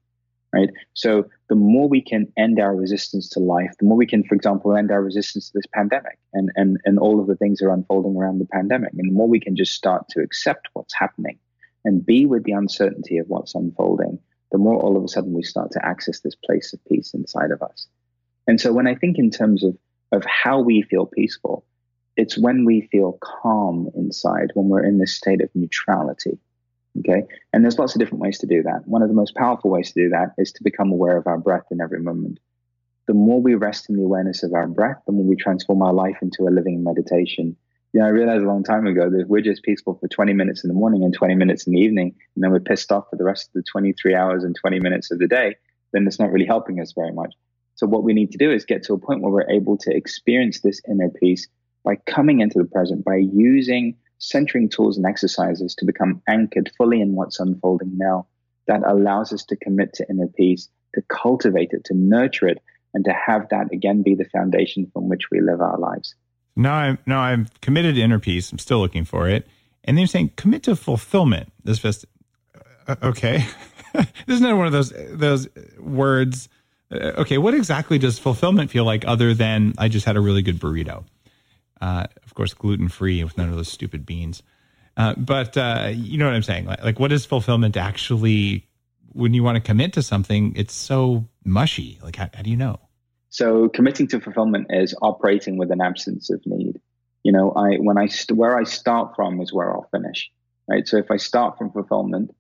Right. 0.53 0.71
So 0.95 1.27
the 1.49 1.57
more 1.57 1.89
we 1.89 2.01
can 2.01 2.33
end 2.37 2.61
our 2.61 2.75
resistance 2.75 3.29
to 3.31 3.41
life, 3.41 3.73
the 3.81 3.87
more 3.87 3.97
we 3.97 4.07
can, 4.07 4.23
for 4.23 4.37
example, 4.37 4.77
end 4.77 4.93
our 4.93 5.03
resistance 5.03 5.49
to 5.49 5.59
this 5.59 5.67
pandemic 5.75 6.19
and, 6.33 6.51
and, 6.55 6.79
and 6.85 6.99
all 7.01 7.21
of 7.21 7.27
the 7.27 7.35
things 7.37 7.59
that 7.59 7.67
are 7.67 7.75
unfolding 7.75 8.17
around 8.17 8.39
the 8.39 8.47
pandemic. 8.47 8.93
And 8.97 9.11
the 9.11 9.15
more 9.15 9.29
we 9.29 9.41
can 9.41 9.57
just 9.57 9.73
start 9.73 10.09
to 10.11 10.21
accept 10.21 10.69
what's 10.75 10.95
happening 10.95 11.39
and 11.85 12.07
be 12.07 12.25
with 12.27 12.45
the 12.45 12.53
uncertainty 12.53 13.19
of 13.19 13.29
what's 13.29 13.55
unfolding, 13.55 14.19
the 14.53 14.59
more 14.59 14.81
all 14.81 14.97
of 14.97 15.03
a 15.03 15.09
sudden 15.09 15.33
we 15.33 15.43
start 15.43 15.73
to 15.73 15.85
access 15.85 16.21
this 16.21 16.37
place 16.37 16.73
of 16.73 16.85
peace 16.85 17.15
inside 17.15 17.51
of 17.51 17.63
us. 17.63 17.89
And 18.47 18.61
so 18.61 18.73
when 18.73 18.87
I 18.87 18.95
think 18.95 19.19
in 19.19 19.31
terms 19.31 19.65
of, 19.65 19.77
of 20.13 20.25
how 20.25 20.61
we 20.61 20.83
feel 20.83 21.07
peaceful, 21.07 21.65
it's 22.21 22.37
when 22.37 22.67
we 22.67 22.87
feel 22.93 23.19
calm 23.23 23.89
inside, 23.95 24.51
when 24.53 24.69
we're 24.69 24.85
in 24.85 24.99
this 24.99 25.17
state 25.17 25.41
of 25.41 25.49
neutrality. 25.55 26.39
Okay. 26.99 27.23
And 27.53 27.65
there's 27.65 27.79
lots 27.79 27.95
of 27.95 27.99
different 27.99 28.21
ways 28.21 28.39
to 28.41 28.47
do 28.47 28.63
that. 28.63 28.87
One 28.87 29.01
of 29.01 29.09
the 29.09 29.15
most 29.15 29.35
powerful 29.35 29.71
ways 29.71 29.91
to 29.93 30.03
do 30.03 30.11
that 30.11 30.35
is 30.37 30.53
to 30.53 30.63
become 30.63 30.93
aware 30.93 31.17
of 31.17 31.27
our 31.27 31.39
breath 31.39 31.65
in 31.71 31.81
every 31.81 32.01
moment. 32.01 32.39
The 33.07 33.15
more 33.15 33.41
we 33.41 33.55
rest 33.55 33.89
in 33.89 33.97
the 33.97 34.03
awareness 34.03 34.43
of 34.43 34.53
our 34.53 34.67
breath, 34.67 34.99
the 35.07 35.13
more 35.13 35.25
we 35.25 35.35
transform 35.35 35.81
our 35.81 35.95
life 35.95 36.19
into 36.21 36.47
a 36.47 36.51
living 36.51 36.85
meditation. 36.85 37.57
You 37.95 38.01
know, 38.01 38.07
I 38.07 38.11
realized 38.11 38.45
a 38.45 38.49
long 38.49 38.65
time 38.65 38.87
ago 38.87 39.09
that 39.09 39.29
we're 39.29 39.41
just 39.41 39.63
peaceful 39.63 39.95
for 39.95 40.07
20 40.07 40.35
minutes 40.35 40.63
in 40.63 40.69
the 40.69 40.75
morning 40.75 41.03
and 41.03 41.15
20 41.15 41.35
minutes 41.37 41.67
in 41.67 41.73
the 41.73 41.81
evening, 41.81 42.15
and 42.35 42.45
then 42.45 42.51
we're 42.51 42.61
pissed 42.61 42.93
off 42.93 43.09
for 43.09 43.17
the 43.17 43.25
rest 43.25 43.49
of 43.49 43.55
the 43.55 43.65
23 43.73 44.15
hours 44.15 44.45
and 44.45 44.55
20 44.55 44.79
minutes 44.81 45.11
of 45.11 45.19
the 45.21 45.27
day, 45.27 45.57
then 45.93 46.07
it's 46.07 46.21
not 46.21 46.31
really 46.31 46.45
helping 46.45 46.81
us 46.81 46.93
very 46.93 47.13
much. 47.13 47.33
So 47.77 47.87
what 47.87 48.05
we 48.05 48.13
need 48.13 48.31
to 48.33 48.39
do 48.39 48.53
is 48.53 48.67
get 48.67 48.83
to 48.85 48.93
a 48.93 48.99
point 48.99 49.23
where 49.23 49.33
we're 49.33 49.51
able 49.51 49.79
to 49.79 49.97
experience 49.97 50.61
this 50.61 50.83
inner 50.87 51.09
peace 51.09 51.49
by 51.85 51.97
coming 52.07 52.41
into 52.41 52.59
the 52.59 52.65
present, 52.65 53.05
by 53.05 53.17
using 53.17 53.97
centering 54.19 54.69
tools 54.69 54.97
and 54.97 55.07
exercises 55.07 55.75
to 55.77 55.85
become 55.85 56.23
anchored 56.29 56.71
fully 56.77 57.01
in 57.01 57.15
what's 57.15 57.41
unfolding 57.41 57.97
now, 57.97 58.27
that 58.67 58.83
allows 58.87 59.33
us 59.33 59.45
to 59.45 59.57
commit 59.57 59.95
to 59.95 60.07
inner 60.09 60.29
peace, 60.29 60.69
to 60.95 61.03
cultivate 61.09 61.71
it, 61.73 61.85
to 61.85 61.95
nurture 61.95 62.49
it, 62.49 62.59
and 62.93 63.05
to 63.05 63.13
have 63.13 63.49
that 63.51 63.73
again 63.73 64.03
be 64.03 64.15
the 64.15 64.25
foundation 64.25 64.91
from 64.93 65.09
which 65.09 65.31
we 65.31 65.41
live 65.41 65.61
our 65.61 65.79
lives. 65.79 66.15
Now 66.57 66.75
I'm 66.75 66.99
now 67.07 67.21
I'm 67.21 67.49
committed 67.63 67.95
to 67.95 68.01
inner 68.01 68.19
peace. 68.19 68.53
I'm 68.53 68.59
still 68.59 68.81
looking 68.81 69.05
for 69.05 69.29
it. 69.29 69.47
And 69.85 69.97
then 69.97 70.03
you're 70.03 70.09
saying 70.09 70.33
commit 70.37 70.65
to 70.65 70.77
fulfillment. 70.77 71.53
This 71.65 71.79
just 71.79 72.05
uh, 72.87 72.97
okay. 73.03 73.47
This 73.93 74.07
Isn't 74.29 74.45
that 74.45 74.57
one 74.57 74.67
of 74.67 74.73
those 74.73 74.93
those 75.11 75.49
words? 75.79 76.49
Uh, 76.93 77.13
okay, 77.19 77.39
what 77.39 77.55
exactly 77.55 77.99
does 77.99 78.21
fulfillment 78.21 78.71
feel 78.71 78.85
like 78.85 79.05
other 79.05 79.35
than 79.35 79.75
I 79.79 79.89
just 79.89 80.07
had 80.07 80.17
a 80.17 80.21
really 80.21 80.43
good 80.43 80.61
burrito? 80.61 81.05
Uh, 81.81 82.07
of 82.25 82.35
course, 82.35 82.55
gluten 82.55 82.89
free 82.89 83.23
with 83.25 83.37
none 83.39 83.49
of 83.49 83.57
those 83.57 83.71
stupid 83.71 84.05
beans. 84.05 84.43
Uh, 84.97 85.15
but 85.17 85.57
uh, 85.57 85.91
you 85.93 86.19
know 86.19 86.27
what 86.27 86.35
I'm 86.35 86.43
saying? 86.43 86.67
Like, 86.67 86.83
like, 86.83 87.01
what 87.01 87.13
is 87.13 87.25
fulfillment 87.25 87.77
actually? 87.77 88.67
When 89.13 89.35
you 89.35 89.43
want 89.43 89.57
to 89.57 89.61
commit 89.61 89.95
to 89.95 90.03
something, 90.03 90.53
it's 90.55 90.75
so 90.75 91.27
mushy. 91.45 91.99
Like, 92.03 92.17
how, 92.17 92.29
how 92.33 92.43
do 92.43 92.51
you 92.51 92.57
know? 92.57 92.79
So, 93.31 93.69
committing 93.69 94.09
to 94.09 94.21
fulfillment 94.21 94.67
is 94.71 94.95
operating 95.01 95.57
with 95.57 95.71
an 95.71 95.81
absence 95.81 96.31
of 96.31 96.41
need. 96.47 96.81
You 97.23 97.33
know, 97.33 97.53
I 97.53 97.77
when 97.77 97.97
I 97.99 98.07
st- 98.07 98.37
where 98.37 98.59
I 98.59 98.65
start 98.65 99.17
from 99.17 99.41
is 99.41 99.53
where 99.53 99.73
I'll 99.73 99.89
finish. 99.91 100.31
Right. 100.69 100.87
So, 100.87 100.99
if 100.99 101.11
I 101.11 101.17
start 101.17 101.57
from 101.57 101.73
fulfillment, 101.73 102.33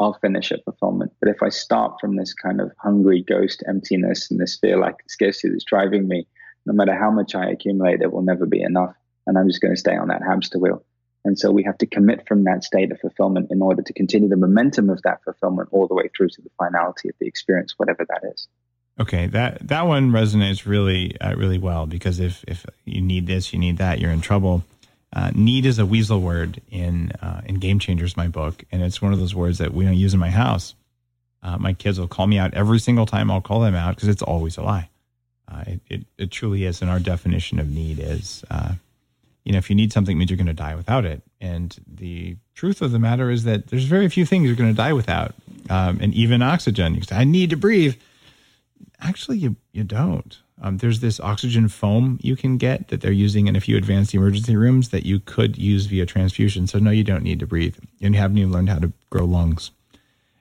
I'll 0.00 0.18
finish 0.20 0.52
at 0.52 0.64
fulfillment. 0.64 1.12
But 1.20 1.30
if 1.30 1.42
I 1.42 1.48
start 1.48 1.94
from 2.00 2.16
this 2.16 2.32
kind 2.32 2.60
of 2.60 2.72
hungry 2.78 3.22
ghost 3.26 3.62
emptiness 3.68 4.30
and 4.30 4.40
this 4.40 4.56
fear 4.56 4.78
like 4.78 4.96
scarcity 5.08 5.50
that's 5.50 5.64
driving 5.64 6.08
me, 6.08 6.26
no 6.68 6.74
matter 6.74 6.94
how 6.94 7.10
much 7.10 7.34
I 7.34 7.50
accumulate, 7.50 8.02
it 8.02 8.12
will 8.12 8.22
never 8.22 8.46
be 8.46 8.60
enough. 8.62 8.94
And 9.26 9.38
I'm 9.38 9.48
just 9.48 9.60
going 9.60 9.74
to 9.74 9.80
stay 9.80 9.96
on 9.96 10.08
that 10.08 10.22
hamster 10.22 10.58
wheel. 10.58 10.84
And 11.24 11.38
so 11.38 11.50
we 11.50 11.64
have 11.64 11.78
to 11.78 11.86
commit 11.86 12.28
from 12.28 12.44
that 12.44 12.62
state 12.62 12.92
of 12.92 13.00
fulfillment 13.00 13.50
in 13.50 13.60
order 13.60 13.82
to 13.82 13.92
continue 13.92 14.28
the 14.28 14.36
momentum 14.36 14.88
of 14.90 15.02
that 15.02 15.24
fulfillment 15.24 15.70
all 15.72 15.88
the 15.88 15.94
way 15.94 16.08
through 16.14 16.28
to 16.28 16.42
the 16.42 16.50
finality 16.58 17.08
of 17.08 17.14
the 17.18 17.26
experience, 17.26 17.74
whatever 17.76 18.06
that 18.08 18.22
is. 18.32 18.48
Okay, 19.00 19.26
that 19.28 19.66
that 19.68 19.86
one 19.86 20.10
resonates 20.10 20.66
really 20.66 21.18
uh, 21.20 21.34
really 21.36 21.58
well 21.58 21.86
because 21.86 22.18
if 22.18 22.44
if 22.48 22.66
you 22.84 23.00
need 23.00 23.26
this, 23.26 23.52
you 23.52 23.58
need 23.58 23.78
that, 23.78 24.00
you're 24.00 24.10
in 24.10 24.20
trouble. 24.20 24.64
Uh, 25.12 25.30
need 25.34 25.66
is 25.66 25.78
a 25.78 25.86
weasel 25.86 26.20
word 26.20 26.60
in 26.70 27.12
uh, 27.22 27.40
in 27.44 27.56
Game 27.56 27.78
Changers, 27.78 28.16
my 28.16 28.28
book, 28.28 28.64
and 28.72 28.82
it's 28.82 29.00
one 29.00 29.12
of 29.12 29.20
those 29.20 29.34
words 29.34 29.58
that 29.58 29.72
we 29.72 29.84
don't 29.84 29.94
use 29.94 30.14
in 30.14 30.20
my 30.20 30.30
house. 30.30 30.74
Uh, 31.42 31.56
my 31.58 31.72
kids 31.72 32.00
will 32.00 32.08
call 32.08 32.26
me 32.26 32.38
out 32.38 32.54
every 32.54 32.80
single 32.80 33.06
time 33.06 33.30
I'll 33.30 33.40
call 33.40 33.60
them 33.60 33.74
out 33.74 33.94
because 33.94 34.08
it's 34.08 34.22
always 34.22 34.56
a 34.56 34.62
lie. 34.62 34.88
Uh, 35.50 35.64
it, 35.66 35.80
it, 35.88 36.06
it, 36.18 36.30
truly 36.30 36.64
is. 36.64 36.82
And 36.82 36.90
our 36.90 37.00
definition 37.00 37.58
of 37.58 37.68
need 37.68 37.98
is, 37.98 38.44
uh, 38.50 38.72
you 39.44 39.52
know, 39.52 39.58
if 39.58 39.70
you 39.70 39.76
need 39.76 39.92
something, 39.92 40.16
it 40.16 40.18
means 40.18 40.30
you're 40.30 40.36
going 40.36 40.46
to 40.46 40.52
die 40.52 40.74
without 40.74 41.04
it. 41.06 41.22
And 41.40 41.74
the 41.86 42.36
truth 42.54 42.82
of 42.82 42.92
the 42.92 42.98
matter 42.98 43.30
is 43.30 43.44
that 43.44 43.68
there's 43.68 43.84
very 43.84 44.08
few 44.08 44.26
things 44.26 44.46
you're 44.46 44.56
going 44.56 44.70
to 44.70 44.76
die 44.76 44.92
without. 44.92 45.34
Um, 45.70 45.98
and 46.02 46.12
even 46.12 46.42
oxygen, 46.42 46.94
you 46.94 47.02
say, 47.02 47.16
I 47.16 47.24
need 47.24 47.50
to 47.50 47.56
breathe. 47.56 47.96
Actually, 49.00 49.38
you, 49.38 49.56
you 49.72 49.84
don't. 49.84 50.36
Um, 50.60 50.78
there's 50.78 51.00
this 51.00 51.20
oxygen 51.20 51.68
foam 51.68 52.18
you 52.20 52.36
can 52.36 52.58
get 52.58 52.88
that 52.88 53.00
they're 53.00 53.12
using 53.12 53.46
in 53.46 53.56
a 53.56 53.60
few 53.60 53.76
advanced 53.76 54.12
emergency 54.12 54.56
rooms 54.56 54.88
that 54.90 55.06
you 55.06 55.20
could 55.20 55.56
use 55.56 55.86
via 55.86 56.04
transfusion. 56.04 56.66
So, 56.66 56.78
no, 56.78 56.90
you 56.90 57.04
don't 57.04 57.22
need 57.22 57.40
to 57.40 57.46
breathe. 57.46 57.76
And 58.02 58.14
you 58.14 58.20
haven't 58.20 58.38
even 58.38 58.52
learned 58.52 58.68
how 58.68 58.80
to 58.80 58.92
grow 59.08 59.24
lungs. 59.24 59.70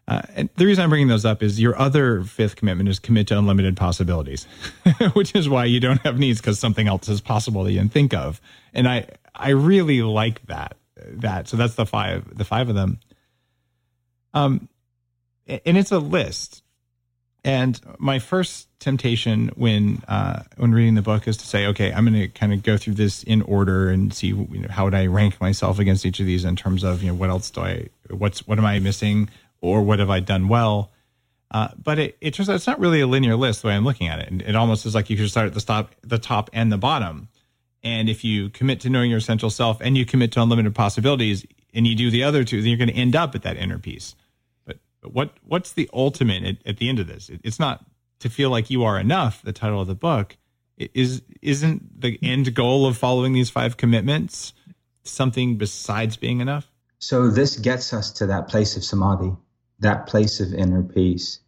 Uh, 0.08 0.22
and 0.36 0.50
the 0.56 0.66
reason 0.66 0.84
I'm 0.84 0.90
bringing 0.90 1.10
those 1.10 1.26
up 1.26 1.44
is 1.44 1.60
your 1.60 1.78
other 1.78 2.24
fifth 2.24 2.56
commitment 2.56 2.88
is 2.88 2.98
commit 2.98 3.28
to 3.28 3.38
unlimited 3.38 3.76
possibilities, 3.76 4.48
which 5.14 5.36
is 5.36 5.50
why 5.50 5.66
you 5.66 5.80
don't 5.80 6.02
have 6.02 6.18
needs 6.18 6.40
because 6.40 6.60
something 6.60 6.88
else 6.88 7.10
is 7.10 7.20
possible 7.20 7.64
that 7.66 7.74
you 7.74 7.80
didn't 7.80 7.92
think 7.92 8.14
of. 8.14 8.40
And 8.74 8.88
I, 8.88 9.08
I 9.36 9.50
really 9.50 10.02
like 10.02 10.46
that. 10.46 10.78
That 10.96 11.48
so 11.48 11.58
that's 11.58 11.76
the 11.76 11.86
five, 11.86 12.38
the 12.38 12.46
five 12.46 12.70
of 12.70 12.76
them. 12.76 13.00
Um, 14.34 14.70
and 15.48 15.78
it's 15.78 15.92
a 15.92 16.00
list. 16.00 16.64
And 17.44 17.80
my 17.98 18.20
first 18.20 18.68
temptation 18.80 19.50
when 19.56 20.04
uh, 20.08 20.44
when 20.58 20.74
reading 20.74 20.96
the 20.96 21.02
book 21.02 21.28
is 21.28 21.38
to 21.38 21.46
say, 21.46 21.68
okay, 21.68 21.94
I'm 21.94 22.06
going 22.06 22.20
to 22.20 22.28
kind 22.28 22.52
of 22.52 22.64
go 22.64 22.78
through 22.78 22.96
this 22.96 23.24
in 23.24 23.42
order 23.44 23.90
and 23.90 24.14
see 24.14 24.28
you 24.28 24.48
know, 24.60 24.68
how 24.70 24.86
would 24.86 24.94
I 24.94 25.06
rank 25.06 25.40
myself 25.40 25.80
against 25.80 26.06
each 26.06 26.20
of 26.20 26.26
these 26.26 26.46
in 26.46 26.56
terms 26.56 26.84
of 26.84 27.02
you 27.02 27.10
know 27.10 27.16
what 27.16 27.30
else 27.30 27.50
do 27.50 27.62
I 27.62 27.88
what's 28.10 28.46
what 28.48 28.58
am 28.58 28.66
I 28.66 28.80
missing 28.80 29.30
or 29.68 29.82
what 29.82 30.00
have 30.00 30.10
I 30.10 30.20
done 30.20 30.48
well. 30.48 30.92
Uh, 31.50 31.70
but 31.82 31.98
it, 31.98 32.18
it 32.20 32.34
turns 32.34 32.50
out 32.50 32.56
it's 32.56 32.68
not 32.68 32.80
really 32.80 33.00
a 33.00 33.08
linear 33.08 33.36
list 33.36 33.62
the 33.62 33.70
way 33.70 33.74
I'm 33.74 33.86
looking 33.86 34.08
at 34.08 34.20
it. 34.20 34.30
And 34.30 34.42
it 34.42 34.56
almost 34.56 34.86
is 34.86 34.94
like 34.94 35.10
you 35.10 35.18
should 35.18 35.30
start 35.30 35.48
at 35.48 35.54
the 35.54 35.62
top, 35.62 35.96
the 36.02 36.18
top 36.18 36.50
and 36.54 36.72
the 36.72 36.78
bottom. 36.78 37.30
And 37.84 38.10
if 38.10 38.24
you 38.24 38.50
commit 38.50 38.82
to 38.82 38.90
knowing 38.90 39.10
your 39.10 39.20
essential 39.20 39.50
self 39.50 39.80
and 39.80 39.98
you 39.98 40.06
commit 40.06 40.32
to 40.34 40.42
unlimited 40.42 40.76
possibilities 40.76 41.46
and 41.74 41.88
you 41.88 41.96
do 41.96 42.12
the 42.12 42.24
other 42.24 42.44
two, 42.44 42.62
then 42.62 42.70
you're 42.70 42.78
going 42.78 42.90
to 42.90 42.96
end 42.96 43.16
up 43.16 43.34
at 43.34 43.44
that 43.44 43.56
inner 43.56 43.80
peace. 43.80 44.16
But, 44.66 44.80
but 45.02 45.14
what 45.14 45.32
what's 45.44 45.72
the 45.72 45.90
ultimate 45.94 46.44
at, 46.44 46.58
at 46.66 46.78
the 46.78 46.90
end 46.90 47.00
of 47.00 47.08
this? 47.08 47.30
It, 47.30 47.40
it's 47.44 47.60
not 47.60 47.86
to 48.20 48.30
feel 48.30 48.50
like 48.50 48.70
you 48.70 48.84
are 48.84 49.00
enough. 49.00 49.42
The 49.42 49.54
title 49.54 49.80
of 49.80 49.88
the 49.88 49.96
book 49.96 50.36
is 50.78 51.22
isn't 51.42 52.02
the 52.02 52.20
end 52.22 52.54
goal 52.54 52.86
of 52.88 52.98
following 52.98 53.34
these 53.34 53.50
five 53.50 53.78
commitments 53.78 54.54
something 55.04 55.58
besides 55.58 56.18
being 56.18 56.42
enough. 56.42 56.70
So 57.00 57.30
this 57.30 57.56
gets 57.58 57.94
us 57.94 58.12
to 58.14 58.28
that 58.28 58.48
place 58.50 58.76
of 58.76 58.84
samadhi 58.84 59.36
that 59.80 60.08
place 60.08 60.40
of 60.40 60.54
inner 60.54 60.84
peace. 60.84 61.40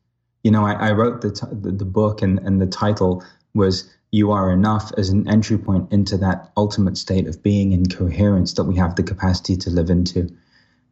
You 0.44 0.52
know, 0.52 0.66
I, 0.66 0.74
I 0.74 0.92
wrote 0.92 1.22
the, 1.22 1.32
t- 1.32 1.48
the, 1.52 1.72
the 1.72 1.86
book, 1.86 2.22
and, 2.22 2.40
and 2.40 2.62
the 2.62 2.68
title 2.68 3.24
was 3.54 3.90
"You 4.12 4.32
Are 4.32 4.52
Enough" 4.52 4.92
as 4.98 5.10
an 5.10 5.28
entry 5.28 5.58
point 5.58 5.92
into 5.92 6.18
that 6.18 6.52
ultimate 6.56 6.98
state 6.98 7.28
of 7.28 7.44
being 7.44 7.74
and 7.74 7.94
coherence 7.94 8.54
that 8.54 8.64
we 8.64 8.76
have 8.78 8.96
the 8.96 9.04
capacity 9.04 9.58
to 9.58 9.70
live 9.70 9.90
into. 9.90 10.30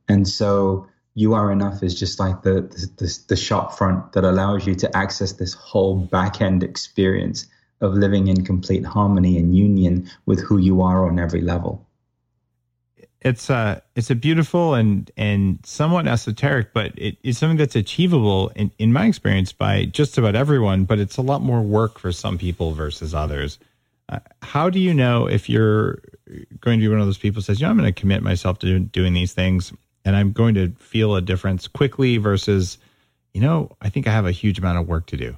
And 0.08 0.28
so, 0.28 0.88
"You 1.14 1.34
Are 1.34 1.52
Enough" 1.52 1.84
is 1.84 1.98
just 1.98 2.20
like 2.20 2.42
the 2.42 2.62
the, 2.98 3.20
the 3.28 3.36
shop 3.38 3.78
front 3.78 4.12
that 4.14 4.24
allows 4.24 4.68
you 4.68 4.76
to 4.76 4.98
access 4.98 5.34
this 5.34 5.54
whole 5.54 5.96
back 5.96 6.42
end 6.42 6.64
experience 6.64 7.48
of 7.80 7.94
living 7.94 8.28
in 8.28 8.44
complete 8.44 8.84
harmony 8.84 9.38
and 9.38 9.56
union 9.56 10.10
with 10.26 10.40
who 10.40 10.58
you 10.58 10.82
are 10.82 11.08
on 11.08 11.20
every 11.20 11.42
level 11.42 11.87
it's 13.28 13.50
a 13.50 13.82
it's 13.96 14.10
a 14.10 14.16
beautiful 14.16 14.74
and 14.74 15.12
and 15.18 15.60
somewhat 15.66 16.08
esoteric, 16.08 16.74
but 16.74 16.94
it 16.98 17.18
is 17.24 17.38
something 17.38 17.58
that's 17.58 17.76
achievable 17.76 18.50
in, 18.56 18.72
in 18.80 18.94
my 18.94 19.06
experience 19.06 19.52
by 19.52 19.86
just 19.86 20.18
about 20.18 20.36
everyone. 20.36 20.86
But 20.86 21.00
it's 21.00 21.18
a 21.18 21.22
lot 21.22 21.42
more 21.42 21.62
work 21.62 22.00
for 22.00 22.12
some 22.12 22.38
people 22.38 22.72
versus 22.74 23.14
others. 23.14 23.60
Uh, 24.10 24.20
how 24.42 24.70
do 24.70 24.80
you 24.80 24.94
know 24.94 25.28
if 25.28 25.50
you're 25.50 26.00
going 26.62 26.80
to 26.80 26.84
be 26.84 26.88
one 26.88 27.00
of 27.00 27.06
those 27.06 27.18
people 27.18 27.42
says, 27.42 27.60
you 27.60 27.66
know, 27.66 27.72
I'm 27.72 27.78
going 27.78 27.94
to 27.94 28.00
commit 28.00 28.24
myself 28.24 28.60
to 28.60 28.80
doing 28.80 29.14
these 29.14 29.34
things 29.34 29.74
and 30.06 30.16
I'm 30.16 30.32
going 30.32 30.56
to 30.56 30.70
feel 30.80 31.16
a 31.16 31.22
difference 31.22 31.68
quickly 31.68 32.18
versus, 32.18 32.78
you 33.34 33.42
know, 33.42 33.76
I 33.82 33.90
think 33.90 34.08
I 34.08 34.12
have 34.12 34.26
a 34.26 34.32
huge 34.32 34.60
amount 34.60 34.78
of 34.78 34.88
work 34.88 35.08
to 35.08 35.18
do. 35.18 35.36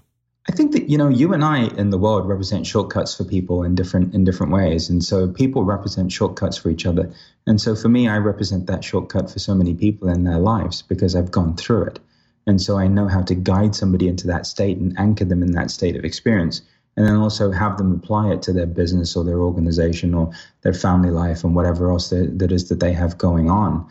I 0.47 0.51
think 0.51 0.71
that 0.71 0.89
you 0.89 0.97
know 0.97 1.09
you 1.09 1.33
and 1.33 1.43
I 1.43 1.67
in 1.77 1.89
the 1.89 1.97
world 1.97 2.27
represent 2.27 2.65
shortcuts 2.65 3.15
for 3.15 3.23
people 3.23 3.63
in 3.63 3.75
different 3.75 4.15
in 4.15 4.23
different 4.23 4.51
ways, 4.51 4.89
and 4.89 5.03
so 5.03 5.27
people 5.27 5.63
represent 5.63 6.11
shortcuts 6.11 6.57
for 6.57 6.69
each 6.69 6.85
other. 6.85 7.11
And 7.45 7.59
so 7.59 7.75
for 7.75 7.89
me, 7.89 8.07
I 8.07 8.17
represent 8.17 8.67
that 8.67 8.83
shortcut 8.83 9.29
for 9.29 9.39
so 9.39 9.53
many 9.53 9.73
people 9.73 10.09
in 10.09 10.23
their 10.23 10.39
lives 10.39 10.81
because 10.81 11.15
I've 11.15 11.31
gone 11.31 11.55
through 11.55 11.83
it, 11.83 11.99
and 12.47 12.61
so 12.61 12.77
I 12.77 12.87
know 12.87 13.07
how 13.07 13.21
to 13.23 13.35
guide 13.35 13.75
somebody 13.75 14.07
into 14.07 14.27
that 14.27 14.45
state 14.45 14.77
and 14.77 14.97
anchor 14.97 15.25
them 15.25 15.43
in 15.43 15.51
that 15.51 15.71
state 15.71 15.95
of 15.95 16.05
experience, 16.05 16.61
and 16.95 17.05
then 17.05 17.15
also 17.15 17.51
have 17.51 17.77
them 17.77 17.93
apply 17.93 18.31
it 18.31 18.41
to 18.43 18.53
their 18.53 18.65
business 18.65 19.15
or 19.15 19.23
their 19.23 19.39
organization 19.39 20.13
or 20.13 20.31
their 20.61 20.73
family 20.73 21.11
life 21.11 21.43
and 21.43 21.55
whatever 21.55 21.91
else 21.91 22.09
that, 22.09 22.39
that 22.39 22.51
is 22.51 22.69
that 22.69 22.79
they 22.79 22.93
have 22.93 23.17
going 23.17 23.49
on. 23.49 23.87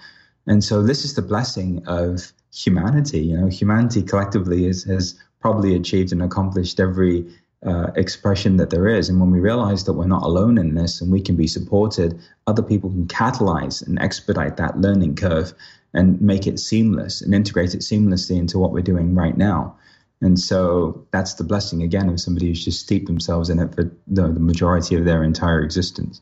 And 0.46 0.64
so 0.64 0.82
this 0.82 1.04
is 1.04 1.14
the 1.14 1.22
blessing 1.22 1.86
of 1.86 2.32
humanity. 2.52 3.20
You 3.20 3.36
know, 3.36 3.46
humanity 3.48 4.02
collectively 4.02 4.66
is, 4.66 4.84
has 4.84 5.18
probably 5.40 5.74
achieved 5.74 6.12
and 6.12 6.22
accomplished 6.22 6.80
every 6.80 7.26
uh, 7.66 7.88
expression 7.96 8.56
that 8.56 8.70
there 8.70 8.86
is. 8.88 9.08
And 9.08 9.20
when 9.20 9.30
we 9.30 9.40
realize 9.40 9.84
that 9.84 9.94
we're 9.94 10.06
not 10.06 10.22
alone 10.22 10.58
in 10.58 10.74
this 10.74 11.00
and 11.00 11.10
we 11.10 11.20
can 11.20 11.36
be 11.36 11.46
supported, 11.46 12.20
other 12.46 12.62
people 12.62 12.90
can 12.90 13.06
catalyze 13.06 13.86
and 13.86 13.98
expedite 13.98 14.56
that 14.56 14.78
learning 14.78 15.16
curve 15.16 15.52
and 15.94 16.20
make 16.20 16.46
it 16.46 16.58
seamless 16.58 17.20
and 17.20 17.34
integrate 17.34 17.74
it 17.74 17.80
seamlessly 17.80 18.38
into 18.38 18.58
what 18.58 18.72
we're 18.72 18.82
doing 18.82 19.14
right 19.14 19.36
now. 19.36 19.76
And 20.20 20.38
so 20.38 21.06
that's 21.12 21.34
the 21.34 21.44
blessing 21.44 21.82
again 21.82 22.08
of 22.08 22.20
somebody 22.20 22.48
who's 22.48 22.64
just 22.64 22.80
steeped 22.80 23.06
themselves 23.06 23.50
in 23.50 23.60
it 23.60 23.74
for 23.74 23.84
the, 24.06 24.28
the 24.28 24.40
majority 24.40 24.96
of 24.96 25.04
their 25.04 25.22
entire 25.22 25.62
existence. 25.62 26.20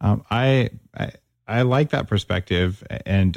Um, 0.00 0.24
I, 0.30 0.70
I 0.96 1.12
I 1.50 1.62
like 1.62 1.90
that 1.90 2.06
perspective, 2.06 2.82
and 3.04 3.36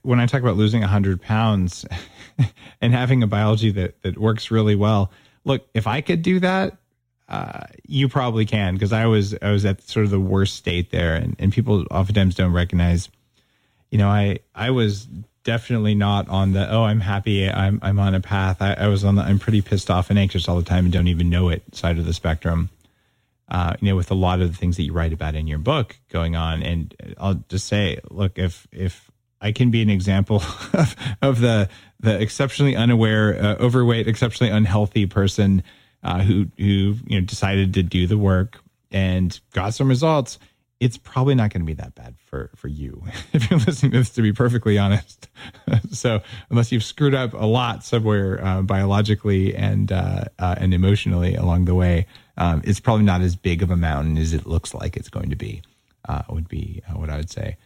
when 0.00 0.18
I 0.18 0.24
talk 0.24 0.40
about 0.40 0.56
losing 0.56 0.80
100 0.80 1.20
pounds 1.20 1.84
and 2.80 2.92
having 2.92 3.22
a 3.22 3.26
biology 3.26 3.70
that, 3.72 4.00
that 4.02 4.18
works 4.18 4.50
really 4.50 4.76
well, 4.76 5.10
look, 5.44 5.66
if 5.74 5.86
I 5.86 6.00
could 6.00 6.22
do 6.22 6.40
that, 6.40 6.76
uh, 7.28 7.64
you 7.86 8.08
probably 8.08 8.46
can 8.46 8.74
because 8.74 8.92
I 8.92 9.06
was 9.06 9.34
I 9.42 9.50
was 9.50 9.66
at 9.66 9.82
sort 9.82 10.04
of 10.04 10.10
the 10.10 10.20
worst 10.20 10.56
state 10.56 10.90
there, 10.90 11.14
and, 11.14 11.36
and 11.38 11.52
people 11.52 11.84
oftentimes 11.90 12.34
don't 12.34 12.52
recognize. 12.52 13.10
You 13.90 13.98
know, 13.98 14.08
I 14.08 14.38
I 14.54 14.70
was 14.70 15.06
definitely 15.44 15.94
not 15.94 16.28
on 16.28 16.52
the 16.52 16.70
oh 16.72 16.84
I'm 16.84 17.00
happy 17.00 17.48
I'm 17.48 17.80
I'm 17.82 17.98
on 17.98 18.14
a 18.14 18.20
path. 18.20 18.62
I, 18.62 18.74
I 18.74 18.88
was 18.88 19.04
on 19.04 19.16
the 19.16 19.22
I'm 19.22 19.38
pretty 19.38 19.60
pissed 19.60 19.90
off 19.90 20.08
and 20.08 20.18
anxious 20.18 20.48
all 20.48 20.56
the 20.56 20.62
time 20.62 20.84
and 20.84 20.92
don't 20.92 21.08
even 21.08 21.28
know 21.28 21.50
it 21.50 21.62
side 21.74 21.98
of 21.98 22.06
the 22.06 22.14
spectrum. 22.14 22.70
Uh, 23.50 23.74
you 23.80 23.88
know, 23.88 23.96
with 23.96 24.10
a 24.10 24.14
lot 24.14 24.42
of 24.42 24.50
the 24.50 24.56
things 24.56 24.76
that 24.76 24.82
you 24.82 24.92
write 24.92 25.12
about 25.12 25.34
in 25.34 25.46
your 25.46 25.58
book 25.58 25.96
going 26.10 26.36
on, 26.36 26.62
and 26.62 26.94
I'll 27.18 27.42
just 27.48 27.66
say, 27.66 27.98
look, 28.10 28.38
if 28.38 28.66
if 28.72 29.07
I 29.40 29.52
can 29.52 29.70
be 29.70 29.82
an 29.82 29.90
example 29.90 30.36
of, 30.72 30.96
of 31.22 31.40
the 31.40 31.68
the 32.00 32.20
exceptionally 32.20 32.76
unaware, 32.76 33.36
uh, 33.42 33.56
overweight, 33.56 34.06
exceptionally 34.06 34.52
unhealthy 34.52 35.06
person 35.06 35.62
uh, 36.02 36.20
who 36.20 36.46
who 36.56 36.96
you 37.06 37.20
know 37.20 37.20
decided 37.20 37.74
to 37.74 37.82
do 37.82 38.06
the 38.06 38.18
work 38.18 38.60
and 38.90 39.38
got 39.52 39.74
some 39.74 39.88
results. 39.88 40.38
It's 40.80 40.96
probably 40.96 41.34
not 41.34 41.52
going 41.52 41.62
to 41.62 41.66
be 41.66 41.74
that 41.74 41.96
bad 41.96 42.14
for 42.24 42.50
for 42.54 42.68
you 42.68 43.02
if 43.32 43.50
you're 43.50 43.58
listening 43.58 43.92
to 43.92 43.98
this. 43.98 44.10
To 44.10 44.22
be 44.22 44.32
perfectly 44.32 44.78
honest, 44.78 45.28
so 45.90 46.20
unless 46.50 46.70
you've 46.70 46.84
screwed 46.84 47.14
up 47.14 47.32
a 47.34 47.46
lot 47.46 47.84
somewhere 47.84 48.44
uh, 48.44 48.62
biologically 48.62 49.56
and 49.56 49.90
uh, 49.90 50.24
uh, 50.38 50.54
and 50.58 50.72
emotionally 50.72 51.34
along 51.34 51.64
the 51.64 51.74
way, 51.74 52.06
um, 52.36 52.62
it's 52.64 52.80
probably 52.80 53.04
not 53.04 53.22
as 53.22 53.34
big 53.34 53.62
of 53.62 53.70
a 53.70 53.76
mountain 53.76 54.16
as 54.18 54.32
it 54.32 54.46
looks 54.46 54.72
like 54.72 54.96
it's 54.96 55.08
going 55.08 55.30
to 55.30 55.36
be. 55.36 55.62
Uh, 56.08 56.22
would 56.30 56.48
be 56.48 56.80
what 56.94 57.10
I 57.10 57.18
would 57.18 57.28
say 57.28 57.58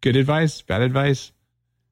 good 0.00 0.16
advice, 0.16 0.62
bad 0.62 0.82
advice? 0.82 1.32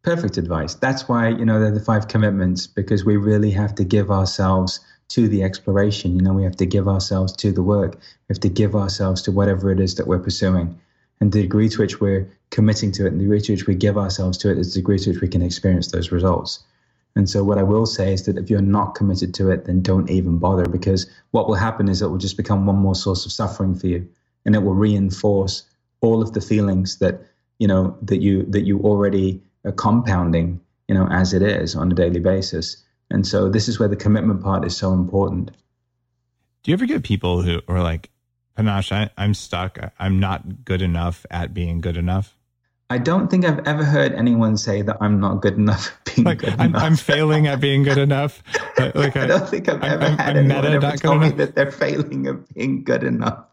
Perfect 0.03 0.39
advice. 0.39 0.75
That's 0.75 1.09
why, 1.09 1.29
you 1.29 1.45
know, 1.45 1.61
they're 1.61 1.73
the 1.73 1.81
five 1.81 2.09
commitments 2.09 2.67
because 2.67 3.05
we 3.05 3.17
really 3.17 3.51
have 3.51 3.75
to 3.77 3.85
give 3.85 4.11
ourselves 4.11 4.81
to 5.09 5.29
the 5.29 5.43
exploration. 5.43 6.15
You 6.15 6.23
know, 6.23 6.33
we 6.33 6.45
have 6.45 6.57
to 6.57 6.67
give 6.67 6.89
ourselves 6.89 7.33
to 7.37 7.53
the 7.53 7.63
work. 7.63 7.97
We 7.97 8.35
have 8.35 8.41
to 8.41 8.49
give 8.49 8.75
ourselves 8.75 9.23
to 9.23 9.33
whatever 9.33 9.71
it 9.71 9.81
is 9.81 9.97
that 9.97 10.07
we're 10.07 10.19
pursuing. 10.19 10.79
And 11.21 11.33
the 11.33 11.43
degree 11.43 11.69
to 11.69 11.79
which 11.79 12.01
we're 12.01 12.31
committing 12.51 12.93
to 12.93 13.05
it 13.05 13.13
and 13.13 13.21
the 13.21 13.25
degree 13.25 13.41
to 13.41 13.53
which 13.53 13.67
we 13.67 13.75
give 13.75 13.99
ourselves 13.99 14.39
to 14.39 14.51
it 14.51 14.59
is 14.59 14.73
the 14.73 14.81
degree 14.81 14.99
to 15.01 15.11
which 15.11 15.21
we 15.21 15.29
can 15.29 15.43
experience 15.43 15.91
those 15.91 16.13
results. 16.13 16.63
And 17.17 17.29
so, 17.29 17.43
what 17.43 17.59
I 17.59 17.65
will 17.65 17.87
say 17.87 18.13
is 18.13 18.27
that 18.27 18.39
if 18.39 18.49
you're 18.49 18.61
not 18.61 18.95
committed 18.95 19.35
to 19.35 19.51
it, 19.51 19.65
then 19.65 19.83
don't 19.83 20.09
even 20.09 20.39
bother 20.39 20.67
because 20.67 21.11
what 21.33 21.49
will 21.49 21.57
happen 21.57 21.89
is 21.89 22.01
it 22.01 22.07
will 22.07 22.19
just 22.19 22.37
become 22.37 22.65
one 22.65 22.77
more 22.77 22.95
source 22.95 23.27
of 23.27 23.33
suffering 23.33 23.75
for 23.75 23.89
you 23.89 24.09
and 24.47 24.55
it 24.55 24.61
will 24.61 24.75
reinforce 24.75 25.65
all 26.01 26.23
of 26.23 26.33
the 26.33 26.41
feelings 26.41 26.99
that 26.99 27.21
you 27.59 27.67
know 27.67 27.97
that 28.03 28.21
you 28.23 28.45
that 28.45 28.63
you 28.63 28.81
already 28.81 29.43
are 29.65 29.73
compounding 29.73 30.61
you 30.89 30.95
know 30.95 31.07
as 31.11 31.33
it 31.33 31.43
is 31.43 31.75
on 31.75 31.91
a 31.91 31.95
daily 31.95 32.21
basis 32.21 32.85
and 33.11 33.27
so 33.27 33.49
this 33.49 33.69
is 33.69 33.79
where 33.79 33.89
the 33.89 33.97
commitment 33.97 34.43
part 34.43 34.65
is 34.65 34.77
so 34.77 34.93
important 34.93 35.51
do 36.63 36.71
you 36.71 36.75
ever 36.75 36.87
get 36.87 37.03
people 37.03 37.43
who 37.43 37.61
are 37.69 37.83
like 37.83 38.11
panache 38.57 38.93
I, 38.93 39.11
i'm 39.17 39.35
stuck 39.35 39.79
i'm 39.99 40.19
not 40.19 40.65
good 40.65 40.83
enough 40.83 41.27
at 41.31 41.53
being 41.55 41.81
good 41.81 41.97
enough 41.97 42.35
I 42.91 42.97
don't 42.97 43.31
think 43.31 43.45
I've 43.45 43.67
ever 43.67 43.85
heard 43.85 44.15
anyone 44.15 44.57
say 44.57 44.81
that 44.81 44.97
I'm 45.01 45.21
not 45.21 45.43
good 45.43 45.59
enough 45.59 45.89
at 45.89 46.15
being 46.15 46.25
like, 46.25 46.39
good 46.39 46.55
I'm, 46.59 46.71
enough. 46.71 46.83
I'm 46.83 46.97
failing 46.97 47.47
at 47.47 47.61
being 47.61 47.83
good 47.83 47.99
enough. 47.99 48.43
Like 48.95 49.17
I, 49.17 49.25
I 49.25 49.27
don't 49.27 49.49
think 49.49 49.69
I've 49.69 49.83
ever 49.83 50.05
I'm, 50.05 50.17
had 50.17 50.37
I'm 50.37 50.51
anyone 50.51 50.85
ever 50.85 50.97
tell 50.97 51.19
me 51.19 51.31
that 51.31 51.57
they're 51.57 51.73
failing 51.73 52.29
at 52.29 52.55
being 52.55 52.85
good 52.85 53.03
enough. 53.03 53.45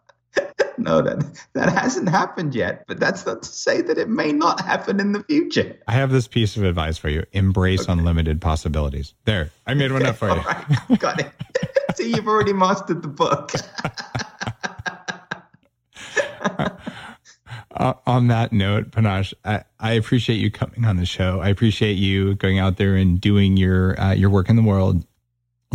no, 0.78 1.02
that 1.02 1.24
that 1.54 1.70
hasn't 1.70 2.10
happened 2.10 2.56
yet. 2.56 2.86
But 2.88 3.00
that's 3.00 3.26
not 3.26 3.44
to 3.44 3.50
say 3.50 3.82
that 3.82 3.98
it 3.98 4.10
may 4.10 4.32
not 4.32 4.62
happen 4.62 5.00
in 5.00 5.12
the 5.14 5.24
future. 5.24 5.78
I 5.88 5.94
have 5.94 6.12
this 6.12 6.28
piece 6.28 6.58
of 6.58 6.64
advice 6.64 6.98
for 6.98 7.10
you: 7.10 7.24
embrace 7.32 7.82
okay. 7.84 7.94
unlimited 7.94 8.42
possibilities. 8.42 9.14
There, 9.26 9.52
I 9.66 9.74
made 9.74 9.92
one 9.92 10.06
up 10.06 10.16
for 10.18 10.30
you. 10.30 10.36
Right. 10.46 11.00
Got 11.00 11.22
it. 11.22 11.32
See, 11.96 12.14
you've 12.14 12.28
already 12.28 12.54
mastered 12.54 13.02
the 13.02 13.08
book. 13.08 13.52
uh, 17.72 17.94
on 18.06 18.28
that 18.28 18.52
note, 18.52 18.92
Panache, 18.92 19.34
I, 19.44 19.64
I, 19.80 19.94
appreciate 19.94 20.38
you 20.38 20.52
coming 20.52 20.86
on 20.86 20.98
the 20.98 21.06
show. 21.06 21.40
I 21.40 21.50
appreciate 21.50 21.94
you 21.94 22.36
going 22.36 22.60
out 22.60 22.78
there 22.78 22.96
and 22.96 23.20
doing 23.20 23.58
your 23.58 24.00
uh, 24.00 24.14
your 24.14 24.30
work 24.30 24.50
in 24.50 24.56
the 24.56 24.64
world. 24.64 25.06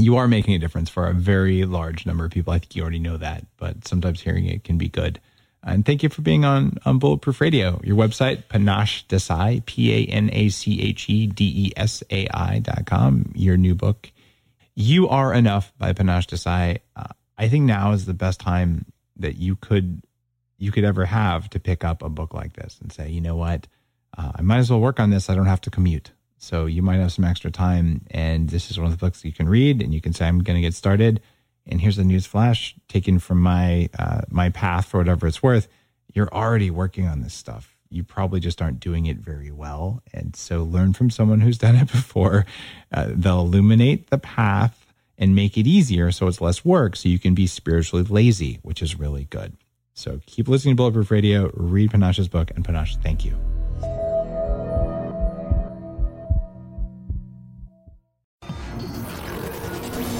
You 0.01 0.17
are 0.17 0.29
making 0.29 0.55
a 0.55 0.59
difference 0.59 0.89
for 0.89 1.07
a 1.07 1.13
very 1.13 1.65
large 1.65 2.07
number 2.07 2.25
of 2.25 2.31
people. 2.31 2.53
I 2.53 2.59
think 2.59 2.75
you 2.75 2.83
already 2.83 2.99
know 2.99 3.17
that, 3.19 3.45
but 3.57 3.87
sometimes 3.87 4.21
hearing 4.21 4.47
it 4.47 4.65
can 4.65 4.79
be 4.79 4.89
good. 4.89 5.21
And 5.63 5.85
thank 5.85 6.03
you 6.03 6.09
for 6.09 6.23
being 6.23 6.45
on, 6.45 6.79
on 6.87 6.99
Bulletproof 6.99 7.41
Radio. 7.41 7.81
Your 7.85 7.97
website, 7.97 8.49
Panache 8.49 9.07
Desai, 9.09 9.65
P 9.67 9.93
A 9.93 10.11
N 10.11 10.31
A 10.33 10.49
C 10.49 10.81
H 10.81 11.09
E 11.11 11.27
D 11.27 11.67
E 11.67 11.73
S 11.77 12.03
A 12.11 12.27
I 12.33 12.61
dot 12.61 12.87
com. 12.87 13.31
Your 13.35 13.59
new 13.59 13.75
book, 13.75 14.11
You 14.75 15.09
Are 15.09 15.35
Enough 15.35 15.73
by 15.77 15.93
Panache 15.93 16.29
Desai. 16.29 16.79
Uh, 16.97 17.09
I 17.37 17.49
think 17.49 17.65
now 17.65 17.93
is 17.93 18.07
the 18.07 18.15
best 18.15 18.41
time 18.41 18.87
that 19.17 19.37
you 19.37 19.55
could 19.57 20.03
you 20.59 20.73
could 20.73 20.85
ever 20.85 21.05
have 21.05 21.51
to 21.51 21.61
pick 21.61 21.85
up 21.85 22.03
a 22.03 22.09
book 22.09 22.33
like 22.33 22.55
this 22.55 22.79
and 22.81 22.93
say, 22.93 23.11
you 23.11 23.21
know 23.21 23.37
what, 23.37 23.67
uh, 24.17 24.33
I 24.37 24.43
might 24.43 24.59
as 24.59 24.71
well 24.71 24.81
work 24.81 25.01
on 25.01 25.11
this. 25.11 25.29
I 25.29 25.35
don't 25.35 25.47
have 25.47 25.63
to 25.63 25.71
commute. 25.71 26.11
So 26.43 26.65
you 26.65 26.81
might 26.81 26.97
have 26.97 27.13
some 27.13 27.27
extra 27.27 27.51
time, 27.51 28.07
and 28.11 28.49
this 28.49 28.71
is 28.71 28.79
one 28.79 28.87
of 28.87 28.93
the 28.93 28.99
books 28.99 29.23
you 29.27 29.33
can 29.33 29.47
read, 29.47 29.83
and 29.83 29.93
you 29.93 30.01
can 30.01 30.15
say, 30.15 30.27
I'm 30.27 30.39
going 30.43 30.57
to 30.57 30.63
get 30.63 30.73
started. 30.73 31.21
And 31.67 31.83
here's 31.83 31.99
a 31.99 32.03
news 32.03 32.25
flash 32.25 32.75
taken 32.89 33.19
from 33.19 33.43
my 33.43 33.91
uh, 33.99 34.23
my 34.31 34.49
path 34.49 34.87
for 34.87 34.97
whatever 34.97 35.27
it's 35.27 35.43
worth. 35.43 35.69
You're 36.15 36.33
already 36.33 36.71
working 36.71 37.07
on 37.07 37.21
this 37.21 37.35
stuff. 37.35 37.77
You 37.91 38.03
probably 38.05 38.41
just 38.41 38.63
aren't 38.63 38.81
doing 38.81 39.05
it 39.05 39.19
very 39.19 39.51
well. 39.51 40.03
And 40.15 40.35
so 40.35 40.63
learn 40.63 40.95
from 40.95 41.11
someone 41.11 41.43
who's 41.43 41.59
done 41.67 41.77
it 41.77 41.93
before. 41.93 42.47
Uh, 42.91 43.09
they'll 43.11 43.41
illuminate 43.41 44.09
the 44.09 44.19
path 44.19 44.95
and 45.19 45.35
make 45.35 45.59
it 45.59 45.67
easier 45.67 46.11
so 46.11 46.27
it's 46.27 46.41
less 46.41 46.65
work 46.65 46.97
so 46.97 47.11
you 47.11 47.19
can 47.19 47.35
be 47.35 47.47
spiritually 47.47 48.03
lazy 48.09 48.61
which 48.63 48.81
is 48.81 48.99
really 48.99 49.25
good. 49.27 49.59
So 49.93 50.21
keep 50.25 50.49
listening 50.49 50.73
to 50.73 50.77
bulletproof 50.77 51.11
radio 51.11 51.51
read 51.53 51.91
panache's 51.91 52.29
book 52.29 52.51
and 52.57 52.65
panache 52.65 52.97
thank 52.97 53.27
you 53.27 53.37